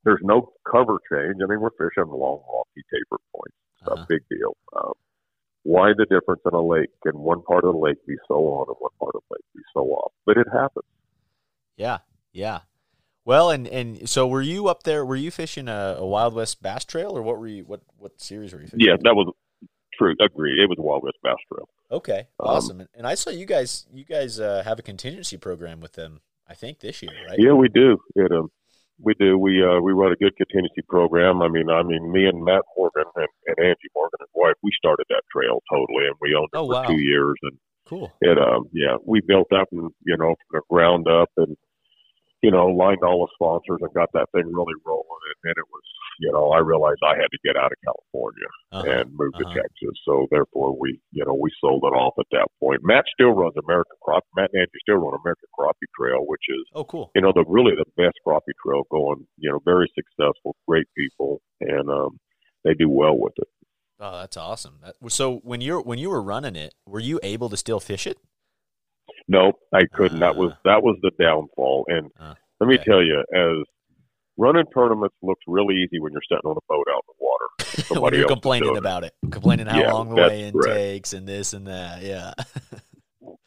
there's 0.04 0.18
no 0.22 0.52
cover 0.68 0.96
change 1.12 1.36
i 1.40 1.46
mean 1.46 1.60
we're 1.60 1.70
fishing 1.78 2.10
along 2.10 2.42
rocky 2.52 2.82
tapered 2.92 3.22
points 3.32 3.56
it's 3.78 3.86
Uh-huh. 3.88 4.02
a 4.02 4.06
big 4.08 4.22
deal 4.28 4.56
um, 4.76 4.94
why 5.62 5.92
the 5.96 6.06
difference 6.06 6.42
in 6.44 6.54
a 6.54 6.60
lake 6.60 6.90
can 7.06 7.16
one 7.20 7.42
part 7.42 7.62
of 7.64 7.72
the 7.74 7.78
lake 7.78 8.04
be 8.04 8.16
so 8.26 8.34
on 8.34 8.64
and 8.66 8.76
one 8.80 8.90
part 8.98 9.14
of 9.14 9.22
the 9.28 9.34
lake 9.36 9.44
be 9.54 9.62
so 9.74 9.82
off 9.82 10.10
but 10.26 10.36
it 10.36 10.48
happens 10.52 10.90
Yeah. 11.76 11.98
Yeah. 12.32 12.60
Well, 13.26 13.50
and 13.50 13.66
and 13.68 14.08
so 14.08 14.26
were 14.26 14.40
you 14.40 14.68
up 14.68 14.84
there? 14.84 15.04
Were 15.04 15.16
you 15.16 15.30
fishing 15.30 15.68
a, 15.68 15.96
a 15.98 16.06
Wild 16.06 16.32
West 16.32 16.62
Bass 16.62 16.84
Trail, 16.86 17.10
or 17.18 17.22
what 17.22 17.38
were 17.38 17.48
you? 17.48 17.64
What 17.64 17.82
what 17.98 18.18
series 18.20 18.54
were 18.54 18.60
you 18.60 18.68
fishing? 18.68 18.80
yeah 18.80 18.96
that 19.02 19.14
was 19.14 19.30
true 19.94 20.14
agreed 20.20 20.58
it 20.60 20.68
was 20.68 20.76
wild 20.78 21.02
west 21.02 21.16
bass 21.22 21.36
trail 21.50 21.68
Okay. 21.90 22.28
Um, 22.40 22.46
Awesome. 22.48 22.80
and, 22.80 22.88
and 22.94 23.06
I 23.06 23.14
saw 23.14 23.30
you 23.30 23.46
guys. 23.46 23.86
You 23.92 24.04
guys 24.04 24.38
uh, 24.40 24.62
have 24.64 24.78
a 24.78 24.82
contingency 24.82 25.36
program 25.38 25.80
with 25.80 25.92
them. 25.94 26.20
I 26.48 26.54
think 26.54 26.78
this 26.80 27.02
year, 27.02 27.12
right? 27.28 27.38
yeah 27.38 27.52
we 27.52 27.68
do 27.68 27.98
it 28.14 28.30
um 28.30 28.48
we 29.00 29.14
do 29.14 29.36
we 29.36 29.60
uh 29.64 29.80
we 29.80 29.92
run 29.92 30.12
a 30.12 30.16
good 30.16 30.34
contingency 30.36 30.82
program 30.88 31.42
i 31.42 31.48
mean 31.48 31.68
i 31.68 31.82
mean 31.82 32.10
me 32.12 32.26
and 32.26 32.42
matt 32.44 32.62
morgan 32.76 33.04
and, 33.16 33.26
and 33.48 33.56
angie 33.58 33.90
morgan 33.96 34.18
his 34.20 34.28
wife 34.32 34.54
we 34.62 34.70
started 34.78 35.04
that 35.10 35.22
trail 35.32 35.60
totally 35.70 36.06
and 36.06 36.14
we 36.20 36.34
owned 36.36 36.48
it 36.52 36.56
Oh, 36.56 36.66
for 36.66 36.72
wow. 36.74 36.86
two 36.86 37.00
years 37.00 37.34
and 37.42 37.58
Cool. 37.84 38.12
it 38.20 38.38
um 38.38 38.70
yeah 38.72 38.96
we 39.04 39.20
built 39.20 39.52
up 39.52 39.66
and 39.72 39.90
you 40.04 40.16
know 40.16 40.34
from 40.38 40.50
the 40.52 40.60
ground 40.70 41.08
up 41.08 41.28
and 41.36 41.56
you 42.42 42.50
know 42.50 42.66
lined 42.66 43.02
all 43.02 43.24
the 43.26 43.32
sponsors 43.34 43.80
and 43.80 43.92
got 43.94 44.10
that 44.12 44.26
thing 44.32 44.44
really 44.52 44.76
rolling 44.84 45.22
and 45.32 45.38
then 45.44 45.54
it 45.56 45.68
was 45.72 45.82
you 46.20 46.30
know 46.32 46.50
i 46.52 46.58
realized 46.58 47.00
i 47.04 47.14
had 47.16 47.28
to 47.32 47.38
get 47.44 47.56
out 47.56 47.72
of 47.72 47.78
california 47.84 48.50
Uh-huh. 48.72 48.84
and 49.00 49.10
move 49.16 49.32
uh-huh. 49.34 49.48
to 49.52 49.60
texas 49.60 49.96
so 50.04 50.26
therefore 50.30 50.76
we 50.78 51.00
you 51.12 51.24
know 51.24 51.34
we 51.34 51.50
sold 51.60 51.82
it 51.84 51.94
off 51.96 52.14
at 52.18 52.26
that 52.32 52.46
point 52.60 52.80
matt 52.84 53.04
still 53.12 53.30
runs 53.32 53.54
american 53.56 53.96
crop 54.02 54.22
matt 54.36 54.50
and 54.52 54.62
angie 54.62 54.80
still 54.84 54.96
run 54.96 55.16
american 55.22 55.48
crappie 55.58 55.88
trail 55.98 56.20
which 56.26 56.44
is 56.48 56.64
Oh, 56.74 56.84
cool. 56.84 57.10
you 57.14 57.22
know 57.22 57.32
the 57.34 57.44
really 57.48 57.72
the 57.76 57.88
best 57.96 58.16
crappie 58.26 58.56
trail 58.64 58.82
going 58.90 59.26
you 59.38 59.50
know 59.50 59.60
very 59.64 59.90
successful 59.96 60.56
great 60.68 60.86
people 60.96 61.40
and 61.60 61.88
um 61.90 62.18
they 62.64 62.74
do 62.74 62.88
well 62.90 63.16
with 63.18 63.34
it 63.38 63.48
Oh, 63.98 64.18
that's 64.20 64.36
awesome. 64.36 64.74
That, 64.84 64.96
so 65.10 65.36
when 65.38 65.62
you're 65.62 65.80
when 65.80 65.98
you 65.98 66.10
were 66.10 66.20
running 66.20 66.54
it, 66.54 66.74
were 66.86 67.00
you 67.00 67.18
able 67.22 67.48
to 67.48 67.56
still 67.56 67.80
fish 67.80 68.06
it? 68.06 68.18
Nope, 69.28 69.56
I 69.74 69.82
couldn't. 69.92 70.20
that 70.20 70.36
was 70.36 70.52
Uh. 70.52 70.56
that 70.64 70.82
was 70.82 70.96
the 71.02 71.10
downfall. 71.20 71.84
And 71.88 72.10
Uh, 72.18 72.34
let 72.60 72.68
me 72.68 72.74
okay. 72.76 72.84
tell 72.84 73.02
you, 73.02 73.22
as 73.34 73.64
running 74.38 74.66
tournaments 74.74 75.16
looks 75.22 75.42
really 75.46 75.74
easy 75.76 75.98
when 75.98 76.12
you're 76.12 76.22
sitting 76.28 76.48
on 76.48 76.56
a 76.56 76.64
boat 76.68 76.86
out 76.90 77.02
in 77.08 77.14
the 77.18 77.24
water. 77.24 77.46
when 77.58 77.84
Somebody 77.96 78.18
you're 78.18 78.28
complaining 78.28 78.76
about 78.76 79.04
it, 79.04 79.12
complaining 79.30 79.66
how 79.66 79.80
Yeah, 79.80 79.92
long 79.92 80.10
the 80.10 80.16
weigh-in 80.16 80.52
correct. 80.52 80.74
takes 80.76 81.12
and 81.12 81.26
this 81.26 81.52
and 81.52 81.66
that. 81.66 82.02
Yeah. 82.02 82.32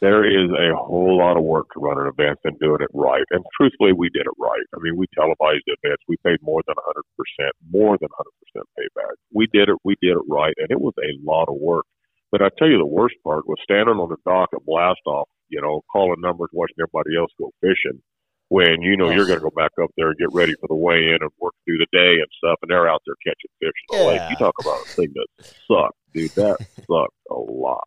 There 0.02 0.24
is 0.24 0.50
a 0.52 0.76
whole 0.76 1.18
lot 1.18 1.36
of 1.36 1.44
work 1.44 1.68
to 1.74 1.80
run 1.80 2.00
an 2.00 2.08
event 2.08 2.40
and 2.46 2.58
doing 2.60 2.80
it 2.82 2.88
right. 2.94 3.24
And 3.32 3.44
truthfully, 3.60 3.92
we 3.92 4.08
did 4.10 4.22
it 4.26 4.32
right. 4.40 4.64
I 4.74 4.80
mean, 4.80 4.96
we 4.96 5.06
televised 5.14 5.64
events. 5.68 6.04
We 6.08 6.16
paid 6.26 6.40
more 6.42 6.62
than 6.68 6.76
100%, 6.76 7.52
more 7.70 7.98
than 8.00 8.08
100% 8.56 8.64
payback. 8.80 9.12
We 9.34 9.48
did 9.52 9.68
it. 9.68 9.76
We 9.84 9.96
did 10.02 10.12
it 10.12 10.24
right, 10.30 10.54
and 10.58 10.68
it 10.72 10.80
was 10.80 10.94
a 11.04 11.12
lot 11.30 11.50
of 11.50 11.56
work. 11.60 11.86
But 12.32 12.42
I 12.42 12.48
tell 12.58 12.70
you, 12.70 12.78
the 12.78 12.86
worst 12.86 13.16
part 13.26 13.46
was 13.48 13.58
standing 13.64 13.96
on 13.96 14.08
the 14.10 14.16
dock 14.26 14.50
at 14.54 14.64
blast 14.66 15.02
off. 15.06 15.28
You 15.50 15.62
know, 15.62 15.82
calling 15.92 16.22
numbers, 16.22 16.50
watching 16.54 16.78
everybody 16.82 17.18
else 17.18 17.32
go 17.38 17.52
fishing. 17.62 18.02
When 18.50 18.82
you 18.82 18.98
know 18.98 19.12
you're 19.12 19.28
going 19.28 19.38
to 19.38 19.44
go 19.44 19.52
back 19.56 19.72
up 19.82 19.92
there 19.96 20.10
and 20.10 20.18
get 20.18 20.30
ready 20.34 20.56
for 20.60 20.68
the 20.68 20.76
weigh 20.76 21.10
in 21.10 21.20
and 21.22 21.30
work 21.40 21.54
through 21.66 21.78
the 21.78 21.88
day 21.94 22.14
and 22.14 22.28
stuff, 22.36 22.58
and 22.64 22.72
they're 22.72 22.90
out 22.90 23.02
there 23.06 23.16
catching 23.24 23.52
fish 23.60 23.72
in 23.92 24.00
the 24.00 24.06
lake. 24.06 24.18
Yeah. 24.18 24.30
You 24.32 24.36
talk 24.38 24.56
about 24.60 24.82
a 24.82 24.90
thing 24.90 25.14
that 25.14 25.46
sucked, 25.68 25.98
dude. 26.14 26.32
That 26.32 26.58
sucked 26.78 27.14
a 27.30 27.36
lot. 27.36 27.84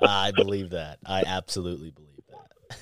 I 0.00 0.32
believe 0.34 0.70
that. 0.70 0.98
I 1.04 1.24
absolutely 1.26 1.90
believe 1.90 2.22
that. 2.30 2.78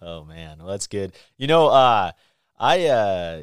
oh 0.00 0.24
man, 0.24 0.58
well 0.58 0.68
that's 0.68 0.86
good. 0.86 1.12
You 1.38 1.48
know, 1.48 1.66
uh, 1.66 2.12
I 2.58 2.86
uh, 2.86 3.42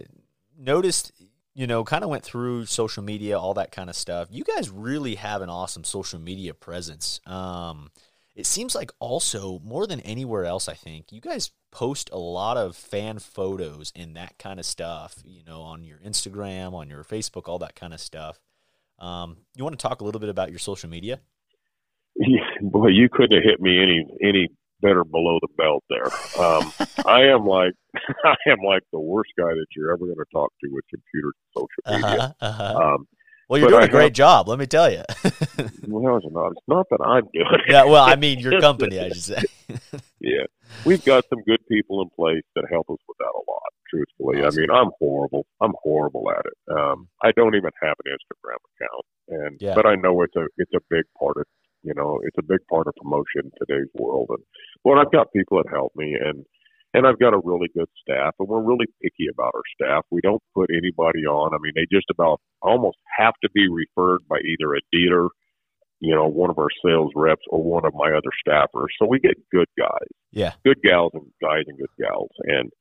noticed. 0.57 1.11
You 1.53 1.67
know, 1.67 1.83
kind 1.83 2.05
of 2.05 2.09
went 2.09 2.23
through 2.23 2.65
social 2.67 3.03
media, 3.03 3.37
all 3.37 3.55
that 3.55 3.73
kind 3.73 3.89
of 3.89 3.95
stuff. 3.97 4.29
You 4.31 4.45
guys 4.45 4.69
really 4.69 5.15
have 5.15 5.41
an 5.41 5.49
awesome 5.49 5.83
social 5.83 6.17
media 6.17 6.53
presence. 6.53 7.19
Um, 7.25 7.91
it 8.35 8.45
seems 8.45 8.75
like 8.75 8.91
also 8.99 9.59
more 9.59 9.85
than 9.85 9.99
anywhere 10.01 10.45
else, 10.45 10.69
I 10.69 10.73
think 10.73 11.11
you 11.11 11.19
guys 11.19 11.51
post 11.71 12.09
a 12.11 12.17
lot 12.17 12.57
of 12.57 12.75
fan 12.75 13.19
photos 13.19 13.91
and 13.95 14.15
that 14.15 14.37
kind 14.37 14.59
of 14.59 14.65
stuff. 14.65 15.15
You 15.25 15.43
know, 15.43 15.61
on 15.61 15.83
your 15.83 15.97
Instagram, 15.99 16.73
on 16.73 16.89
your 16.89 17.03
Facebook, 17.03 17.47
all 17.47 17.59
that 17.59 17.75
kind 17.75 17.93
of 17.93 17.99
stuff. 17.99 18.39
Um, 18.99 19.37
you 19.55 19.63
want 19.63 19.77
to 19.77 19.87
talk 19.87 20.01
a 20.01 20.03
little 20.03 20.21
bit 20.21 20.29
about 20.29 20.49
your 20.49 20.59
social 20.59 20.89
media? 20.89 21.19
Yeah, 22.15 22.39
boy, 22.61 22.87
you 22.87 23.09
couldn't 23.09 23.35
have 23.35 23.43
hit 23.43 23.59
me 23.59 23.81
any 23.81 24.05
any 24.23 24.47
better 24.81 25.03
below 25.03 25.39
the 25.41 25.47
belt 25.57 25.83
there. 25.89 26.07
Um, 26.43 26.73
I 27.05 27.23
am 27.25 27.45
like 27.45 27.73
I 28.23 28.35
am 28.47 28.59
like 28.65 28.83
the 28.91 28.99
worst 28.99 29.31
guy 29.37 29.49
that 29.49 29.67
you're 29.75 29.91
ever 29.91 30.05
going 30.05 30.15
to 30.15 30.25
talk 30.31 30.53
to 30.63 30.69
with 30.71 30.85
computer 30.89 31.33
social 31.55 32.01
media. 32.01 32.35
Uh-huh, 32.39 32.63
uh-huh. 32.63 32.93
Um, 32.93 33.07
Well, 33.51 33.59
you're 33.59 33.67
But 33.69 33.71
doing 33.79 33.83
I 33.83 33.87
a 33.87 33.89
great 33.89 34.03
have- 34.05 34.13
job, 34.13 34.47
let 34.47 34.59
me 34.59 34.65
tell 34.65 34.89
you. 34.89 35.03
well, 35.89 36.15
it's 36.15 36.25
not, 36.31 36.51
it's 36.53 36.67
not 36.69 36.87
that 36.89 37.01
I'm 37.05 37.23
doing 37.33 37.45
it. 37.51 37.61
yeah, 37.67 37.83
well, 37.83 38.05
I 38.05 38.15
mean, 38.15 38.39
your 38.39 38.61
company, 38.67 38.97
I 38.97 39.09
should 39.09 39.17
say. 39.23 39.43
yeah, 40.21 40.45
we've 40.85 41.03
got 41.03 41.25
some 41.29 41.43
good 41.43 41.59
people 41.67 42.01
in 42.01 42.07
place 42.15 42.43
that 42.55 42.63
help 42.71 42.89
us 42.89 42.95
with 43.09 43.17
that 43.19 43.25
a 43.35 43.43
lot. 43.51 43.67
Truthfully, 43.89 44.41
Awesome. 44.41 44.57
I 44.57 44.61
mean, 44.61 44.69
I'm 44.71 44.91
horrible. 44.99 45.45
I'm 45.59 45.73
horrible 45.83 46.31
at 46.31 46.45
it. 46.45 46.73
Um, 46.73 47.09
I 47.21 47.31
don't 47.35 47.55
even 47.55 47.71
have 47.83 47.95
an 48.05 48.13
Instagram 48.15 48.55
account, 48.71 49.05
and 49.27 49.57
Yeah. 49.59 49.75
but 49.75 49.85
I 49.85 49.95
know 49.95 50.21
it's 50.21 50.35
a 50.37 50.47
it's 50.55 50.71
a 50.73 50.79
big 50.89 51.03
part 51.19 51.35
of 51.35 51.43
you 51.83 51.93
know 51.93 52.21
it's 52.23 52.37
a 52.39 52.43
big 52.43 52.59
part 52.69 52.87
of 52.87 52.93
promotion 52.95 53.41
in 53.43 53.51
today's 53.59 53.89
world. 53.95 54.27
And 54.29 54.39
well, 54.85 54.97
I've 54.97 55.11
got 55.11 55.27
people 55.35 55.57
that 55.61 55.69
help 55.69 55.91
me, 55.97 56.15
and 56.15 56.45
and 56.93 57.07
I've 57.07 57.19
got 57.19 57.33
a 57.33 57.41
really 57.43 57.69
good 57.73 57.89
staff, 58.01 58.33
and 58.39 58.47
we're 58.47 58.61
really 58.63 58.87
picky 59.01 59.27
about 59.31 59.53
our 59.55 59.63
staff. 59.75 60.05
We 60.11 60.21
don't 60.21 60.43
put 60.55 60.69
anybody 60.71 61.25
on. 61.25 61.53
I 61.53 61.57
mean, 61.61 61.73
they 61.75 61.85
just 61.91 62.09
about 62.11 62.41
almost 62.61 62.97
have 63.17 63.33
to 63.43 63.49
be 63.53 63.67
referred 63.69 64.19
by 64.29 64.37
either 64.39 64.73
a 64.75 64.81
dealer, 64.91 65.29
you 65.99 66.15
know, 66.15 66.27
one 66.27 66.49
of 66.49 66.57
our 66.59 66.69
sales 66.85 67.11
reps, 67.15 67.43
or 67.49 67.63
one 67.63 67.85
of 67.85 67.93
my 67.93 68.09
other 68.11 68.31
staffers. 68.45 68.87
So 68.99 69.07
we 69.07 69.19
get 69.19 69.35
good 69.51 69.67
guys 69.77 70.09
Yeah. 70.31 70.53
good 70.65 70.81
gals 70.83 71.11
and 71.13 71.25
guys 71.41 71.63
and 71.67 71.77
good 71.77 71.93
gals 71.99 72.31
and 72.43 72.71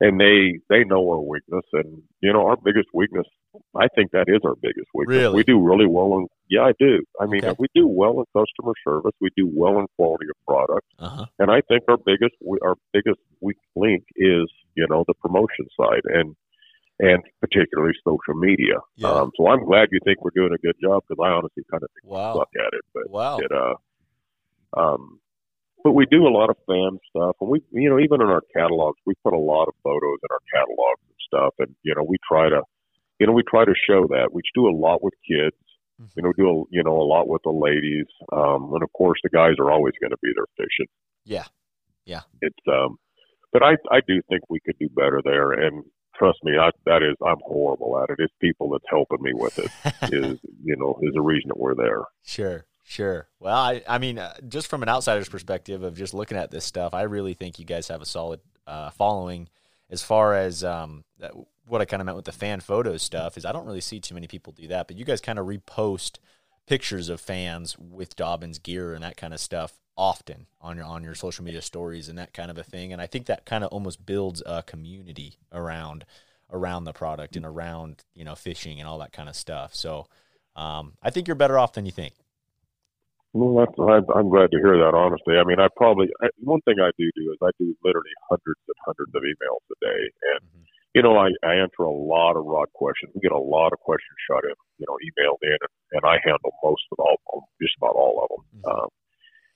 and 0.00 0.20
they 0.20 0.58
they 0.68 0.84
know 0.84 1.08
our 1.10 1.20
weakness 1.20 1.64
and 1.72 2.02
you 2.20 2.32
know 2.32 2.46
our 2.46 2.56
biggest 2.56 2.88
weakness 2.94 3.26
i 3.76 3.86
think 3.94 4.10
that 4.12 4.24
is 4.28 4.40
our 4.44 4.54
biggest 4.56 4.88
weakness 4.94 5.16
Really? 5.18 5.36
we 5.36 5.44
do 5.44 5.58
really 5.60 5.86
well 5.86 6.18
in 6.18 6.26
yeah 6.48 6.62
i 6.62 6.72
do 6.78 7.02
i 7.20 7.26
mean 7.26 7.44
Okay. 7.44 7.56
we 7.58 7.66
do 7.74 7.86
well 7.86 8.18
in 8.20 8.24
customer 8.36 8.72
service 8.86 9.12
we 9.20 9.30
do 9.36 9.48
well 9.52 9.78
in 9.78 9.86
quality 9.96 10.26
of 10.30 10.36
product 10.46 10.86
Uh 10.98 11.08
huh. 11.10 11.26
and 11.38 11.50
i 11.50 11.60
think 11.68 11.82
our 11.88 11.98
biggest 11.98 12.34
our 12.62 12.76
biggest 12.92 13.20
weak 13.40 13.58
link 13.76 14.04
is 14.16 14.46
you 14.74 14.86
know 14.88 15.04
the 15.06 15.14
promotion 15.14 15.66
side 15.78 16.02
and 16.04 16.34
and 17.00 17.22
particularly 17.40 17.94
social 18.04 18.34
media 18.34 18.76
Yeah. 18.96 19.08
um 19.10 19.30
so 19.36 19.48
i'm 19.48 19.64
glad 19.64 19.88
you 19.92 20.00
think 20.04 20.22
we're 20.24 20.36
doing 20.40 20.52
a 20.52 20.58
good 20.66 20.76
job 20.82 21.02
because 21.08 21.20
i 21.24 21.30
honestly 21.30 21.64
kind 21.70 21.82
of 21.82 21.90
think 21.94 22.04
we 22.12 22.18
suck 22.38 22.48
at 22.66 22.72
it 22.72 22.84
but 22.94 23.10
Wow. 23.10 23.38
it 23.38 23.52
uh 23.52 23.74
um 24.80 25.18
but 25.84 25.92
we 25.92 26.06
do 26.06 26.26
a 26.26 26.32
lot 26.38 26.48
of 26.48 26.56
fan 26.66 26.98
stuff 27.10 27.36
and 27.40 27.50
we 27.50 27.60
you 27.72 27.90
know 27.90 27.98
even 27.98 28.20
in 28.22 28.28
our 28.28 28.42
catalogs 28.56 28.98
we 29.06 29.14
put 29.24 29.32
a 29.34 29.38
lot 29.52 29.66
of 29.68 29.74
photos 29.82 30.18
in 30.24 30.30
our 30.30 30.44
catalogs 30.54 31.02
and 31.08 31.18
stuff 31.28 31.54
and 31.58 31.74
you 31.82 31.94
know 31.94 32.02
we 32.04 32.16
try 32.26 32.48
to 32.48 32.62
you 33.18 33.26
know 33.26 33.32
we 33.32 33.42
try 33.48 33.64
to 33.64 33.74
show 33.86 34.06
that 34.08 34.30
we 34.32 34.42
do 34.54 34.68
a 34.68 34.74
lot 34.76 35.02
with 35.02 35.14
kids 35.26 35.56
You 36.16 36.22
know, 36.22 36.32
do 36.36 36.48
a, 36.48 36.64
you 36.70 36.82
know 36.82 36.96
a 37.00 37.06
lot 37.06 37.28
with 37.28 37.42
the 37.44 37.52
ladies, 37.52 38.06
um, 38.32 38.72
and 38.74 38.82
of 38.82 38.92
course 38.92 39.20
the 39.22 39.28
guys 39.30 39.54
are 39.58 39.70
always 39.70 39.94
going 40.00 40.10
to 40.10 40.16
be 40.22 40.32
there 40.34 40.46
fishing. 40.56 40.88
Yeah, 41.24 41.44
yeah. 42.04 42.22
It's 42.40 42.58
um, 42.66 42.96
but 43.52 43.62
I 43.62 43.76
I 43.90 44.00
do 44.06 44.20
think 44.28 44.42
we 44.48 44.60
could 44.64 44.76
do 44.80 44.88
better 44.88 45.20
there, 45.24 45.52
and 45.52 45.84
trust 46.16 46.38
me, 46.42 46.52
I, 46.58 46.70
that 46.86 47.02
is 47.02 47.16
I'm 47.24 47.36
horrible 47.44 48.02
at 48.02 48.10
it. 48.10 48.16
It's 48.18 48.32
people 48.40 48.70
that's 48.70 48.84
helping 48.88 49.22
me 49.22 49.32
with 49.34 49.58
it 49.58 49.70
is 50.12 50.38
you 50.64 50.76
know 50.76 50.98
is 51.02 51.14
the 51.14 51.20
reason 51.22 51.48
that 51.48 51.58
we're 51.58 51.76
there. 51.76 52.02
Sure, 52.24 52.66
sure. 52.84 53.28
Well, 53.38 53.56
I 53.56 53.82
I 53.86 53.98
mean, 53.98 54.18
uh, 54.18 54.34
just 54.48 54.68
from 54.68 54.82
an 54.82 54.88
outsider's 54.88 55.28
perspective 55.28 55.82
of 55.82 55.96
just 55.96 56.14
looking 56.14 56.38
at 56.38 56.50
this 56.50 56.64
stuff, 56.64 56.94
I 56.94 57.02
really 57.02 57.34
think 57.34 57.58
you 57.58 57.64
guys 57.64 57.88
have 57.88 58.02
a 58.02 58.06
solid 58.06 58.40
uh, 58.66 58.90
following. 58.90 59.48
As 59.92 60.02
far 60.02 60.34
as 60.34 60.64
um, 60.64 61.04
what 61.66 61.80
I 61.80 61.84
kind 61.84 62.00
of 62.00 62.06
meant 62.06 62.16
with 62.16 62.24
the 62.24 62.32
fan 62.32 62.60
photos 62.60 63.02
stuff 63.02 63.36
is, 63.36 63.44
I 63.44 63.52
don't 63.52 63.66
really 63.66 63.80
see 63.80 64.00
too 64.00 64.14
many 64.14 64.26
people 64.26 64.52
do 64.52 64.66
that, 64.68 64.88
but 64.88 64.96
you 64.96 65.04
guys 65.04 65.20
kind 65.20 65.38
of 65.38 65.46
repost 65.46 66.18
pictures 66.66 67.08
of 67.08 67.20
fans 67.20 67.76
with 67.78 68.16
Dobyns 68.16 68.60
gear 68.60 68.94
and 68.94 69.04
that 69.04 69.16
kind 69.16 69.34
of 69.34 69.40
stuff 69.40 69.78
often 69.96 70.46
on 70.60 70.76
your 70.78 70.86
on 70.86 71.04
your 71.04 71.14
social 71.14 71.44
media 71.44 71.60
stories 71.60 72.08
and 72.08 72.18
that 72.18 72.32
kind 72.32 72.50
of 72.50 72.58
a 72.58 72.62
thing. 72.64 72.92
And 72.92 73.02
I 73.02 73.06
think 73.06 73.26
that 73.26 73.44
kind 73.44 73.62
of 73.62 73.70
almost 73.70 74.04
builds 74.06 74.42
a 74.46 74.62
community 74.62 75.36
around 75.52 76.04
around 76.50 76.84
the 76.84 76.92
product 76.92 77.36
and 77.36 77.44
around 77.44 78.04
you 78.14 78.24
know 78.24 78.34
fishing 78.34 78.80
and 78.80 78.88
all 78.88 78.98
that 78.98 79.12
kind 79.12 79.28
of 79.28 79.36
stuff. 79.36 79.74
So 79.74 80.06
um, 80.56 80.94
I 81.02 81.10
think 81.10 81.28
you're 81.28 81.34
better 81.34 81.58
off 81.58 81.74
than 81.74 81.86
you 81.86 81.92
think. 81.92 82.14
Well, 83.32 83.64
that's, 83.64 83.72
I'm 84.12 84.28
glad 84.28 84.52
to 84.52 84.60
hear 84.60 84.76
that. 84.76 84.92
Honestly, 84.92 85.40
I 85.40 85.44
mean, 85.48 85.56
I 85.56 85.72
probably 85.72 86.12
I, 86.20 86.28
one 86.44 86.60
thing 86.68 86.76
I 86.84 86.92
do 87.00 87.08
do 87.16 87.32
is 87.32 87.40
I 87.40 87.48
do 87.56 87.72
literally 87.80 88.12
hundreds 88.28 88.60
and 88.68 88.78
hundreds 88.84 89.12
of 89.16 89.24
emails 89.24 89.64
a 89.72 89.78
day, 89.80 90.02
and 90.36 90.40
mm-hmm. 90.44 90.64
you 90.92 91.00
know, 91.00 91.16
I, 91.16 91.32
I 91.40 91.56
answer 91.64 91.88
a 91.88 91.96
lot 91.96 92.36
of 92.36 92.44
rod 92.44 92.68
questions. 92.76 93.16
We 93.16 93.24
get 93.24 93.32
a 93.32 93.40
lot 93.40 93.72
of 93.72 93.80
questions 93.80 94.20
shot 94.28 94.44
in, 94.44 94.52
you 94.76 94.84
know, 94.84 95.00
emailed 95.00 95.40
in, 95.48 95.56
and, 95.56 95.74
and 95.96 96.04
I 96.04 96.20
handle 96.20 96.52
most 96.60 96.84
of 96.92 97.00
all, 97.00 97.48
just 97.56 97.72
about 97.80 97.96
all 97.96 98.20
of 98.20 98.28
them. 98.28 98.44
Mm-hmm. 98.52 98.68
Um, 98.68 98.88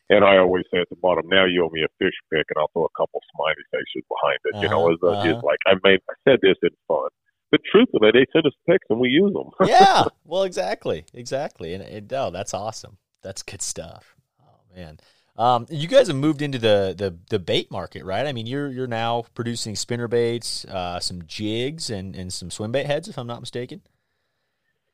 and 0.08 0.24
I 0.24 0.38
always 0.38 0.64
say 0.72 0.80
at 0.80 0.88
the 0.88 0.96
bottom, 0.96 1.28
now 1.28 1.44
you 1.44 1.64
owe 1.64 1.68
me 1.68 1.82
a 1.82 1.92
fish 1.98 2.14
pick, 2.32 2.46
and 2.48 2.56
I'll 2.56 2.70
throw 2.72 2.88
a 2.88 2.96
couple 2.96 3.20
smiley 3.34 3.66
faces 3.76 4.08
behind 4.08 4.38
it. 4.44 4.54
Uh-huh, 4.54 4.62
you 4.62 4.68
know, 4.70 4.88
uh-huh, 4.88 5.28
as 5.28 5.36
uh-huh. 5.36 5.42
like 5.44 5.60
I 5.66 5.74
made, 5.82 6.00
I 6.08 6.14
said 6.24 6.38
this 6.42 6.56
in 6.62 6.70
fun. 6.86 7.12
But 7.50 7.60
truthfully, 7.70 8.10
they 8.12 8.26
send 8.32 8.46
us 8.46 8.56
pics 8.68 8.86
and 8.88 9.00
we 9.00 9.08
use 9.08 9.32
them. 9.32 9.50
yeah, 9.68 10.04
well, 10.24 10.44
exactly, 10.44 11.04
exactly, 11.12 11.74
and 11.74 11.82
it, 11.82 12.12
oh, 12.12 12.30
that's 12.30 12.54
awesome. 12.54 12.98
That's 13.26 13.42
good 13.42 13.60
stuff. 13.60 14.14
Oh 14.40 14.76
man, 14.76 15.00
um, 15.36 15.66
you 15.68 15.88
guys 15.88 16.06
have 16.06 16.14
moved 16.14 16.42
into 16.42 16.58
the, 16.58 16.94
the 16.96 17.18
the 17.28 17.40
bait 17.40 17.72
market, 17.72 18.04
right? 18.04 18.24
I 18.24 18.32
mean, 18.32 18.46
you're 18.46 18.68
you're 18.68 18.86
now 18.86 19.24
producing 19.34 19.74
spinner 19.74 20.06
baits, 20.06 20.64
uh, 20.66 21.00
some 21.00 21.22
jigs, 21.26 21.90
and 21.90 22.14
and 22.14 22.32
some 22.32 22.52
swim 22.52 22.70
bait 22.70 22.86
heads, 22.86 23.08
if 23.08 23.18
I'm 23.18 23.26
not 23.26 23.40
mistaken. 23.40 23.82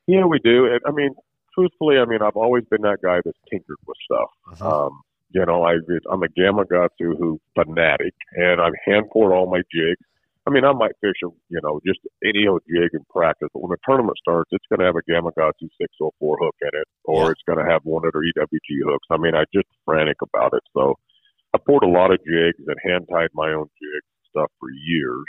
Yeah, 0.07 0.25
we 0.25 0.39
do. 0.39 0.67
I 0.83 0.91
mean, 0.91 1.13
truthfully, 1.53 1.99
I 1.99 2.05
mean, 2.05 2.23
I've 2.23 2.35
always 2.35 2.63
been 2.65 2.81
that 2.81 3.03
guy 3.03 3.21
that's 3.23 3.37
tinkered 3.51 3.77
with 3.85 3.97
stuff. 4.03 4.29
Mm-hmm. 4.47 4.63
Um, 4.63 5.01
you 5.29 5.45
know, 5.45 5.63
I, 5.63 5.73
I'm 6.11 6.23
a 6.23 6.27
Gamakatsu 6.27 7.17
who 7.17 7.39
fanatic, 7.53 8.15
and 8.31 8.59
I've 8.59 8.73
hand 8.83 9.11
poured 9.11 9.31
all 9.31 9.45
my 9.49 9.61
jigs. 9.71 10.01
I 10.45 10.51
mean, 10.51 10.65
I 10.65 10.73
might 10.73 10.91
fish 10.99 11.23
a, 11.23 11.31
you 11.47 11.61
know, 11.63 11.79
just 11.87 11.99
any 12.23 12.47
old 12.47 12.61
jig 12.67 12.91
in 12.91 13.03
practice, 13.09 13.47
but 13.53 13.63
when 13.63 13.71
the 13.71 13.79
tournament 13.87 14.17
starts, 14.19 14.51
it's 14.51 14.67
going 14.67 14.79
to 14.79 14.85
have 14.85 14.99
a 14.99 15.05
Gamakatsu 15.07 15.71
604 15.79 16.37
hook 16.41 16.55
in 16.61 16.73
it, 16.75 16.87
or 17.05 17.25
yeah. 17.25 17.31
it's 17.31 17.47
going 17.47 17.63
to 17.63 17.71
have 17.71 17.81
one 17.83 18.03
of 18.05 18.11
their 18.11 18.27
EWG 18.27 18.83
hooks. 18.83 19.07
I 19.09 19.17
mean, 19.17 19.35
I 19.35 19.47
just 19.55 19.67
frantic 19.85 20.19
about 20.21 20.51
it. 20.51 20.63
So 20.75 20.95
I 21.55 21.59
poured 21.63 21.83
a 21.83 21.87
lot 21.87 22.11
of 22.11 22.19
jigs 22.27 22.59
and 22.59 22.75
hand 22.83 23.07
tied 23.07 23.31
my 23.33 23.55
own 23.55 23.71
jigs 23.79 24.09
and 24.11 24.27
stuff 24.35 24.51
for 24.59 24.67
years. 24.69 25.23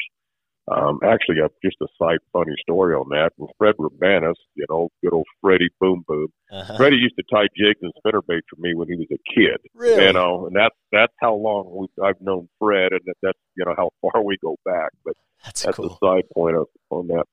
Um, 0.66 0.98
actually, 1.04 1.36
uh, 1.44 1.48
just 1.62 1.76
a 1.82 1.86
side 2.00 2.20
funny 2.32 2.54
story 2.62 2.94
on 2.94 3.08
that. 3.10 3.32
With 3.36 3.50
Fred 3.58 3.74
Roumbanis, 3.78 4.34
you 4.54 4.64
know, 4.70 4.88
good 5.02 5.12
old 5.12 5.26
Freddie 5.42 5.68
Boom 5.78 6.04
Boom. 6.08 6.28
Uh-huh. 6.50 6.76
Freddie 6.76 6.96
used 6.96 7.16
to 7.18 7.24
tie 7.30 7.48
jigs 7.54 7.80
and 7.82 7.92
spinnerbait 8.00 8.40
for 8.48 8.56
me 8.58 8.74
when 8.74 8.88
he 8.88 8.94
was 8.96 9.08
a 9.12 9.20
kid. 9.34 9.60
Really? 9.74 10.06
You 10.06 10.12
know, 10.14 10.46
and 10.46 10.56
that's 10.56 10.74
that's 10.90 11.12
how 11.20 11.34
long 11.34 11.68
we, 11.70 12.02
I've 12.02 12.20
known 12.20 12.48
Fred, 12.58 12.92
and 12.92 13.00
that, 13.04 13.14
that's 13.22 13.38
you 13.56 13.64
know 13.66 13.74
how 13.76 13.90
far 14.00 14.24
we 14.24 14.38
go 14.42 14.56
back. 14.64 14.90
But 15.04 15.14
that's, 15.44 15.62
that's 15.64 15.76
cool. 15.76 15.98
a 16.00 16.06
side 16.06 16.24
point 16.32 16.56
of, 16.56 16.66
on 16.88 17.08
that. 17.08 17.24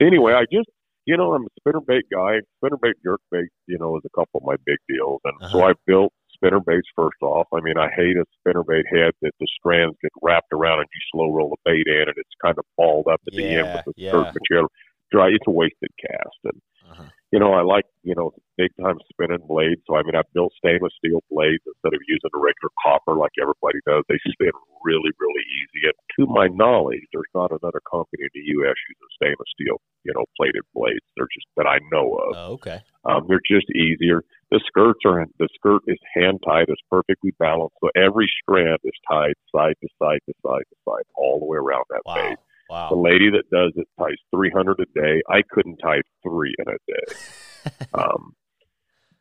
Anyway, 0.00 0.32
I 0.32 0.44
just 0.50 0.70
you 1.04 1.18
know 1.18 1.34
I'm 1.34 1.44
a 1.44 1.60
spinnerbait 1.60 2.08
guy. 2.10 2.40
Spinnerbait 2.64 2.94
jerkbait, 3.06 3.48
you 3.66 3.78
know, 3.78 3.98
is 3.98 4.02
a 4.06 4.18
couple 4.18 4.40
of 4.40 4.44
my 4.44 4.56
big 4.64 4.78
deals, 4.88 5.20
and 5.24 5.34
uh-huh. 5.42 5.52
so 5.52 5.62
I 5.62 5.72
built 5.86 6.12
spinner 6.38 6.60
baits 6.60 6.88
first 6.94 7.18
off. 7.22 7.46
I 7.52 7.60
mean, 7.60 7.76
I 7.76 7.88
hate 7.94 8.16
a 8.16 8.24
spinner 8.40 8.62
bait 8.62 8.86
head 8.90 9.12
that 9.22 9.32
the 9.40 9.46
strands 9.58 9.96
get 10.02 10.12
wrapped 10.22 10.52
around 10.52 10.80
and 10.80 10.88
you 10.88 11.02
slow 11.12 11.30
roll 11.34 11.50
the 11.50 11.62
bait 11.64 11.86
in 11.86 12.08
and 12.08 12.16
it's 12.16 12.42
kind 12.42 12.56
of 12.58 12.64
balled 12.76 13.06
up 13.10 13.20
at 13.26 13.34
yeah, 13.34 13.40
the 13.40 13.48
end 13.54 13.66
with 13.74 13.84
the 13.86 14.02
yeah. 14.02 14.10
skirt 14.10 14.34
material. 14.34 14.68
Dry, 15.10 15.28
it's 15.28 15.46
a 15.46 15.50
wasted 15.50 15.90
cast. 15.98 16.40
And, 16.44 16.60
uh-huh. 16.90 17.08
you 17.32 17.38
know, 17.40 17.52
I 17.52 17.62
like, 17.62 17.86
you 18.02 18.14
know, 18.14 18.32
big 18.56 18.70
time 18.80 19.00
spinning 19.08 19.44
blades. 19.48 19.80
So, 19.88 19.96
I 19.96 20.02
mean, 20.02 20.14
I've 20.14 20.30
built 20.34 20.52
stainless 20.60 20.92
steel 21.00 21.24
blades 21.30 21.64
instead 21.64 21.96
of 21.96 22.00
using 22.06 22.32
a 22.32 22.38
regular 22.38 22.72
copper 22.84 23.16
like 23.16 23.32
everybody 23.40 23.80
does. 23.88 24.04
They 24.08 24.20
spin 24.28 24.52
really, 24.84 25.10
really 25.16 25.44
easy. 25.48 25.88
And 25.88 25.96
to 26.18 26.22
my 26.28 26.48
knowledge, 26.52 27.04
there's 27.12 27.32
not 27.34 27.56
another 27.56 27.80
company 27.88 28.28
in 28.28 28.32
the 28.36 28.46
U.S. 28.60 28.76
using 28.76 29.10
stainless 29.16 29.50
steel, 29.56 29.80
you 30.04 30.12
know, 30.12 30.28
plated 30.36 30.64
blades. 30.76 31.04
They're 31.16 31.32
just 31.32 31.48
that 31.56 31.66
I 31.66 31.80
know 31.88 32.20
of. 32.20 32.30
Oh, 32.36 32.52
okay. 32.60 32.84
Um, 33.08 33.24
they're 33.28 33.44
just 33.48 33.68
easier. 33.72 34.22
The 34.50 34.60
skirts 34.66 35.00
are 35.04 35.20
in, 35.20 35.28
the 35.38 35.48
skirt 35.54 35.82
is 35.86 35.98
hand 36.14 36.40
tied. 36.46 36.66
It's 36.68 36.80
perfectly 36.90 37.32
balanced, 37.38 37.76
so 37.82 37.90
every 37.94 38.30
strand 38.42 38.78
is 38.82 38.94
tied 39.10 39.34
side 39.54 39.74
to 39.82 39.88
side 40.00 40.20
to 40.26 40.34
side 40.44 40.64
to 40.70 40.76
side 40.88 41.04
all 41.16 41.38
the 41.38 41.44
way 41.44 41.58
around 41.58 41.84
that 41.90 42.02
wow. 42.06 42.14
bait. 42.14 42.38
Wow. 42.70 42.88
The 42.90 42.96
lady 42.96 43.30
that 43.30 43.48
does 43.50 43.72
it 43.76 43.88
ties 43.98 44.16
300 44.34 44.80
a 44.80 44.84
day. 44.98 45.22
I 45.28 45.42
couldn't 45.50 45.78
tie 45.78 46.00
three 46.22 46.54
in 46.58 46.66
a 46.68 46.78
day. 46.86 47.86
um, 47.94 48.34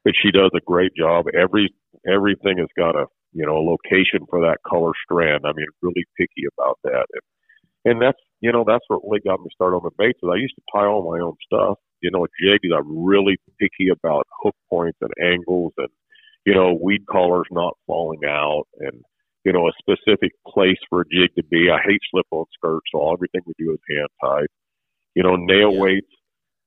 but 0.08 0.14
she 0.22 0.32
does 0.32 0.52
a 0.56 0.64
great 0.66 0.96
job. 0.96 1.26
Every 1.36 1.74
everything 2.08 2.60
has 2.60 2.72
got 2.78 2.96
a 2.96 3.08
you 3.34 3.46
know 3.46 3.58
a 3.58 3.68
location 3.68 4.26
for 4.30 4.40
that 4.42 4.64
color 4.66 4.92
strand. 5.04 5.44
I 5.46 5.52
mean, 5.52 5.68
really 5.82 6.06
picky 6.18 6.48
about 6.58 6.80
that, 6.86 7.06
and 7.12 7.92
and 7.92 8.02
that's 8.02 8.20
you 8.40 8.52
know 8.52 8.64
that's 8.66 8.86
what 8.88 9.04
really 9.04 9.20
got 9.20 9.42
me 9.42 9.50
started 9.54 9.76
on 9.76 9.84
the 9.84 9.92
baits. 9.98 10.20
Is 10.24 10.30
I 10.32 10.40
used 10.40 10.56
to 10.56 10.62
tie 10.72 10.86
all 10.86 11.12
my 11.12 11.20
own 11.20 11.36
stuff, 11.44 11.78
you 12.02 12.12
know, 12.12 12.28
jigs. 12.42 12.74
I'm 12.76 13.06
really 13.06 13.38
picky 13.60 13.90
about 13.90 14.28
hook 14.44 14.56
points 14.70 14.98
and 15.02 15.12
angles 15.22 15.74
and, 15.78 15.90
you 16.46 16.54
know, 16.54 16.78
weed 16.82 17.06
collars 17.10 17.48
not 17.52 17.78
falling 17.86 18.22
out 18.28 18.66
and, 18.80 19.02
you 19.44 19.54
know, 19.54 19.68
a 19.68 19.72
specific 19.80 20.32
place 20.48 20.78
for 20.90 21.02
a 21.02 21.06
jig 21.12 21.34
to 21.36 21.44
be. 21.44 21.70
I 21.70 21.80
hate 21.86 22.02
slip 22.12 22.26
on 22.32 22.46
skirts, 22.54 22.86
so 22.92 23.12
everything 23.12 23.42
we 23.46 23.54
do 23.58 23.72
is 23.72 23.80
hand 23.90 24.10
tied. 24.22 24.48
You 25.16 25.24
know, 25.24 25.36
nail 25.36 25.74
yeah. 25.74 25.80
weights, 25.80 26.12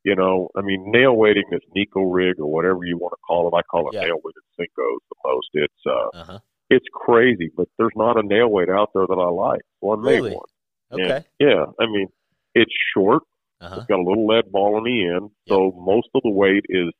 you 0.04 0.16
know, 0.16 0.48
I 0.56 0.62
mean, 0.62 0.90
nail 0.90 1.14
weighting 1.14 1.44
this 1.50 1.60
Neko 1.76 2.12
rig 2.12 2.40
or 2.40 2.46
whatever 2.46 2.80
you 2.84 2.96
want 2.96 3.12
to 3.12 3.20
call 3.26 3.48
it. 3.48 3.56
I 3.56 3.62
call 3.62 3.88
it 3.90 3.94
yeah. 3.94 4.06
nail 4.06 4.20
weighted 4.24 4.42
Senkos 4.58 4.98
the 5.10 5.16
most. 5.24 5.48
It's, 5.52 5.86
uh, 5.86 6.18
uh-huh. 6.18 6.38
it's 6.70 6.86
crazy, 6.92 7.50
but 7.56 7.68
there's 7.78 7.92
not 7.96 8.18
a 8.18 8.26
nail 8.26 8.48
weight 8.48 8.70
out 8.70 8.90
there 8.94 9.06
that 9.06 9.12
I 9.12 9.28
like. 9.28 9.62
Well, 9.80 9.98
I 9.98 10.02
really? 10.02 10.30
made 10.30 10.36
one. 10.36 11.00
Okay. 11.00 11.16
And, 11.16 11.24
yeah. 11.38 11.64
I 11.78 11.86
mean, 11.86 12.08
it's 12.54 12.72
short. 12.94 13.22
Uh-huh. 13.60 13.76
It's 13.76 13.86
got 13.86 13.98
a 13.98 14.02
little 14.02 14.26
lead 14.26 14.50
ball 14.50 14.76
on 14.76 14.84
the 14.84 15.06
end, 15.06 15.30
so 15.48 15.72
most 15.76 16.08
of 16.14 16.22
the 16.22 16.30
weight 16.30 16.64
is, 16.68 16.92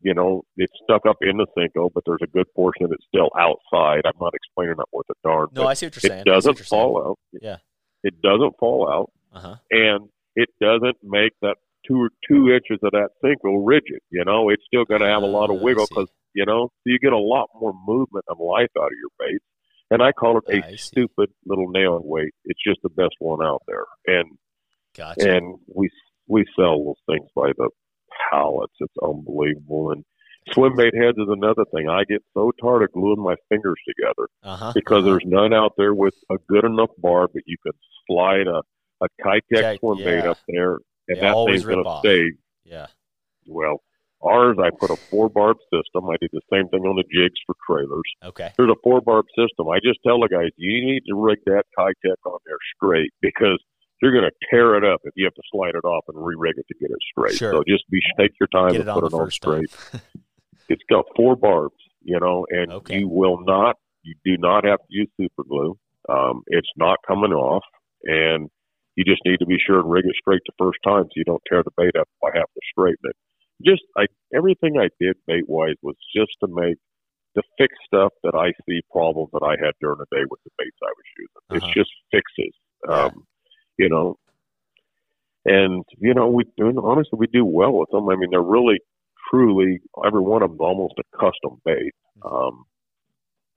you 0.00 0.14
know, 0.14 0.42
it's 0.56 0.72
stuck 0.84 1.04
up 1.06 1.16
in 1.20 1.36
the 1.36 1.46
Senko, 1.58 1.90
but 1.92 2.04
there's 2.06 2.20
a 2.22 2.28
good 2.28 2.46
portion 2.54 2.86
that's 2.90 3.04
still 3.08 3.30
outside. 3.38 4.02
I'm 4.04 4.20
not 4.20 4.34
explaining 4.34 4.76
that 4.76 4.86
worth 4.92 5.06
a 5.10 5.14
darn. 5.24 5.48
No, 5.52 5.66
I 5.66 5.74
see 5.74 5.86
what 5.86 5.96
you're 5.96 6.08
saying. 6.10 6.20
It 6.20 6.30
doesn't 6.30 6.58
fall 6.60 7.02
out. 7.04 7.18
Yeah. 7.42 7.56
It 8.04 8.22
doesn't 8.22 8.56
fall 8.60 8.88
out, 8.88 9.10
uh-huh. 9.34 9.56
and 9.70 10.08
it 10.36 10.48
doesn't 10.60 10.96
make 11.02 11.32
that 11.42 11.56
two 11.88 12.00
or 12.02 12.10
two 12.28 12.50
inches 12.50 12.78
of 12.82 12.92
that 12.92 13.08
Senko 13.24 13.62
rigid. 13.64 14.00
You 14.10 14.24
know, 14.24 14.48
it's 14.50 14.62
still 14.66 14.84
going 14.84 15.00
to 15.00 15.08
have 15.08 15.22
a 15.22 15.26
lot 15.26 15.50
of 15.50 15.56
Ah, 15.56 15.64
wiggle 15.64 15.86
because 15.88 16.08
you 16.36 16.44
know, 16.44 16.70
you 16.84 16.98
get 16.98 17.12
a 17.12 17.18
lot 17.18 17.48
more 17.58 17.72
movement 17.86 18.24
and 18.28 18.38
life 18.38 18.68
out 18.78 18.86
of 18.86 18.98
your 19.00 19.10
bait. 19.18 19.40
And 19.90 20.02
I 20.02 20.12
call 20.12 20.38
it 20.38 20.64
a 20.64 20.76
stupid 20.76 21.30
little 21.46 21.70
nail 21.70 21.98
weight. 22.04 22.34
It's 22.44 22.60
just 22.62 22.80
the 22.82 22.90
best 22.90 23.14
one 23.20 23.44
out 23.44 23.62
there, 23.66 23.84
and 24.06 24.36
Gotcha. 24.96 25.36
and 25.36 25.58
we 25.74 25.88
we 26.28 26.44
sell 26.58 26.84
those 26.84 27.16
things 27.16 27.28
by 27.34 27.52
the 27.56 27.70
pallets. 28.30 28.74
It's 28.80 28.94
unbelievable. 29.02 29.92
And 29.92 30.04
swim 30.52 30.76
bait 30.76 30.94
heads 30.94 31.18
is 31.18 31.28
another 31.28 31.64
thing. 31.74 31.88
I 31.88 32.04
get 32.04 32.22
so 32.34 32.52
tired 32.60 32.82
of 32.82 32.92
gluing 32.92 33.22
my 33.22 33.36
fingers 33.48 33.80
together 33.86 34.28
uh-huh. 34.42 34.72
because 34.74 35.04
uh-huh. 35.04 35.10
there's 35.10 35.24
none 35.24 35.52
out 35.52 35.72
there 35.76 35.94
with 35.94 36.14
a 36.30 36.36
good 36.48 36.64
enough 36.64 36.90
barb 36.98 37.30
that 37.34 37.42
you 37.46 37.56
can 37.62 37.72
slide 38.06 38.46
a 38.46 38.62
a 39.02 39.08
Keitech 39.22 39.78
swim 39.80 39.98
bait 39.98 40.24
yeah. 40.24 40.30
up 40.30 40.38
there, 40.48 40.74
and 41.08 41.18
They 41.18 41.20
that 41.20 41.34
thing's 41.46 41.64
going 41.64 41.84
to 41.84 41.98
stay. 41.98 42.32
Yeah. 42.64 42.86
Well, 43.46 43.82
ours 44.22 44.56
I 44.60 44.70
put 44.70 44.90
a 44.90 44.96
four 44.96 45.28
barb 45.28 45.58
system. 45.72 46.08
I 46.08 46.16
did 46.20 46.30
the 46.32 46.40
same 46.52 46.68
thing 46.68 46.80
on 46.80 46.96
the 46.96 47.04
jigs 47.04 47.38
for 47.46 47.54
trailers. 47.68 48.02
Okay. 48.24 48.52
There's 48.56 48.70
a 48.70 48.80
four 48.82 49.00
barb 49.00 49.26
system. 49.36 49.68
I 49.68 49.78
just 49.84 50.00
tell 50.06 50.20
the 50.20 50.28
guys, 50.28 50.50
you 50.56 50.84
need 50.84 51.02
to 51.08 51.14
rig 51.14 51.38
that 51.46 51.64
Keitech 51.78 52.16
on 52.24 52.38
there 52.46 52.58
straight 52.76 53.12
because 53.20 53.62
you're 54.02 54.12
going 54.12 54.24
to 54.28 54.46
tear 54.50 54.76
it 54.76 54.84
up 54.84 55.00
if 55.04 55.12
you 55.16 55.24
have 55.24 55.34
to 55.34 55.42
slide 55.50 55.74
it 55.74 55.84
off 55.86 56.04
and 56.08 56.24
re-rig 56.24 56.54
it 56.56 56.66
to 56.68 56.74
get 56.78 56.90
it 56.90 56.98
straight. 57.10 57.36
Sure. 57.36 57.52
So 57.52 57.64
just 57.66 57.84
be 57.90 58.00
take 58.18 58.32
your 58.40 58.48
time 58.48 58.72
Get 58.72 58.82
and 58.82 58.90
put 58.90 59.04
it 59.04 59.14
on 59.14 59.30
straight. 59.30 59.70
It's 60.68 60.82
got 60.90 61.04
four 61.14 61.36
barbs, 61.36 61.76
you 62.02 62.18
know, 62.18 62.44
and 62.50 62.72
Okay. 62.72 62.98
you 62.98 63.08
will 63.08 63.38
not, 63.44 63.76
you 64.02 64.14
do 64.24 64.36
not 64.36 64.64
have 64.64 64.80
to 64.80 64.86
use 64.88 65.08
super 65.16 65.44
glue. 65.44 65.78
Um, 66.08 66.42
it's 66.48 66.70
not 66.76 66.98
coming 67.06 67.32
off, 67.32 67.62
and 68.02 68.50
you 68.96 69.04
just 69.04 69.22
need 69.24 69.38
to 69.38 69.46
be 69.46 69.58
sure 69.64 69.78
and 69.78 69.88
rig 69.88 70.04
it 70.06 70.14
straight 70.20 70.40
the 70.46 70.52
first 70.58 70.78
time 70.84 71.04
so 71.04 71.10
you 71.14 71.24
don't 71.24 71.42
tear 71.48 71.62
the 71.62 71.70
bait 71.76 71.94
up 71.96 72.08
by 72.20 72.30
having 72.34 72.50
to 72.54 72.60
straighten 72.72 73.04
it. 73.04 73.16
just 73.64 73.82
I 73.96 74.06
everything 74.34 74.76
I 74.78 74.88
did 75.00 75.16
bait 75.26 75.44
wise 75.48 75.76
was 75.82 75.94
just 76.14 76.32
to 76.40 76.48
make 76.50 76.78
to 77.36 77.42
fix 77.58 77.74
stuff 77.86 78.12
that 78.24 78.34
I 78.34 78.50
see 78.66 78.80
problems 78.90 79.30
that 79.34 79.42
I 79.44 79.54
had 79.64 79.74
during 79.80 79.98
the 79.98 80.06
day 80.10 80.24
with 80.28 80.40
the 80.44 80.50
baits 80.58 80.78
I 80.82 80.90
was 80.96 81.08
using. 81.18 81.42
Uh-huh. 81.50 81.56
It's 81.58 81.74
just 81.78 81.90
fixes, 82.10 82.54
um, 82.88 83.24
you 83.78 83.88
know. 83.88 84.18
And 85.44 85.84
you 85.98 86.12
know, 86.14 86.28
we 86.28 86.44
do 86.56 86.72
honestly 86.82 87.18
we 87.18 87.28
do 87.28 87.44
well 87.44 87.72
with 87.72 87.90
them. 87.90 88.08
I 88.08 88.16
mean, 88.16 88.30
they're 88.30 88.42
really, 88.42 88.80
truly 89.30 89.80
every 90.04 90.20
one 90.20 90.42
of 90.42 90.50
them 90.50 90.60
almost 90.60 90.94
a 90.98 91.16
custom 91.16 91.60
bait. 91.64 91.94
Um, 92.22 92.64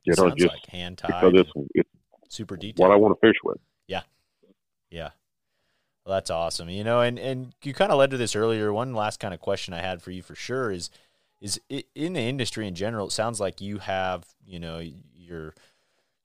you 0.03 0.13
know, 0.17 0.29
Sounds 0.29 0.35
just 0.35 0.53
like 0.53 0.65
hand 0.67 1.01
because 1.05 1.33
tied, 1.33 1.35
it's 1.35 1.51
it's 1.73 1.89
super 2.29 2.55
detailed. 2.57 2.89
what. 2.89 2.93
I 2.93 2.97
want 2.97 3.19
to 3.19 3.27
fish 3.27 3.37
with. 3.43 3.57
Yeah. 3.87 4.01
Yeah. 4.91 5.09
Well, 6.05 6.15
that's 6.15 6.29
awesome. 6.29 6.69
You 6.69 6.83
know, 6.83 7.01
and 7.01 7.19
and 7.19 7.53
you 7.63 7.73
kind 7.73 7.91
of 7.91 7.97
led 7.97 8.11
to 8.11 8.17
this 8.17 8.35
earlier. 8.35 8.71
One 8.71 8.93
last 8.93 9.19
kind 9.19 9.33
of 9.33 9.39
question 9.39 9.73
I 9.73 9.81
had 9.81 10.01
for 10.01 10.11
you 10.11 10.21
for 10.21 10.35
sure 10.35 10.71
is 10.71 10.89
is 11.41 11.59
in 11.95 12.13
the 12.13 12.21
industry 12.21 12.67
in 12.67 12.75
general. 12.75 13.07
It 13.07 13.11
sounds 13.11 13.39
like 13.39 13.61
you 13.61 13.79
have 13.79 14.25
you 14.45 14.59
know 14.59 14.81
your 15.13 15.53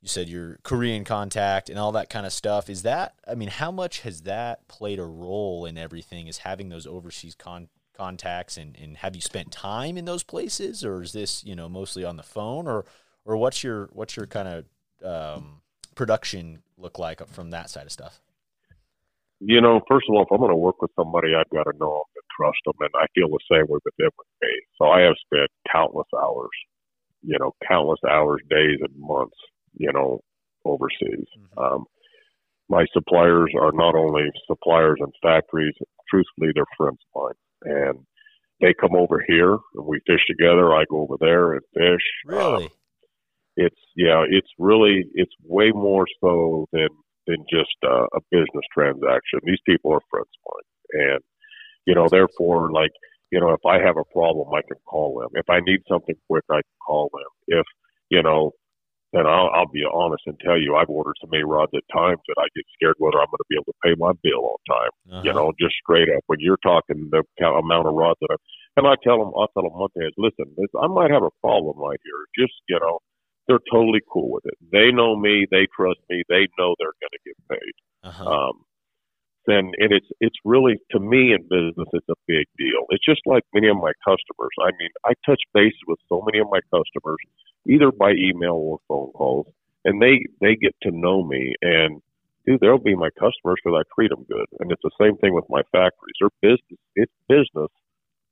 you 0.05 0.09
said 0.09 0.29
your 0.29 0.59
Korean 0.65 1.03
contact 1.03 1.71
and 1.71 1.79
all 1.79 1.93
that 1.93 2.11
kind 2.11 2.27
of 2.27 2.33
stuff. 2.33 2.69
Is 2.69 2.83
that 2.83 3.15
I 3.27 3.35
mean, 3.35 3.49
how 3.49 3.71
much 3.71 4.01
has 4.01 4.21
that 4.23 4.69
played 4.69 4.99
a 4.99 5.05
role 5.05 5.65
in 5.65 5.79
everything? 5.79 6.27
Is 6.27 6.39
having 6.39 6.69
those 6.69 6.87
overseas 6.87 7.35
con- 7.35 7.71
contacts 7.97 8.59
and 8.59 8.77
and 8.77 8.99
have 8.99 9.17
you 9.17 9.23
spent 9.23 9.51
time 9.51 9.97
in 9.97 10.05
those 10.05 10.23
places, 10.23 10.85
or 10.85 11.01
is 11.01 11.15
this 11.15 11.43
you 11.43 11.57
know 11.57 11.71
mostly 11.71 12.05
on 12.05 12.19
the 12.19 12.23
phone, 12.23 12.69
or 12.69 12.85
or 13.25 13.39
what's 13.39 13.65
your 13.65 13.89
what's 13.95 14.15
your 14.15 14.27
kind 14.27 14.47
of 14.47 15.39
um, 15.39 15.63
production 15.95 16.63
look 16.77 16.99
like 16.99 17.27
from 17.29 17.51
that 17.53 17.71
side 17.71 17.87
of 17.87 17.93
stuff? 17.93 18.21
You 19.41 19.63
know, 19.63 19.81
first 19.89 20.05
of 20.11 20.17
all, 20.17 20.25
if 20.25 20.29
I'm 20.31 20.37
going 20.37 20.51
to 20.51 20.57
work 20.57 20.83
with 20.83 20.91
somebody, 20.97 21.29
I've 21.35 21.49
got 21.49 21.65
to 21.65 21.79
know 21.79 22.05
them 22.05 22.13
and 22.17 22.29
trust 22.37 22.59
them, 22.67 22.75
and 22.81 22.91
I 22.95 23.07
feel 23.15 23.29
the 23.29 23.39
same 23.51 23.65
way 23.69 23.79
with 23.83 23.95
them 23.97 24.11
with 24.19 24.29
me. 24.43 24.53
So 24.77 24.85
I 24.85 25.01
have 25.01 25.17
spent 25.25 25.51
countless 25.73 26.09
hours, 26.15 26.53
you 27.23 27.39
know, 27.41 27.53
countless 27.67 28.01
hours, 28.07 28.43
days, 28.51 28.81
and 28.81 28.95
months, 28.99 29.37
you 29.77 29.93
know, 29.93 30.21
overseas. 30.65 31.27
Mhm. 31.39 31.63
Um, 31.63 31.85
my 32.69 32.87
suppliers 32.93 33.53
are 33.61 33.73
not 33.73 33.95
only 33.95 34.25
suppliers 34.47 34.99
and 35.01 35.13
factories. 35.23 35.75
Truthfully, 36.09 36.53
they're 36.55 36.65
friends 36.77 36.99
of 37.15 37.23
mine, 37.23 37.77
and 37.77 38.07
they 38.61 38.73
come 38.75 38.95
over 38.95 39.23
here 39.27 39.53
and 39.75 39.87
we 39.87 40.01
fish 40.07 40.25
together. 40.27 40.75
I 40.75 40.85
go 40.91 41.03
over 41.03 41.17
there 41.21 41.53
and 41.53 41.63
fish. 41.75 42.07
Um, 42.29 42.35
Really? 42.37 42.71
it's 43.57 43.81
yeah, 43.97 44.25
it's 44.29 44.51
really 44.59 45.05
it's 45.15 45.35
way 45.45 45.71
more 45.73 46.07
so 46.21 46.67
than 46.73 46.89
than 47.27 47.45
just 47.51 47.77
uh, 47.85 48.07
a 48.15 48.21
business 48.31 48.65
transaction. 48.73 49.41
These 49.45 49.61
people 49.67 49.93
are 49.93 50.01
friends 50.11 50.29
of 50.29 50.53
mine, 50.53 51.07
and 51.13 51.21
you 51.87 51.95
know, 51.95 52.09
therefore, 52.11 52.73
like 52.73 52.93
you 53.31 53.41
know, 53.41 53.51
if 53.53 53.65
I 53.67 53.79
have 53.79 53.97
a 53.97 54.13
problem, 54.13 54.49
I 54.55 54.63
can 54.63 54.79
call 54.87 55.21
them. 55.21 55.31
If 55.35 55.49
I 55.51 55.61
need 55.61 55.81
something 55.89 56.15
quick, 56.29 56.45
I 56.51 56.57
can 56.63 56.79
call 56.85 57.11
them. 57.13 57.59
If 57.61 57.67
you 58.11 58.23
know, 58.23 58.53
then 59.15 59.27
I'll, 59.27 59.51
I'll 59.55 59.71
be 59.71 59.85
honest 59.87 60.27
and 60.27 60.39
tell 60.41 60.59
you, 60.59 60.75
I've 60.75 60.91
ordered 60.91 61.15
so 61.21 61.29
many 61.31 61.45
rods 61.45 61.71
at 61.75 61.87
times 61.95 62.21
that 62.27 62.39
I 62.39 62.47
get 62.55 62.67
scared 62.75 62.97
whether 62.99 63.19
I'm 63.23 63.31
going 63.31 63.39
to 63.39 63.49
be 63.49 63.57
able 63.57 63.71
to 63.73 63.83
pay 63.87 63.95
my 63.95 64.13
bill 64.23 64.43
on 64.51 64.59
time. 64.67 64.93
You 65.23 65.31
Uh-huh. 65.31 65.39
know, 65.39 65.53
just 65.59 65.77
straight 65.81 66.11
up. 66.11 66.23
When 66.27 66.41
you're 66.41 66.61
talking 66.63 67.09
the 67.15 67.23
amount 67.47 67.87
of 67.87 67.95
rods 67.95 68.19
that 68.21 68.35
I, 68.35 68.37
and 68.77 68.87
I 68.91 68.97
tell 69.07 69.19
them, 69.23 69.31
I'll 69.39 69.49
tell 69.55 69.63
them 69.63 69.73
one 69.79 69.91
thing 69.95 70.03
is, 70.11 70.19
listen, 70.19 70.51
this, 70.59 70.67
I 70.75 70.89
might 70.89 71.11
have 71.15 71.23
a 71.23 71.31
problem 71.41 71.79
right 71.79 72.01
here. 72.03 72.21
Just 72.35 72.55
you 72.69 72.79
know, 72.81 72.99
they're 73.47 73.63
totally 73.71 74.01
cool 74.11 74.31
with 74.33 74.45
it. 74.47 74.59
They 74.73 74.91
know 74.91 75.15
me. 75.15 75.47
They 75.51 75.69
trust 75.71 76.01
me. 76.11 76.23
They 76.29 76.49
know 76.59 76.75
they're 76.79 76.99
going 76.99 77.15
to 77.15 77.23
get 77.25 77.37
paid. 77.49 77.75
Uh-huh. 78.03 78.27
Um, 78.27 78.55
then 79.47 79.73
and 79.79 79.93
it's 79.93 80.07
it's 80.21 80.37
really 80.45 80.77
to 80.91 81.01
me 81.01 81.33
in 81.33 81.43
business, 81.43 81.89
it's 81.93 82.09
a 82.09 82.15
big 82.27 82.47
deal. 82.59 82.85
It's 82.91 83.05
just 83.05 83.21
like 83.27 83.45
many 83.55 83.69
of 83.69 83.77
my 83.77 83.93
customers. 84.05 84.55
I 84.61 84.71
mean, 84.79 84.91
I 85.05 85.13
touch 85.27 85.43
base 85.53 85.75
with 85.87 85.99
so 86.09 86.23
many 86.25 86.39
of 86.41 86.49
my 86.51 86.61
customers, 86.71 87.19
either 87.67 87.91
by 87.93 88.13
email 88.13 88.55
or 88.55 88.79
phone 88.89 89.13
calls, 89.13 89.47
and 89.85 90.01
they 90.01 90.27
they 90.41 90.57
get 90.57 90.75
to 90.83 90.91
know 90.91 91.25
me 91.25 91.55
and. 91.63 92.01
Dude, 92.47 92.61
they'll 92.61 92.77
be 92.77 92.95
my 92.95 93.09
customers 93.19 93.57
because 93.65 93.81
I 93.81 93.89
treat 93.95 94.11
them 94.11 94.27
good, 94.29 94.45
and 94.61 94.71
it's 94.71 94.83
the 94.83 94.91
same 95.01 95.17
thing 95.17 95.33
with 95.33 95.47
my 95.49 95.63
factories. 95.73 96.13
They're 96.21 96.29
business; 96.43 96.79
it's 96.95 97.13
business, 97.27 97.71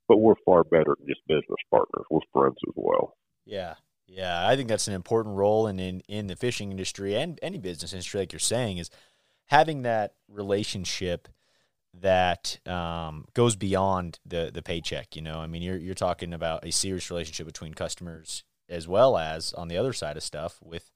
but 0.07 0.17
we're 0.17 0.35
far 0.45 0.63
better 0.63 0.95
than 0.99 1.07
just 1.07 1.25
business 1.27 1.57
partners. 1.71 2.05
We're 2.11 2.19
friends 2.31 2.57
as 2.67 2.73
well. 2.75 3.15
Yeah. 3.45 3.75
Yeah. 4.07 4.47
I 4.47 4.55
think 4.55 4.69
that's 4.69 4.87
an 4.87 4.93
important 4.93 5.35
role 5.35 5.67
in, 5.67 5.79
in, 5.79 6.01
in 6.07 6.27
the 6.27 6.35
fishing 6.35 6.71
industry 6.71 7.15
and 7.15 7.39
any 7.41 7.57
business 7.57 7.93
industry, 7.93 8.19
like 8.19 8.31
you're 8.31 8.39
saying, 8.39 8.77
is 8.77 8.89
having 9.53 9.83
that 9.83 10.15
relationship 10.27 11.27
that 12.01 12.57
um, 12.67 13.25
goes 13.35 13.55
beyond 13.55 14.17
the, 14.25 14.49
the 14.51 14.63
paycheck. 14.63 15.15
You 15.15 15.21
know, 15.21 15.37
I 15.37 15.45
mean, 15.45 15.61
you're, 15.61 15.77
you're 15.77 15.93
talking 15.93 16.33
about 16.33 16.65
a 16.65 16.71
serious 16.71 17.11
relationship 17.11 17.45
between 17.45 17.75
customers 17.75 18.43
as 18.67 18.87
well 18.87 19.15
as 19.15 19.53
on 19.53 19.67
the 19.67 19.77
other 19.77 19.93
side 19.93 20.17
of 20.17 20.23
stuff 20.23 20.57
with, 20.63 20.89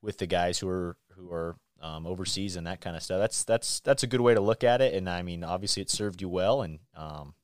with 0.00 0.16
the 0.16 0.26
guys 0.26 0.58
who 0.58 0.70
are, 0.70 0.96
who 1.16 1.30
are 1.30 1.56
um, 1.82 2.06
overseas 2.06 2.56
and 2.56 2.66
that 2.66 2.80
kind 2.80 2.96
of 2.96 3.02
stuff. 3.02 3.20
That's, 3.20 3.44
that's, 3.44 3.80
that's 3.80 4.02
a 4.02 4.06
good 4.06 4.22
way 4.22 4.32
to 4.32 4.40
look 4.40 4.64
at 4.64 4.80
it. 4.80 4.94
And 4.94 5.06
I 5.06 5.20
mean, 5.20 5.44
obviously 5.44 5.82
it 5.82 5.90
served 5.90 6.22
you 6.22 6.30
well 6.30 6.62
and 6.62 6.78
um, 6.96 7.34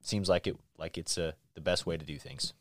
seems 0.00 0.30
like 0.30 0.46
it, 0.46 0.56
like 0.78 0.96
it's 0.96 1.18
uh, 1.18 1.32
the 1.54 1.60
best 1.60 1.84
way 1.84 1.98
to 1.98 2.04
do 2.04 2.16
things. 2.18 2.54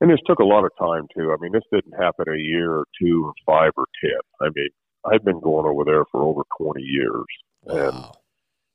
And 0.00 0.08
this 0.08 0.20
took 0.24 0.38
a 0.38 0.44
lot 0.44 0.64
of 0.64 0.70
time 0.78 1.08
too. 1.16 1.32
I 1.32 1.36
mean, 1.42 1.50
this 1.50 1.64
didn't 1.72 2.00
happen 2.00 2.26
a 2.28 2.38
year 2.38 2.70
or 2.70 2.84
two 3.02 3.24
or 3.26 3.32
five 3.44 3.72
or 3.76 3.86
ten. 4.00 4.20
I 4.40 4.50
mean, 4.54 4.68
I've 5.06 5.24
been 5.24 5.40
going 5.40 5.66
over 5.66 5.84
there 5.84 6.04
for 6.10 6.22
over 6.22 6.42
twenty 6.58 6.82
years, 6.82 7.26
and 7.66 8.06
Wow. 8.06 8.18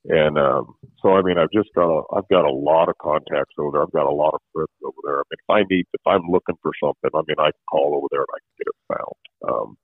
and 0.05 0.37
um, 0.37 0.75
so 1.01 1.13
I 1.15 1.21
mean, 1.21 1.37
I've 1.37 1.51
just 1.51 1.69
got 1.75 1.89
a 1.89 2.03
I've 2.15 2.27
got 2.29 2.45
a 2.45 2.51
lot 2.51 2.89
of 2.89 2.97
contacts 2.99 3.55
over 3.59 3.71
there. 3.73 3.83
I've 3.83 3.91
got 3.91 4.07
a 4.07 4.13
lot 4.15 4.33
of 4.33 4.41
friends 4.53 4.69
over 4.83 4.97
there. 5.03 5.19
I 5.19 5.23
mean, 5.29 5.39
if 5.39 5.49
I 5.49 5.63
need 5.69 5.85
if 5.93 6.01
I'm 6.07 6.29
looking 6.29 6.55
for 6.61 6.71
something, 6.83 7.09
I 7.13 7.21
mean, 7.27 7.39
I 7.39 7.51
can 7.51 7.65
call 7.69 7.95
over 7.95 8.07
there 8.11 8.21
and 8.21 8.33
I 8.35 8.39
can 8.39 8.53
get 8.57 8.71
it 8.73 8.95
found. 8.95 9.53
Um, 9.53 9.77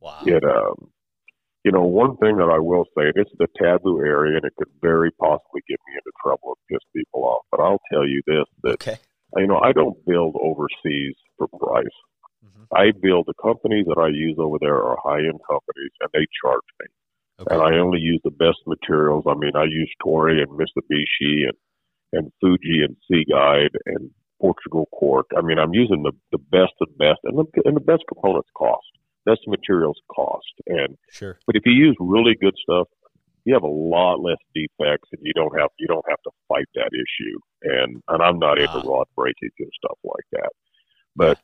Wow. 0.00 0.22
it 0.22 0.44
um, 0.44 0.90
you 1.64 1.72
know, 1.72 1.82
one 1.82 2.16
thing 2.18 2.36
that 2.38 2.50
I 2.50 2.58
will 2.58 2.84
say, 2.96 3.12
this 3.14 3.26
is 3.26 3.40
a 3.40 3.58
taboo 3.62 4.00
area, 4.00 4.36
and 4.36 4.44
it 4.44 4.54
could 4.56 4.70
very 4.80 5.10
possibly 5.12 5.60
get 5.68 5.78
me 5.88 5.94
into 5.94 6.12
trouble 6.24 6.56
and 6.56 6.66
piss 6.70 6.86
people 6.94 7.24
off. 7.24 7.44
But 7.50 7.60
I'll 7.60 7.82
tell 7.92 8.06
you 8.06 8.22
this: 8.26 8.46
that 8.62 8.78
Okay. 8.80 8.98
you 9.36 9.46
know, 9.46 9.58
I 9.58 9.72
don't 9.72 9.96
build 10.06 10.36
overseas 10.40 11.14
for 11.36 11.48
price. 11.48 11.86
Mhm. 12.44 12.66
I 12.76 12.92
build 12.92 13.26
the 13.26 13.34
companies 13.42 13.86
that 13.86 13.98
I 13.98 14.08
use 14.08 14.36
over 14.38 14.58
there 14.60 14.76
are 14.82 14.96
high 15.02 15.20
end 15.20 15.40
companies 15.48 15.92
and 16.00 16.08
they 16.12 16.26
charge 16.42 16.62
me. 16.80 16.86
Okay. 17.40 17.54
And 17.54 17.62
I 17.62 17.78
only 17.78 18.00
use 18.00 18.20
the 18.24 18.30
best 18.30 18.58
materials. 18.66 19.24
I 19.26 19.34
mean, 19.34 19.54
I 19.54 19.64
use 19.64 19.90
Toray 20.04 20.42
and 20.42 20.50
Mitsubishi 20.50 21.46
and, 21.48 21.56
and 22.12 22.32
Fuji 22.40 22.82
and 22.82 22.96
Seaguide 23.10 23.76
and 23.86 24.10
Portugal 24.40 24.88
cork. 24.92 25.26
I 25.36 25.40
mean, 25.42 25.58
I'm 25.58 25.74
using 25.74 26.02
the, 26.02 26.12
the 26.32 26.38
best 26.38 26.72
of 26.80 26.88
the 26.88 26.96
best 26.98 27.20
and 27.24 27.38
the, 27.38 27.44
and 27.64 27.76
the 27.76 27.80
best 27.80 28.04
components 28.12 28.50
cost. 28.56 28.86
Best 29.24 29.40
materials 29.46 29.98
cost. 30.14 30.52
And, 30.66 30.96
Sure. 31.10 31.38
but 31.46 31.54
if 31.56 31.62
you 31.66 31.72
use 31.72 31.96
really 32.00 32.34
good 32.40 32.54
stuff, 32.62 32.88
you 33.44 33.54
have 33.54 33.62
a 33.62 33.66
lot 33.66 34.20
less 34.20 34.38
defects 34.54 35.08
and 35.12 35.20
you 35.22 35.32
don't 35.32 35.56
have, 35.58 35.70
you 35.78 35.86
don't 35.86 36.04
have 36.08 36.20
to 36.24 36.30
fight 36.48 36.66
that 36.74 36.90
issue. 36.92 37.38
And, 37.62 38.02
and 38.08 38.22
I'm 38.22 38.38
not 38.38 38.58
into 38.58 38.78
Ah. 38.78 38.82
rod 38.84 39.06
breakage 39.16 39.54
and 39.58 39.70
stuff 39.76 39.98
like 40.04 40.24
that. 40.32 40.50
But, 41.16 41.38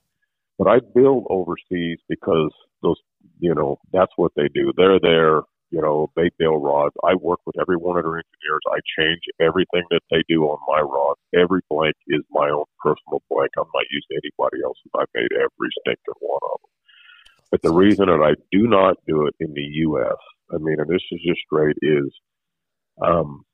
but 0.58 0.68
I 0.68 0.78
build 0.94 1.26
overseas 1.30 1.98
because 2.08 2.52
those, 2.82 2.96
you 3.38 3.54
know, 3.54 3.78
that's 3.92 4.12
what 4.16 4.32
they 4.36 4.48
do. 4.54 4.72
They're 4.76 5.00
there, 5.00 5.42
you 5.70 5.80
know, 5.80 6.10
they 6.14 6.30
build 6.38 6.62
rods. 6.62 6.94
I 7.04 7.14
work 7.14 7.40
with 7.46 7.58
every 7.60 7.76
one 7.76 7.98
of 7.98 8.04
their 8.04 8.22
engineers. 8.22 8.62
I 8.70 8.78
change 8.98 9.20
everything 9.40 9.82
that 9.90 10.02
they 10.10 10.22
do 10.28 10.44
on 10.44 10.58
my 10.68 10.80
rods. 10.80 11.20
Every 11.34 11.60
blank 11.68 11.96
is 12.08 12.22
my 12.30 12.48
own 12.48 12.64
personal 12.78 13.22
blank. 13.30 13.50
I'm 13.58 13.70
not 13.74 13.84
using 13.90 14.22
anybody 14.22 14.62
else's. 14.62 14.90
I 14.94 15.04
made 15.14 15.32
every 15.34 15.70
stinking 15.80 16.20
one 16.20 16.40
of 16.52 16.60
them. 16.62 16.70
But 17.50 17.62
the 17.62 17.72
reason 17.72 18.06
that 18.06 18.22
I 18.22 18.34
do 18.52 18.66
not 18.66 18.96
do 19.06 19.26
it 19.26 19.34
in 19.40 19.52
the 19.54 19.62
U.S., 19.62 20.16
I 20.52 20.58
mean, 20.58 20.76
and 20.78 20.88
this 20.88 21.02
is 21.10 21.20
just 21.26 21.40
straight, 21.46 21.76
is 21.82 22.12
um, 23.02 23.44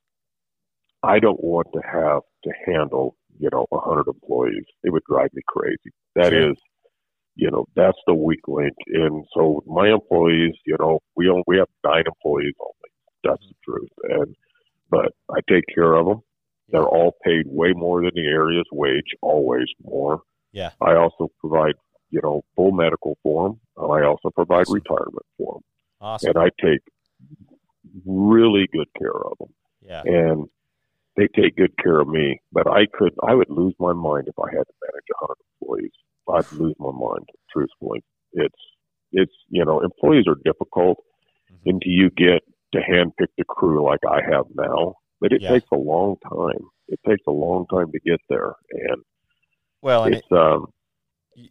I 1.02 1.18
don't 1.18 1.42
want 1.42 1.68
to 1.74 1.80
have 1.80 2.22
to 2.44 2.50
handle, 2.66 3.16
you 3.38 3.48
know, 3.52 3.66
a 3.72 3.76
100 3.76 4.08
employees. 4.08 4.64
It 4.82 4.92
would 4.92 5.04
drive 5.08 5.30
me 5.32 5.42
crazy. 5.46 5.90
That 6.16 6.32
is. 6.32 6.56
You 7.36 7.50
know, 7.50 7.66
that's 7.76 7.98
the 8.06 8.14
weak 8.14 8.46
link. 8.48 8.74
And 8.88 9.24
so 9.34 9.62
my 9.66 9.88
employees, 9.88 10.54
you 10.66 10.76
know, 10.78 11.00
we 11.16 11.28
only, 11.28 11.42
we 11.46 11.58
have 11.58 11.68
nine 11.84 12.04
employees 12.06 12.54
only. 12.60 12.90
That's 13.24 13.46
the 13.48 13.54
truth. 13.64 13.88
And 14.04 14.34
but 14.90 15.12
I 15.30 15.38
take 15.48 15.64
care 15.72 15.94
of 15.94 16.06
them. 16.06 16.20
They're 16.70 16.86
all 16.86 17.16
paid 17.24 17.46
way 17.46 17.72
more 17.74 18.00
than 18.02 18.10
the 18.14 18.26
area's 18.26 18.66
wage, 18.72 19.14
always 19.22 19.66
more. 19.82 20.22
Yeah. 20.52 20.70
I 20.80 20.94
also 20.96 21.28
provide, 21.40 21.74
you 22.10 22.20
know, 22.22 22.42
full 22.56 22.72
medical 22.72 23.16
for 23.22 23.48
them. 23.48 23.60
And 23.76 23.92
I 23.92 24.06
also 24.06 24.30
provide 24.30 24.62
Awesome. 24.62 24.74
retirement 24.74 25.26
for 25.38 25.54
them. 25.54 25.62
Awesome. 26.00 26.30
And 26.30 26.38
I 26.38 26.50
take 26.64 26.80
really 28.04 28.68
good 28.72 28.88
care 28.98 29.10
of 29.16 29.38
them 29.38 29.48
Yeah. 29.82 30.02
and 30.04 30.46
they 31.16 31.26
take 31.28 31.56
good 31.56 31.76
care 31.82 32.00
of 32.00 32.08
me. 32.08 32.40
But 32.52 32.66
I 32.66 32.86
could, 32.92 33.14
I 33.26 33.34
would 33.34 33.50
lose 33.50 33.74
my 33.78 33.92
mind 33.92 34.28
if 34.28 34.38
I 34.38 34.48
had 34.50 34.64
to 34.66 34.74
manage 34.82 35.04
a 35.12 35.18
hundred 35.20 35.36
employees. 35.60 35.92
I'd 36.28 36.50
lose 36.52 36.74
my 36.78 36.90
mind, 36.92 37.28
truthfully. 37.52 38.02
It's, 38.32 38.54
it's, 39.12 39.32
you 39.48 39.64
know, 39.64 39.80
employees 39.80 40.24
are 40.28 40.36
difficult 40.44 40.98
Mhm. 41.52 41.58
until 41.66 41.92
you 41.92 42.10
get 42.10 42.42
to 42.72 42.80
handpick 42.80 43.28
the 43.36 43.44
crew 43.48 43.84
like 43.84 44.00
I 44.08 44.20
have 44.30 44.44
now. 44.54 44.94
But 45.20 45.32
it 45.32 45.42
Yeah. 45.42 45.50
takes 45.50 45.66
a 45.72 45.76
long 45.76 46.16
time. 46.28 46.68
it 46.88 46.98
takes 47.06 47.22
a 47.28 47.30
long 47.30 47.66
time 47.68 47.92
to 47.92 48.00
get 48.00 48.18
there, 48.28 48.52
and 48.72 49.04
well, 49.80 50.02
and 50.04 50.16
it's 50.16 50.26
it, 50.28 50.36
um, 50.36 50.72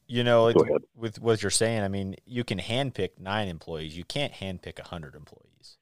you 0.05 0.21
know, 0.21 0.51
with 0.93 1.17
what 1.21 1.41
you're 1.41 1.49
saying, 1.49 1.81
I 1.81 1.87
mean, 1.87 2.17
you 2.25 2.43
can 2.43 2.59
handpick 2.59 3.17
nine 3.19 3.47
employees. 3.47 3.97
You 3.97 4.03
can't 4.03 4.33
handpick 4.33 4.79
a 4.79 4.83
hundred 4.89 5.15
employees. 5.15 5.77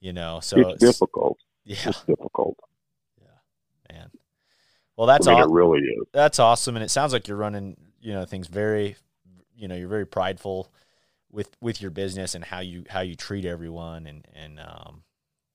You 0.00 0.12
know, 0.12 0.40
so 0.40 0.58
it's, 0.58 0.82
it's 0.82 0.98
difficult. 0.98 1.38
Yeah, 1.64 1.76
it's 1.88 2.04
difficult. 2.04 2.58
Yeah, 3.18 3.38
man. 3.90 4.10
Well, 4.96 5.06
that's 5.06 5.26
I 5.26 5.32
mean, 5.32 5.40
aw- 5.42 5.46
it 5.46 5.50
really 5.50 5.78
is. 5.80 6.06
That's 6.12 6.38
awesome, 6.38 6.76
and 6.76 6.84
it 6.84 6.90
sounds 6.90 7.14
like 7.14 7.26
you're 7.28 7.38
running, 7.38 7.76
you 8.02 8.12
know, 8.12 8.24
things 8.24 8.48
very, 8.48 8.96
you 9.56 9.68
know, 9.68 9.74
you're 9.74 9.88
very 9.88 10.06
prideful 10.06 10.70
with 11.30 11.56
with 11.60 11.80
your 11.80 11.90
business 11.90 12.34
and 12.34 12.44
how 12.44 12.60
you 12.60 12.84
how 12.90 13.00
you 13.00 13.14
treat 13.14 13.44
everyone, 13.44 14.06
and 14.06 14.26
and 14.34 14.60
um, 14.60 15.04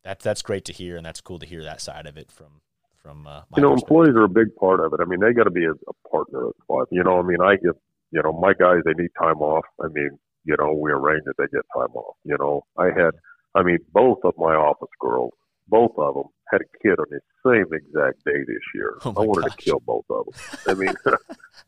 that's 0.04 0.24
that's 0.24 0.42
great 0.42 0.66
to 0.66 0.74
hear, 0.74 0.98
and 0.98 1.06
that's 1.06 1.22
cool 1.22 1.40
to 1.40 1.46
hear 1.46 1.64
that 1.64 1.82
side 1.82 2.08
of 2.08 2.18
it 2.18 2.32
from 2.32 2.62
from 2.96 3.28
uh, 3.28 3.42
you 3.56 3.62
know 3.62 3.74
employees 3.74 4.16
are 4.16 4.24
a 4.24 4.30
big 4.30 4.56
part 4.56 4.80
of 4.80 4.94
it. 4.94 5.00
I 5.02 5.06
mean, 5.06 5.20
they 5.20 5.34
got 5.34 5.44
to 5.44 5.52
be 5.52 5.66
a, 5.66 5.72
a 5.72 6.10
partner. 6.10 6.48
But 6.68 6.88
you 6.92 7.04
know, 7.04 7.20
I 7.20 7.22
mean, 7.22 7.42
I 7.42 7.56
get 7.56 7.76
you 8.12 8.22
know 8.24 8.34
my 8.34 8.54
guys 8.54 8.80
they 8.86 8.94
need 8.94 9.12
time 9.20 9.42
off. 9.42 9.66
I 9.84 9.88
mean, 9.90 10.18
you 10.46 10.56
know, 10.58 10.74
we 10.74 10.92
arrange 10.92 11.24
that 11.26 11.36
they 11.38 11.46
get 11.52 11.66
time 11.76 11.94
off. 11.96 12.16
You 12.24 12.38
know, 12.40 12.64
I 12.78 12.86
had, 12.86 13.12
I 13.54 13.64
mean, 13.64 13.80
both 13.94 14.20
of 14.24 14.34
my 14.38 14.56
office 14.56 14.90
girls, 15.00 15.34
both 15.68 15.92
of 15.98 16.16
them 16.16 16.24
had 16.50 16.62
a 16.62 16.78
kid 16.82 16.98
on 17.00 17.06
the 17.10 17.20
same 17.46 17.66
exact 17.74 18.24
day 18.26 18.40
this 18.48 18.64
year. 18.74 18.98
Oh 19.04 19.14
I 19.18 19.22
wanted 19.22 19.50
gosh. 19.50 19.58
to 19.58 19.64
kill 19.64 19.80
both 19.86 20.06
of 20.10 20.26
them. 20.26 20.34
I 20.68 20.74
mean, 20.74 20.94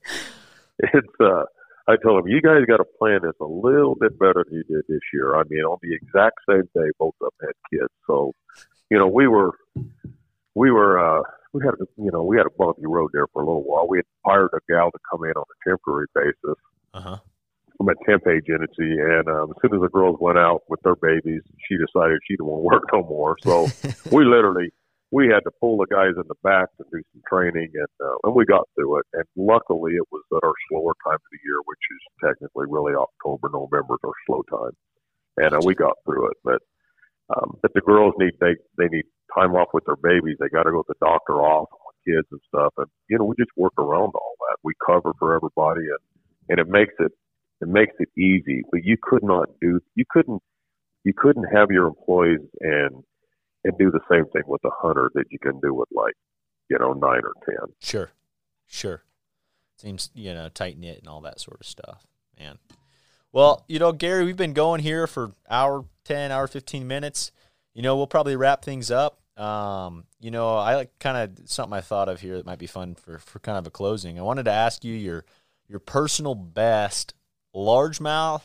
it's 0.79 1.07
uh 1.21 1.43
I 1.87 1.95
told 2.03 2.23
them, 2.23 2.27
you 2.31 2.39
guys 2.39 2.65
got 2.67 2.77
to 2.77 2.85
plan 2.99 3.21
this 3.23 3.33
a 3.41 3.45
little 3.45 3.95
bit 3.95 4.17
better 4.19 4.45
than 4.47 4.57
you 4.59 4.63
did 4.63 4.85
this 4.87 4.99
year. 5.11 5.35
I 5.35 5.41
mean, 5.49 5.63
on 5.63 5.79
the 5.81 5.95
exact 5.95 6.37
same 6.47 6.69
day, 6.75 6.91
both 6.99 7.15
of 7.19 7.31
them 7.39 7.47
had 7.49 7.55
kids. 7.79 7.89
So, 8.05 8.33
you 8.91 8.97
know, 8.99 9.07
we 9.07 9.27
were, 9.27 9.53
we 10.53 10.69
were, 10.69 10.99
uh, 10.99 11.23
we 11.51 11.63
had, 11.65 11.73
a, 11.73 11.87
you 11.97 12.11
know, 12.11 12.21
we 12.23 12.37
had 12.37 12.45
a 12.45 12.51
bumpy 12.55 12.83
road 12.85 13.09
there 13.11 13.25
for 13.33 13.41
a 13.41 13.45
little 13.47 13.63
while. 13.63 13.87
We 13.87 13.97
had 13.97 14.05
hired 14.23 14.51
a 14.53 14.59
gal 14.71 14.91
to 14.91 14.99
come 15.09 15.23
in 15.23 15.31
on 15.31 15.43
a 15.49 15.69
temporary 15.69 16.05
basis 16.13 16.61
Uh 16.93 17.01
huh. 17.01 17.17
from 17.77 17.89
a 17.89 17.95
temp 18.05 18.27
agency, 18.27 18.99
and 18.99 19.27
um, 19.27 19.49
as 19.49 19.61
soon 19.61 19.73
as 19.73 19.81
the 19.81 19.89
girls 19.89 20.17
went 20.21 20.37
out 20.37 20.61
with 20.69 20.81
their 20.83 20.95
babies, 20.95 21.41
she 21.67 21.75
decided 21.75 22.19
she 22.27 22.35
didn't 22.35 22.45
want 22.45 22.61
to 22.61 22.65
work 22.65 22.83
no 22.93 23.01
more. 23.01 23.35
So 23.41 23.65
we 24.15 24.25
literally 24.25 24.71
we 25.11 25.27
had 25.27 25.41
to 25.45 25.51
pull 25.59 25.77
the 25.77 25.87
guys 25.89 26.13
in 26.17 26.27
the 26.27 26.37
back 26.43 26.69
to 26.77 26.85
do 26.91 27.01
some 27.13 27.23
training, 27.27 27.69
and 27.73 27.93
uh, 28.01 28.15
and 28.23 28.35
we 28.35 28.45
got 28.45 28.69
through 28.75 28.99
it. 28.99 29.05
And 29.13 29.25
luckily, 29.35 29.93
it 29.93 30.05
was 30.11 30.23
at 30.35 30.45
our 30.45 30.53
slower 30.69 30.93
time 31.05 31.15
of 31.17 31.31
the 31.31 31.39
year, 31.43 31.59
which 31.65 31.85
is 31.91 32.01
technically 32.29 32.67
really 32.69 32.93
October, 32.93 33.49
November 33.51 33.95
is 33.95 34.05
our 34.05 34.19
slow 34.27 34.43
time, 34.49 34.75
and 35.37 35.55
uh, 35.55 35.61
we 35.65 35.73
got 35.75 35.97
through 36.05 36.29
it. 36.29 36.37
But 36.43 36.61
um, 37.35 37.57
but 37.61 37.73
the 37.73 37.81
girls 37.81 38.13
need 38.19 38.33
they 38.39 38.55
they 38.77 38.87
need 38.89 39.05
time 39.33 39.53
off 39.55 39.69
with 39.73 39.85
their 39.85 39.97
babies. 39.97 40.37
They 40.39 40.49
got 40.49 40.63
to 40.63 40.71
go 40.71 40.83
to 40.83 40.93
the 40.93 41.05
doctor 41.05 41.41
off 41.41 41.69
with 41.71 42.15
kids 42.15 42.27
and 42.31 42.41
stuff, 42.47 42.73
and 42.77 42.87
you 43.09 43.17
know 43.17 43.25
we 43.25 43.35
just 43.37 43.51
work 43.57 43.73
around 43.79 44.13
all 44.13 44.35
that. 44.49 44.57
We 44.63 44.73
cover 44.85 45.13
for 45.17 45.35
everybody, 45.35 45.89
and 45.89 46.03
and 46.49 46.59
it 46.59 46.67
makes 46.69 46.93
it 46.99 47.11
it 47.61 47.67
makes 47.67 47.95
it 47.97 48.09
easy. 48.19 48.61
But 48.71 48.83
you 48.83 48.97
could 49.01 49.23
not 49.23 49.49
do 49.59 49.79
you 49.95 50.05
couldn't 50.09 50.41
you 51.03 51.13
couldn't 51.17 51.45
have 51.45 51.71
your 51.71 51.87
employees 51.87 52.41
and 52.61 53.03
and 53.63 53.77
do 53.77 53.91
the 53.91 54.01
same 54.11 54.25
thing 54.31 54.43
with 54.47 54.63
a 54.63 54.69
hunter 54.81 55.11
that 55.15 55.25
you 55.29 55.39
can 55.39 55.59
do 55.59 55.73
with 55.73 55.89
like 55.91 56.13
you 56.69 56.77
know 56.79 56.93
nine 56.93 57.21
or 57.23 57.33
ten. 57.45 57.73
Sure, 57.79 58.11
sure. 58.67 59.03
Seems 59.77 60.09
you 60.13 60.33
know 60.33 60.49
tight 60.49 60.77
knit 60.77 60.99
and 60.99 61.07
all 61.07 61.21
that 61.21 61.39
sort 61.39 61.59
of 61.59 61.67
stuff, 61.67 62.05
man. 62.37 62.57
Well, 63.31 63.63
you 63.67 63.77
know, 63.79 63.91
Gary, 63.91 64.25
we've 64.25 64.35
been 64.35 64.53
going 64.53 64.81
here 64.81 65.07
for 65.07 65.33
hour 65.49 65.85
ten, 66.03 66.31
hour 66.31 66.47
fifteen 66.47 66.87
minutes. 66.87 67.31
You 67.73 67.83
know, 67.83 67.95
we'll 67.95 68.07
probably 68.07 68.35
wrap 68.35 68.63
things 68.63 68.91
up. 68.91 69.19
Um, 69.37 70.03
you 70.19 70.31
know, 70.31 70.57
I 70.57 70.75
like 70.75 70.97
kind 70.99 71.17
of 71.17 71.49
something 71.49 71.77
I 71.77 71.81
thought 71.81 72.09
of 72.09 72.19
here 72.19 72.35
that 72.35 72.45
might 72.45 72.59
be 72.59 72.67
fun 72.67 72.95
for 72.95 73.19
for 73.19 73.39
kind 73.39 73.57
of 73.57 73.67
a 73.67 73.71
closing. 73.71 74.19
I 74.19 74.23
wanted 74.23 74.43
to 74.43 74.51
ask 74.51 74.83
you 74.83 74.93
your 74.93 75.25
your 75.67 75.79
personal 75.79 76.35
best 76.35 77.13
largemouth, 77.55 78.41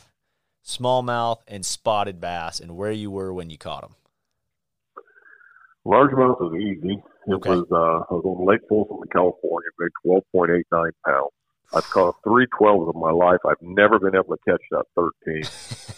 smallmouth, 0.65 1.41
and 1.49 1.65
spotted 1.65 2.21
bass, 2.21 2.61
and 2.61 2.77
where 2.77 2.93
you 2.93 3.11
were 3.11 3.33
when 3.33 3.51
you 3.51 3.59
caught 3.59 3.83
them. 3.83 3.97
Largemouth 5.87 6.41
was 6.41 6.55
easy. 6.61 7.03
It 7.27 7.35
Okay. 7.35 7.51
was 7.51 7.67
uh, 7.71 8.05
I 8.11 8.15
was 8.15 8.25
on 8.25 8.47
Lake 8.47 8.61
Folsom 8.69 8.99
in 9.03 9.09
California, 9.11 9.69
big 9.79 9.91
twelve 10.05 10.23
point 10.33 10.51
eight 10.51 10.67
nine 10.73 10.93
pounds. 11.07 11.31
I've 11.75 11.89
caught 11.91 12.17
three 12.25 12.47
twelves 12.59 12.91
in 12.95 13.01
my 13.01 13.11
life. 13.11 13.41
I've 13.47 13.61
never 13.63 13.99
been 13.99 14.15
able 14.15 14.37
to 14.37 14.43
catch 14.49 14.63
that 14.71 14.85
thirteen. 14.95 15.45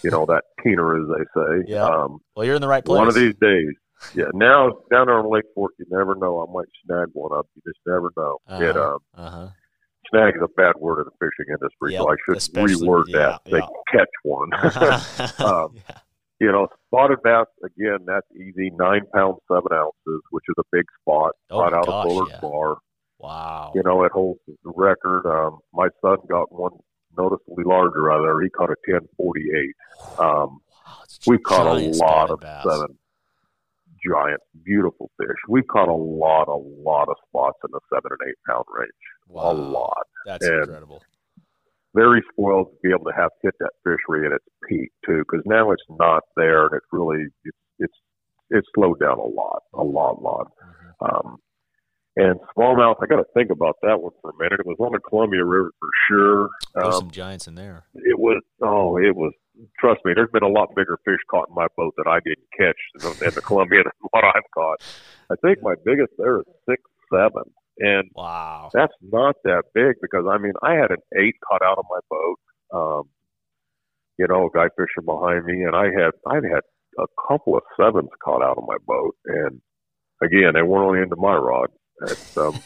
you 0.02 0.10
know 0.10 0.24
that 0.26 0.42
keener, 0.62 1.00
as 1.00 1.08
they 1.08 1.24
say. 1.40 1.72
Yeah. 1.72 1.84
Um, 1.84 2.18
Well, 2.34 2.44
you're 2.46 2.54
in 2.56 2.62
the 2.62 2.68
right 2.68 2.84
place. 2.84 2.98
one 2.98 3.08
of 3.08 3.14
these 3.14 3.34
days. 3.40 3.74
Yeah. 4.14 4.26
Now 4.34 4.68
down 4.90 5.06
there 5.06 5.18
on 5.18 5.30
Lake 5.32 5.44
Fork, 5.54 5.72
you 5.78 5.86
never 5.90 6.14
know. 6.14 6.46
I 6.46 6.52
might 6.52 6.68
snag 6.84 7.08
one 7.14 7.36
up. 7.36 7.46
You 7.54 7.62
just 7.66 7.80
never 7.86 8.10
know. 8.16 8.38
It 8.48 8.76
Uh-huh. 8.76 8.94
um, 8.94 8.98
Uh 9.14 9.30
huh. 9.30 9.48
snag 10.10 10.36
is 10.36 10.42
a 10.42 10.48
bad 10.56 10.74
word 10.78 11.00
in 11.00 11.06
the 11.06 11.16
fishing 11.18 11.50
industry, 11.52 11.96
so 11.96 12.10
I 12.10 12.16
should 12.24 12.54
reword 12.54 13.04
yeah, 13.08 13.18
that. 13.18 13.40
They 13.44 13.60
catch 13.92 14.08
one. 14.22 14.50
Um, 15.46 15.74
yeah. 15.74 15.98
You 16.40 16.50
know, 16.52 16.68
spotted 16.86 17.22
bass 17.22 17.46
again. 17.64 17.98
That's 18.06 18.26
easy. 18.34 18.70
Nine 18.78 19.02
pounds 19.14 19.38
seven 19.50 19.72
ounces, 19.72 20.22
which 20.30 20.44
is 20.48 20.54
a 20.58 20.62
big 20.72 20.84
spot. 21.00 21.32
Oh 21.50 21.60
right 21.62 21.72
out 21.72 21.86
gosh, 21.86 22.04
of 22.04 22.08
Bullard's 22.08 22.30
yeah. 22.32 22.40
Bar. 22.40 22.76
Wow. 23.18 23.72
You 23.74 23.82
know, 23.82 24.04
it 24.04 24.12
holds 24.12 24.40
the 24.46 24.72
record. 24.76 25.24
Um, 25.26 25.58
my 25.72 25.88
son 26.02 26.18
got 26.28 26.52
one 26.52 26.72
noticeably 27.16 27.64
larger 27.64 28.10
out 28.12 28.22
there. 28.22 28.40
He 28.42 28.50
caught 28.50 28.70
a 28.70 28.76
ten 28.88 29.00
forty 29.16 29.44
eight. 29.56 29.74
Um, 30.18 30.60
Wow, 30.86 31.02
we've 31.26 31.42
caught 31.42 31.66
a 31.66 31.80
lot 31.96 32.30
of 32.30 32.38
bass. 32.40 32.62
seven 32.62 32.96
giant, 34.06 34.40
beautiful 34.64 35.10
fish. 35.18 35.36
We've 35.48 35.66
caught 35.66 35.88
a 35.88 35.92
lot, 35.92 36.46
a 36.46 36.54
lot 36.54 37.08
of 37.08 37.16
spots 37.28 37.58
in 37.64 37.70
the 37.72 37.80
seven 37.92 38.10
and 38.18 38.28
eight 38.28 38.36
pound 38.48 38.64
range. 38.72 38.90
Wow. 39.28 39.50
A 39.50 39.54
lot. 39.54 40.06
That's 40.26 40.46
And- 40.46 40.60
incredible. 40.60 41.02
Very 41.96 42.22
spoiled 42.30 42.68
to 42.70 42.76
be 42.82 42.90
able 42.90 43.06
to 43.10 43.16
have 43.16 43.30
hit 43.42 43.54
that 43.60 43.72
fishery 43.82 44.26
at 44.26 44.32
its 44.32 44.44
peak 44.68 44.90
too, 45.04 45.24
because 45.26 45.42
now 45.46 45.70
it's 45.72 45.82
not 45.90 46.22
there 46.36 46.66
and 46.66 46.74
it's 46.76 46.86
really 46.92 47.24
it's 47.44 47.56
it's 47.78 47.98
it's 48.50 48.68
slowed 48.76 49.00
down 49.00 49.18
a 49.18 49.24
lot, 49.24 49.62
a 49.74 49.82
lot, 49.82 50.22
lot. 50.22 50.46
Mhm. 50.62 51.08
Um, 51.08 51.36
and 52.18 52.40
smallmouth, 52.56 52.96
I 53.02 53.06
got 53.06 53.16
to 53.16 53.26
think 53.34 53.50
about 53.50 53.76
that 53.82 54.00
one 54.00 54.12
for 54.22 54.30
a 54.30 54.36
minute. 54.38 54.60
It 54.60 54.66
was 54.66 54.78
on 54.80 54.92
the 54.92 55.00
Columbia 55.00 55.44
River 55.44 55.70
for 55.78 55.88
sure. 56.08 56.48
There's 56.74 56.94
Um, 56.94 57.00
some 57.00 57.10
giants 57.10 57.46
in 57.48 57.56
there. 57.56 57.84
it 57.94 58.18
was 58.18 58.42
oh, 58.62 58.96
it 58.98 59.14
was. 59.16 59.32
Trust 59.80 60.00
me, 60.04 60.12
there's 60.14 60.30
been 60.32 60.42
a 60.42 60.48
lot 60.48 60.68
bigger 60.76 60.98
fish 61.04 61.20
caught 61.30 61.48
in 61.48 61.54
my 61.54 61.66
boat 61.78 61.94
that 61.96 62.06
I 62.06 62.20
didn't 62.20 62.46
catch 62.56 62.76
in 63.24 63.34
the 63.34 63.40
Columbia 63.42 63.82
than 63.84 63.92
what 64.10 64.24
I've 64.24 64.48
caught. 64.54 64.78
I 65.30 65.34
think 65.42 65.62
my 65.62 65.74
biggest 65.84 66.12
there 66.18 66.38
is 66.40 66.44
six 66.68 66.82
seven, 67.12 67.44
and 67.78 68.10
Wow. 68.14 68.70
that's 68.72 68.94
not 69.02 69.36
that 69.44 69.64
big 69.74 69.96
because 70.00 70.24
I 70.30 70.38
mean 70.38 70.52
I 70.62 70.74
had 70.74 70.90
an 70.90 71.02
eight 71.18 71.36
caught 71.46 71.62
out 71.62 71.78
of 71.78 71.84
my 71.90 72.00
boat. 72.10 72.38
Um, 72.72 73.02
you 74.18 74.26
know, 74.26 74.46
a 74.46 74.50
guy 74.50 74.68
fishing 74.76 75.04
behind 75.04 75.44
me, 75.44 75.62
and 75.62 75.76
I 75.76 75.84
had 75.84 76.12
I've 76.26 76.44
had 76.44 76.62
a 76.98 77.06
couple 77.28 77.56
of 77.56 77.62
sevens 77.78 78.08
caught 78.24 78.42
out 78.42 78.58
of 78.58 78.64
my 78.66 78.76
boat, 78.86 79.14
and 79.26 79.60
again 80.22 80.52
they 80.54 80.62
weren't 80.62 80.86
only 80.88 81.00
into 81.02 81.16
my 81.16 81.34
rod. 81.36 81.68
It's, 82.02 82.36
um, 82.36 82.58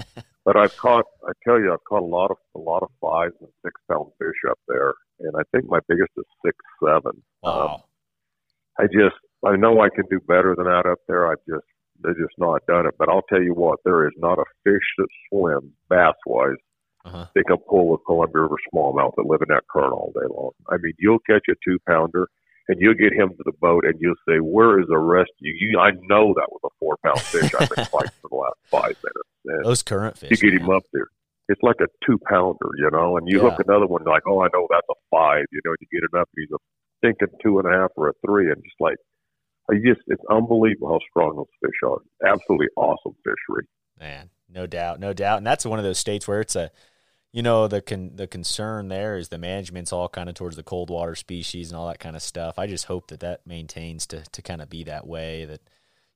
but 0.44 0.56
I've 0.56 0.76
caught 0.76 1.04
I 1.26 1.32
tell 1.44 1.58
you 1.58 1.72
I've 1.72 1.84
caught 1.88 2.02
a 2.02 2.06
lot 2.06 2.30
of 2.30 2.36
a 2.54 2.58
lot 2.58 2.82
of 2.82 2.90
fives 3.00 3.34
and 3.40 3.48
six 3.64 3.80
pound 3.90 4.10
fish 4.18 4.36
up 4.50 4.58
there, 4.68 4.94
and 5.20 5.32
I 5.36 5.42
think 5.52 5.68
my 5.68 5.80
biggest 5.88 6.10
is 6.16 6.24
six 6.44 6.56
seven. 6.84 7.22
Um, 7.42 7.54
wow. 7.54 7.84
I 8.78 8.84
just 8.84 9.16
I 9.46 9.56
know 9.56 9.80
I 9.80 9.88
can 9.88 10.04
do 10.10 10.20
better 10.26 10.54
than 10.56 10.66
that 10.66 10.86
up 10.86 10.98
there. 11.08 11.30
I 11.30 11.34
just 11.48 11.64
they're 12.02 12.14
just 12.14 12.34
not 12.38 12.62
done 12.66 12.86
it. 12.86 12.94
But 12.98 13.08
I'll 13.08 13.22
tell 13.28 13.42
you 13.42 13.54
what, 13.54 13.78
there 13.84 14.06
is 14.06 14.14
not 14.18 14.38
a 14.38 14.44
fish 14.64 14.86
that 14.98 15.08
swims 15.28 15.72
bass 15.88 16.14
wise 16.26 16.56
Uh-huh. 17.04 17.26
they 17.34 17.42
can 17.44 17.56
pull 17.68 17.94
a 17.94 17.98
Columbia 17.98 18.42
River 18.42 18.56
smallmouth 18.72 19.12
that 19.16 19.26
live 19.26 19.40
in 19.42 19.48
that 19.54 19.64
current 19.70 19.92
all 19.92 20.12
day 20.14 20.26
long. 20.28 20.50
I 20.68 20.76
mean, 20.82 20.92
you'll 20.98 21.20
catch 21.20 21.44
a 21.48 21.54
two 21.64 21.78
pounder 21.88 22.28
and 22.68 22.76
you'll 22.80 22.94
get 22.94 23.12
him 23.14 23.30
to 23.30 23.42
the 23.46 23.52
boat 23.60 23.84
and 23.84 23.94
you'll 23.98 24.20
say, 24.28 24.38
"Where 24.40 24.78
is 24.80 24.86
the 24.88 24.98
rest 24.98 25.30
of 25.30 25.40
you?" 25.40 25.54
you 25.58 25.78
I 25.78 25.90
know 26.10 26.34
that 26.34 26.48
was 26.50 26.60
a 26.64 26.72
four 26.78 26.96
pound 27.04 27.20
fish 27.32 27.50
I've 27.58 27.68
been 27.70 27.84
fighting 27.92 28.18
for 28.20 28.28
the 28.28 28.36
last 28.36 28.58
five 28.70 28.94
minutes. 29.02 29.30
And 29.46 29.64
Those 29.64 29.82
current 29.82 30.18
fish. 30.18 30.30
you 30.30 30.36
get 30.36 30.52
man. 30.60 30.68
him 30.68 30.76
up 30.76 30.82
there. 30.92 31.06
It's 31.48 31.62
like 31.62 31.80
a 31.80 31.88
two 32.04 32.18
pounder, 32.28 32.68
you 32.76 32.90
know, 32.92 33.16
and 33.16 33.26
you 33.26 33.38
Yeah. 33.42 33.48
hook 33.48 33.60
another 33.66 33.86
one 33.86 34.04
like, 34.04 34.24
oh, 34.26 34.42
I 34.42 34.48
know 34.52 34.66
that's 34.68 34.86
a 34.90 34.98
five, 35.10 35.46
you 35.50 35.60
know, 35.64 35.70
and 35.72 35.78
you 35.80 35.88
get 36.00 36.04
it 36.04 36.14
up, 36.20 36.28
and 36.36 36.44
he's 36.44 36.52
a 36.52 36.60
thinking 37.00 37.28
two 37.42 37.58
and 37.58 37.66
a 37.66 37.72
half 37.72 37.90
or 37.96 38.08
a 38.10 38.12
three, 38.26 38.50
and 38.52 38.62
just 38.62 38.76
like, 38.80 38.96
Uh, 39.68 39.74
I 39.74 39.78
just, 39.78 40.00
it's 40.06 40.22
unbelievable 40.30 40.88
how 40.88 40.98
strong 41.10 41.36
those 41.36 41.46
fish 41.60 41.76
are. 41.84 41.98
Absolutely 42.32 42.68
awesome 42.76 43.14
fishery. 43.24 43.66
Man, 43.98 44.30
no 44.48 44.66
doubt, 44.66 45.00
no 45.00 45.12
doubt. 45.12 45.38
And 45.38 45.46
that's 45.46 45.66
one 45.66 45.78
of 45.78 45.84
those 45.84 45.98
states 45.98 46.26
where 46.26 46.40
it's 46.40 46.56
a, 46.56 46.70
you 47.32 47.42
know, 47.42 47.68
the 47.68 47.82
con- 47.82 48.12
the 48.14 48.26
concern 48.26 48.88
there 48.88 49.16
is 49.16 49.28
the 49.28 49.38
management's 49.38 49.92
all 49.92 50.08
kind 50.08 50.28
of 50.28 50.34
towards 50.34 50.56
the 50.56 50.62
cold 50.62 50.88
water 50.88 51.14
species 51.14 51.70
and 51.70 51.78
all 51.78 51.88
that 51.88 51.98
kind 51.98 52.16
of 52.16 52.22
stuff. 52.22 52.58
I 52.58 52.66
just 52.66 52.86
hope 52.86 53.08
that 53.08 53.20
that 53.20 53.46
maintains 53.46 54.06
to 54.08 54.22
to 54.22 54.42
kind 54.42 54.62
of 54.62 54.70
be 54.70 54.84
that 54.84 55.06
way. 55.06 55.44
That 55.44 55.60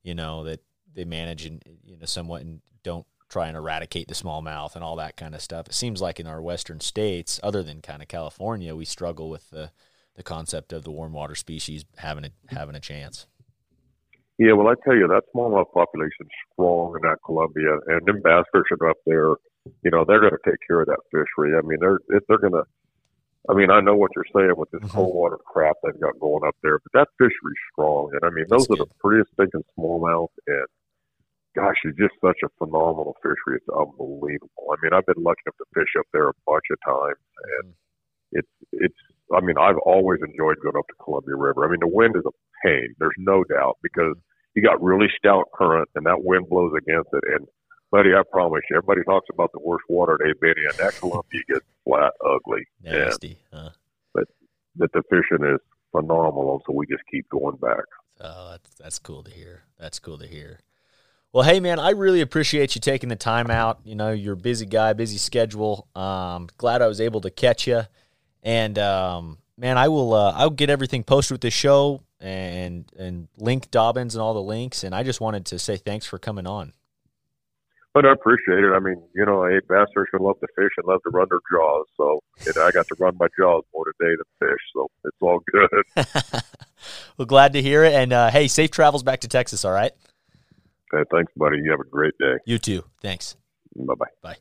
you 0.03 0.15
know 0.15 0.45
that 0.45 0.61
they 0.95 1.05
manage 1.05 1.45
and 1.45 1.62
you 1.85 1.97
know 1.99 2.07
somewhat 2.07 2.43
and 2.43 2.62
don't 2.83 3.07
try 3.29 3.49
and 3.49 3.57
eradicate 3.57 4.09
the 4.09 4.15
smallmouth 4.15 4.74
and 4.74 4.85
all 4.85 4.97
that 4.97 5.16
kind 5.16 5.35
of 5.35 5.43
stuff. 5.43 5.66
It 5.66 5.74
seems 5.74 6.01
like 6.01 6.20
in 6.20 6.27
our 6.27 6.41
western 6.41 6.81
states, 6.81 7.41
other 7.43 7.62
than 7.62 7.81
kind 7.81 8.03
of 8.03 8.09
California, 8.09 8.74
we 8.74 8.85
struggle 8.85 9.29
with 9.29 9.51
the 9.51 9.70
the 10.15 10.23
concept 10.23 10.73
of 10.73 10.85
the 10.85 10.91
warm 10.91 11.12
water 11.12 11.35
species 11.35 11.85
having 11.97 12.24
a 12.24 12.31
having 12.55 12.74
a 12.74 12.81
chance. 12.81 13.27
Yeah, 14.43 14.59
well, 14.59 14.66
I 14.66 14.74
tell 14.82 14.98
you, 14.98 15.06
that 15.06 15.23
smallmouth 15.31 15.70
population's 15.70 16.35
strong 16.51 16.98
in 16.98 17.02
that 17.06 17.23
Columbia, 17.24 17.78
and 17.86 18.02
them 18.06 18.19
bass 18.27 18.43
fishing 18.51 18.82
up 18.90 18.98
there, 19.06 19.39
you 19.86 19.90
know, 19.94 20.02
they're 20.02 20.19
going 20.19 20.35
to 20.35 20.51
take 20.51 20.59
care 20.66 20.81
of 20.81 20.89
that 20.90 20.98
fishery. 21.14 21.55
I 21.55 21.62
mean, 21.62 21.78
they're 21.78 22.01
they're 22.27 22.43
going 22.43 22.59
to. 22.59 22.66
I 23.48 23.55
mean, 23.55 23.70
I 23.70 23.78
know 23.78 23.94
what 23.94 24.10
you're 24.16 24.27
saying 24.35 24.59
with 24.59 24.70
this 24.73 24.82
mm-hmm. 24.82 24.98
cold 24.98 25.14
water 25.14 25.39
crap 25.47 25.77
they've 25.85 26.01
got 26.01 26.19
going 26.19 26.43
up 26.43 26.56
there, 26.60 26.81
but 26.82 26.90
that 26.98 27.09
fishery's 27.19 27.62
strong, 27.70 28.10
and 28.14 28.24
I 28.27 28.35
mean, 28.35 28.47
those 28.51 28.66
That's 28.66 28.81
are 28.81 28.85
the 28.85 28.90
prettiest 28.98 29.31
thinking 29.36 29.62
smallmouth, 29.78 30.35
and 30.48 30.66
gosh, 31.55 31.78
it's 31.85 31.98
just 31.98 32.19
such 32.19 32.43
a 32.43 32.51
phenomenal 32.59 33.14
fishery. 33.23 33.62
It's 33.62 33.70
unbelievable. 33.70 34.74
I 34.74 34.77
mean, 34.82 34.90
I've 34.90 35.06
been 35.06 35.23
lucky 35.23 35.47
enough 35.47 35.62
to 35.62 35.70
fish 35.70 35.94
up 36.02 36.06
there 36.10 36.35
a 36.35 36.43
bunch 36.51 36.66
of 36.66 36.82
times, 36.82 37.23
and 37.62 37.70
mm-hmm. 37.70 38.43
it's 38.43 38.55
it's. 38.90 39.02
I 39.31 39.39
mean, 39.39 39.55
I've 39.56 39.78
always 39.86 40.19
enjoyed 40.19 40.59
going 40.66 40.77
up 40.77 40.90
to 40.90 40.98
Columbia 40.98 41.39
River. 41.39 41.62
I 41.62 41.70
mean, 41.70 41.81
the 41.81 41.86
wind 41.86 42.19
is 42.19 42.27
a 42.27 42.35
pain. 42.66 42.90
There's 42.98 43.14
no 43.19 43.44
doubt 43.44 43.78
because 43.82 44.19
you 44.55 44.62
got 44.62 44.83
really 44.83 45.09
stout 45.16 45.47
current, 45.55 45.89
and 45.95 46.07
that 46.07 46.23
wind 46.24 46.49
blows 46.49 46.73
against 46.77 47.09
it. 47.12 47.24
And 47.35 47.47
buddy, 47.91 48.11
I 48.15 48.23
promise 48.31 48.62
you, 48.70 48.77
everybody 48.77 49.03
talks 49.05 49.29
about 49.33 49.51
the 49.53 49.61
worst 49.61 49.85
water 49.89 50.19
they've 50.23 50.41
been 50.41 50.55
in. 50.57 50.77
That 50.79 50.95
Columbia 50.97 51.41
gets 51.49 51.66
flat 51.85 52.12
ugly, 52.24 52.66
and 52.85 52.99
Nasty. 52.99 53.39
But 54.15 54.24
that 54.77 54.93
the 54.93 55.03
fishing 55.11 55.47
is 55.47 55.61
phenomenal. 55.93 56.62
So 56.66 56.73
we 56.73 56.87
just 56.87 57.03
keep 57.11 57.29
going 57.29 57.57
back. 57.57 57.85
Oh, 58.20 58.51
that's 58.53 58.74
that's 58.74 58.99
cool 58.99 59.23
to 59.23 59.31
hear. 59.31 59.62
That's 59.79 59.99
cool 59.99 60.19
to 60.19 60.27
hear. 60.27 60.61
Well, 61.33 61.45
hey 61.45 61.61
man, 61.61 61.79
I 61.79 61.91
really 61.91 62.20
appreciate 62.20 62.74
you 62.74 62.81
taking 62.81 63.09
the 63.09 63.16
time 63.16 63.51
out. 63.51 63.81
You 63.85 63.95
know, 63.95 64.12
you're 64.12 64.35
a 64.35 64.37
busy 64.37 64.66
guy, 64.66 64.93
busy 64.93 65.16
schedule. 65.16 65.89
Um, 65.95 66.49
glad 66.59 66.83
I 66.83 66.89
was 66.89 67.01
able 67.01 67.23
to 67.23 67.31
catch 67.31 67.66
you. 67.66 67.83
And 68.43 68.79
um, 68.79 69.39
man, 69.57 69.79
I 69.79 69.89
will. 69.89 70.12
Uh, 70.12 70.33
I'll 70.33 70.51
get 70.51 70.69
everything 70.69 71.05
posted 71.05 71.37
with 71.37 71.41
the 71.41 71.51
show 71.51 72.03
and 72.23 72.85
and 72.97 73.28
link 73.36 73.70
Dobyns 73.70 74.15
and 74.15 74.23
all 74.23 74.35
the 74.35 74.43
links. 74.43 74.85
And 74.85 74.94
I 74.94 75.03
just 75.03 75.20
wanted 75.20 75.44
to 75.47 75.59
say 75.59 75.77
thanks 75.77 76.07
for 76.07 76.19
coming 76.19 76.47
on. 76.47 76.73
But 77.94 78.07
I 78.07 78.12
appreciate 78.12 78.65
it. 78.65 78.73
I 78.74 78.78
mean, 78.78 79.03
you 79.15 79.27
know, 79.27 79.44
hey, 79.44 79.61
bass 79.69 79.89
fishermen 79.89 80.27
love 80.27 80.40
to 80.40 80.47
fish 80.57 80.70
and 80.78 80.86
love 80.86 81.03
to 81.03 81.11
run 81.11 81.27
their 81.28 81.40
jaws. 81.53 81.86
So 81.97 82.20
and 82.47 82.57
I 82.57 82.70
got 82.70 82.86
to 82.89 82.94
run 82.99 83.16
my 83.19 83.27
jaws 83.39 83.65
more 83.74 83.85
today 83.85 84.15
than 84.16 84.49
fish. 84.49 84.61
So 84.73 84.89
it's 85.05 85.16
all 85.20 85.40
good. 85.51 85.85
well, 87.19 87.27
glad 87.27 87.53
to 87.53 87.62
hear 87.62 87.85
it. 87.85 87.93
And 87.93 88.12
uh, 88.12 88.31
hey, 88.31 88.49
safe 88.49 88.70
travels 88.70 89.03
back 89.03 89.20
to 89.20 89.28
Texas. 89.28 89.65
All 89.65 89.73
right. 89.73 89.93
Okay, 90.93 91.09
thanks, 91.11 91.32
buddy. 91.36 91.59
You 91.62 91.70
have 91.70 91.81
a 91.81 91.89
great 91.89 92.15
day. 92.19 92.36
You 92.47 92.59
too. 92.59 92.85
Thanks. 93.03 93.36
Bye 93.77 93.94
bye 93.94 94.07
bye. 94.23 94.36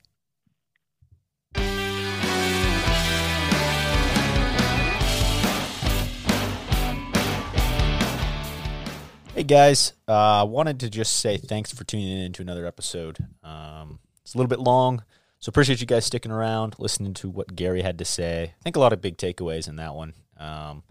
Hey 9.34 9.44
guys, 9.44 9.94
I 10.10 10.42
uh, 10.42 10.46
wanted 10.46 10.82
to 10.82 10.90
just 10.90 11.22
say 11.22 11.38
thanks 11.38 11.74
for 11.74 11.86
tuning 11.86 12.26
in 12.26 12.34
to 12.34 12.42
another 12.42 12.66
episode. 12.66 13.18
Um, 13.42 14.00
it's 14.22 14.36
a 14.36 14.38
little 14.38 14.50
bit 14.50 14.60
long, 14.60 15.06
so 15.40 15.50
appreciate 15.50 15.80
you 15.80 15.88
guys 15.88 16.06
sticking 16.06 16.34
around, 16.34 16.76
listening 16.80 17.14
to 17.14 17.30
what 17.30 17.56
Gary 17.56 17.82
had 17.82 17.98
to 18.00 18.06
say. 18.06 18.54
I 18.60 18.62
think 18.62 18.76
a 18.76 18.82
lot 18.82 18.92
of 18.92 19.02
big 19.02 19.16
takeaways 19.16 19.70
in 19.70 19.78
that 19.78 19.96
one. 19.96 20.16
Um, 20.36 20.84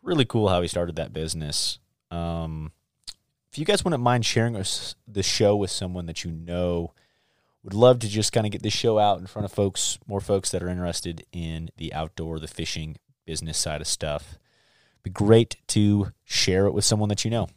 really 0.00 0.24
cool 0.24 0.48
how 0.48 0.62
he 0.62 0.68
started 0.68 0.94
that 0.94 1.12
business. 1.12 1.80
Um, 2.12 2.70
if 3.50 3.58
you 3.58 3.64
guys 3.64 3.84
wouldn't 3.84 4.00
mind 4.00 4.24
sharing 4.24 4.54
us 4.54 4.94
the 5.08 5.24
show 5.24 5.56
with 5.56 5.72
someone 5.72 6.06
that 6.06 6.22
you 6.22 6.30
know, 6.30 6.94
would 7.64 7.74
love 7.74 7.98
to 7.98 8.08
just 8.08 8.32
kind 8.32 8.46
of 8.46 8.52
get 8.52 8.62
this 8.62 8.72
show 8.72 9.00
out 9.00 9.18
in 9.18 9.26
front 9.26 9.44
of 9.44 9.50
folks, 9.50 9.98
more 10.06 10.20
folks 10.20 10.52
that 10.52 10.62
are 10.62 10.68
interested 10.68 11.26
in 11.32 11.68
the 11.78 11.92
outdoor, 11.92 12.38
the 12.38 12.46
fishing 12.46 12.96
business 13.26 13.58
side 13.58 13.80
of 13.80 13.88
stuff. 13.88 14.38
Be 15.02 15.10
great 15.10 15.56
to 15.66 16.12
share 16.22 16.66
it 16.66 16.74
with 16.74 16.84
someone 16.84 17.08
that 17.08 17.24
you 17.24 17.30
know. 17.32 17.48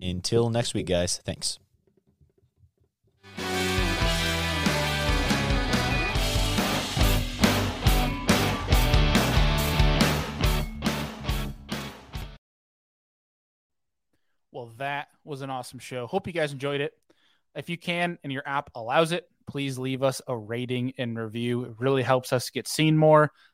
Until 0.00 0.50
next 0.50 0.74
week, 0.74 0.86
guys. 0.86 1.18
Thanks. 1.24 1.58
Well, 14.52 14.72
that 14.78 15.08
was 15.24 15.42
an 15.42 15.50
awesome 15.50 15.80
show. 15.80 16.06
Hope 16.06 16.28
you 16.28 16.32
guys 16.32 16.52
enjoyed 16.52 16.80
it. 16.80 16.92
If 17.56 17.68
you 17.68 17.76
can 17.76 18.18
and 18.22 18.32
your 18.32 18.42
app 18.46 18.70
allows 18.74 19.10
it, 19.10 19.28
please 19.48 19.78
leave 19.78 20.02
us 20.02 20.22
a 20.28 20.36
rating 20.36 20.92
and 20.96 21.18
review. 21.18 21.64
It 21.64 21.72
really 21.78 22.02
helps 22.02 22.32
us 22.32 22.50
get 22.50 22.68
seen 22.68 22.96
more, 22.96 23.32